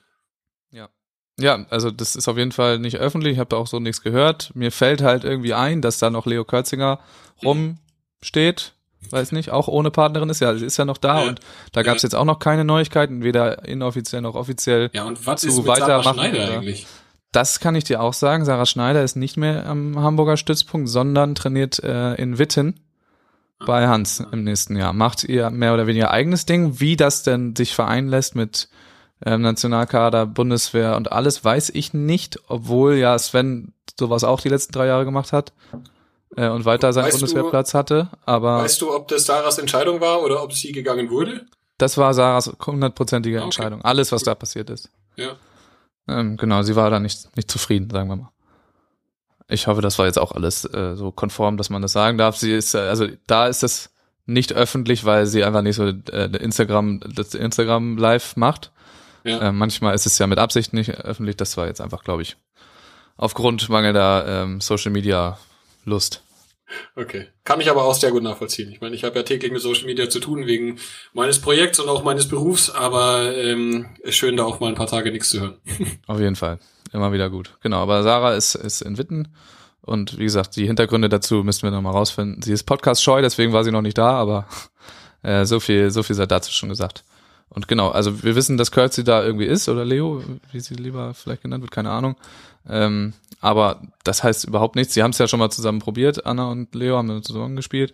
Ja, 1.39 1.68
also 1.70 1.91
das 1.91 2.16
ist 2.16 2.28
auf 2.28 2.36
jeden 2.38 2.52
Fall 2.52 2.80
nicht 2.80 2.98
öffentlich, 2.98 3.34
ich 3.34 3.38
habe 3.39 3.50
da 3.52 3.58
auch 3.58 3.68
so 3.68 3.78
nichts 3.80 4.02
gehört. 4.02 4.50
Mir 4.56 4.72
fällt 4.72 5.04
halt 5.04 5.24
irgendwie 5.24 5.54
ein, 5.54 5.84
dass 5.84 6.00
da 6.00 6.10
noch 6.10 6.26
Leo 6.26 6.43
Kürzinger 6.43 7.00
rumsteht, 7.43 8.74
weiß 9.12 9.32
nicht, 9.34 9.52
auch 9.52 9.68
ohne 9.68 9.91
Partnerin 9.91 10.30
ist, 10.30 10.39
ja, 10.41 10.56
sie 10.56 10.66
ist 10.66 10.78
ja 10.78 10.86
noch 10.86 10.98
da 10.98 11.22
Ja. 11.22 11.28
und 11.30 11.39
da 11.74 11.84
gab 11.84 11.98
es 11.98 12.02
Ja. 12.02 12.08
jetzt 12.08 12.16
auch 12.16 12.26
noch 12.26 12.39
keine 12.39 12.64
Neuigkeiten, 12.66 13.22
weder 13.24 13.66
inoffiziell 13.66 14.22
noch 14.24 14.34
offiziell. 14.34 14.89
Ja, 14.93 15.04
und 15.04 15.28
was 15.28 15.41
Zu 15.41 15.50
ist 15.50 15.58
mit 15.58 15.66
Sarah 15.78 16.02
Schneider 16.12 16.54
eigentlich? 16.58 16.88
Das 17.32 17.60
kann 17.60 17.76
ich 17.76 17.84
dir 17.84 18.02
auch 18.02 18.14
sagen. 18.14 18.43
Sarah 18.43 18.66
Schneider 18.66 19.04
ist 19.04 19.16
nicht 19.16 19.38
mehr 19.38 19.68
am 19.68 20.00
Hamburger 20.02 20.38
Stützpunkt, 20.38 20.89
sondern 20.89 21.36
trainiert 21.36 21.78
äh, 21.84 22.16
in 22.16 22.39
Witten 22.39 22.80
bei 23.66 23.88
Hans 23.88 24.20
im 24.32 24.43
nächsten 24.43 24.76
Jahr. 24.76 24.93
Macht 24.93 25.24
ihr 25.24 25.49
mehr 25.49 25.74
oder 25.74 25.88
weniger 25.88 26.12
eigenes 26.12 26.45
Ding. 26.45 26.80
Wie 26.80 26.95
das 26.95 27.24
denn 27.24 27.55
sich 27.55 27.74
vereinen 27.76 28.08
lässt 28.08 28.36
mit 28.36 28.70
ähm, 29.26 29.41
Nationalkader, 29.41 30.26
Bundeswehr 30.28 30.95
und 30.95 31.12
alles, 31.12 31.43
weiß 31.43 31.72
ich 31.72 31.93
nicht, 31.93 32.39
obwohl 32.47 32.95
ja 32.95 33.18
Sven 33.18 33.74
sowas 33.99 34.24
auch 34.24 34.41
die 34.41 34.49
letzten 34.49 34.74
drei 34.74 34.86
Jahre 34.88 35.05
gemacht 35.05 35.34
hat. 35.34 35.53
äh, 36.36 36.49
und 36.49 36.66
weiter 36.66 36.93
seinen 36.93 37.05
Weißt 37.05 37.16
du- 37.16 37.20
Bundeswehrplatz 37.22 37.74
hatte. 37.74 38.10
Aber 38.26 38.60
Weißt 38.60 38.80
du, 38.82 38.93
ob 38.93 39.08
das 39.08 39.26
Sarahs 39.26 39.58
Entscheidung 39.58 40.01
war 40.01 40.22
oder 40.22 40.43
ob 40.43 40.53
sie 40.53 40.72
gegangen 40.72 41.10
wurde? 41.10 41.45
das 41.80 41.97
war 41.97 42.14
Sarahs 42.14 42.51
hundertprozentige 42.66 43.38
Okay. 43.38 43.45
Entscheidung. 43.45 43.82
Alles, 43.84 44.12
was 44.12 44.24
da 44.24 44.34
passiert 44.36 44.70
ist. 44.70 44.89
Ja. 45.16 45.30
Ähm, 46.08 46.38
genau, 46.38 46.62
sie 46.64 46.76
war 46.76 46.89
da 46.89 46.99
nicht, 46.99 47.36
nicht 47.36 47.49
zufrieden, 47.51 47.89
sagen 47.89 48.10
wir 48.10 48.16
mal. 48.18 48.30
Ich 49.50 49.68
hoffe, 49.68 49.82
das 49.82 49.98
war 49.98 50.06
jetzt 50.06 50.20
auch 50.20 50.34
alles 50.34 50.66
äh, 50.66 50.95
so 50.95 51.12
konform, 51.12 51.58
dass 51.58 51.70
man 51.70 51.82
das 51.82 51.93
sagen 51.93 52.18
darf. 52.18 52.36
Sie 52.36 52.54
ist, 52.54 52.74
äh, 52.76 52.80
also 52.80 53.08
da 53.28 53.48
ist 53.48 53.64
das 53.64 53.91
nicht 54.26 54.54
öffentlich, 54.54 55.06
weil 55.06 55.26
sie 55.26 55.43
einfach 55.43 55.62
nicht 55.62 55.78
so 55.78 55.86
äh, 55.86 56.30
Instagram, 56.38 57.00
das 57.00 57.34
Instagram 57.34 57.98
live 57.98 58.36
macht. 58.36 58.72
Ja. 59.24 59.39
Äh, 59.39 59.52
manchmal 59.52 59.95
ist 59.95 60.06
es 60.06 60.18
ja 60.18 60.28
mit 60.28 60.38
Absicht 60.38 60.74
nicht 60.74 60.91
öffentlich. 60.91 61.38
Das 61.38 61.56
war 61.56 61.68
jetzt 61.68 61.82
einfach, 61.82 62.04
glaube 62.04 62.22
ich, 62.22 62.36
aufgrund 63.16 63.68
mangelnder 63.70 64.26
ähm, 64.28 64.62
Social 64.62 64.91
Media 64.91 65.38
Lust. 65.86 66.24
Okay. 66.95 67.28
Kann 67.43 67.61
ich 67.61 67.70
aber 67.70 67.86
auch 67.86 67.93
sehr 67.93 68.11
gut 68.11 68.24
nachvollziehen. 68.24 68.72
Ich 68.72 68.82
meine, 68.82 68.95
ich 68.95 69.03
habe 69.03 69.15
ja 69.15 69.24
täglich 69.24 69.51
mit 69.51 69.61
Social 69.61 69.86
Media 69.86 70.09
zu 70.09 70.20
tun 70.20 70.45
wegen 70.45 70.80
meines 71.13 71.39
Projekts 71.39 71.80
und 71.80 71.89
auch 71.89 72.03
meines 72.03 72.28
Berufs, 72.28 72.70
aber 72.70 73.36
ähm, 73.36 73.88
ist 74.01 74.15
schön, 74.15 74.36
da 74.36 74.43
auch 74.43 74.59
mal 74.59 74.68
ein 74.68 74.76
paar 74.76 74.88
Tage 74.88 75.11
nichts 75.11 75.30
zu 75.30 75.41
hören. 75.41 75.57
Auf 76.07 76.20
jeden 76.20 76.36
Fall. 76.36 76.59
Immer 76.91 77.11
wieder 77.11 77.30
gut. 77.30 77.57
Genau, 77.61 77.78
aber 77.78 78.03
Sarah 78.03 78.34
ist, 78.34 78.55
ist 78.55 78.82
in 78.82 78.97
Witten. 78.97 79.30
Und 79.82 80.18
wie 80.18 80.26
gesagt, 80.26 80.55
die 80.57 80.68
Hintergründe 80.68 81.07
dazu 81.07 81.43
müssten 81.43 81.63
wir 81.63 81.72
nochmal 81.72 81.93
rausfinden. 81.93 82.41
Sie 82.41 82.51
ist 82.51 82.63
podcast-scheu, 82.63 83.22
deswegen 83.22 83.53
war 83.53 83.63
sie 83.63 83.72
noch 83.72 83.82
nicht 83.82 83.97
da, 83.97 84.11
aber 84.11 84.47
äh, 85.24 85.45
so 85.45 85.59
viel, 85.59 85.91
so 85.91 86.03
viel 86.03 86.15
sei 86.15 86.26
dazu 86.26 86.51
schon 86.51 86.70
gesagt. 86.70 87.03
Und 87.50 87.68
genau, 87.68 87.89
also 87.89 88.24
wir 88.24 88.36
wissen, 88.36 88.58
dass 88.58 88.72
Kürzi 88.72 89.04
da 89.04 89.24
irgendwie 89.24 89.45
ist, 89.45 89.70
oder 89.70 89.86
Leo, 89.86 90.24
wie 90.52 90.60
sie 90.60 90.76
lieber 90.76 91.14
vielleicht 91.14 91.43
genannt 91.43 91.64
wird, 91.64 91.72
keine 91.72 91.91
Ahnung. 91.91 92.16
Ähm, 92.68 93.14
aber 93.39 93.82
das 94.04 94.24
heißt 94.24 94.45
überhaupt 94.45 94.76
nichts. 94.76 94.93
Sie 94.93 95.04
haben 95.04 95.12
es 95.12 95.18
ja 95.18 95.28
schon 95.28 95.39
mal 95.39 95.50
zusammen 95.50 95.80
probiert, 95.80 96.26
Anna 96.26 96.52
und 96.52 96.76
Leo 96.76 96.98
haben 96.98 97.24
zusammen 97.24 97.56
gespielt. 97.56 97.93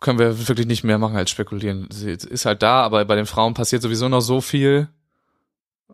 Können 0.00 0.18
wir 0.18 0.48
wirklich 0.48 0.66
nicht 0.66 0.84
mehr 0.84 0.98
machen 0.98 1.16
als 1.16 1.30
spekulieren. 1.30 1.88
Sie 1.90 2.10
ist 2.10 2.46
halt 2.46 2.62
da, 2.62 2.82
aber 2.82 3.04
bei 3.04 3.16
den 3.16 3.26
Frauen 3.26 3.54
passiert 3.54 3.82
sowieso 3.82 4.08
noch 4.08 4.20
so 4.22 4.40
viel. 4.40 4.88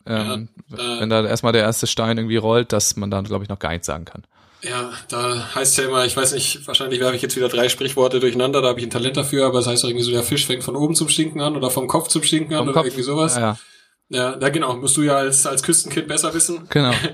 Ähm, 0.05 0.49
Ja, 0.69 0.77
äh, 0.77 1.01
wenn 1.01 1.11
da 1.11 1.25
erstmal 1.25 1.53
der 1.53 1.63
erste 1.63 1.87
Stein 1.87 2.19
irgendwie 2.19 2.37
rollt, 2.37 2.73
dass 2.73 2.97
man 2.97 3.11
dann, 3.11 3.25
glaube 3.25 3.45
ich, 3.45 3.49
noch 3.49 3.59
gar 3.59 3.71
nichts 3.71 3.87
sagen 3.87 4.05
kann. 4.05 4.25
Ja, 4.63 4.91
da 5.09 5.55
heißt 5.55 5.77
ja 5.79 5.85
immer, 5.85 6.05
ich 6.07 6.17
weiß 6.17 6.33
nicht, 6.33 6.67
wahrscheinlich 6.67 6.99
werfe 6.99 7.15
ich 7.15 7.23
jetzt 7.23 7.37
wieder 7.37 7.49
drei 7.49 7.69
Sprichworte 7.69 8.21
durcheinander, 8.21 8.63
da 8.63 8.69
habe 8.69 8.81
ich 8.81 8.87
ein 8.87 8.91
Talent 8.91 9.17
dafür, 9.17 9.47
aber 9.47 9.59
es 9.61 9.67
heißt 9.67 9.85
doch 9.85 9.89
irgendwie 9.89 10.05
so, 10.05 10.11
der 10.11 10.23
Fisch 10.25 10.47
fängt 10.47 10.65
von 10.65 10.75
oben 10.77 10.95
zum 10.95 11.09
Stinken 11.09 11.41
an 11.41 11.57
oder 11.57 11.71
vom 11.71 11.87
Kopf 11.87 12.09
zum 12.09 12.23
Stinken 12.23 12.55
an 12.55 12.61
Vom 12.61 12.69
oder 12.69 12.75
Kopf. 12.75 12.87
irgendwie 12.87 13.03
sowas. 13.03 13.37
Ja, 13.37 13.41
ja, 13.41 13.59
Ja, 14.09 14.37
da 14.37 14.49
genau, 14.49 14.77
musst 14.77 14.97
du 14.97 15.03
ja 15.03 15.17
als, 15.17 15.47
als 15.47 15.63
Küstenkind 15.63 16.09
besser 16.09 16.33
wissen. 16.35 16.67
genau. 16.71 16.93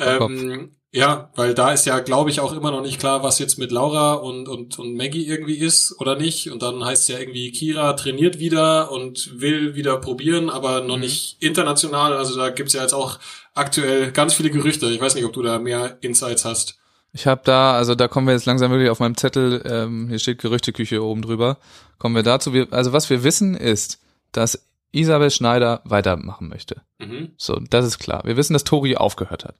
Ähm, 0.00 0.76
ja, 0.92 1.30
weil 1.34 1.54
da 1.54 1.72
ist 1.72 1.84
ja, 1.84 1.98
glaube 1.98 2.30
ich, 2.30 2.38
auch 2.40 2.52
immer 2.52 2.70
noch 2.70 2.82
nicht 2.82 3.00
klar, 3.00 3.24
was 3.24 3.40
jetzt 3.40 3.58
mit 3.58 3.72
Laura 3.72 4.14
und, 4.14 4.48
und, 4.48 4.78
und 4.78 4.94
Maggie 4.94 5.26
irgendwie 5.26 5.56
ist 5.58 5.96
oder 5.98 6.14
nicht. 6.14 6.50
Und 6.52 6.62
dann 6.62 6.84
heißt 6.84 7.08
ja 7.08 7.18
irgendwie, 7.18 7.50
Kira 7.50 7.94
trainiert 7.94 8.38
wieder 8.38 8.92
und 8.92 9.40
will 9.40 9.74
wieder 9.74 9.98
probieren, 9.98 10.50
aber 10.50 10.80
noch 10.82 10.94
Mhm. 10.94 11.00
nicht 11.02 11.42
international. 11.42 12.16
Also 12.16 12.36
da 12.36 12.50
gibt's 12.50 12.74
ja 12.74 12.82
jetzt 12.82 12.94
auch 12.94 13.18
aktuell 13.58 14.12
ganz 14.12 14.34
viele 14.34 14.50
Gerüchte. 14.50 14.86
Ich 14.86 15.00
weiß 15.00 15.14
nicht, 15.14 15.24
ob 15.24 15.32
du 15.32 15.42
da 15.42 15.58
mehr 15.58 15.98
Insights 16.00 16.44
hast. 16.44 16.78
Ich 17.12 17.26
habe 17.26 17.40
da, 17.44 17.72
also 17.72 17.94
da 17.94 18.06
kommen 18.06 18.26
wir 18.26 18.34
jetzt 18.34 18.46
langsam 18.46 18.70
wirklich 18.70 18.90
auf 18.90 19.00
meinem 19.00 19.16
Zettel, 19.16 19.62
ähm, 19.64 20.08
hier 20.08 20.18
steht 20.18 20.38
Gerüchteküche 20.40 21.02
oben 21.02 21.22
drüber. 21.22 21.58
Kommen 21.98 22.14
wir 22.14 22.22
dazu. 22.22 22.52
Wir, 22.52 22.68
also 22.70 22.92
was 22.92 23.10
wir 23.10 23.24
wissen 23.24 23.54
ist, 23.54 23.98
dass 24.32 24.66
Isabel 24.92 25.30
Schneider 25.30 25.80
weitermachen 25.84 26.48
möchte. 26.48 26.82
Mhm. 26.98 27.32
So, 27.36 27.60
das 27.70 27.86
ist 27.86 27.98
klar. 27.98 28.22
Wir 28.24 28.36
wissen, 28.36 28.52
dass 28.52 28.64
Tori 28.64 28.96
aufgehört 28.96 29.44
hat. 29.44 29.56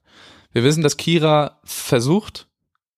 Wir 0.51 0.63
wissen, 0.63 0.83
dass 0.83 0.97
Kira 0.97 1.59
versucht, 1.63 2.47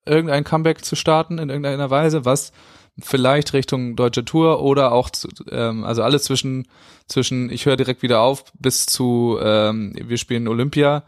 irgendein 0.06 0.44
Comeback 0.44 0.84
zu 0.86 0.96
starten 0.96 1.38
in 1.38 1.50
irgendeiner 1.50 1.90
Weise, 1.90 2.26
was 2.26 2.52
vielleicht 3.00 3.54
Richtung 3.54 3.96
deutsche 3.96 4.26
Tour 4.26 4.62
oder 4.62 4.92
auch, 4.92 5.10
zu, 5.10 5.30
ähm, 5.50 5.84
also 5.84 6.04
alles 6.04 6.24
zwischen, 6.24 6.68
zwischen 7.08 7.50
ich 7.50 7.66
höre 7.66 7.78
direkt 7.78 8.02
wieder 8.02 8.22
auf 8.22 8.46
bis 8.60 8.86
zu 8.86 9.38
ähm, 9.42 9.94
wir 9.96 10.18
spielen 10.18 10.48
Olympia, 10.48 11.04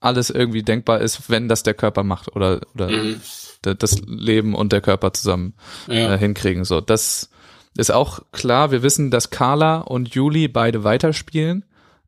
alles 0.00 0.30
irgendwie 0.30 0.62
denkbar 0.62 1.00
ist, 1.00 1.28
wenn 1.28 1.48
das 1.48 1.64
der 1.64 1.74
Körper 1.74 2.04
macht 2.04 2.34
oder, 2.36 2.60
oder 2.74 2.88
Mhm. 2.90 3.20
da- 3.62 3.74
das 3.74 4.00
Leben 4.06 4.54
und 4.54 4.72
der 4.72 4.80
Körper 4.80 5.12
zusammen 5.12 5.54
Ja. 5.88 6.14
äh, 6.14 6.18
hinkriegen. 6.18 6.64
So, 6.64 6.80
das 6.80 7.30
ist 7.76 7.90
auch 7.90 8.20
klar. 8.32 8.70
Wir 8.70 8.82
wissen, 8.84 9.10
dass 9.10 9.30
Carla 9.30 9.78
und 9.80 10.14
Juli 10.14 10.46
beide 10.48 10.84
weiterspielen. 10.84 11.64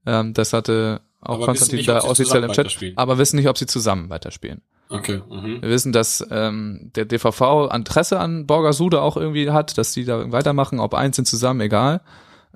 Ähm, 0.06 0.34
das 0.34 0.52
hatte 0.52 1.00
auch 1.20 1.34
Aber 1.34 1.46
Konstantin 1.46 1.84
da 1.84 2.02
offiziell 2.04 2.44
im 2.44 2.52
Chat, 2.52 2.76
aber 2.96 3.18
wissen 3.18 3.36
nicht, 3.36 3.48
ob 3.48 3.58
sie 3.58 3.66
zusammen 3.66 4.08
weiterspielen. 4.08 4.62
Okay. 4.90 5.22
Mhm. 5.30 5.62
Wir 5.62 5.70
wissen, 5.70 5.92
dass 5.92 6.26
ähm, 6.32 6.90
der 6.96 7.04
DVV 7.04 7.70
Interesse 7.72 8.18
an 8.18 8.46
Borgasude 8.46 9.00
auch 9.00 9.16
irgendwie 9.16 9.48
hat, 9.50 9.78
dass 9.78 9.92
die 9.92 10.04
da 10.04 10.32
weitermachen, 10.32 10.80
ob 10.80 10.94
einzeln 10.94 11.24
zusammen, 11.24 11.60
egal. 11.60 12.00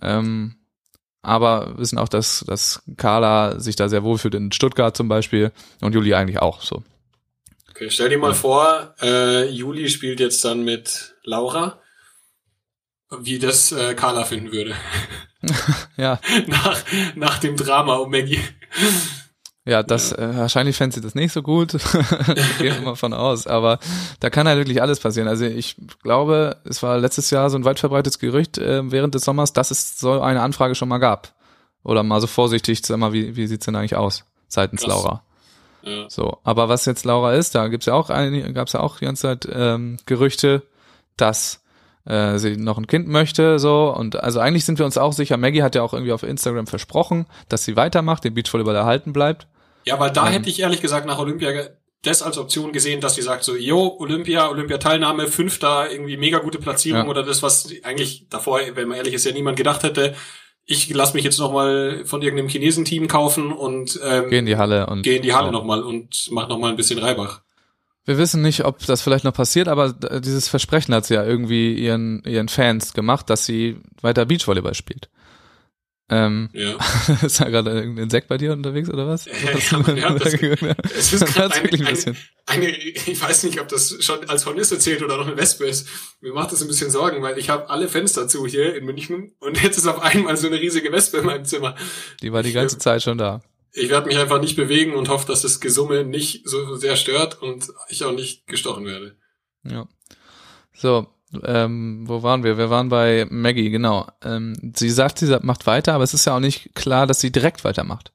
Ähm, 0.03 0.57
aber 1.22 1.78
wissen 1.78 1.97
auch, 1.97 2.09
dass, 2.09 2.45
dass 2.47 2.82
Carla 2.97 3.61
sich 3.61 3.76
da 3.76 3.89
sehr 3.89 4.03
wohlfühlt 4.03 4.35
in 4.35 4.51
Stuttgart 4.51 4.97
zum 4.97 5.09
Beispiel 5.09 5.53
und 5.80 5.95
Juli 5.95 6.14
eigentlich 6.14 6.41
auch 6.41 6.61
so. 6.61 6.82
Okay, 7.70 7.89
stell 7.89 8.09
dir 8.09 8.18
mal 8.18 8.35
vor, 8.35 8.95
äh, 9.01 9.49
Juli 9.49 9.89
spielt 9.89 10.18
jetzt 10.18 10.45
dann 10.45 10.64
mit 10.64 11.14
Laura, 11.22 11.80
wie 13.20 13.39
das 13.39 13.70
äh, 13.70 13.95
Carla 13.95 14.24
finden 14.24 14.53
würde. 14.53 14.74
Ja, 15.99 16.20
nach, 16.47 16.82
nach 17.14 17.39
dem 17.39 17.55
Drama 17.57 17.97
um 17.97 18.11
Maggie. 18.11 18.41
Ja, 19.67 19.83
das 19.83 20.12
Äh, 20.12 20.37
wahrscheinlich 20.37 20.77
fände 20.77 20.95
sie 20.95 21.01
das 21.01 21.15
nicht 21.15 21.33
so 21.33 21.43
gut. 21.43 21.73
Gehe 22.59 22.81
mal 22.83 22.97
von 22.97 23.15
aus. 23.15 23.47
Aber 23.47 23.79
da 24.21 24.29
kann 24.29 24.47
halt 24.47 24.59
wirklich 24.59 24.83
alles 24.83 25.01
passieren. 25.01 25.27
Also 25.27 25.47
ich 25.47 25.77
glaube, 26.03 26.59
es 26.65 26.83
war 26.83 26.99
letztes 26.99 27.31
Jahr 27.31 27.49
so 27.49 27.57
ein 27.57 27.65
weit 27.65 27.79
verbreitetes 27.81 28.19
Gerücht 28.19 28.59
äh, 28.59 28.91
während 28.91 29.15
des 29.15 29.25
Sommers, 29.25 29.53
dass 29.55 29.71
es 29.71 29.99
so 29.99 30.21
eine 30.21 30.43
Anfrage 30.43 30.75
schon 30.75 30.89
mal 30.89 30.99
gab. 30.99 31.33
Oder 31.83 32.03
mal 32.03 32.21
so 32.21 32.27
vorsichtig, 32.27 32.85
sag 32.85 32.99
mal, 32.99 33.12
wie, 33.12 33.37
wie 33.37 33.47
sieht's 33.47 33.67
denn 33.67 33.77
eigentlich 33.77 33.97
aus? 33.97 34.25
Seitens 34.49 34.83
Krass. 34.83 34.95
Laura. 34.95 35.23
Ja. 35.83 36.09
So, 36.09 36.39
aber 36.45 36.69
was 36.69 36.87
jetzt 36.87 37.05
Laura 37.05 37.35
ist, 37.35 37.55
da 37.55 37.69
gibt's 37.69 37.87
ja 37.87 37.95
auch 37.95 38.09
ein, 38.11 38.55
gab's 38.55 38.73
ja 38.73 38.81
auch 38.81 38.99
die 38.99 39.05
ganze 39.05 39.23
Zeit 39.23 39.49
ähm, 39.53 39.99
Gerüchte, 40.07 40.62
dass 41.17 41.62
äh, 42.07 42.39
sie 42.39 42.57
noch 42.57 42.79
ein 42.79 42.87
Kind 42.87 43.07
möchte, 43.09 43.59
so 43.59 43.95
und 43.95 44.17
also 44.17 44.41
eigentlich 44.41 44.65
sind 44.65 44.79
wir 44.79 44.87
uns 44.87 44.97
auch 44.97 45.12
sicher. 45.12 45.37
Maggie 45.37 45.62
hat 45.62 45.75
ja 45.75 45.83
auch 45.83 45.93
irgendwie 45.93 46.12
auf 46.12 46.23
Instagram 46.23 46.67
versprochen, 46.67 47.27
dass 47.51 47.65
sie 47.65 47.77
weitermacht, 47.77 48.25
den 48.25 48.35
Beachvolleyball 48.35 48.77
erhalten 48.77 49.12
bleibt. 49.12 49.47
Ja, 49.85 49.99
weil 50.01 50.11
da 50.11 50.26
Ähm. 50.26 50.32
hätte 50.32 50.49
ich 50.51 50.61
ehrlich 50.61 50.80
gesagt 50.80 51.07
nach 51.07 51.18
Olympia 51.18 51.51
das 52.03 52.22
als 52.22 52.37
Option 52.37 52.72
gesehen, 52.72 53.01
dass 53.01 53.14
sie 53.14 53.22
sagt 53.22 53.45
so, 53.45 53.57
yo, 53.57 53.97
Olympia, 53.99 54.51
Olympia-Teilnahme, 54.51 55.26
Fünfter, 55.28 55.91
irgendwie 55.91 56.18
mega 56.18 56.39
gute 56.39 56.59
Platzierung 56.59 57.05
Ja. 57.05 57.09
oder 57.09 57.22
das, 57.22 57.43
was 57.43 57.68
eigentlich 57.82 58.26
davor, 58.28 58.61
wenn 58.74 58.89
man 58.89 58.99
ehrlich 58.99 59.14
ist, 59.14 59.24
ja 59.24 59.32
niemand 59.32 59.57
gedacht 59.57 59.82
hätte. 59.85 60.14
Ich 60.66 60.89
lass 60.93 61.14
mich 61.14 61.24
jetzt 61.24 61.39
nochmal 61.39 62.03
von 62.05 62.20
irgendeinem 62.22 62.49
Chinesen-Team 62.49 63.09
kaufen 63.09 63.53
und 63.53 63.99
ähm, 64.05 64.28
Geh 64.30 64.39
in 64.39 64.47
die 64.47 64.57
Halle 64.57 64.87
und 64.87 65.03
geh 65.03 65.16
in 65.16 65.22
die 65.22 65.32
Halle 65.35 65.47
Ja. 65.47 65.53
nochmal 65.53 65.82
und 65.82 66.28
mach 66.30 66.49
nochmal 66.49 66.70
ein 66.70 66.76
bisschen 66.76 66.99
Reibach. 66.99 67.41
Wir 68.07 68.18
wissen 68.18 68.43
nicht, 68.43 68.66
ob 68.66 68.85
das 68.85 69.01
vielleicht 69.01 69.24
noch 69.24 69.32
passiert, 69.32 69.66
aber 69.68 69.95
dieses 70.20 70.49
Versprechen 70.49 70.95
hat 70.95 71.07
sie 71.07 71.14
ja 71.14 71.24
irgendwie 71.24 71.72
ihren 71.74 72.22
ihren 72.26 72.49
Fans 72.49 72.93
gemacht, 72.93 73.30
dass 73.30 73.47
sie 73.47 73.78
weiter 74.03 74.26
Beachvolleyball 74.26 74.74
spielt. 74.74 75.09
Ähm, 76.11 76.50
Ja. 76.52 76.76
ist 77.22 77.40
da 77.40 77.48
gerade 77.48 77.70
irgendein 77.70 78.05
Insekt 78.05 78.28
bei 78.28 78.36
dir 78.36 78.52
unterwegs 78.52 78.90
oder 78.90 79.07
was? 79.07 79.24
Ja, 79.24 79.78
man 79.78 80.00
hört 80.00 80.24
das. 80.24 80.34
Es 80.34 81.12
ist 81.14 81.26
gerade 81.34 81.55
wirklich 81.62 81.80
ein 81.80 81.94
bisschen. 81.94 82.16
eine, 82.46 82.66
eine, 82.66 82.76
ich 82.76 83.20
weiß 83.20 83.44
nicht, 83.44 83.59
ob 83.61 83.68
das 83.68 84.05
schon 84.05 84.28
als 84.28 84.44
Hornisse 84.44 84.78
zählt 84.78 85.02
oder 85.02 85.16
noch 85.16 85.26
eine 85.26 85.36
Wespe 85.36 85.64
ist. 85.64 85.88
Mir 86.20 86.34
macht 86.34 86.52
das 86.52 86.61
ein 86.61 86.68
bisschen 86.68 86.90
Sorgen, 86.90 87.22
weil 87.22 87.38
ich 87.38 87.48
habe 87.48 87.70
alle 87.70 87.88
Fenster 87.88 88.28
zu 88.28 88.46
hier 88.46 88.76
in 88.76 88.84
München 88.84 89.34
und 89.40 89.62
jetzt 89.62 89.78
ist 89.78 89.86
auf 89.86 90.00
einmal 90.02 90.36
so 90.36 90.46
eine 90.46 90.61
riesige 90.61 90.92
Wespe 90.92 91.18
in 91.18 91.26
meinem 91.26 91.46
Zimmer. 91.46 91.74
Die 92.20 92.32
war 92.32 92.42
die 92.42 92.52
ganze 92.52 92.76
Zeit 92.78 93.02
schon 93.02 93.16
da. 93.16 93.42
Ich 93.72 93.88
werde 93.88 94.07
mich 94.07 94.18
einfach 94.18 94.40
nicht 94.40 94.57
bewegen 94.57 94.94
und 94.94 95.09
hoffe, 95.09 95.26
dass 95.26 95.40
das 95.42 95.59
Gesumme 95.59 96.05
nicht 96.05 96.46
so 96.46 96.76
sehr 96.76 96.96
stört 96.96 97.40
und 97.40 97.66
ich 97.88 98.05
auch 98.05 98.12
nicht 98.12 98.46
gestochen 98.46 98.84
werde. 98.84 99.16
Ja. 99.64 99.88
So, 100.74 101.09
ähm, 101.45 102.05
wo 102.09 102.22
waren 102.22 102.45
wir? 102.45 102.59
Wir 102.59 102.70
waren 102.70 102.89
bei 102.89 103.26
Maggie, 103.30 103.70
genau. 103.70 104.07
Ähm, 104.22 104.72
sie 104.76 104.91
sagt, 104.91 105.18
sie 105.18 105.39
macht 105.43 105.66
weiter, 105.66 105.95
aber 105.95 106.05
es 106.05 106.14
ist 106.14 106.24
ja 106.26 106.37
auch 106.37 106.41
nicht 106.41 106.74
klar, 106.74 107.07
dass 107.07 107.20
sie 107.20 107.32
direkt 107.32 107.64
weitermacht. 107.64 108.12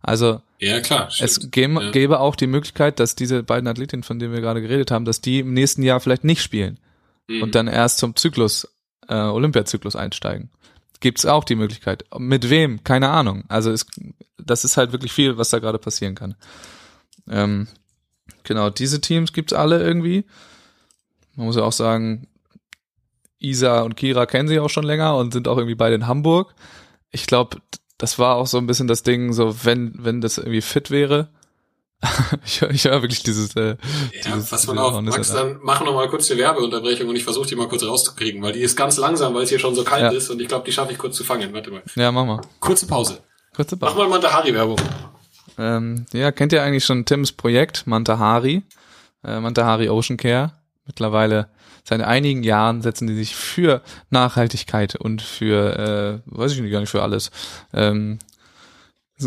Also 0.00 0.40
Ja, 0.58 0.80
klar. 0.80 1.08
es 1.20 1.50
gäbe, 1.50 1.82
Ja. 1.82 1.90
gäbe 1.90 2.20
auch 2.20 2.36
die 2.36 2.46
Möglichkeit, 2.46 3.00
dass 3.00 3.14
diese 3.16 3.42
beiden 3.42 3.66
Athletinnen, 3.68 4.02
von 4.04 4.18
denen 4.18 4.32
wir 4.32 4.40
gerade 4.40 4.62
geredet 4.62 4.90
haben, 4.90 5.04
dass 5.04 5.20
die 5.20 5.40
im 5.40 5.54
nächsten 5.54 5.82
Jahr 5.82 6.00
vielleicht 6.00 6.24
nicht 6.24 6.42
spielen 6.42 6.78
Mhm. 7.28 7.42
und 7.42 7.54
dann 7.54 7.66
erst 7.68 7.98
zum 7.98 8.14
Zyklus, 8.16 8.68
äh, 9.08 9.14
Olympiazyklus 9.14 9.96
einsteigen. 9.96 10.50
Gibt's 11.00 11.26
auch 11.26 11.44
die 11.44 11.54
Möglichkeit. 11.56 12.04
Mit 12.18 12.50
wem? 12.50 12.82
Keine 12.84 13.08
Ahnung. 13.10 13.44
Also 13.48 13.70
es, 13.70 13.86
das 14.38 14.64
ist 14.64 14.76
halt 14.76 14.92
wirklich 14.92 15.12
viel, 15.12 15.36
was 15.38 15.50
da 15.50 15.58
gerade 15.58 15.78
passieren 15.78 16.14
kann. 16.14 16.34
Ähm, 17.30 17.68
genau, 18.44 18.70
diese 18.70 19.00
Teams 19.00 19.32
gibt's 19.32 19.52
alle 19.52 19.82
irgendwie. 19.82 20.24
Man 21.36 21.46
muss 21.46 21.56
ja 21.56 21.62
auch 21.62 21.72
sagen, 21.72 22.26
Isa 23.38 23.82
und 23.82 23.96
Kira 23.96 24.26
kennen 24.26 24.48
sie 24.48 24.60
auch 24.60 24.70
schon 24.70 24.84
länger 24.84 25.16
und 25.16 25.32
sind 25.32 25.48
auch 25.48 25.56
irgendwie 25.56 25.74
beide 25.76 25.94
in 25.94 26.06
Hamburg. 26.06 26.54
Ich 27.10 27.26
glaube, 27.26 27.58
das 27.98 28.18
war 28.18 28.36
auch 28.36 28.46
so 28.46 28.58
ein 28.58 28.66
bisschen 28.66 28.88
das 28.88 29.02
Ding, 29.02 29.32
so 29.32 29.64
wenn, 29.64 29.94
wenn 29.98 30.20
das 30.20 30.38
irgendwie 30.38 30.60
fit 30.60 30.90
wäre, 30.90 31.28
ich, 32.44 32.62
ich 32.62 32.84
höre 32.84 33.02
wirklich 33.02 33.24
dieses. 33.24 33.56
Äh, 33.56 33.70
Ja, 34.24 34.34
dieses, 34.36 34.50
pass 34.50 34.66
mal 34.68 34.78
auf, 34.78 35.00
Max, 35.02 35.32
da. 35.32 35.42
dann 35.42 35.58
mach 35.62 35.84
noch 35.84 35.94
mal 35.94 36.08
kurz 36.08 36.30
eine 36.30 36.38
Werbeunterbrechung 36.40 37.08
und 37.08 37.16
ich 37.16 37.24
versuche 37.24 37.48
die 37.48 37.56
mal 37.56 37.66
kurz 37.66 37.82
rauszukriegen, 37.82 38.40
weil 38.40 38.52
die 38.52 38.60
ist 38.60 38.76
ganz 38.76 38.98
langsam, 38.98 39.34
weil 39.34 39.42
es 39.42 39.48
hier 39.48 39.58
schon 39.58 39.74
so 39.74 39.82
kalt 39.82 40.02
Ja. 40.04 40.10
ist 40.10 40.30
und 40.30 40.40
ich 40.40 40.46
glaube, 40.46 40.64
die 40.64 40.70
schaffe 40.72 40.92
ich 40.92 40.98
kurz 40.98 41.16
zu 41.16 41.24
fangen. 41.24 41.52
Warte 41.52 41.72
mal. 41.72 41.82
Ja, 41.96 42.12
mach 42.12 42.24
mal. 42.24 42.40
Kurze 42.60 42.86
Pause. 42.86 43.18
Kurze 43.56 43.76
Mach 43.80 43.88
Pause. 43.88 43.98
mal 43.98 44.08
Mantahari-Werbung. 44.10 44.76
Ähm, 45.58 46.06
ja, 46.12 46.30
kennt 46.30 46.52
ihr 46.52 46.62
eigentlich 46.62 46.84
schon 46.84 47.04
Tims 47.04 47.32
Projekt 47.32 47.84
Mantahari? 47.88 48.62
Äh, 49.24 49.40
Mantahari 49.40 49.88
Ocean 49.88 50.16
Care. 50.16 50.52
Mittlerweile 50.86 51.48
seit 51.88 52.02
einigen 52.02 52.42
Jahren 52.42 52.82
setzen 52.82 53.06
die 53.06 53.14
sich 53.14 53.34
für 53.34 53.80
Nachhaltigkeit 54.10 54.94
und 54.94 55.22
für, 55.22 56.22
äh, 56.26 56.30
weiß 56.38 56.52
ich 56.52 56.60
nicht, 56.60 56.70
gar 56.70 56.80
nicht 56.80 56.90
für 56.90 57.02
alles. 57.02 57.30
Ähm, 57.72 58.18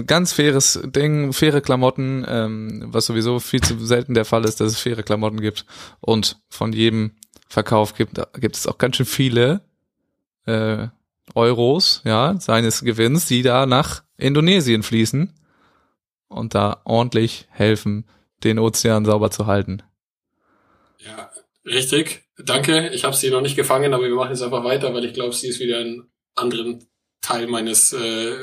ganz 0.06 0.32
faires 0.32 0.80
Ding, 0.84 1.34
faire 1.34 1.62
Klamotten, 1.62 2.24
ähm, 2.28 2.84
was 2.86 3.08
sowieso 3.08 3.40
viel 3.40 3.62
zu 3.62 3.84
selten 3.84 4.14
der 4.14 4.26
Fall 4.26 4.46
ist, 4.46 4.60
dass 4.62 4.74
es 4.74 4.80
faire 4.80 5.02
Klamotten 5.02 5.42
gibt. 5.42 5.66
Und 6.02 6.40
von 6.50 6.72
jedem 6.72 7.14
Verkauf 7.50 7.96
gibt, 7.96 8.22
gibt 8.40 8.56
es 8.56 8.68
auch 8.68 8.78
ganz 8.78 8.98
schön 8.98 9.08
viele 9.08 9.62
äh, 10.46 10.88
Euros, 11.34 12.02
ja, 12.06 12.40
seines 12.40 12.84
Gewinns, 12.84 13.26
die 13.26 13.42
da 13.42 13.66
nach 13.66 14.04
Indonesien 14.18 14.84
fließen 14.84 15.34
und 16.28 16.54
da 16.54 16.82
ordentlich 16.84 17.48
helfen, 17.50 18.06
den 18.44 18.60
Ozean 18.60 19.04
sauber 19.06 19.32
zu 19.32 19.48
halten. 19.48 19.82
Ja, 21.00 21.31
richtig. 21.66 22.24
Danke. 22.38 22.90
Ich 22.90 23.04
habe 23.04 23.16
sie 23.16 23.30
noch 23.30 23.42
nicht 23.42 23.56
gefangen, 23.56 23.94
aber 23.94 24.04
wir 24.04 24.16
machen 24.16 24.32
jetzt 24.32 24.42
einfach 24.42 24.64
weiter, 24.64 24.94
weil 24.94 25.06
ich 25.06 25.14
glaube, 25.14 25.34
sie 25.34 25.48
ist 25.48 25.60
wieder 25.60 25.80
ein 25.80 26.10
anderen 26.36 26.86
Teil 27.22 27.48
meines 27.48 27.94
äh, 27.94 28.36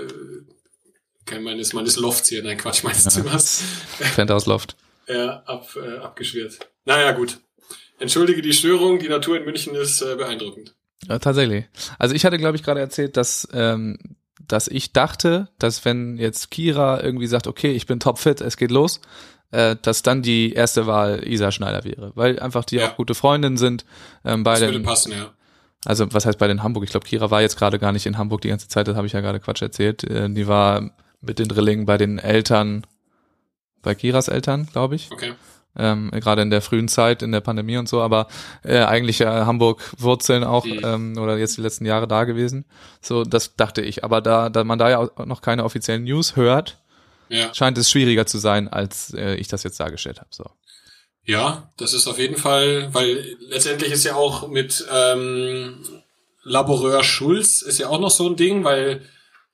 kein- 1.25 1.43
meines 1.43 1.73
meines 1.73 1.97
Lofts 1.97 2.29
hier, 2.29 2.43
nein 2.43 2.57
Quatsch, 2.59 2.85
meines 2.85 3.05
Zimmers. 3.05 3.63
Penthouse 4.17 4.47
Loft. 4.47 4.77
Ja, 5.09 5.43
ab, 5.47 5.69
äh, 5.77 5.99
abgeschwirrt. 5.99 6.59
Naja, 6.85 7.13
gut. 7.13 7.39
Entschuldige 7.99 8.43
die 8.43 8.53
Störung, 8.53 8.99
die 8.99 9.09
Natur 9.09 9.37
in 9.39 9.45
München 9.45 9.75
ist 9.75 10.01
äh, 10.03 10.15
beeindruckend. 10.17 10.75
Ja, 11.09 11.19
tatsächlich. 11.19 11.65
Also 11.99 12.15
ich 12.15 12.25
hatte, 12.25 12.39
glaube 12.39 12.57
ich, 12.57 12.63
gerade 12.63 12.81
erzählt, 12.81 13.17
dass, 13.17 13.49
ähm, 13.53 13.99
dass 14.47 14.69
ich 14.69 14.93
dachte, 14.93 15.49
dass 15.59 15.85
wenn 15.85 16.17
jetzt 16.19 16.51
Kira 16.51 17.03
irgendwie 17.03 17.27
sagt, 17.27 17.47
okay, 17.47 17.73
ich 17.73 17.87
bin 17.87 17.99
topfit, 18.01 18.41
es 18.41 18.57
geht 18.57 18.71
los, 18.71 19.01
äh, 19.51 19.77
dass 19.81 20.03
dann 20.03 20.23
die 20.23 20.53
erste 20.53 20.87
Wahl 20.87 21.23
Isa 21.27 21.51
Schneider 21.53 21.85
wäre. 21.85 22.13
Weil 22.15 22.39
einfach 22.39 22.65
die 22.65 22.77
Ja. 22.77 22.89
auch 22.91 22.97
gute 22.97 23.15
Freundinnen 23.15 23.57
sind. 23.57 23.85
Ähm, 24.25 24.45
bei 24.45 24.53
Das 24.53 24.61
würde 24.63 24.73
den, 24.75 24.83
passen, 24.83 25.13
ja. 25.13 25.31
also 25.85 26.13
was 26.13 26.27
heißt 26.27 26.39
bei 26.39 26.47
den 26.49 26.63
Hamburg? 26.63 26.85
Ich 26.85 26.91
glaube, 26.91 27.07
Kira 27.07 27.31
war 27.31 27.41
jetzt 27.41 27.57
gerade 27.59 27.79
gar 27.79 27.93
nicht 27.93 28.07
in 28.07 28.19
Hamburg 28.19 28.41
die 28.43 28.49
ganze 28.49 28.69
Zeit, 28.69 28.89
das 28.89 28.97
habe 28.97 29.07
ich 29.07 29.13
ja 29.15 29.21
gerade 29.21 29.41
Quatsch 29.41 29.63
erzählt. 29.63 30.05
Äh, 30.05 30.29
die 30.31 30.47
war 30.49 30.91
mit 31.21 31.39
den 31.39 31.49
Drillingen 31.49 31.87
bei 31.87 31.97
den 31.99 32.19
Eltern, 32.19 32.87
bei 33.83 33.95
Kiras 33.95 34.29
Eltern, 34.29 34.69
glaube 34.73 34.95
ich. 34.97 35.11
Okay. 35.13 35.33
ähm, 35.81 36.11
gerade 36.13 36.43
in 36.43 36.51
der 36.51 36.61
frühen 36.63 36.89
Zeit, 36.89 37.23
in 37.23 37.31
der 37.31 37.41
Pandemie 37.41 37.77
und 37.77 37.89
so, 37.89 38.01
aber 38.03 38.27
äh, 38.65 38.79
eigentlich 38.81 39.21
ja 39.21 39.47
Hamburg-Wurzeln 39.47 40.43
auch 40.43 40.65
Mhm. 40.65 40.81
ähm, 40.83 41.19
oder 41.19 41.39
jetzt 41.39 41.57
die 41.57 41.61
letzten 41.61 41.87
Jahre 41.87 42.09
da 42.09 42.25
gewesen. 42.25 42.65
So, 43.01 43.23
das 43.23 43.55
dachte 43.55 43.81
ich. 43.83 44.03
Aber 44.03 44.21
da, 44.21 44.49
da 44.51 44.65
man 44.65 44.79
da 44.81 44.91
ja 44.91 44.99
auch 44.99 45.25
noch 45.27 45.41
keine 45.41 45.63
offiziellen 45.65 46.03
News 46.05 46.35
hört, 46.35 46.79
Ja. 47.29 47.55
scheint 47.55 47.79
es 47.79 47.91
schwieriger 47.91 48.27
zu 48.27 48.39
sein, 48.39 48.69
als 48.69 49.13
äh, 49.15 49.35
ich 49.35 49.49
das 49.49 49.63
jetzt 49.63 49.81
dargestellt 49.81 50.19
habe. 50.21 50.31
So. 50.33 50.45
Ja, 51.25 51.71
das 51.77 51.93
ist 51.93 52.07
auf 52.07 52.19
jeden 52.19 52.37
Fall, 52.37 52.89
weil 52.93 53.37
letztendlich 53.41 53.93
ist 53.93 54.05
ja 54.05 54.15
auch 54.15 54.49
mit 54.49 54.87
ähm, 54.91 55.85
Laboreur 56.43 57.05
Schulz 57.05 57.61
ist 57.63 57.79
ja 57.79 57.89
auch 57.89 58.01
noch 58.01 58.11
so 58.11 58.29
ein 58.29 58.37
Ding, 58.37 58.65
weil 58.65 59.03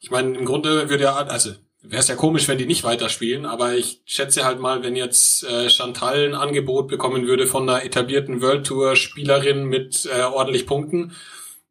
ich 0.01 0.11
meine, 0.11 0.37
im 0.37 0.45
Grunde 0.45 0.89
würde 0.89 1.05
ja, 1.05 1.16
also 1.16 1.51
wäre 1.83 2.01
es 2.01 2.09
ja 2.09 2.14
komisch, 2.14 2.49
wenn 2.49 2.59
die 2.59 2.66
nicht 2.66 2.85
weiterspielen, 2.85 3.47
aber 3.47 3.75
ich 3.75 4.01
schätze 4.05 4.45
halt 4.45 4.61
mal, 4.61 4.83
wenn 4.83 4.97
jetzt 4.97 5.45
äh, 5.45 5.68
Chantal 5.68 6.29
ein 6.29 6.35
Angebot 6.35 6.89
bekommen 6.89 7.27
würde 7.27 7.47
von 7.47 7.68
einer 7.68 7.85
etablierten 7.85 8.41
World 8.41 8.66
Tour 8.66 8.97
Spielerin 8.97 9.64
mit 9.64 10.07
äh, 10.07 10.22
ordentlich 10.22 10.66
Punkten, 10.66 11.12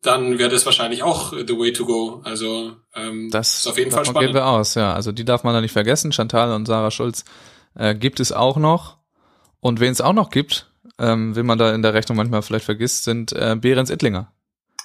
dann 0.04 0.38
wäre 0.38 0.50
das 0.50 0.66
wahrscheinlich 0.66 1.02
auch 1.04 1.32
the 1.34 1.58
way 1.58 1.74
to 1.74 1.86
go. 1.86 2.22
Also 2.24 2.74
ähm, 2.96 3.30
Das 3.32 3.60
ist 3.60 3.68
auf 3.68 3.78
jeden 3.78 3.92
Fall 3.92 4.06
spannend. 4.06 4.28
gehen 4.28 4.36
wir 4.36 4.46
aus, 4.46 4.76
ja. 4.76 4.94
Also 4.94 5.12
die 5.12 5.26
darf 5.26 5.44
man 5.44 5.54
da 5.54 5.62
nicht 5.62 5.72
vergessen. 5.72 6.12
Chantal 6.12 6.52
und 6.54 6.66
Sarah 6.68 6.92
Schulz 6.92 7.26
äh, 7.76 7.96
gibt 7.96 8.20
es 8.20 8.32
auch 8.32 8.58
noch. 8.58 8.98
Und 9.60 9.80
wen 9.80 9.92
es 9.92 10.02
auch 10.02 10.14
noch 10.14 10.30
gibt, 10.30 10.70
ähm, 11.00 11.36
wen 11.36 11.46
man 11.46 11.58
da 11.58 11.74
in 11.74 11.82
der 11.82 11.94
Rechnung 11.94 12.18
manchmal 12.18 12.42
vielleicht 12.42 12.66
vergisst, 12.66 13.06
sind 13.06 13.32
äh, 13.32 13.56
Behrens 13.60 13.90
Ittlinger. 13.90 14.32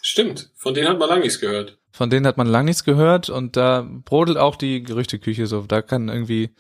Stimmt, 0.03 0.51
von 0.55 0.73
denen 0.75 0.89
hat 0.89 0.99
man 1.01 1.09
lange 1.09 1.23
nichts 1.23 1.41
gehört. 1.41 1.79
Von 1.91 2.11
denen 2.11 2.27
hat 2.27 2.37
man 2.37 2.47
lang 2.47 2.67
nichts 2.67 2.85
gehört 2.85 3.29
und 3.29 3.57
da 3.57 3.85
brodelt 4.05 4.39
auch 4.39 4.55
die 4.55 4.83
Gerüchteküche 4.85 5.47
so. 5.49 5.63
Da 5.63 5.83
kann 5.83 6.09
irgendwie, 6.09 6.51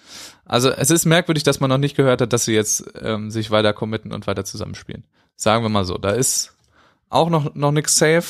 also 0.44 0.70
es 0.70 0.90
ist 0.90 1.04
merkwürdig, 1.04 1.44
dass 1.44 1.60
man 1.60 1.70
noch 1.70 1.78
nicht 1.78 1.96
gehört 1.96 2.20
hat, 2.20 2.32
dass 2.32 2.44
sie 2.44 2.54
jetzt 2.54 2.84
ähm, 3.00 3.30
sich 3.30 3.52
weiter 3.52 3.72
committen 3.72 4.12
und 4.12 4.26
weiter 4.26 4.44
zusammenspielen. 4.44 5.04
Sagen 5.36 5.62
wir 5.64 5.68
mal 5.68 5.84
so. 5.84 5.96
Da 5.96 6.10
ist 6.10 6.56
auch 7.08 7.30
noch 7.30 7.54
noch 7.54 7.70
nichts 7.70 7.96
safe. 7.96 8.24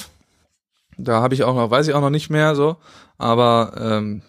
Da 0.99 1.22
habe 1.22 1.34
ich 1.34 1.44
auch 1.44 1.55
noch, 1.55 1.70
weiß 1.70 1.88
ich 1.88 1.94
auch 1.94 2.01
noch 2.01 2.11
nicht 2.11 2.28
mehr 2.28 2.55
so. 2.55 2.76
Aber 3.16 3.72
ähm, 3.78 4.22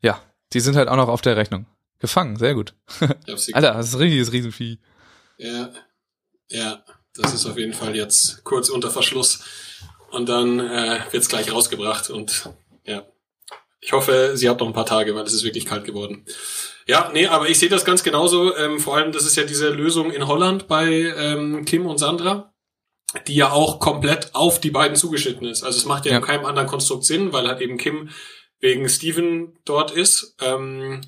ja, 0.00 0.20
die 0.52 0.60
sind 0.60 0.76
halt 0.76 0.88
auch 0.88 0.96
noch 0.96 1.08
auf 1.08 1.22
der 1.22 1.36
Rechnung. 1.36 1.66
Gefangen, 1.98 2.36
sehr 2.36 2.54
gut. 2.54 2.74
Alter, 3.52 3.74
das 3.74 3.88
ist 3.88 3.94
ein 3.94 4.00
richtiges 4.00 4.32
Riesenvieh. 4.32 4.78
Ja, 5.38 5.70
ja, 6.48 6.82
das 7.14 7.34
ist 7.34 7.46
auf 7.46 7.56
jeden 7.56 7.72
Fall 7.72 7.96
jetzt 7.96 8.44
kurz 8.44 8.68
unter 8.68 8.90
Verschluss 8.90 9.44
und 10.10 10.28
dann 10.28 10.60
äh, 10.60 11.00
wird's 11.10 11.28
gleich 11.28 11.52
rausgebracht 11.52 12.10
und 12.10 12.50
ja, 12.84 13.04
ich 13.80 13.92
hoffe, 13.92 14.32
sie 14.34 14.48
hat 14.48 14.60
noch 14.60 14.66
ein 14.66 14.72
paar 14.72 14.86
Tage, 14.86 15.14
weil 15.14 15.24
es 15.24 15.32
ist 15.32 15.44
wirklich 15.44 15.66
kalt 15.66 15.84
geworden. 15.84 16.24
Ja, 16.86 17.10
nee, 17.12 17.26
aber 17.26 17.48
ich 17.48 17.58
sehe 17.58 17.68
das 17.68 17.84
ganz 17.84 18.02
genauso. 18.02 18.56
Ähm, 18.56 18.78
vor 18.78 18.96
allem, 18.96 19.12
das 19.12 19.24
ist 19.24 19.36
ja 19.36 19.44
diese 19.44 19.70
Lösung 19.70 20.10
in 20.10 20.26
Holland 20.26 20.68
bei 20.68 20.88
ähm, 20.88 21.64
Kim 21.64 21.86
und 21.86 21.98
Sandra, 21.98 22.51
die 23.26 23.34
ja 23.34 23.50
auch 23.50 23.78
komplett 23.78 24.34
auf 24.34 24.60
die 24.60 24.70
beiden 24.70 24.96
zugeschnitten 24.96 25.46
ist. 25.46 25.62
Also 25.62 25.78
es 25.78 25.84
macht 25.86 26.04
ja, 26.06 26.12
Ja. 26.12 26.18
in 26.18 26.24
keinem 26.24 26.44
anderen 26.46 26.68
Konstrukt 26.68 27.04
Sinn, 27.04 27.32
weil 27.32 27.46
halt 27.46 27.60
eben 27.60 27.76
Kim 27.76 28.10
wegen 28.60 28.88
Steven 28.88 29.58
dort 29.64 29.90
ist. 29.90 30.36
Ähm, 30.40 31.00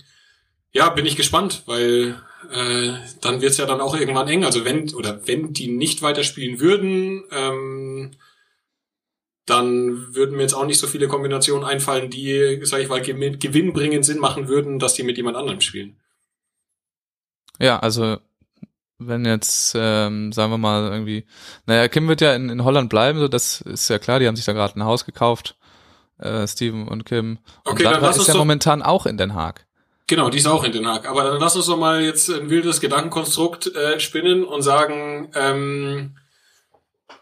ja, 0.72 0.90
bin 0.90 1.06
ich 1.06 1.16
gespannt, 1.16 1.62
weil 1.66 2.20
äh, 2.52 2.92
dann 3.20 3.40
wird's 3.40 3.56
ja 3.58 3.66
dann 3.66 3.80
auch 3.80 3.96
irgendwann 3.96 4.28
eng. 4.28 4.44
Also 4.44 4.64
wenn 4.64 4.92
oder 4.94 5.26
wenn 5.26 5.52
die 5.52 5.68
nicht 5.68 6.02
weiterspielen 6.02 6.60
würden, 6.60 7.24
ähm, 7.30 8.16
dann 9.46 10.14
würden 10.14 10.36
mir 10.36 10.42
jetzt 10.42 10.54
auch 10.54 10.66
nicht 10.66 10.78
so 10.78 10.86
viele 10.86 11.06
Kombinationen 11.06 11.64
einfallen, 11.64 12.10
die, 12.10 12.60
sag 12.64 12.80
ich 12.80 12.88
mal, 12.88 13.00
gewinn- 13.02 13.38
gewinnbringend 13.38 14.04
Sinn 14.04 14.18
machen 14.18 14.48
würden, 14.48 14.78
dass 14.78 14.94
die 14.94 15.02
mit 15.02 15.16
jemand 15.16 15.36
anderem 15.36 15.60
spielen. 15.60 16.00
Ja, 17.60 17.78
also 17.78 18.18
wenn 19.06 19.24
jetzt, 19.24 19.74
ähm, 19.78 20.32
sagen 20.32 20.50
wir 20.52 20.58
mal, 20.58 20.90
irgendwie, 20.92 21.26
naja, 21.66 21.88
Kim 21.88 22.08
wird 22.08 22.20
ja 22.20 22.34
in, 22.34 22.48
in 22.50 22.64
Holland 22.64 22.88
bleiben, 22.90 23.18
so 23.18 23.28
das 23.28 23.60
ist 23.62 23.88
ja 23.88 23.98
klar, 23.98 24.18
die 24.20 24.26
haben 24.26 24.36
sich 24.36 24.44
da 24.44 24.52
gerade 24.52 24.78
ein 24.78 24.84
Haus 24.84 25.04
gekauft, 25.04 25.56
äh, 26.18 26.46
Steven 26.46 26.88
und 26.88 27.04
Kim. 27.04 27.38
Und 27.64 27.72
Okay, 27.72 27.82
dann 27.84 27.92
Sandra 27.94 28.06
lass 28.08 28.16
ist 28.16 28.20
uns 28.20 28.28
ja 28.28 28.34
doch- 28.34 28.40
momentan 28.40 28.82
auch 28.82 29.06
in 29.06 29.16
Den 29.16 29.34
Haag. 29.34 29.66
Genau, 30.06 30.28
die 30.28 30.36
ist 30.38 30.46
auch 30.46 30.64
in 30.64 30.72
Den 30.72 30.86
Haag. 30.86 31.08
Aber 31.08 31.24
dann 31.24 31.40
lass 31.40 31.56
uns 31.56 31.64
doch 31.66 31.78
mal 31.78 32.02
jetzt 32.02 32.28
ein 32.28 32.50
wildes 32.50 32.80
Gedankenkonstrukt 32.82 33.74
äh, 33.74 33.98
spinnen 34.00 34.44
und 34.44 34.60
sagen, 34.62 35.30
ähm, 35.34 36.16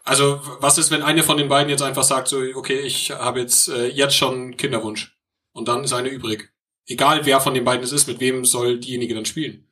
also 0.04 0.40
was 0.58 0.78
ist, 0.78 0.90
wenn 0.90 1.02
eine 1.02 1.22
von 1.22 1.36
den 1.36 1.48
beiden 1.48 1.70
jetzt 1.70 1.82
einfach 1.82 2.02
sagt, 2.02 2.26
so, 2.28 2.38
okay, 2.54 2.80
ich 2.80 3.12
habe 3.12 3.38
jetzt 3.40 3.68
äh, 3.68 3.86
jetzt 3.86 4.16
schon 4.16 4.56
Kinderwunsch 4.56 5.16
und 5.52 5.68
dann 5.68 5.84
ist 5.84 5.92
eine 5.92 6.08
übrig. 6.08 6.50
Egal 6.86 7.24
wer 7.24 7.40
von 7.40 7.54
den 7.54 7.64
beiden 7.64 7.84
es 7.84 7.92
ist, 7.92 8.08
mit 8.08 8.18
wem 8.18 8.44
soll 8.44 8.80
diejenige 8.80 9.14
dann 9.14 9.24
spielen? 9.26 9.68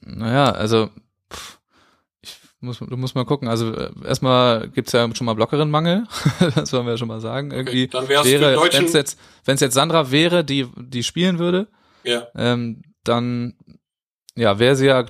Naja, 0.00 0.50
also 0.52 0.88
ich 2.60 2.66
muss, 2.66 2.78
du 2.78 2.96
musst 2.96 3.14
mal 3.14 3.24
gucken. 3.24 3.48
Also 3.48 3.72
äh, 3.74 3.90
erstmal 4.04 4.68
gibt's 4.68 4.92
ja 4.92 5.08
schon 5.14 5.24
mal 5.24 5.34
Blockerinnenmangel, 5.34 6.06
das 6.54 6.72
wollen 6.72 6.84
wir 6.86 6.92
ja 6.92 6.98
schon 6.98 7.08
mal 7.08 7.20
sagen. 7.20 7.50
Irgendwie 7.52 7.88
dann 7.88 8.08
wär's 8.08 8.26
für 8.28 8.40
wäre, 8.40 8.56
wenn 8.72 8.84
es 8.84 8.92
jetzt, 8.92 9.18
wenn 9.44 9.54
es 9.54 9.60
jetzt 9.60 9.74
Sandra 9.74 10.10
wäre, 10.10 10.44
die 10.44 10.66
die 10.76 11.02
spielen 11.02 11.38
würde, 11.38 11.68
Ja, 12.04 12.26
ähm, 12.36 12.82
dann 13.04 13.54
ja 14.36 14.58
wäre 14.58 14.76
sie 14.76 14.86
ja 14.86 15.06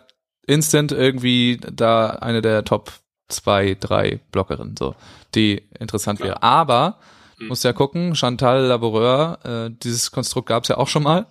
instant 0.47 0.93
irgendwie 0.93 1.61
da 1.73 2.11
eine 2.11 2.41
der 2.41 2.65
Top 2.65 2.93
zwei, 3.29 3.77
drei 3.79 4.21
Blockerinnen, 4.33 4.77
so 4.77 4.95
die 5.35 5.63
interessant 5.79 6.21
Klar. 6.21 6.29
wäre. 6.29 6.43
Aber 6.43 6.99
Hm. 7.39 7.49
muss 7.49 7.63
ja 7.63 7.73
gucken, 7.73 8.15
Chantal 8.15 8.63
Laboureur, 8.67 9.39
äh, 9.45 9.71
dieses 9.83 10.11
Konstrukt 10.13 10.49
gab's 10.49 10.69
ja 10.69 10.77
auch 10.77 10.89
schon 10.89 11.03
mal. 11.03 11.27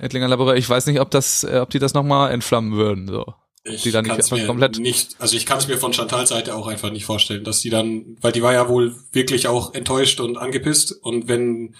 Ettlinger 0.00 0.28
Laboureur, 0.28 0.56
ich 0.56 0.68
weiß 0.68 0.86
nicht, 0.86 1.00
ob 1.00 1.10
das, 1.10 1.44
äh, 1.44 1.58
ob 1.60 1.70
die 1.70 1.78
das 1.78 1.94
nochmal 1.94 2.32
entflammen 2.32 2.72
würden. 2.72 3.06
So. 3.06 3.34
Ich 3.66 3.82
die 3.82 3.90
dann 3.90 4.04
nicht 4.04 4.14
einfach 4.14 4.46
komplett- 4.46 4.78
nicht, 4.78 5.16
also 5.18 5.36
ich 5.36 5.46
kann 5.46 5.58
es 5.58 5.68
mir 5.68 5.78
von 5.78 5.92
Chantals 5.92 6.30
Seite 6.30 6.54
auch 6.54 6.66
einfach 6.66 6.90
nicht 6.90 7.04
vorstellen, 7.04 7.44
dass 7.44 7.60
die 7.60 7.70
dann, 7.70 8.16
weil 8.20 8.32
die 8.32 8.42
war 8.42 8.52
ja 8.52 8.68
wohl 8.68 8.94
wirklich 9.12 9.48
auch 9.48 9.74
enttäuscht 9.74 10.20
und 10.20 10.36
angepisst 10.36 10.92
und 10.92 11.28
wenn 11.28 11.74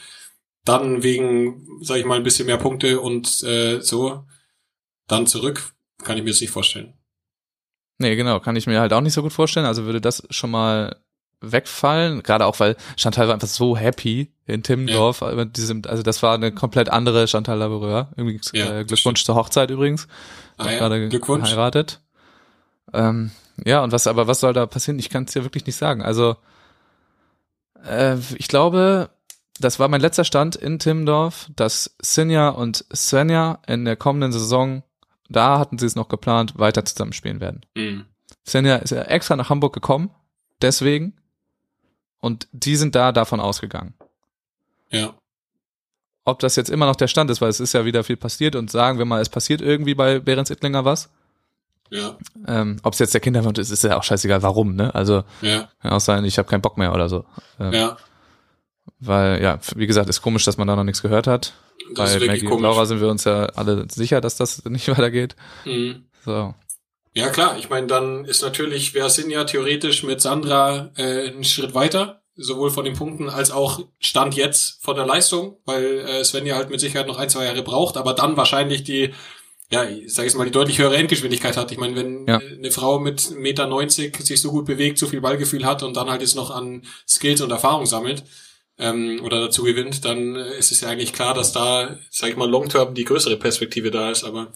dann 0.64 1.02
wegen, 1.02 1.66
sag 1.80 1.98
ich 1.98 2.04
mal, 2.04 2.16
ein 2.16 2.24
bisschen 2.24 2.46
mehr 2.46 2.58
Punkte 2.58 3.00
und 3.00 3.42
äh, 3.44 3.80
so 3.80 4.24
dann 5.06 5.26
zurück, 5.26 5.72
kann 6.02 6.16
ich 6.16 6.24
mir 6.24 6.30
das 6.30 6.40
nicht 6.40 6.50
vorstellen. 6.50 6.94
Nee, 7.98 8.16
genau, 8.16 8.40
kann 8.40 8.56
ich 8.56 8.66
mir 8.66 8.80
halt 8.80 8.92
auch 8.92 9.00
nicht 9.00 9.14
so 9.14 9.22
gut 9.22 9.32
vorstellen. 9.32 9.64
Also 9.64 9.84
würde 9.84 10.00
das 10.00 10.26
schon 10.30 10.50
mal 10.50 10.96
wegfallen, 11.40 12.22
gerade 12.22 12.46
auch 12.46 12.58
weil 12.60 12.76
Chantal 12.96 13.28
war 13.28 13.34
einfach 13.34 13.48
so 13.48 13.76
happy 13.76 14.32
in 14.46 14.62
Timmendorf, 14.62 15.20
ja. 15.20 15.28
also 15.28 16.02
das 16.02 16.22
war 16.22 16.34
eine 16.34 16.52
komplett 16.52 16.88
andere 16.88 17.26
Chantal 17.28 17.58
Laboureur. 17.58 18.12
Irgendwie 18.16 18.40
ja, 18.52 18.80
äh, 18.80 18.84
Glückwunsch 18.84 19.24
zur 19.24 19.34
Hochzeit 19.34 19.70
übrigens. 19.70 20.08
Ah, 20.56 20.70
ja. 20.70 20.78
gerade 20.78 21.08
geheiratet. 21.08 22.00
Ähm, 22.92 23.30
ja, 23.64 23.82
und 23.82 23.92
was, 23.92 24.06
aber 24.06 24.26
was 24.26 24.40
soll 24.40 24.52
da 24.52 24.66
passieren? 24.66 24.98
Ich 24.98 25.10
kann 25.10 25.24
es 25.24 25.32
dir 25.32 25.44
wirklich 25.44 25.66
nicht 25.66 25.76
sagen. 25.76 26.02
Also 26.02 26.36
äh, 27.84 28.16
ich 28.36 28.48
glaube, 28.48 29.10
das 29.60 29.78
war 29.78 29.88
mein 29.88 30.00
letzter 30.00 30.24
Stand 30.24 30.56
in 30.56 30.78
Timmendorf, 30.78 31.50
dass 31.56 31.96
Sinja 32.00 32.50
und 32.50 32.84
Svenja 32.94 33.60
in 33.66 33.84
der 33.84 33.96
kommenden 33.96 34.32
Saison, 34.32 34.82
da 35.28 35.58
hatten 35.58 35.78
sie 35.78 35.86
es 35.86 35.96
noch 35.96 36.08
geplant, 36.08 36.58
weiter 36.58 36.84
zusammenspielen 36.84 37.40
werden. 37.40 37.64
Mhm. 37.74 38.04
Svenja 38.46 38.76
ist 38.76 38.90
ja 38.90 39.02
extra 39.02 39.36
nach 39.36 39.50
Hamburg 39.50 39.74
gekommen, 39.74 40.10
deswegen. 40.62 41.14
Und 42.20 42.48
die 42.52 42.76
sind 42.76 42.94
da 42.94 43.12
davon 43.12 43.40
ausgegangen. 43.40 43.94
Ja. 44.90 45.14
Ob 46.26 46.40
das 46.40 46.56
jetzt 46.56 46.70
immer 46.70 46.86
noch 46.86 46.96
der 46.96 47.06
Stand 47.06 47.30
ist, 47.30 47.40
weil 47.40 47.48
es 47.48 47.60
ist 47.60 47.72
ja 47.72 47.84
wieder 47.84 48.02
viel 48.02 48.16
passiert 48.16 48.56
und 48.56 48.68
sagen 48.70 48.98
wir 48.98 49.04
mal, 49.04 49.22
es 49.22 49.28
passiert 49.28 49.60
irgendwie 49.62 49.94
bei 49.94 50.18
Behrens 50.18 50.50
Ittlinger 50.50 50.84
was. 50.84 51.08
Ja. 51.88 52.18
Ähm, 52.48 52.78
Ob 52.82 52.94
es 52.94 52.98
jetzt 52.98 53.14
der 53.14 53.20
Kinderwunsch 53.20 53.60
ist, 53.60 53.70
ist 53.70 53.84
ja 53.84 53.96
auch 53.96 54.02
scheißegal, 54.02 54.42
warum, 54.42 54.74
ne? 54.74 54.92
Also 54.92 55.22
ja. 55.40 55.68
kann 55.80 55.92
auch 55.92 56.00
sein, 56.00 56.24
ich 56.24 56.36
habe 56.36 56.48
keinen 56.48 56.62
Bock 56.62 56.78
mehr 56.78 56.92
oder 56.92 57.08
so. 57.08 57.24
Ähm, 57.60 57.72
ja. 57.72 57.96
Weil, 58.98 59.40
ja, 59.40 59.60
wie 59.76 59.86
gesagt, 59.86 60.08
ist 60.08 60.20
komisch, 60.20 60.44
dass 60.44 60.56
man 60.56 60.66
da 60.66 60.74
noch 60.74 60.82
nichts 60.82 61.00
gehört 61.00 61.28
hat. 61.28 61.54
Das 61.94 62.18
Bei 62.18 62.26
Maggie 62.26 62.40
komisch. 62.46 62.56
und 62.56 62.62
Laura 62.62 62.86
sind 62.86 63.00
wir 63.00 63.08
uns 63.08 63.22
ja 63.22 63.46
alle 63.54 63.86
sicher, 63.88 64.20
dass 64.20 64.36
das 64.36 64.64
nicht 64.64 64.88
weitergeht. 64.98 65.36
Mhm. 65.64 66.06
So. 66.24 66.54
Ja, 67.14 67.28
klar. 67.30 67.56
Ich 67.56 67.70
meine, 67.70 67.86
dann 67.86 68.24
ist 68.24 68.42
natürlich, 68.42 68.94
wäre 68.94 69.10
Sinja 69.10 69.44
theoretisch 69.44 70.02
mit 70.02 70.20
Sandra 70.20 70.90
äh, 70.96 71.28
einen 71.28 71.44
Schritt 71.44 71.74
weiter, 71.74 72.20
sowohl 72.36 72.70
von 72.70 72.84
den 72.84 72.94
Punkten 72.94 73.28
als 73.28 73.50
auch 73.50 73.80
Stand 73.98 74.34
jetzt 74.34 74.82
von 74.82 74.96
der 74.96 75.06
Leistung, 75.06 75.56
weil 75.64 76.00
äh, 76.00 76.24
Svenja 76.24 76.56
halt 76.56 76.70
mit 76.70 76.80
Sicherheit 76.80 77.06
noch 77.06 77.18
ein, 77.18 77.30
zwei 77.30 77.44
Jahre 77.44 77.62
braucht, 77.62 77.96
aber 77.96 78.12
dann 78.12 78.36
wahrscheinlich 78.36 78.84
die 78.84 79.12
ja, 79.70 79.84
ich 79.84 80.14
sage 80.14 80.28
jetzt 80.28 80.36
mal, 80.36 80.44
die 80.44 80.52
deutlich 80.52 80.78
höhere 80.78 80.96
Endgeschwindigkeit 80.96 81.56
hat. 81.56 81.72
Ich 81.72 81.78
meine, 81.78 81.96
wenn 81.96 82.26
ja. 82.26 82.38
eine 82.38 82.70
Frau 82.70 83.00
mit 83.00 83.32
Meter 83.32 83.66
90 83.66 84.16
sich 84.18 84.40
so 84.40 84.52
gut 84.52 84.64
bewegt, 84.64 84.98
so 84.98 85.08
viel 85.08 85.20
Ballgefühl 85.20 85.64
hat 85.64 85.82
und 85.82 85.96
dann 85.96 86.08
halt 86.08 86.20
jetzt 86.20 86.36
noch 86.36 86.50
an 86.50 86.82
Skills 87.08 87.40
und 87.40 87.50
Erfahrung 87.50 87.84
sammelt 87.84 88.22
ähm, 88.78 89.20
oder 89.24 89.40
dazu 89.40 89.64
gewinnt, 89.64 90.04
dann 90.04 90.36
ist 90.36 90.70
es 90.70 90.82
ja 90.82 90.88
eigentlich 90.88 91.12
klar, 91.12 91.34
dass 91.34 91.52
da, 91.52 91.98
sage 92.10 92.32
ich 92.32 92.38
mal, 92.38 92.48
Long-Term 92.48 92.94
die 92.94 93.04
größere 93.04 93.36
Perspektive 93.36 93.90
da 93.90 94.12
ist. 94.12 94.22
Aber 94.22 94.52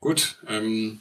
gut, 0.00 0.36
ähm, 0.48 1.00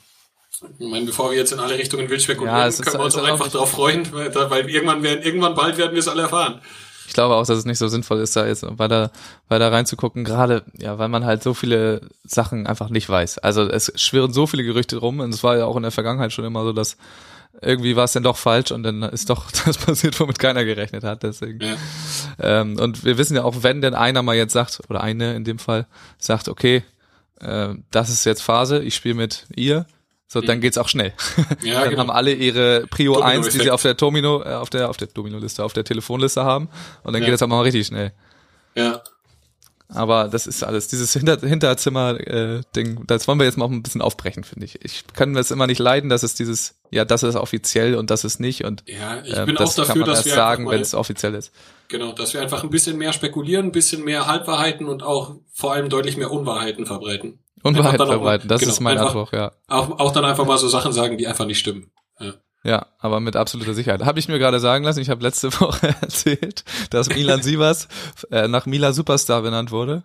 ich 0.78 0.88
meine, 0.88 1.06
bevor 1.06 1.32
wir 1.32 1.38
jetzt 1.38 1.52
in 1.52 1.60
alle 1.60 1.78
Richtungen 1.78 2.10
wild 2.10 2.22
spekulieren, 2.22 2.58
ja, 2.58 2.70
können 2.70 2.98
wir 2.98 3.06
uns 3.06 3.16
auch 3.16 3.24
einfach 3.24 3.50
darauf 3.50 3.72
freuen, 3.72 4.12
weil, 4.12 4.34
weil 4.34 4.70
irgendwann 4.70 5.04
werden, 5.04 5.24
irgendwann 5.24 5.56
bald 5.56 5.78
werden 5.78 5.94
wir 5.94 6.00
es 6.00 6.08
alle 6.08 6.24
erfahren 6.24 6.62
ich 7.10 7.16
glaube 7.16 7.34
auch, 7.34 7.46
dass 7.46 7.58
es 7.58 7.66
nicht 7.66 7.80
so 7.80 7.88
sinnvoll 7.88 8.20
ist, 8.20 8.36
da 8.36 8.46
jetzt 8.46 8.64
weiter, 8.78 9.12
weiter 9.48 9.72
reinzugucken, 9.72 10.24
gerade, 10.24 10.64
ja, 10.78 11.00
weil 11.00 11.10
man 11.10 11.26
halt 11.26 11.42
so 11.42 11.56
viele 11.56 12.02
Sachen 12.24 12.68
einfach 12.68 12.90
nicht 12.90 13.10
weiß. 13.10 13.40
Also 13.40 13.68
es 13.68 13.92
schwirren 13.96 14.32
so 14.32 14.46
viele 14.46 14.64
Gerüchte 14.64 14.98
rum 14.98 15.20
und 15.20 15.34
es 15.34 15.44
war 15.44 15.58
ja 15.58 15.66
auch 15.66 15.76
in 15.76 15.82
der 15.82 15.92
Vergangenheit 15.92 16.34
schon 16.34 16.46
immer 16.46 16.64
so, 16.64 16.72
dass 16.72 16.98
irgendwie 17.64 17.96
war 17.96 18.04
es 18.04 18.14
dann 18.14 18.22
doch 18.22 18.38
falsch 18.38 18.72
und 18.72 18.84
dann 18.84 19.02
ist 19.02 19.32
doch 19.32 19.50
das 19.66 19.80
passiert, 19.80 20.20
womit 20.20 20.38
keiner 20.38 20.64
gerechnet 20.66 21.04
hat. 21.04 21.24
Deswegen. 21.24 21.60
Ja. 21.62 21.76
Ähm, 22.40 22.78
und 22.80 23.04
wir 23.04 23.18
wissen 23.18 23.36
ja 23.36 23.44
auch, 23.44 23.64
wenn 23.64 23.82
denn 23.82 23.96
einer 23.96 24.22
mal 24.22 24.36
jetzt 24.36 24.54
sagt, 24.54 24.80
oder 24.88 25.02
eine 25.02 25.36
in 25.36 25.44
dem 25.44 25.58
Fall, 25.58 25.88
sagt, 26.20 26.48
okay, 26.48 26.84
äh, 27.40 27.70
das 27.90 28.12
ist 28.12 28.24
jetzt 28.26 28.44
Phase, 28.44 28.84
ich 28.84 28.94
spiele 28.94 29.16
mit 29.16 29.48
ihr, 29.56 29.88
so, 30.32 30.42
dann 30.42 30.62
geht's 30.62 30.78
auch 30.78 30.88
schnell. 30.88 31.12
Ja, 31.64 31.82
dann 31.82 31.90
genau. 31.90 32.02
haben 32.02 32.12
alle 32.12 32.32
ihre 32.32 32.86
Prio 32.88 33.14
Domino 33.14 33.28
1, 33.28 33.50
die 33.50 33.60
sie 33.62 33.72
auf 33.72 33.82
der 33.82 33.96
Domino, 33.96 34.44
äh, 34.44 34.54
auf 34.54 34.70
der, 34.70 34.90
auf 34.90 34.98
der 34.98 35.08
Domino-Liste, 35.08 35.64
auf 35.64 35.74
der 35.74 35.84
Telefonliste 35.84 36.44
haben. 36.44 36.70
Und 37.04 37.14
dann 37.14 37.24
ja. 37.24 37.28
geht 37.28 37.36
es 37.36 37.42
auch 37.42 37.48
mal 37.48 37.62
richtig 37.62 37.88
schnell. 37.88 38.14
Ja. 38.76 39.02
Aber 39.92 40.28
das 40.28 40.46
ist 40.46 40.64
alles, 40.64 40.88
dieses 40.88 41.14
Hinter 41.14 41.40
Hinterzimmer-Ding, 41.40 42.98
äh, 42.98 43.04
das 43.08 43.28
wollen 43.28 43.40
wir 43.40 43.46
jetzt 43.48 43.58
mal 43.58 43.66
auch 43.66 43.72
ein 43.72 43.82
bisschen 43.82 44.04
aufbrechen, 44.04 44.44
finde 44.44 44.68
ich. 44.68 44.86
Ich 44.86 45.06
kann 45.14 45.34
das 45.34 45.50
immer 45.50 45.66
nicht 45.66 45.80
leiden, 45.80 46.12
dass 46.12 46.22
es 46.22 46.36
dieses, 46.36 46.76
ja, 46.92 47.06
das 47.06 47.24
ist 47.24 47.36
offiziell 47.36 47.96
und 47.96 48.12
das 48.12 48.24
ist 48.24 48.40
nicht. 48.40 48.66
Und 48.66 48.84
ja, 48.86 49.24
ich 49.24 49.36
äh, 49.36 49.46
bin 49.48 49.56
das 49.56 49.72
auch 49.72 49.76
dafür, 49.78 49.94
kann 49.94 50.00
man 50.02 50.10
dass 50.10 50.26
erst 50.28 50.36
sagen, 50.36 50.70
wenn 50.70 50.82
es 50.82 50.94
offiziell 50.94 51.34
ist. 51.34 51.52
Genau, 51.88 52.12
dass 52.12 52.36
wir 52.36 52.42
einfach 52.42 52.64
ein 52.64 52.70
bisschen 52.70 53.00
mehr 53.00 53.14
spekulieren, 53.14 53.66
ein 53.66 53.72
bisschen 53.72 54.04
mehr 54.04 54.28
Halbwahrheiten 54.28 54.88
und 54.88 55.02
auch 55.02 55.38
vor 55.52 55.74
allem 55.74 55.90
deutlich 55.90 56.18
mehr 56.18 56.30
Unwahrheiten 56.30 56.86
verbreiten. 56.86 57.40
Unwahrheit 57.64 57.98
verbreiten, 57.98 58.48
das 58.48 58.62
genau, 58.62 58.72
ist 58.72 58.80
mein 58.80 58.98
Anspruch, 58.98 59.34
ja. 59.34 59.52
Auch, 59.68 60.00
auch 60.00 60.12
dann 60.12 60.26
einfach 60.26 60.46
mal 60.46 60.58
so 60.58 60.68
Sachen 60.68 60.94
sagen, 60.94 61.18
die 61.18 61.28
einfach 61.28 61.46
nicht 61.46 61.60
stimmen. 61.60 61.92
Ja. 62.20 62.34
Ja, 62.64 62.88
aber 63.00 63.22
mit 63.22 63.38
absoluter 63.38 63.74
Sicherheit. 63.74 64.04
Habe 64.04 64.20
ich 64.20 64.28
mir 64.28 64.38
gerade 64.38 64.60
sagen 64.60 64.84
lassen, 64.84 65.00
ich 65.00 65.10
habe 65.10 65.24
letzte 65.24 65.54
Woche 65.62 65.96
erzählt, 66.02 66.64
dass 66.90 67.10
Milan 67.10 67.42
Sievers 67.42 67.88
äh, 68.32 68.48
nach 68.48 68.66
Mila 68.66 68.92
Superstar 68.92 69.42
benannt 69.42 69.72
wurde. 69.72 70.04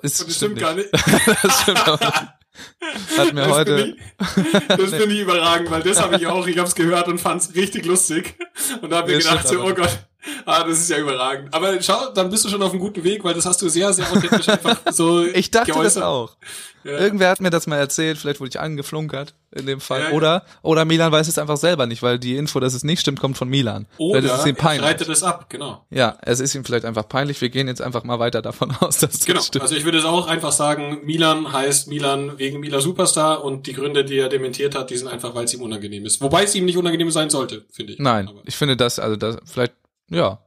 Ist, 0.00 0.20
das 0.20 0.34
stimmt, 0.34 0.58
stimmt 0.58 0.58
gar 0.60 0.74
nicht. 0.74 0.88
das 1.42 1.60
stimmt 1.62 1.88
auch 1.88 2.00
nicht. 2.00 3.18
Hat 3.18 3.34
mir 3.34 3.42
das 3.42 3.50
heute. 3.50 3.78
Find 3.78 3.96
ich, 3.98 4.68
das 4.68 4.90
finde 4.90 5.14
ich 5.14 5.20
überragend, 5.20 5.70
weil 5.70 5.82
das 5.82 6.00
habe 6.00 6.16
ich 6.16 6.26
auch, 6.26 6.46
ich 6.46 6.56
habe 6.56 6.68
es 6.68 6.74
gehört 6.74 7.08
und 7.08 7.20
fand 7.20 7.42
es 7.42 7.54
richtig 7.54 7.84
lustig. 7.84 8.36
Und 8.80 8.90
da 8.90 8.98
habe 8.98 9.12
ich 9.12 9.24
gedacht, 9.24 9.46
so, 9.46 9.60
oh 9.60 9.74
Gott, 9.74 10.06
Ah, 10.46 10.64
das 10.64 10.78
ist 10.80 10.90
ja 10.90 10.98
überragend. 10.98 11.52
Aber 11.54 11.80
schau, 11.80 12.10
dann 12.14 12.30
bist 12.30 12.44
du 12.44 12.48
schon 12.48 12.62
auf 12.62 12.70
einem 12.70 12.80
guten 12.80 13.02
Weg, 13.02 13.24
weil 13.24 13.34
das 13.34 13.46
hast 13.46 13.60
du 13.62 13.68
sehr, 13.68 13.92
sehr 13.92 14.10
authentisch 14.10 14.48
einfach 14.48 14.78
so 14.92 15.24
Ich 15.24 15.50
dachte 15.50 15.72
geäußert. 15.72 15.96
das 15.96 16.02
auch. 16.02 16.36
Ja. 16.84 16.98
Irgendwer 16.98 17.30
hat 17.30 17.40
mir 17.40 17.48
das 17.48 17.66
mal 17.66 17.78
erzählt, 17.78 18.18
vielleicht 18.18 18.40
wurde 18.40 18.50
ich 18.50 18.60
angeflunkert 18.60 19.34
in 19.52 19.64
dem 19.64 19.80
Fall. 19.80 20.00
Ja, 20.00 20.08
ja. 20.10 20.14
Oder, 20.14 20.44
oder 20.60 20.84
Milan 20.84 21.10
weiß 21.12 21.28
es 21.28 21.38
einfach 21.38 21.56
selber 21.56 21.86
nicht, 21.86 22.02
weil 22.02 22.18
die 22.18 22.36
Info, 22.36 22.60
dass 22.60 22.74
es 22.74 22.84
nicht 22.84 23.00
stimmt, 23.00 23.20
kommt 23.20 23.38
von 23.38 23.48
Milan. 23.48 23.86
Oder 23.96 24.18
ist 24.20 24.32
es 24.32 24.46
ihm 24.46 24.56
peinlich. 24.56 24.86
er 24.86 24.94
das 24.94 25.22
ab, 25.22 25.48
genau. 25.48 25.86
Ja, 25.90 26.18
es 26.20 26.40
ist 26.40 26.54
ihm 26.54 26.64
vielleicht 26.64 26.84
einfach 26.84 27.08
peinlich. 27.08 27.40
Wir 27.40 27.48
gehen 27.48 27.68
jetzt 27.68 27.80
einfach 27.80 28.04
mal 28.04 28.18
weiter 28.18 28.42
davon 28.42 28.70
aus, 28.80 28.98
dass 28.98 29.12
das 29.12 29.24
genau. 29.24 29.40
stimmt. 29.40 29.62
Also 29.62 29.76
ich 29.76 29.84
würde 29.86 29.98
es 29.98 30.04
auch 30.04 30.26
einfach 30.26 30.52
sagen, 30.52 31.00
Milan 31.04 31.50
heißt 31.52 31.88
Milan 31.88 32.38
wegen 32.38 32.60
Milan 32.60 32.82
Superstar 32.82 33.42
und 33.42 33.66
die 33.66 33.72
Gründe, 33.72 34.04
die 34.04 34.18
er 34.18 34.28
dementiert 34.28 34.74
hat, 34.74 34.90
die 34.90 34.96
sind 34.98 35.08
einfach, 35.08 35.34
weil 35.34 35.44
es 35.44 35.54
ihm 35.54 35.62
unangenehm 35.62 36.04
ist. 36.04 36.20
Wobei 36.20 36.44
es 36.44 36.54
ihm 36.54 36.66
nicht 36.66 36.76
unangenehm 36.76 37.10
sein 37.10 37.30
sollte, 37.30 37.64
finde 37.72 37.94
ich. 37.94 37.98
Nein, 37.98 38.28
Aber 38.28 38.42
ich 38.44 38.56
finde 38.56 38.76
das, 38.76 38.98
also 38.98 39.16
das, 39.16 39.38
vielleicht, 39.46 39.72
ja, 40.10 40.44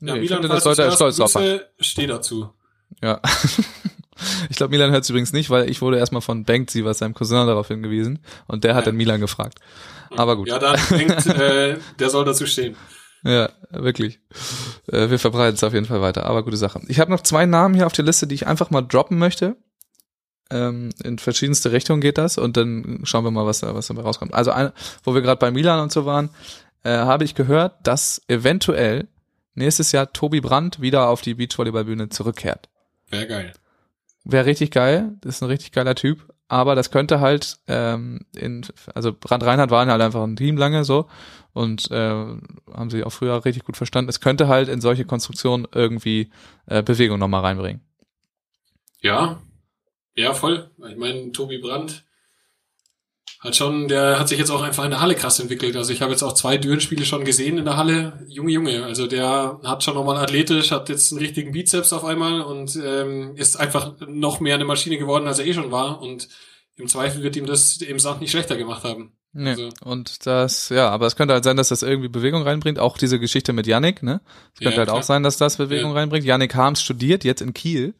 Nee, 0.00 0.10
ja, 0.10 0.14
Milan, 0.14 0.24
ich 0.24 0.32
finde, 0.32 0.48
das 0.48 0.62
sollte 0.62 0.82
er 0.82 0.92
stolz 0.92 1.16
drauf 1.16 1.30
sein. 1.30 1.60
Steh 1.80 2.06
dazu. 2.06 2.50
Ja. 3.02 3.20
ich 4.50 4.56
glaube, 4.56 4.70
Milan 4.70 4.92
hört 4.92 5.02
es 5.02 5.10
übrigens 5.10 5.32
nicht, 5.32 5.50
weil 5.50 5.68
ich 5.68 5.82
wurde 5.82 5.98
erstmal 5.98 6.22
von 6.22 6.44
Bengt 6.44 6.72
was 6.84 6.98
seinem 6.98 7.14
Cousin 7.14 7.46
darauf 7.46 7.68
hingewiesen 7.68 8.20
und 8.46 8.64
der 8.64 8.74
hat 8.74 8.82
ja. 8.82 8.86
dann 8.86 8.96
Milan 8.96 9.20
gefragt. 9.20 9.58
Aber 10.16 10.36
gut. 10.36 10.48
Ja, 10.48 10.58
dann 10.58 10.78
denkt, 10.90 11.26
äh, 11.26 11.78
der 11.98 12.10
soll 12.10 12.24
dazu 12.24 12.46
stehen. 12.46 12.76
Ja, 13.24 13.50
wirklich. 13.70 14.20
Äh, 14.86 15.10
wir 15.10 15.18
verbreiten 15.18 15.56
es 15.56 15.64
auf 15.64 15.74
jeden 15.74 15.86
Fall 15.86 16.00
weiter, 16.00 16.24
aber 16.24 16.44
gute 16.44 16.56
Sache. 16.56 16.80
Ich 16.86 17.00
habe 17.00 17.10
noch 17.10 17.22
zwei 17.22 17.46
Namen 17.46 17.74
hier 17.74 17.86
auf 17.86 17.92
der 17.92 18.04
Liste, 18.04 18.28
die 18.28 18.36
ich 18.36 18.46
einfach 18.46 18.70
mal 18.70 18.82
droppen 18.82 19.18
möchte. 19.18 19.56
Ähm, 20.50 20.90
in 21.02 21.18
verschiedenste 21.18 21.72
Richtungen 21.72 22.00
geht 22.00 22.16
das 22.16 22.38
und 22.38 22.56
dann 22.56 23.00
schauen 23.02 23.24
wir 23.24 23.30
mal, 23.30 23.44
was 23.44 23.60
da 23.60 23.74
was 23.74 23.88
dabei 23.88 24.02
rauskommt. 24.02 24.32
Also, 24.32 24.52
ein, 24.52 24.70
wo 25.02 25.12
wir 25.12 25.20
gerade 25.20 25.38
bei 25.38 25.50
Milan 25.50 25.80
und 25.80 25.92
so 25.92 26.06
waren, 26.06 26.30
äh, 26.84 26.90
habe 26.90 27.24
ich 27.24 27.34
gehört, 27.34 27.86
dass 27.86 28.22
eventuell 28.28 29.08
nächstes 29.54 29.92
Jahr 29.92 30.12
Tobi 30.12 30.40
Brandt 30.40 30.80
wieder 30.80 31.08
auf 31.08 31.20
die 31.20 31.34
Beachvolleyballbühne 31.34 32.08
zurückkehrt. 32.08 32.68
Wäre 33.08 33.26
geil. 33.26 33.52
Wäre 34.24 34.46
richtig 34.46 34.70
geil. 34.70 35.16
Das 35.20 35.36
ist 35.36 35.42
ein 35.42 35.48
richtig 35.48 35.72
geiler 35.72 35.94
Typ. 35.94 36.32
Aber 36.48 36.74
das 36.74 36.90
könnte 36.90 37.20
halt 37.20 37.58
ähm, 37.66 38.20
in, 38.34 38.64
also 38.94 39.12
Brand 39.12 39.42
Reinhardt 39.44 39.70
waren 39.70 39.90
halt 39.90 40.00
einfach 40.00 40.22
ein 40.22 40.36
Team 40.36 40.56
lange 40.56 40.84
so 40.84 41.08
und 41.52 41.90
äh, 41.90 42.10
haben 42.72 42.90
sie 42.90 43.04
auch 43.04 43.12
früher 43.12 43.44
richtig 43.44 43.64
gut 43.64 43.76
verstanden. 43.76 44.08
Es 44.08 44.20
könnte 44.20 44.48
halt 44.48 44.68
in 44.68 44.80
solche 44.80 45.04
Konstruktionen 45.04 45.68
irgendwie 45.74 46.30
äh, 46.66 46.82
Bewegung 46.82 47.18
nochmal 47.18 47.42
reinbringen. 47.42 47.82
Ja, 49.00 49.40
ja, 50.14 50.34
voll. 50.34 50.70
Ich 50.88 50.96
meine, 50.96 51.32
Tobi 51.32 51.58
Brandt 51.58 52.04
hat 53.40 53.54
schon, 53.54 53.86
der 53.86 54.18
hat 54.18 54.28
sich 54.28 54.38
jetzt 54.38 54.50
auch 54.50 54.62
einfach 54.62 54.84
in 54.84 54.90
der 54.90 55.00
Halle 55.00 55.14
krass 55.14 55.38
entwickelt. 55.38 55.76
Also 55.76 55.92
ich 55.92 56.02
habe 56.02 56.10
jetzt 56.10 56.22
auch 56.22 56.32
zwei 56.32 56.58
Dürenspiele 56.58 57.04
schon 57.04 57.24
gesehen 57.24 57.56
in 57.58 57.64
der 57.64 57.76
Halle. 57.76 58.24
Junge, 58.28 58.50
Junge. 58.50 58.84
Also 58.84 59.06
der 59.06 59.60
hat 59.62 59.84
schon 59.84 59.94
nochmal 59.94 60.16
athletisch, 60.16 60.72
hat 60.72 60.88
jetzt 60.88 61.12
einen 61.12 61.20
richtigen 61.20 61.52
Bizeps 61.52 61.92
auf 61.92 62.04
einmal 62.04 62.40
und 62.40 62.76
ähm, 62.84 63.36
ist 63.36 63.58
einfach 63.58 63.94
noch 64.08 64.40
mehr 64.40 64.56
eine 64.56 64.64
Maschine 64.64 64.98
geworden, 64.98 65.28
als 65.28 65.38
er 65.38 65.46
eh 65.46 65.54
schon 65.54 65.70
war. 65.70 66.02
Und 66.02 66.28
im 66.76 66.88
Zweifel 66.88 67.22
wird 67.22 67.36
ihm 67.36 67.46
das 67.46 67.76
im 67.76 68.00
Sand 68.00 68.20
nicht 68.20 68.32
schlechter 68.32 68.56
gemacht 68.56 68.82
haben. 68.82 69.12
Nee. 69.32 69.50
Also. 69.50 69.68
Und 69.84 70.26
das, 70.26 70.70
ja, 70.70 70.88
aber 70.88 71.06
es 71.06 71.14
könnte 71.14 71.34
halt 71.34 71.44
sein, 71.44 71.56
dass 71.56 71.68
das 71.68 71.84
irgendwie 71.84 72.08
Bewegung 72.08 72.42
reinbringt. 72.42 72.80
Auch 72.80 72.98
diese 72.98 73.20
Geschichte 73.20 73.52
mit 73.52 73.68
Yannick, 73.68 74.02
ne? 74.02 74.20
Es 74.54 74.60
könnte 74.60 74.72
ja, 74.72 74.78
halt 74.78 74.88
klar. 74.88 74.98
auch 74.98 75.04
sein, 75.04 75.22
dass 75.22 75.36
das 75.36 75.58
Bewegung 75.58 75.92
ja. 75.92 75.98
reinbringt. 75.98 76.24
Yannick 76.24 76.56
Harms 76.56 76.82
studiert 76.82 77.22
jetzt 77.22 77.40
in 77.40 77.54
Kiel. 77.54 77.94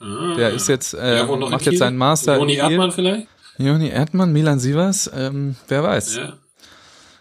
Ah, 0.00 0.34
der 0.36 0.50
ist 0.50 0.68
jetzt, 0.68 0.92
äh, 0.92 1.24
macht 1.24 1.64
jetzt 1.64 1.78
seinen 1.78 1.96
Master. 1.96 2.36
Joni 2.36 2.56
Erdmann 2.56 2.92
vielleicht? 2.92 3.26
Joni 3.58 3.88
Erdmann, 3.88 4.32
Milan 4.32 4.58
Sievers, 4.58 5.10
ähm, 5.14 5.56
wer 5.68 5.82
weiß. 5.82 6.16
Ja. 6.16 6.38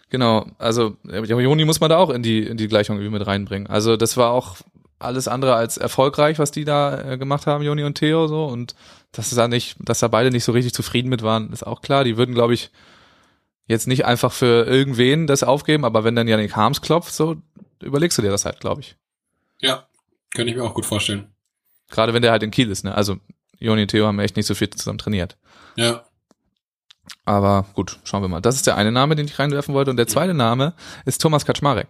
Genau, 0.10 0.46
also 0.60 0.98
Joni 1.04 1.66
muss 1.66 1.80
man 1.80 1.90
da 1.90 1.98
auch 1.98 2.10
in 2.10 2.24
die 2.24 2.44
in 2.44 2.58
die 2.58 2.68
Gleichung 2.68 2.98
irgendwie 2.98 3.18
mit 3.18 3.28
reinbringen. 3.28 3.68
Also 3.68 3.98
das 3.98 4.18
war 4.18 4.32
auch 4.32 4.58
alles 5.00 5.28
andere 5.28 5.56
als 5.56 5.78
erfolgreich, 5.78 6.40
was 6.40 6.52
die 6.52 6.64
da 6.64 7.14
äh, 7.14 7.18
gemacht 7.18 7.48
haben, 7.48 7.64
Joni 7.64 7.84
und 7.84 7.96
Theo 7.98 8.28
so 8.28 8.46
und 8.46 8.76
dass 9.12 9.30
da 9.30 9.48
nicht, 9.48 9.78
dass 9.80 10.00
da 10.00 10.08
beide 10.08 10.32
nicht 10.32 10.44
so 10.44 10.52
richtig 10.52 10.74
zufrieden 10.74 11.10
mit 11.10 11.22
waren, 11.22 11.52
ist 11.52 11.66
auch 11.66 11.82
klar. 11.82 12.04
Die 12.04 12.18
würden, 12.18 12.36
glaube 12.36 12.54
ich, 12.54 12.72
jetzt 13.68 13.88
nicht 13.88 14.06
einfach 14.06 14.32
für 14.32 14.66
irgendwen 14.66 15.28
das 15.28 15.44
aufgeben, 15.44 15.86
aber 15.86 16.04
wenn 16.04 16.16
dann 16.16 16.28
Yannick 16.28 16.56
Harms 16.56 16.82
klopft, 16.82 17.14
so 17.14 17.38
überlegst 17.82 18.18
du 18.18 18.22
dir 18.22 18.32
das 18.32 18.46
halt, 18.46 18.60
glaube 18.60 18.82
ich. 18.82 18.96
Ja, 19.60 19.88
könnte 20.34 20.52
ich 20.52 20.58
mir 20.58 20.64
auch 20.64 20.74
gut 20.74 20.86
vorstellen. 20.86 21.34
Gerade 21.90 22.14
wenn 22.14 22.22
der 22.22 22.32
halt 22.32 22.44
in 22.44 22.52
Kiel 22.52 22.70
ist, 22.70 22.84
ne? 22.84 22.96
Also 22.96 23.18
Joni 23.60 23.84
und 23.84 23.88
Theo 23.90 24.06
haben 24.06 24.20
echt 24.20 24.36
nicht 24.36 24.48
so 24.48 24.56
viel 24.56 24.70
zusammen 24.70 24.98
trainiert. 24.98 25.38
Ja. 25.76 26.06
Aber 27.26 27.66
gut, 27.74 28.00
schauen 28.04 28.22
wir 28.22 28.28
mal. 28.28 28.42
Das 28.42 28.56
ist 28.56 28.68
der 28.68 28.76
eine 28.78 28.92
Name, 28.92 29.16
den 29.16 29.26
ich 29.26 29.40
reinwerfen 29.40 29.74
wollte. 29.74 29.92
Und 29.92 29.98
der 29.98 30.08
zweite 30.08 30.34
Name 30.34 30.74
ist 31.06 31.22
Thomas 31.22 31.46
Kaczmarek. 31.46 31.88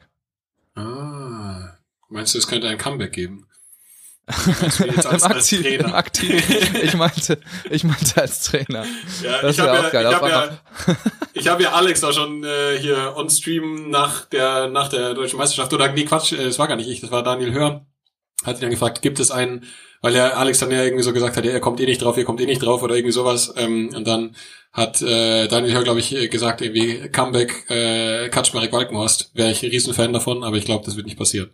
Ah. 0.75 1.75
Meinst 2.09 2.33
du, 2.33 2.37
es 2.37 2.47
könnte 2.47 2.67
ein 2.67 2.77
Comeback 2.77 3.11
geben? 3.13 3.47
Als, 4.27 5.05
als 5.05 5.21
Aktiv, 5.21 5.85
Aktiv. 5.85 6.81
Ich 6.81 6.95
meinte, 6.95 7.39
ich 7.69 7.83
meinte 7.83 8.19
als 8.19 8.41
Trainer. 8.45 8.83
Ja, 9.21 9.41
Das 9.43 9.55
ich 9.55 9.59
habe 9.59 9.77
ja, 9.77 9.85
auch 9.85 9.91
geil. 9.91 10.07
ich 10.09 10.15
hab 10.15 10.27
ja, 10.27 10.57
ich 11.33 11.47
hab 11.47 11.61
ja 11.61 11.71
Alex 11.73 12.03
auch 12.03 12.11
schon 12.11 12.43
äh, 12.43 12.75
hier 12.79 13.13
on 13.15 13.29
Stream 13.29 13.91
nach 13.91 14.25
der 14.25 14.67
nach 14.69 14.87
der 14.87 15.13
deutschen 15.13 15.37
Meisterschaft 15.37 15.71
oder 15.73 15.91
nee 15.91 16.05
Quatsch, 16.05 16.31
äh, 16.31 16.37
es 16.37 16.57
war 16.57 16.67
gar 16.67 16.75
nicht 16.75 16.89
ich, 16.89 17.01
das 17.01 17.11
war 17.11 17.21
Daniel 17.21 17.53
Hörn. 17.53 17.85
Hat 18.43 18.57
ihn 18.57 18.61
dann 18.61 18.71
gefragt, 18.71 19.03
gibt 19.03 19.19
es 19.19 19.29
einen, 19.29 19.65
weil 20.05 20.15
er 20.15 20.37
Alex 20.37 20.59
dann 20.59 20.69
ja 20.69 20.83
irgendwie 20.83 21.03
so 21.03 21.13
gesagt 21.13 21.35
hat, 21.35 21.45
ja, 21.45 21.51
er 21.51 21.59
kommt 21.59 21.79
eh 21.79 21.85
nicht 21.87 21.99
drauf, 22.03 22.15
ihr 22.15 22.25
kommt 22.25 22.39
eh 22.39 22.45
nicht 22.45 22.61
drauf 22.63 22.83
oder 22.83 22.93
irgendwie 22.95 23.11
sowas. 23.11 23.51
Ähm, 23.57 23.89
und 23.95 24.05
dann 24.05 24.35
hat 24.71 25.01
äh, 25.01 25.47
Daniel 25.47 25.73
Hörn, 25.73 25.83
glaube 25.83 25.99
ich, 25.99 26.13
äh, 26.15 26.27
gesagt, 26.27 26.61
irgendwie 26.61 27.09
Comeback 27.09 27.65
äh, 27.71 28.29
Kaczmarek 28.29 28.71
Walkenhorst. 28.71 29.31
Wäre 29.33 29.49
ich 29.49 29.63
ein 29.63 29.71
Riesenfan 29.71 30.13
davon, 30.13 30.43
aber 30.43 30.57
ich 30.57 30.65
glaube, 30.65 30.85
das 30.85 30.95
wird 30.95 31.07
nicht 31.07 31.17
passieren. 31.17 31.49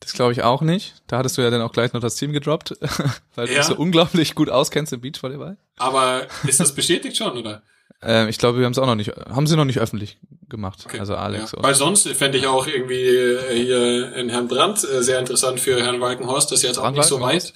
Das 0.00 0.12
glaube 0.14 0.32
ich 0.32 0.42
auch 0.42 0.62
nicht. 0.62 0.94
Da 1.06 1.18
hattest 1.18 1.38
du 1.38 1.42
ja 1.42 1.50
dann 1.50 1.62
auch 1.62 1.72
gleich 1.72 1.92
noch 1.92 2.00
das 2.00 2.16
Team 2.16 2.32
gedroppt, 2.32 2.74
weil 3.36 3.46
du 3.46 3.52
Ja. 3.52 3.58
dich 3.60 3.68
so 3.68 3.76
unglaublich 3.76 4.34
gut 4.34 4.50
auskennst 4.50 4.92
im 4.92 5.00
Beachvolleyball. 5.00 5.56
Aber 5.78 6.26
ist 6.46 6.58
das 6.60 6.74
bestätigt 6.74 7.16
schon, 7.16 7.38
oder? 7.38 7.62
Ähm, 8.02 8.28
ich 8.28 8.38
glaube, 8.38 8.58
wir 8.58 8.66
haben 8.66 8.72
es 8.72 8.78
auch 8.78 8.86
noch 8.86 8.94
nicht, 8.94 9.12
haben 9.28 9.46
sie 9.46 9.56
noch 9.56 9.64
nicht 9.64 9.78
öffentlich 9.78 10.18
gemacht. 10.48 10.82
Okay. 10.84 11.00
Also 11.00 11.16
Alex. 11.16 11.52
Ja. 11.52 11.62
Weil 11.62 11.74
sonst 11.74 12.08
fände 12.08 12.38
ich 12.38 12.46
auch 12.46 12.66
irgendwie 12.66 13.04
äh, 13.04 13.56
hier 13.56 14.14
in 14.14 14.28
Herrn 14.28 14.48
Brandt 14.48 14.84
äh, 14.84 15.02
sehr 15.02 15.18
interessant 15.18 15.60
für 15.60 15.82
Herrn 15.82 16.00
Walkenhorst. 16.00 16.50
Das 16.50 16.58
ist 16.58 16.64
jetzt 16.64 16.78
auch 16.78 16.90
nicht 16.90 17.04
so 17.04 17.20
weit. 17.20 17.52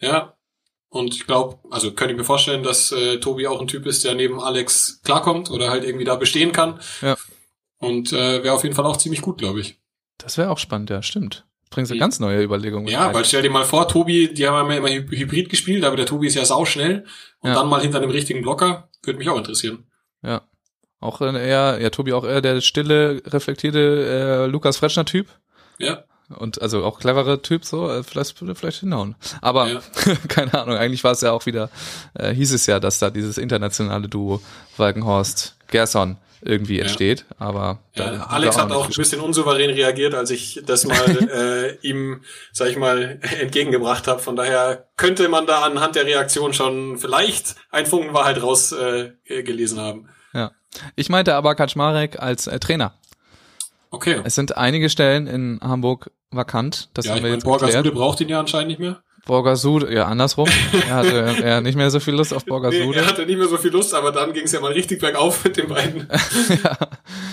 Ja. 0.00 0.36
Und 0.88 1.14
ich 1.14 1.26
glaube, 1.26 1.58
also 1.70 1.92
könnte 1.92 2.12
ich 2.12 2.18
mir 2.18 2.24
vorstellen, 2.24 2.62
dass 2.62 2.90
äh, 2.90 3.18
Tobi 3.18 3.46
auch 3.46 3.60
ein 3.60 3.68
Typ 3.68 3.86
ist, 3.86 4.04
der 4.04 4.14
neben 4.14 4.40
Alex 4.40 5.00
klarkommt 5.04 5.50
oder 5.50 5.70
halt 5.70 5.84
irgendwie 5.84 6.04
da 6.04 6.16
bestehen 6.16 6.52
kann. 6.52 6.80
Ja. 7.00 7.16
Und 7.78 8.12
äh, 8.12 8.42
wäre 8.42 8.54
auf 8.54 8.64
jeden 8.64 8.74
Fall 8.74 8.86
auch 8.86 8.96
ziemlich 8.96 9.22
gut, 9.22 9.38
glaube 9.38 9.60
ich. 9.60 9.80
Das 10.18 10.36
wäre 10.36 10.50
auch 10.50 10.58
spannend, 10.58 10.90
ja, 10.90 11.02
stimmt. 11.02 11.46
Bringst 11.70 11.92
du 11.92 11.96
ganz 11.98 12.18
neue 12.18 12.42
Überlegungen. 12.42 12.88
Ja, 12.88 13.06
rein. 13.06 13.14
weil 13.14 13.24
stell 13.24 13.42
dir 13.42 13.50
mal 13.50 13.64
vor, 13.64 13.86
Tobi, 13.86 14.34
die 14.34 14.46
haben 14.48 14.68
ja 14.70 14.76
immer 14.76 14.88
Hy- 14.88 15.08
Hybrid 15.10 15.48
gespielt, 15.48 15.84
aber 15.84 15.96
der 15.96 16.06
Tobi 16.06 16.26
ist 16.26 16.34
ja 16.34 16.44
sauschnell. 16.44 17.04
Und 17.38 17.50
Ja. 17.50 17.54
dann 17.54 17.68
mal 17.68 17.80
hinter 17.80 17.98
einem 17.98 18.10
richtigen 18.10 18.42
Blocker, 18.42 18.88
würde 19.04 19.18
mich 19.18 19.28
auch 19.28 19.38
interessieren. 19.38 19.84
Ja. 20.22 20.42
Auch 20.98 21.20
äh, 21.20 21.26
eher, 21.48 21.78
ja, 21.80 21.90
Tobi 21.90 22.12
auch 22.12 22.24
eher 22.24 22.40
der 22.40 22.60
stille, 22.60 23.22
reflektierte 23.24 23.78
äh, 23.78 24.50
Lukas 24.50 24.76
Fretschner 24.78 25.04
Typ. 25.04 25.28
Ja. 25.78 26.04
Und 26.36 26.62
also 26.62 26.84
auch 26.84 27.00
clevere 27.00 27.42
Typ, 27.42 27.64
so, 27.64 27.90
äh, 27.90 28.02
vielleicht 28.02 28.40
würde 28.40 28.54
vielleicht 28.54 28.80
hinhauen. 28.80 29.16
Aber 29.40 29.68
Ja. 29.68 29.80
keine 30.28 30.54
Ahnung, 30.54 30.76
eigentlich 30.76 31.02
war 31.04 31.12
es 31.12 31.20
ja 31.20 31.32
auch 31.32 31.46
wieder, 31.46 31.70
äh, 32.14 32.32
hieß 32.32 32.52
es 32.52 32.66
ja, 32.66 32.78
dass 32.80 32.98
da 32.98 33.10
dieses 33.10 33.38
internationale 33.38 34.08
Duo 34.08 34.40
Walkenhorst 34.76 35.56
Gerson 35.68 36.16
irgendwie 36.42 36.80
entsteht. 36.80 37.26
Aber 37.38 37.80
Ja, 37.94 38.06
haben 38.06 38.12
wir 38.18 38.30
Alex 38.30 38.58
hat 38.58 38.72
auch 38.72 38.86
ein 38.86 38.94
bisschen 38.94 39.20
unsouverän 39.20 39.70
reagiert, 39.70 40.14
als 40.14 40.30
ich 40.30 40.62
das 40.64 40.86
mal 40.86 40.96
äh, 41.82 41.86
ihm, 41.86 42.22
sag 42.52 42.68
ich 42.68 42.76
mal, 42.76 43.18
entgegengebracht 43.40 44.06
habe. 44.06 44.20
Von 44.20 44.36
daher 44.36 44.88
könnte 44.96 45.28
man 45.28 45.46
da 45.46 45.62
anhand 45.62 45.96
der 45.96 46.06
Reaktion 46.06 46.54
schon 46.54 46.98
vielleicht 46.98 47.56
ein 47.70 47.86
Funken 47.86 48.14
Wahrheit 48.14 48.42
raus 48.42 48.72
äh, 48.72 49.12
gelesen 49.24 49.80
haben. 49.80 50.08
Ja. 50.32 50.52
Ich 50.96 51.08
meinte 51.08 51.34
aber 51.34 51.54
Kaczmarek 51.54 52.20
als 52.20 52.46
äh, 52.46 52.58
Trainer. 52.58 52.94
Okay. 53.90 54.20
Es 54.24 54.34
sind 54.34 54.56
einige 54.56 54.88
Stellen 54.90 55.26
in 55.26 55.60
Hamburg 55.62 56.10
vakant. 56.30 56.90
Das 56.94 57.06
ja, 57.06 57.10
haben 57.12 57.18
ich 57.18 57.22
wir 57.22 57.28
meine, 57.28 57.34
jetzt 57.36 57.44
Borger 57.44 57.66
geklärt. 57.66 57.84
Sude 57.86 57.96
braucht 57.96 58.20
ihn 58.20 58.28
ja 58.28 58.40
anscheinend 58.40 58.68
nicht 58.68 58.78
mehr. 58.80 59.02
Borgasude, 59.26 59.92
ja, 59.92 60.06
andersrum. 60.06 60.48
er 60.88 60.94
hatte 60.94 61.44
er 61.44 61.60
nicht 61.60 61.76
mehr 61.76 61.90
so 61.90 62.00
viel 62.00 62.14
Lust 62.14 62.32
auf 62.32 62.44
Nee, 62.46 62.50
Borgasude. 62.50 62.98
er 62.98 63.06
hatte 63.06 63.26
nicht 63.26 63.36
mehr 63.36 63.48
so 63.48 63.58
viel 63.58 63.70
Lust, 63.70 63.92
aber 63.94 64.12
dann 64.12 64.32
ging 64.32 64.44
es 64.44 64.52
ja 64.52 64.60
mal 64.60 64.72
richtig 64.72 64.98
bergauf 65.00 65.44
mit 65.44 65.56
den 65.58 65.68
beiden. 65.68 66.08
ja, 66.64 66.78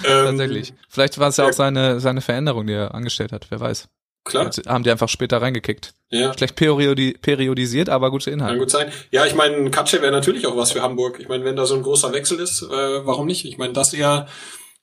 Ähm, 0.03 0.25
tatsächlich. 0.25 0.73
Vielleicht 0.89 1.17
war 1.17 1.29
es 1.29 1.37
ja 1.37 1.45
ja. 1.45 1.49
auch 1.49 1.53
seine, 1.53 1.99
seine 2.01 2.21
Veränderung, 2.21 2.67
die 2.67 2.73
er 2.73 2.93
angestellt 2.93 3.31
hat, 3.31 3.47
wer 3.49 3.59
weiß. 3.61 3.87
Klar. 4.25 4.43
Jetzt 4.45 4.67
haben 4.67 4.83
die 4.83 4.91
einfach 4.91 5.07
später 5.07 5.41
reingekickt. 5.41 5.93
Ja. 6.09 6.33
Schlecht 6.33 6.55
periodi 6.57 7.13
periodisiert, 7.13 7.87
aber 7.87 8.11
gute 8.11 8.25
Kann 8.31 8.39
Inhalte. 8.39 8.59
gut 8.59 8.69
sein. 8.69 8.91
Ja, 9.11 9.25
ich 9.25 9.35
meine, 9.35 9.71
Katsche 9.71 10.01
wäre 10.01 10.11
natürlich 10.11 10.45
auch 10.45 10.57
was 10.57 10.73
für 10.73 10.81
Hamburg. 10.81 11.19
Ich 11.21 11.29
meine, 11.29 11.45
wenn 11.45 11.55
da 11.55 11.65
so 11.65 11.75
ein 11.75 11.83
großer 11.83 12.11
Wechsel 12.11 12.39
ist, 12.41 12.63
äh, 12.63 13.05
warum 13.05 13.27
nicht? 13.27 13.45
Ich 13.45 13.57
meine, 13.57 13.71
dass 13.71 13.93
er 13.93 14.27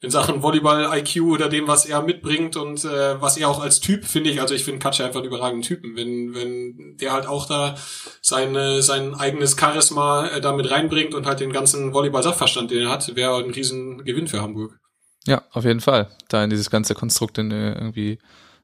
in 0.05 0.11
Sachen 0.11 0.43
Volleyball-IQ 0.43 1.23
oder 1.23 1.49
dem, 1.49 1.67
was 1.67 1.87
er 1.87 2.03
mitbringt 2.03 2.57
und 2.57 2.85
äh, 2.85 3.21
was 3.21 3.37
er 3.37 3.49
auch 3.49 3.61
als 3.61 3.81
Typ, 3.81 4.05
finde 4.05 4.31
ich, 4.31 4.41
also 4.41 4.55
ich 4.55 4.65
finde 4.65 4.79
Katsche 4.81 5.05
einfach 5.05 5.21
einen 5.21 5.29
überragenden 5.29 5.63
Typen. 5.63 5.97
Wenn, 5.97 6.35
wenn 6.35 6.97
der 7.01 7.13
halt 7.13 7.27
auch 7.27 7.47
da 7.47 7.75
seine, 8.23 8.83
sein 8.83 9.15
eigenes 9.15 9.57
Charisma 9.59 10.27
äh, 10.29 10.41
da 10.41 10.53
mit 10.53 10.71
reinbringt 10.71 11.15
und 11.15 11.27
halt 11.27 11.41
den 11.41 11.53
ganzen 11.53 11.93
Volleyball-Sachverstand, 11.93 12.71
den 12.71 12.83
er 12.83 12.91
hat, 12.91 13.15
wäre 13.17 13.37
ein 13.43 13.51
riesen 13.51 14.05
Gewinn 14.05 14.29
für 14.29 14.41
Hamburg. 14.43 14.79
Ja, 15.27 15.43
auf 15.53 15.65
jeden 15.65 15.81
Fall. 15.81 16.09
Da 16.29 16.45
in 16.45 16.51
dieses 16.51 16.71
ganze 16.71 16.95
Konstrukt 16.95 17.39
in, 17.39 17.51
äh, 17.51 17.73
irgendwie 17.73 18.19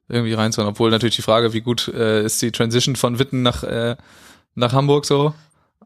irgendwie 0.08 0.34
reinzuhauen. 0.34 0.70
Obwohl 0.70 0.90
natürlich 0.90 1.16
die 1.16 1.22
Frage, 1.22 1.52
wie 1.52 1.60
gut 1.60 1.88
äh, 1.88 2.24
ist 2.24 2.42
die 2.42 2.52
Transition 2.52 2.96
von 2.96 3.18
Witten 3.18 3.42
nach 3.42 3.62
äh, 3.62 3.96
nach 4.54 4.72
Hamburg 4.72 5.06
so? 5.06 5.32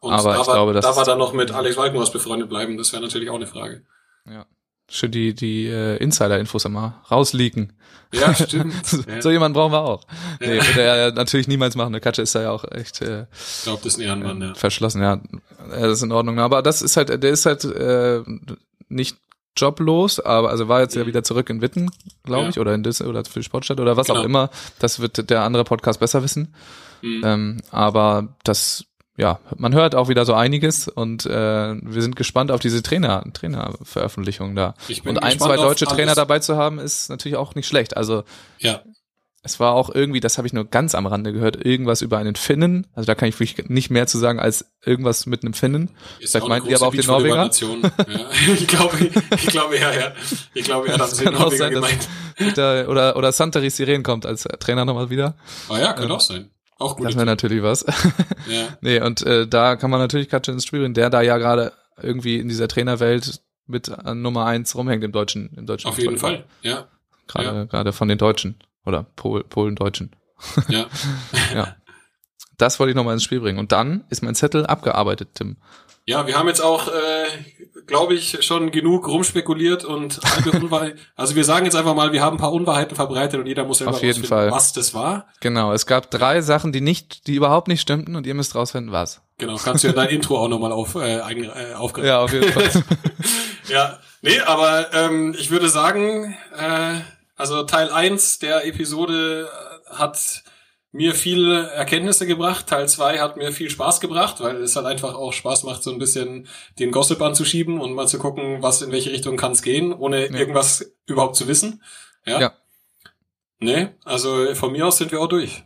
Und 0.00 0.12
Aber 0.12 0.32
da 0.34 0.40
ich 0.40 0.46
war, 0.46 0.54
glaube, 0.54 0.72
das 0.72 0.84
da 0.84 0.96
war 0.96 1.02
ist- 1.02 1.08
dann 1.08 1.18
noch 1.18 1.32
mit 1.32 1.52
Alex 1.52 1.76
Walkenhaus 1.76 2.10
befreundet 2.10 2.48
bleiben, 2.48 2.76
das 2.76 2.92
wäre 2.92 3.02
natürlich 3.02 3.30
auch 3.30 3.36
eine 3.36 3.46
Frage. 3.46 3.84
Ja. 4.28 4.46
Schön 4.88 5.10
die 5.10 5.34
die 5.34 5.66
äh, 5.66 5.96
Insider-Infos 5.96 6.64
immer 6.66 7.02
rausleaken. 7.10 7.72
Ja, 8.12 8.34
stimmt. 8.34 8.74
ja. 9.08 9.22
So 9.22 9.30
jemanden 9.30 9.54
brauchen 9.54 9.72
wir 9.72 9.80
auch. 9.80 10.04
Nee, 10.40 10.60
würde 10.60 10.82
er 10.82 10.96
ja 11.08 11.10
natürlich 11.10 11.48
niemals 11.48 11.74
machen. 11.74 11.92
Der 11.92 12.00
Katsche 12.00 12.22
ist 12.22 12.34
da 12.34 12.42
ja 12.42 12.50
auch 12.50 12.64
echt 12.70 13.00
äh, 13.02 13.22
Ich 13.32 13.62
glaube, 13.64 13.80
das 13.82 13.94
ist 13.94 13.98
ein 13.98 14.02
Ehrenmann, 14.06 14.40
ja. 14.40 14.54
verschlossen, 14.54 15.02
ja. 15.02 15.14
Äh, 15.14 15.80
Das 15.80 15.92
ist 15.98 16.02
in 16.02 16.12
Ordnung. 16.12 16.38
Aber 16.38 16.62
das 16.62 16.82
ist 16.82 16.96
halt, 16.96 17.08
der 17.22 17.30
ist 17.30 17.46
halt 17.46 17.64
äh, 17.64 18.22
nicht 18.88 19.16
joblos, 19.56 20.20
aber 20.20 20.50
also 20.50 20.68
war 20.68 20.80
jetzt 20.80 20.94
ja 20.96 21.02
Mhm. 21.02 21.06
wieder 21.08 21.22
zurück 21.24 21.48
in 21.48 21.60
Witten, 21.62 21.90
glaube 22.24 22.44
Ja. 22.44 22.48
ich, 22.50 22.58
oder 22.60 22.74
in 22.74 22.82
Dis 22.82 23.00
oder 23.00 23.24
für 23.24 23.40
die 23.40 23.44
Sportstadt 23.44 23.80
oder 23.80 23.96
was 23.96 24.06
Genau. 24.08 24.20
auch 24.20 24.24
immer. 24.24 24.50
Das 24.80 25.00
wird 25.00 25.30
der 25.30 25.42
andere 25.42 25.64
Podcast 25.64 25.98
besser 26.00 26.22
wissen. 26.22 26.54
Mhm. 27.02 27.22
Ähm, 27.24 27.60
aber 27.70 28.28
das, 28.44 28.84
ja, 29.16 29.38
man 29.56 29.74
hört 29.74 29.94
auch 29.94 30.08
wieder 30.08 30.24
so 30.24 30.34
einiges 30.34 30.88
und 30.88 31.24
äh, 31.26 31.30
wir 31.30 32.02
sind 32.02 32.16
gespannt 32.16 32.50
auf 32.50 32.60
diese 32.60 32.82
Trainer, 32.82 33.24
Trainerveröffentlichung 33.32 34.56
da. 34.56 34.74
Ich 34.88 35.02
bin 35.02 35.16
Und 35.16 35.22
ein, 35.22 35.38
zwei 35.38 35.56
deutsche. 35.56 35.86
Trainer 35.86 36.14
dabei 36.14 36.40
zu 36.40 36.56
haben, 36.56 36.78
ist 36.78 37.10
natürlich 37.10 37.36
auch 37.36 37.54
nicht 37.54 37.68
schlecht. 37.68 37.96
Also 37.96 38.24
Ja, 38.58 38.82
es 39.44 39.60
war 39.60 39.74
auch 39.74 39.94
irgendwie, 39.94 40.20
das 40.20 40.38
habe 40.38 40.46
ich 40.48 40.54
nur 40.54 40.64
ganz 40.64 40.94
am 40.94 41.06
Rande 41.06 41.34
gehört, 41.34 41.62
irgendwas 41.62 42.00
über 42.00 42.16
einen 42.16 42.34
Finnen. 42.34 42.86
Also 42.94 43.06
da 43.06 43.14
kann 43.14 43.28
ich 43.28 43.38
wirklich 43.38 43.68
nicht 43.68 43.90
mehr 43.90 44.06
zu 44.06 44.16
sagen 44.16 44.40
als 44.40 44.72
irgendwas 44.82 45.26
mit 45.26 45.42
einem 45.42 45.52
Finnen. 45.52 45.90
Ist 46.18 46.34
ja 46.34 46.44
meinten 46.46 46.68
die 46.68 46.74
aber 46.74 46.86
auch 46.86 46.94
den 46.94 47.04
Norweger. 47.04 47.50
Ja. 48.08 48.30
Ich 48.54 48.66
glaube, 48.66 49.10
ich 49.36 49.46
glaube, 49.46 49.78
ja, 49.78 49.92
ja. 49.92 50.12
Ich 50.54 50.64
glaube, 50.64 50.90
hat 50.90 50.98
Das 50.98 51.18
den 51.18 51.26
kann 51.26 51.36
auch 51.36 51.52
sein, 51.52 51.74
dass 51.74 51.84
gemeint. 51.84 52.08
wieder, 52.38 52.88
oder, 52.88 53.16
oder 53.16 53.32
Santeri 53.32 53.68
Siren 53.68 54.02
kommt 54.02 54.24
als 54.24 54.44
Trainer 54.60 54.86
nochmal 54.86 55.10
wieder. 55.10 55.34
Ah 55.68 55.78
ja, 55.78 55.92
könnte 55.92 56.14
auch 56.14 56.20
sein. 56.20 56.50
Auch 56.78 56.96
gut. 56.96 57.06
Das 57.06 57.14
wäre 57.14 57.26
natürlich 57.26 57.62
was. 57.62 57.84
Ja, 58.46 58.76
nee, 58.82 59.00
und 59.00 59.22
äh, 59.22 59.48
da 59.48 59.74
kann 59.76 59.90
man 59.90 60.00
natürlich 60.00 60.28
Spiel 60.66 60.80
bringen, 60.80 60.92
der 60.92 61.08
da 61.08 61.22
ja 61.22 61.38
gerade 61.38 61.72
irgendwie 62.02 62.38
in 62.38 62.48
dieser 62.48 62.68
Trainerwelt 62.68 63.40
mit 63.66 63.90
Nummer 64.14 64.44
eins 64.44 64.74
rumhängt 64.74 65.02
im 65.02 65.12
deutschen, 65.12 65.48
im 65.56 65.64
deutschen 65.64 65.88
auf 65.88 65.98
jeden. 65.98 66.18
Fall. 66.18 66.44
Ja, 66.60 66.86
Gerade, 67.26 67.66
gerade 67.66 67.92
von 67.94 68.08
den 68.08 68.18
Deutschen. 68.18 68.56
Oder 68.84 69.04
Pol, 69.16 69.44
Polen-Deutschen. 69.44 70.14
ja. 70.68 70.86
Ja. 71.54 71.76
Das 72.58 72.78
wollte 72.78 72.90
ich 72.90 72.96
nochmal 72.96 73.14
ins 73.14 73.24
Spiel 73.24 73.40
bringen. 73.40 73.58
Und 73.58 73.72
dann 73.72 74.04
ist 74.10 74.22
mein 74.22 74.34
Zettel 74.34 74.66
abgearbeitet, 74.66 75.30
Tim. 75.34 75.56
Ja, 76.06 76.26
wir 76.26 76.36
haben 76.36 76.48
jetzt 76.48 76.60
auch, 76.60 76.88
äh, 76.88 77.24
glaube 77.86 78.14
ich, 78.14 78.44
schon 78.44 78.70
genug 78.70 79.08
rumspekuliert 79.08 79.84
und. 79.84 80.20
Also 81.16 81.36
wir 81.36 81.44
sagen 81.44 81.64
jetzt 81.64 81.74
einfach 81.74 81.94
mal, 81.94 82.12
wir 82.12 82.22
haben 82.22 82.36
ein 82.36 82.40
paar 82.40 82.52
Unwahrheiten 82.52 82.94
verbreitet 82.96 83.40
und 83.40 83.46
jeder 83.46 83.64
muss 83.64 83.78
selber 83.78 83.92
Auf 83.92 84.02
jeden 84.02 84.20
rausfinden, 84.20 84.28
Fall. 84.28 84.50
was 84.50 84.72
das 84.72 84.92
war. 84.92 85.26
Genau, 85.40 85.72
es 85.72 85.86
gab 85.86 86.10
drei 86.10 86.40
Sachen, 86.42 86.72
die 86.72 86.80
nicht, 86.80 87.26
die 87.26 87.34
überhaupt 87.34 87.68
nicht 87.68 87.80
stimmten 87.80 88.16
und 88.16 88.26
ihr 88.26 88.34
müsst 88.34 88.54
rausfinden, 88.54 88.92
was. 88.92 89.22
Genau, 89.38 89.56
kannst 89.56 89.84
du 89.84 89.88
in 89.88 89.94
dein 89.94 90.08
Intro 90.10 90.38
auch 90.38 90.48
nochmal 90.48 90.72
auf, 90.72 90.94
äh, 90.96 91.18
äh, 91.18 91.74
aufgreifen. 91.74 92.08
Ja, 92.08 92.20
auf 92.20 92.32
jeden 92.32 92.52
Fall. 92.52 92.70
Ja, 93.68 93.98
nee, 94.20 94.38
aber 94.40 94.92
ähm, 94.92 95.34
ich 95.38 95.50
würde 95.50 95.70
sagen, 95.70 96.36
äh, 96.56 97.00
also 97.36 97.62
Teil 97.62 97.90
1 97.90 98.38
der 98.40 98.66
Episode 98.66 99.48
hat 99.90 100.43
mir 100.94 101.14
viele 101.14 101.70
Erkenntnisse 101.70 102.24
gebracht. 102.26 102.68
Teil 102.68 102.88
2 102.88 103.18
hat 103.18 103.36
mir 103.36 103.50
viel 103.52 103.68
Spaß 103.68 104.00
gebracht, 104.00 104.40
weil 104.40 104.56
es 104.62 104.76
halt 104.76 104.86
einfach 104.86 105.14
auch 105.14 105.32
Spaß 105.32 105.64
macht, 105.64 105.82
so 105.82 105.90
ein 105.92 105.98
bisschen 105.98 106.46
den 106.78 106.92
Gossip 106.92 107.20
anzuschieben 107.20 107.80
und 107.80 107.94
mal 107.94 108.06
zu 108.06 108.18
gucken, 108.18 108.62
was 108.62 108.80
in 108.80 108.92
welche 108.92 109.10
Richtung 109.10 109.36
kann 109.36 109.52
es 109.52 109.62
gehen, 109.62 109.92
ohne 109.92 110.30
Ja. 110.30 110.38
irgendwas 110.38 110.92
überhaupt 111.06 111.34
zu 111.36 111.48
wissen. 111.48 111.82
Ja. 112.24 112.40
Ja. 112.40 112.52
Nee, 113.58 113.88
also 114.04 114.54
von 114.54 114.72
mir 114.72 114.86
aus 114.86 114.98
sind 114.98 115.10
wir 115.10 115.20
auch 115.20 115.28
durch. 115.28 115.64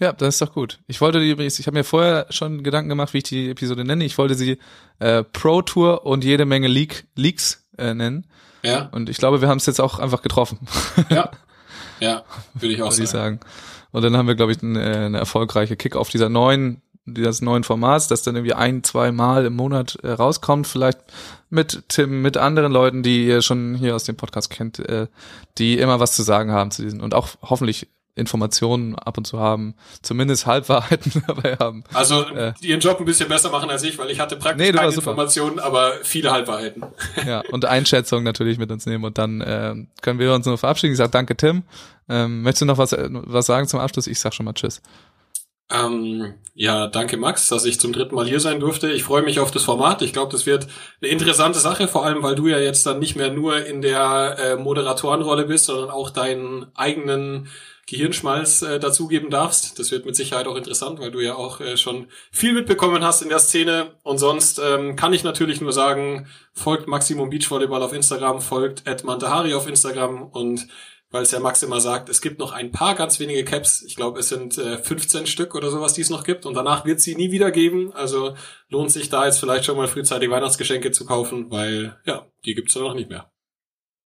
Ja, 0.00 0.12
das 0.12 0.34
ist 0.34 0.42
doch 0.42 0.52
gut. 0.52 0.80
Ich 0.88 1.00
wollte 1.00 1.20
die 1.20 1.30
übrigens, 1.30 1.58
ich 1.58 1.66
habe 1.66 1.76
mir 1.78 1.84
vorher 1.84 2.26
schon 2.30 2.62
Gedanken 2.62 2.88
gemacht, 2.88 3.14
wie 3.14 3.18
ich 3.18 3.24
die 3.24 3.50
Episode 3.50 3.84
nenne. 3.84 4.04
Ich 4.04 4.18
wollte 4.18 4.34
sie 4.34 4.58
äh, 4.98 5.22
Pro 5.22 5.62
Tour 5.62 6.04
und 6.04 6.24
jede 6.24 6.44
Menge 6.44 6.66
Leak, 6.68 7.06
Leaks 7.14 7.66
äh, 7.78 7.94
nennen. 7.94 8.26
Ja. 8.62 8.88
Und 8.92 9.08
ich 9.08 9.16
glaube, 9.16 9.40
wir 9.40 9.48
haben 9.48 9.58
es 9.58 9.66
jetzt 9.66 9.80
auch 9.80 9.98
einfach 9.98 10.22
getroffen. 10.22 10.58
Ja. 11.08 11.30
Ja, 11.98 12.24
würde 12.52 12.74
ich 12.74 12.82
auch 12.82 12.90
würde 12.90 13.04
ich 13.04 13.08
sagen. 13.08 13.40
Und 13.96 14.02
dann 14.02 14.14
haben 14.14 14.28
wir, 14.28 14.34
glaube 14.34 14.52
ich, 14.52 14.62
eine, 14.62 14.78
eine 14.84 15.16
erfolgreiche 15.16 15.74
Kick 15.74 15.96
auf 15.96 16.10
dieser 16.10 16.28
neuen, 16.28 16.82
dieses 17.06 17.40
neuen 17.40 17.64
Formats, 17.64 18.08
das 18.08 18.22
dann 18.22 18.36
irgendwie 18.36 18.52
ein, 18.52 18.84
zwei 18.84 19.10
Mal 19.10 19.46
im 19.46 19.56
Monat 19.56 19.96
äh, 20.02 20.10
rauskommt, 20.10 20.66
vielleicht 20.66 20.98
mit 21.48 21.82
Tim, 21.88 22.20
mit 22.20 22.36
anderen 22.36 22.72
Leuten, 22.72 23.02
die 23.02 23.26
ihr 23.26 23.40
schon 23.40 23.74
hier 23.74 23.96
aus 23.96 24.04
dem 24.04 24.14
Podcast 24.14 24.50
kennt, 24.50 24.80
äh, 24.80 25.06
die 25.56 25.78
immer 25.78 25.98
was 25.98 26.14
zu 26.14 26.22
sagen 26.24 26.52
haben 26.52 26.70
zu 26.70 26.82
diesen 26.82 27.00
und 27.00 27.14
auch 27.14 27.36
hoffentlich 27.40 27.88
Informationen 28.16 28.96
ab 28.96 29.16
und 29.18 29.26
zu 29.26 29.38
haben, 29.38 29.74
zumindest 30.02 30.46
Halbwahrheiten 30.46 31.22
dabei 31.26 31.56
haben. 31.56 31.84
Also 31.94 32.22
Äh. 32.34 32.54
die 32.62 32.68
ihren 32.68 32.80
Job 32.80 32.98
ein 32.98 33.04
bisschen 33.04 33.28
besser 33.28 33.50
machen 33.50 33.70
als 33.70 33.82
ich, 33.84 33.96
weil 33.98 34.10
ich 34.10 34.18
hatte 34.18 34.34
praktisch 34.36 34.66
Nee, 34.66 34.72
keine. 34.72 34.92
Informationen, 34.92 35.58
aber 35.60 35.92
viele 36.02 36.32
Halbwahrheiten. 36.32 36.82
Ja, 37.26 37.42
und 37.52 37.64
Einschätzungen 37.66 38.24
natürlich 38.24 38.58
mit 38.58 38.72
uns 38.72 38.86
nehmen 38.86 39.04
und 39.04 39.18
dann 39.18 39.40
äh, 39.42 39.74
können 40.02 40.18
wir 40.18 40.34
uns 40.34 40.46
nur 40.46 40.58
verabschieden. 40.58 40.92
Ich 40.92 40.98
sage 40.98 41.10
danke, 41.10 41.36
Tim. 41.36 41.62
Ähm, 42.08 42.42
möchtest 42.42 42.62
du 42.62 42.66
noch 42.66 42.78
was, 42.78 42.92
äh, 42.92 43.08
was 43.10 43.46
sagen 43.46 43.68
zum 43.68 43.80
Abschluss? 43.80 44.06
Ich 44.06 44.18
sag 44.18 44.32
schon 44.34 44.46
mal 44.46 44.54
Tschüss. 44.54 44.80
Ähm, 45.68 46.34
ja, 46.54 46.86
danke 46.86 47.16
Max, 47.16 47.48
dass 47.48 47.64
ich 47.64 47.80
zum 47.80 47.92
dritten 47.92 48.14
Mal 48.14 48.26
hier 48.26 48.38
sein 48.38 48.60
durfte. 48.60 48.90
Ich 48.92 49.02
freue 49.02 49.22
mich 49.22 49.40
auf 49.40 49.50
das 49.50 49.64
Format. 49.64 50.00
Ich 50.00 50.12
glaube, 50.12 50.30
das 50.30 50.46
wird 50.46 50.68
eine 51.02 51.10
interessante 51.10 51.58
Sache, 51.58 51.88
vor 51.88 52.04
allem 52.06 52.22
weil 52.22 52.36
du 52.36 52.46
ja 52.46 52.58
jetzt 52.58 52.86
dann 52.86 53.00
nicht 53.00 53.16
mehr 53.16 53.32
nur 53.32 53.66
in 53.66 53.82
der 53.82 54.36
äh, 54.38 54.56
Moderatorenrolle 54.56 55.44
bist, 55.46 55.64
sondern 55.66 55.90
auch 55.90 56.10
deinen 56.10 56.66
eigenen 56.76 57.48
Gehirnschmalz 57.86 58.62
äh, 58.62 58.80
dazugeben 58.80 59.30
darfst. 59.30 59.78
Das 59.78 59.92
wird 59.92 60.06
mit 60.06 60.16
Sicherheit 60.16 60.48
auch 60.48 60.56
interessant, 60.56 60.98
weil 60.98 61.12
du 61.12 61.20
ja 61.20 61.36
auch 61.36 61.60
äh, 61.60 61.76
schon 61.76 62.08
viel 62.32 62.52
mitbekommen 62.52 63.04
hast 63.04 63.22
in 63.22 63.28
der 63.28 63.38
Szene. 63.38 63.92
Und 64.02 64.18
sonst 64.18 64.58
ähm, 64.58 64.96
kann 64.96 65.12
ich 65.12 65.22
natürlich 65.22 65.60
nur 65.60 65.72
sagen, 65.72 66.26
folgt 66.52 66.88
Maximum 66.88 67.30
Beachvolleyball 67.30 67.82
auf 67.82 67.92
Instagram, 67.92 68.40
folgt 68.40 68.86
Ed 68.86 69.04
Mantahari 69.04 69.54
auf 69.54 69.68
Instagram 69.68 70.24
und 70.24 70.66
weil 71.10 71.22
es 71.22 71.30
ja 71.30 71.38
Max 71.38 71.62
immer 71.62 71.80
sagt, 71.80 72.08
es 72.08 72.20
gibt 72.20 72.40
noch 72.40 72.52
ein 72.52 72.72
paar 72.72 72.96
ganz 72.96 73.20
wenige 73.20 73.44
Caps. 73.44 73.82
Ich 73.82 73.94
glaube, 73.94 74.18
es 74.18 74.28
sind 74.28 74.58
äh, 74.58 74.78
15 74.78 75.26
Stück 75.26 75.54
oder 75.54 75.70
sowas, 75.70 75.92
die 75.92 76.00
es 76.00 76.10
noch 76.10 76.24
gibt. 76.24 76.44
Und 76.46 76.54
danach 76.54 76.84
wird 76.84 77.00
sie 77.00 77.14
nie 77.14 77.30
wieder 77.30 77.52
geben. 77.52 77.92
Also 77.92 78.34
lohnt 78.68 78.90
sich 78.90 79.08
da 79.08 79.24
jetzt 79.24 79.38
vielleicht 79.38 79.64
schon 79.64 79.76
mal 79.76 79.86
frühzeitig 79.86 80.28
Weihnachtsgeschenke 80.28 80.90
zu 80.90 81.06
kaufen, 81.06 81.50
weil 81.50 81.96
ja, 82.04 82.26
die 82.44 82.54
gibt's 82.54 82.74
dann 82.74 82.82
noch 82.82 82.94
nicht 82.94 83.08
mehr. 83.08 83.30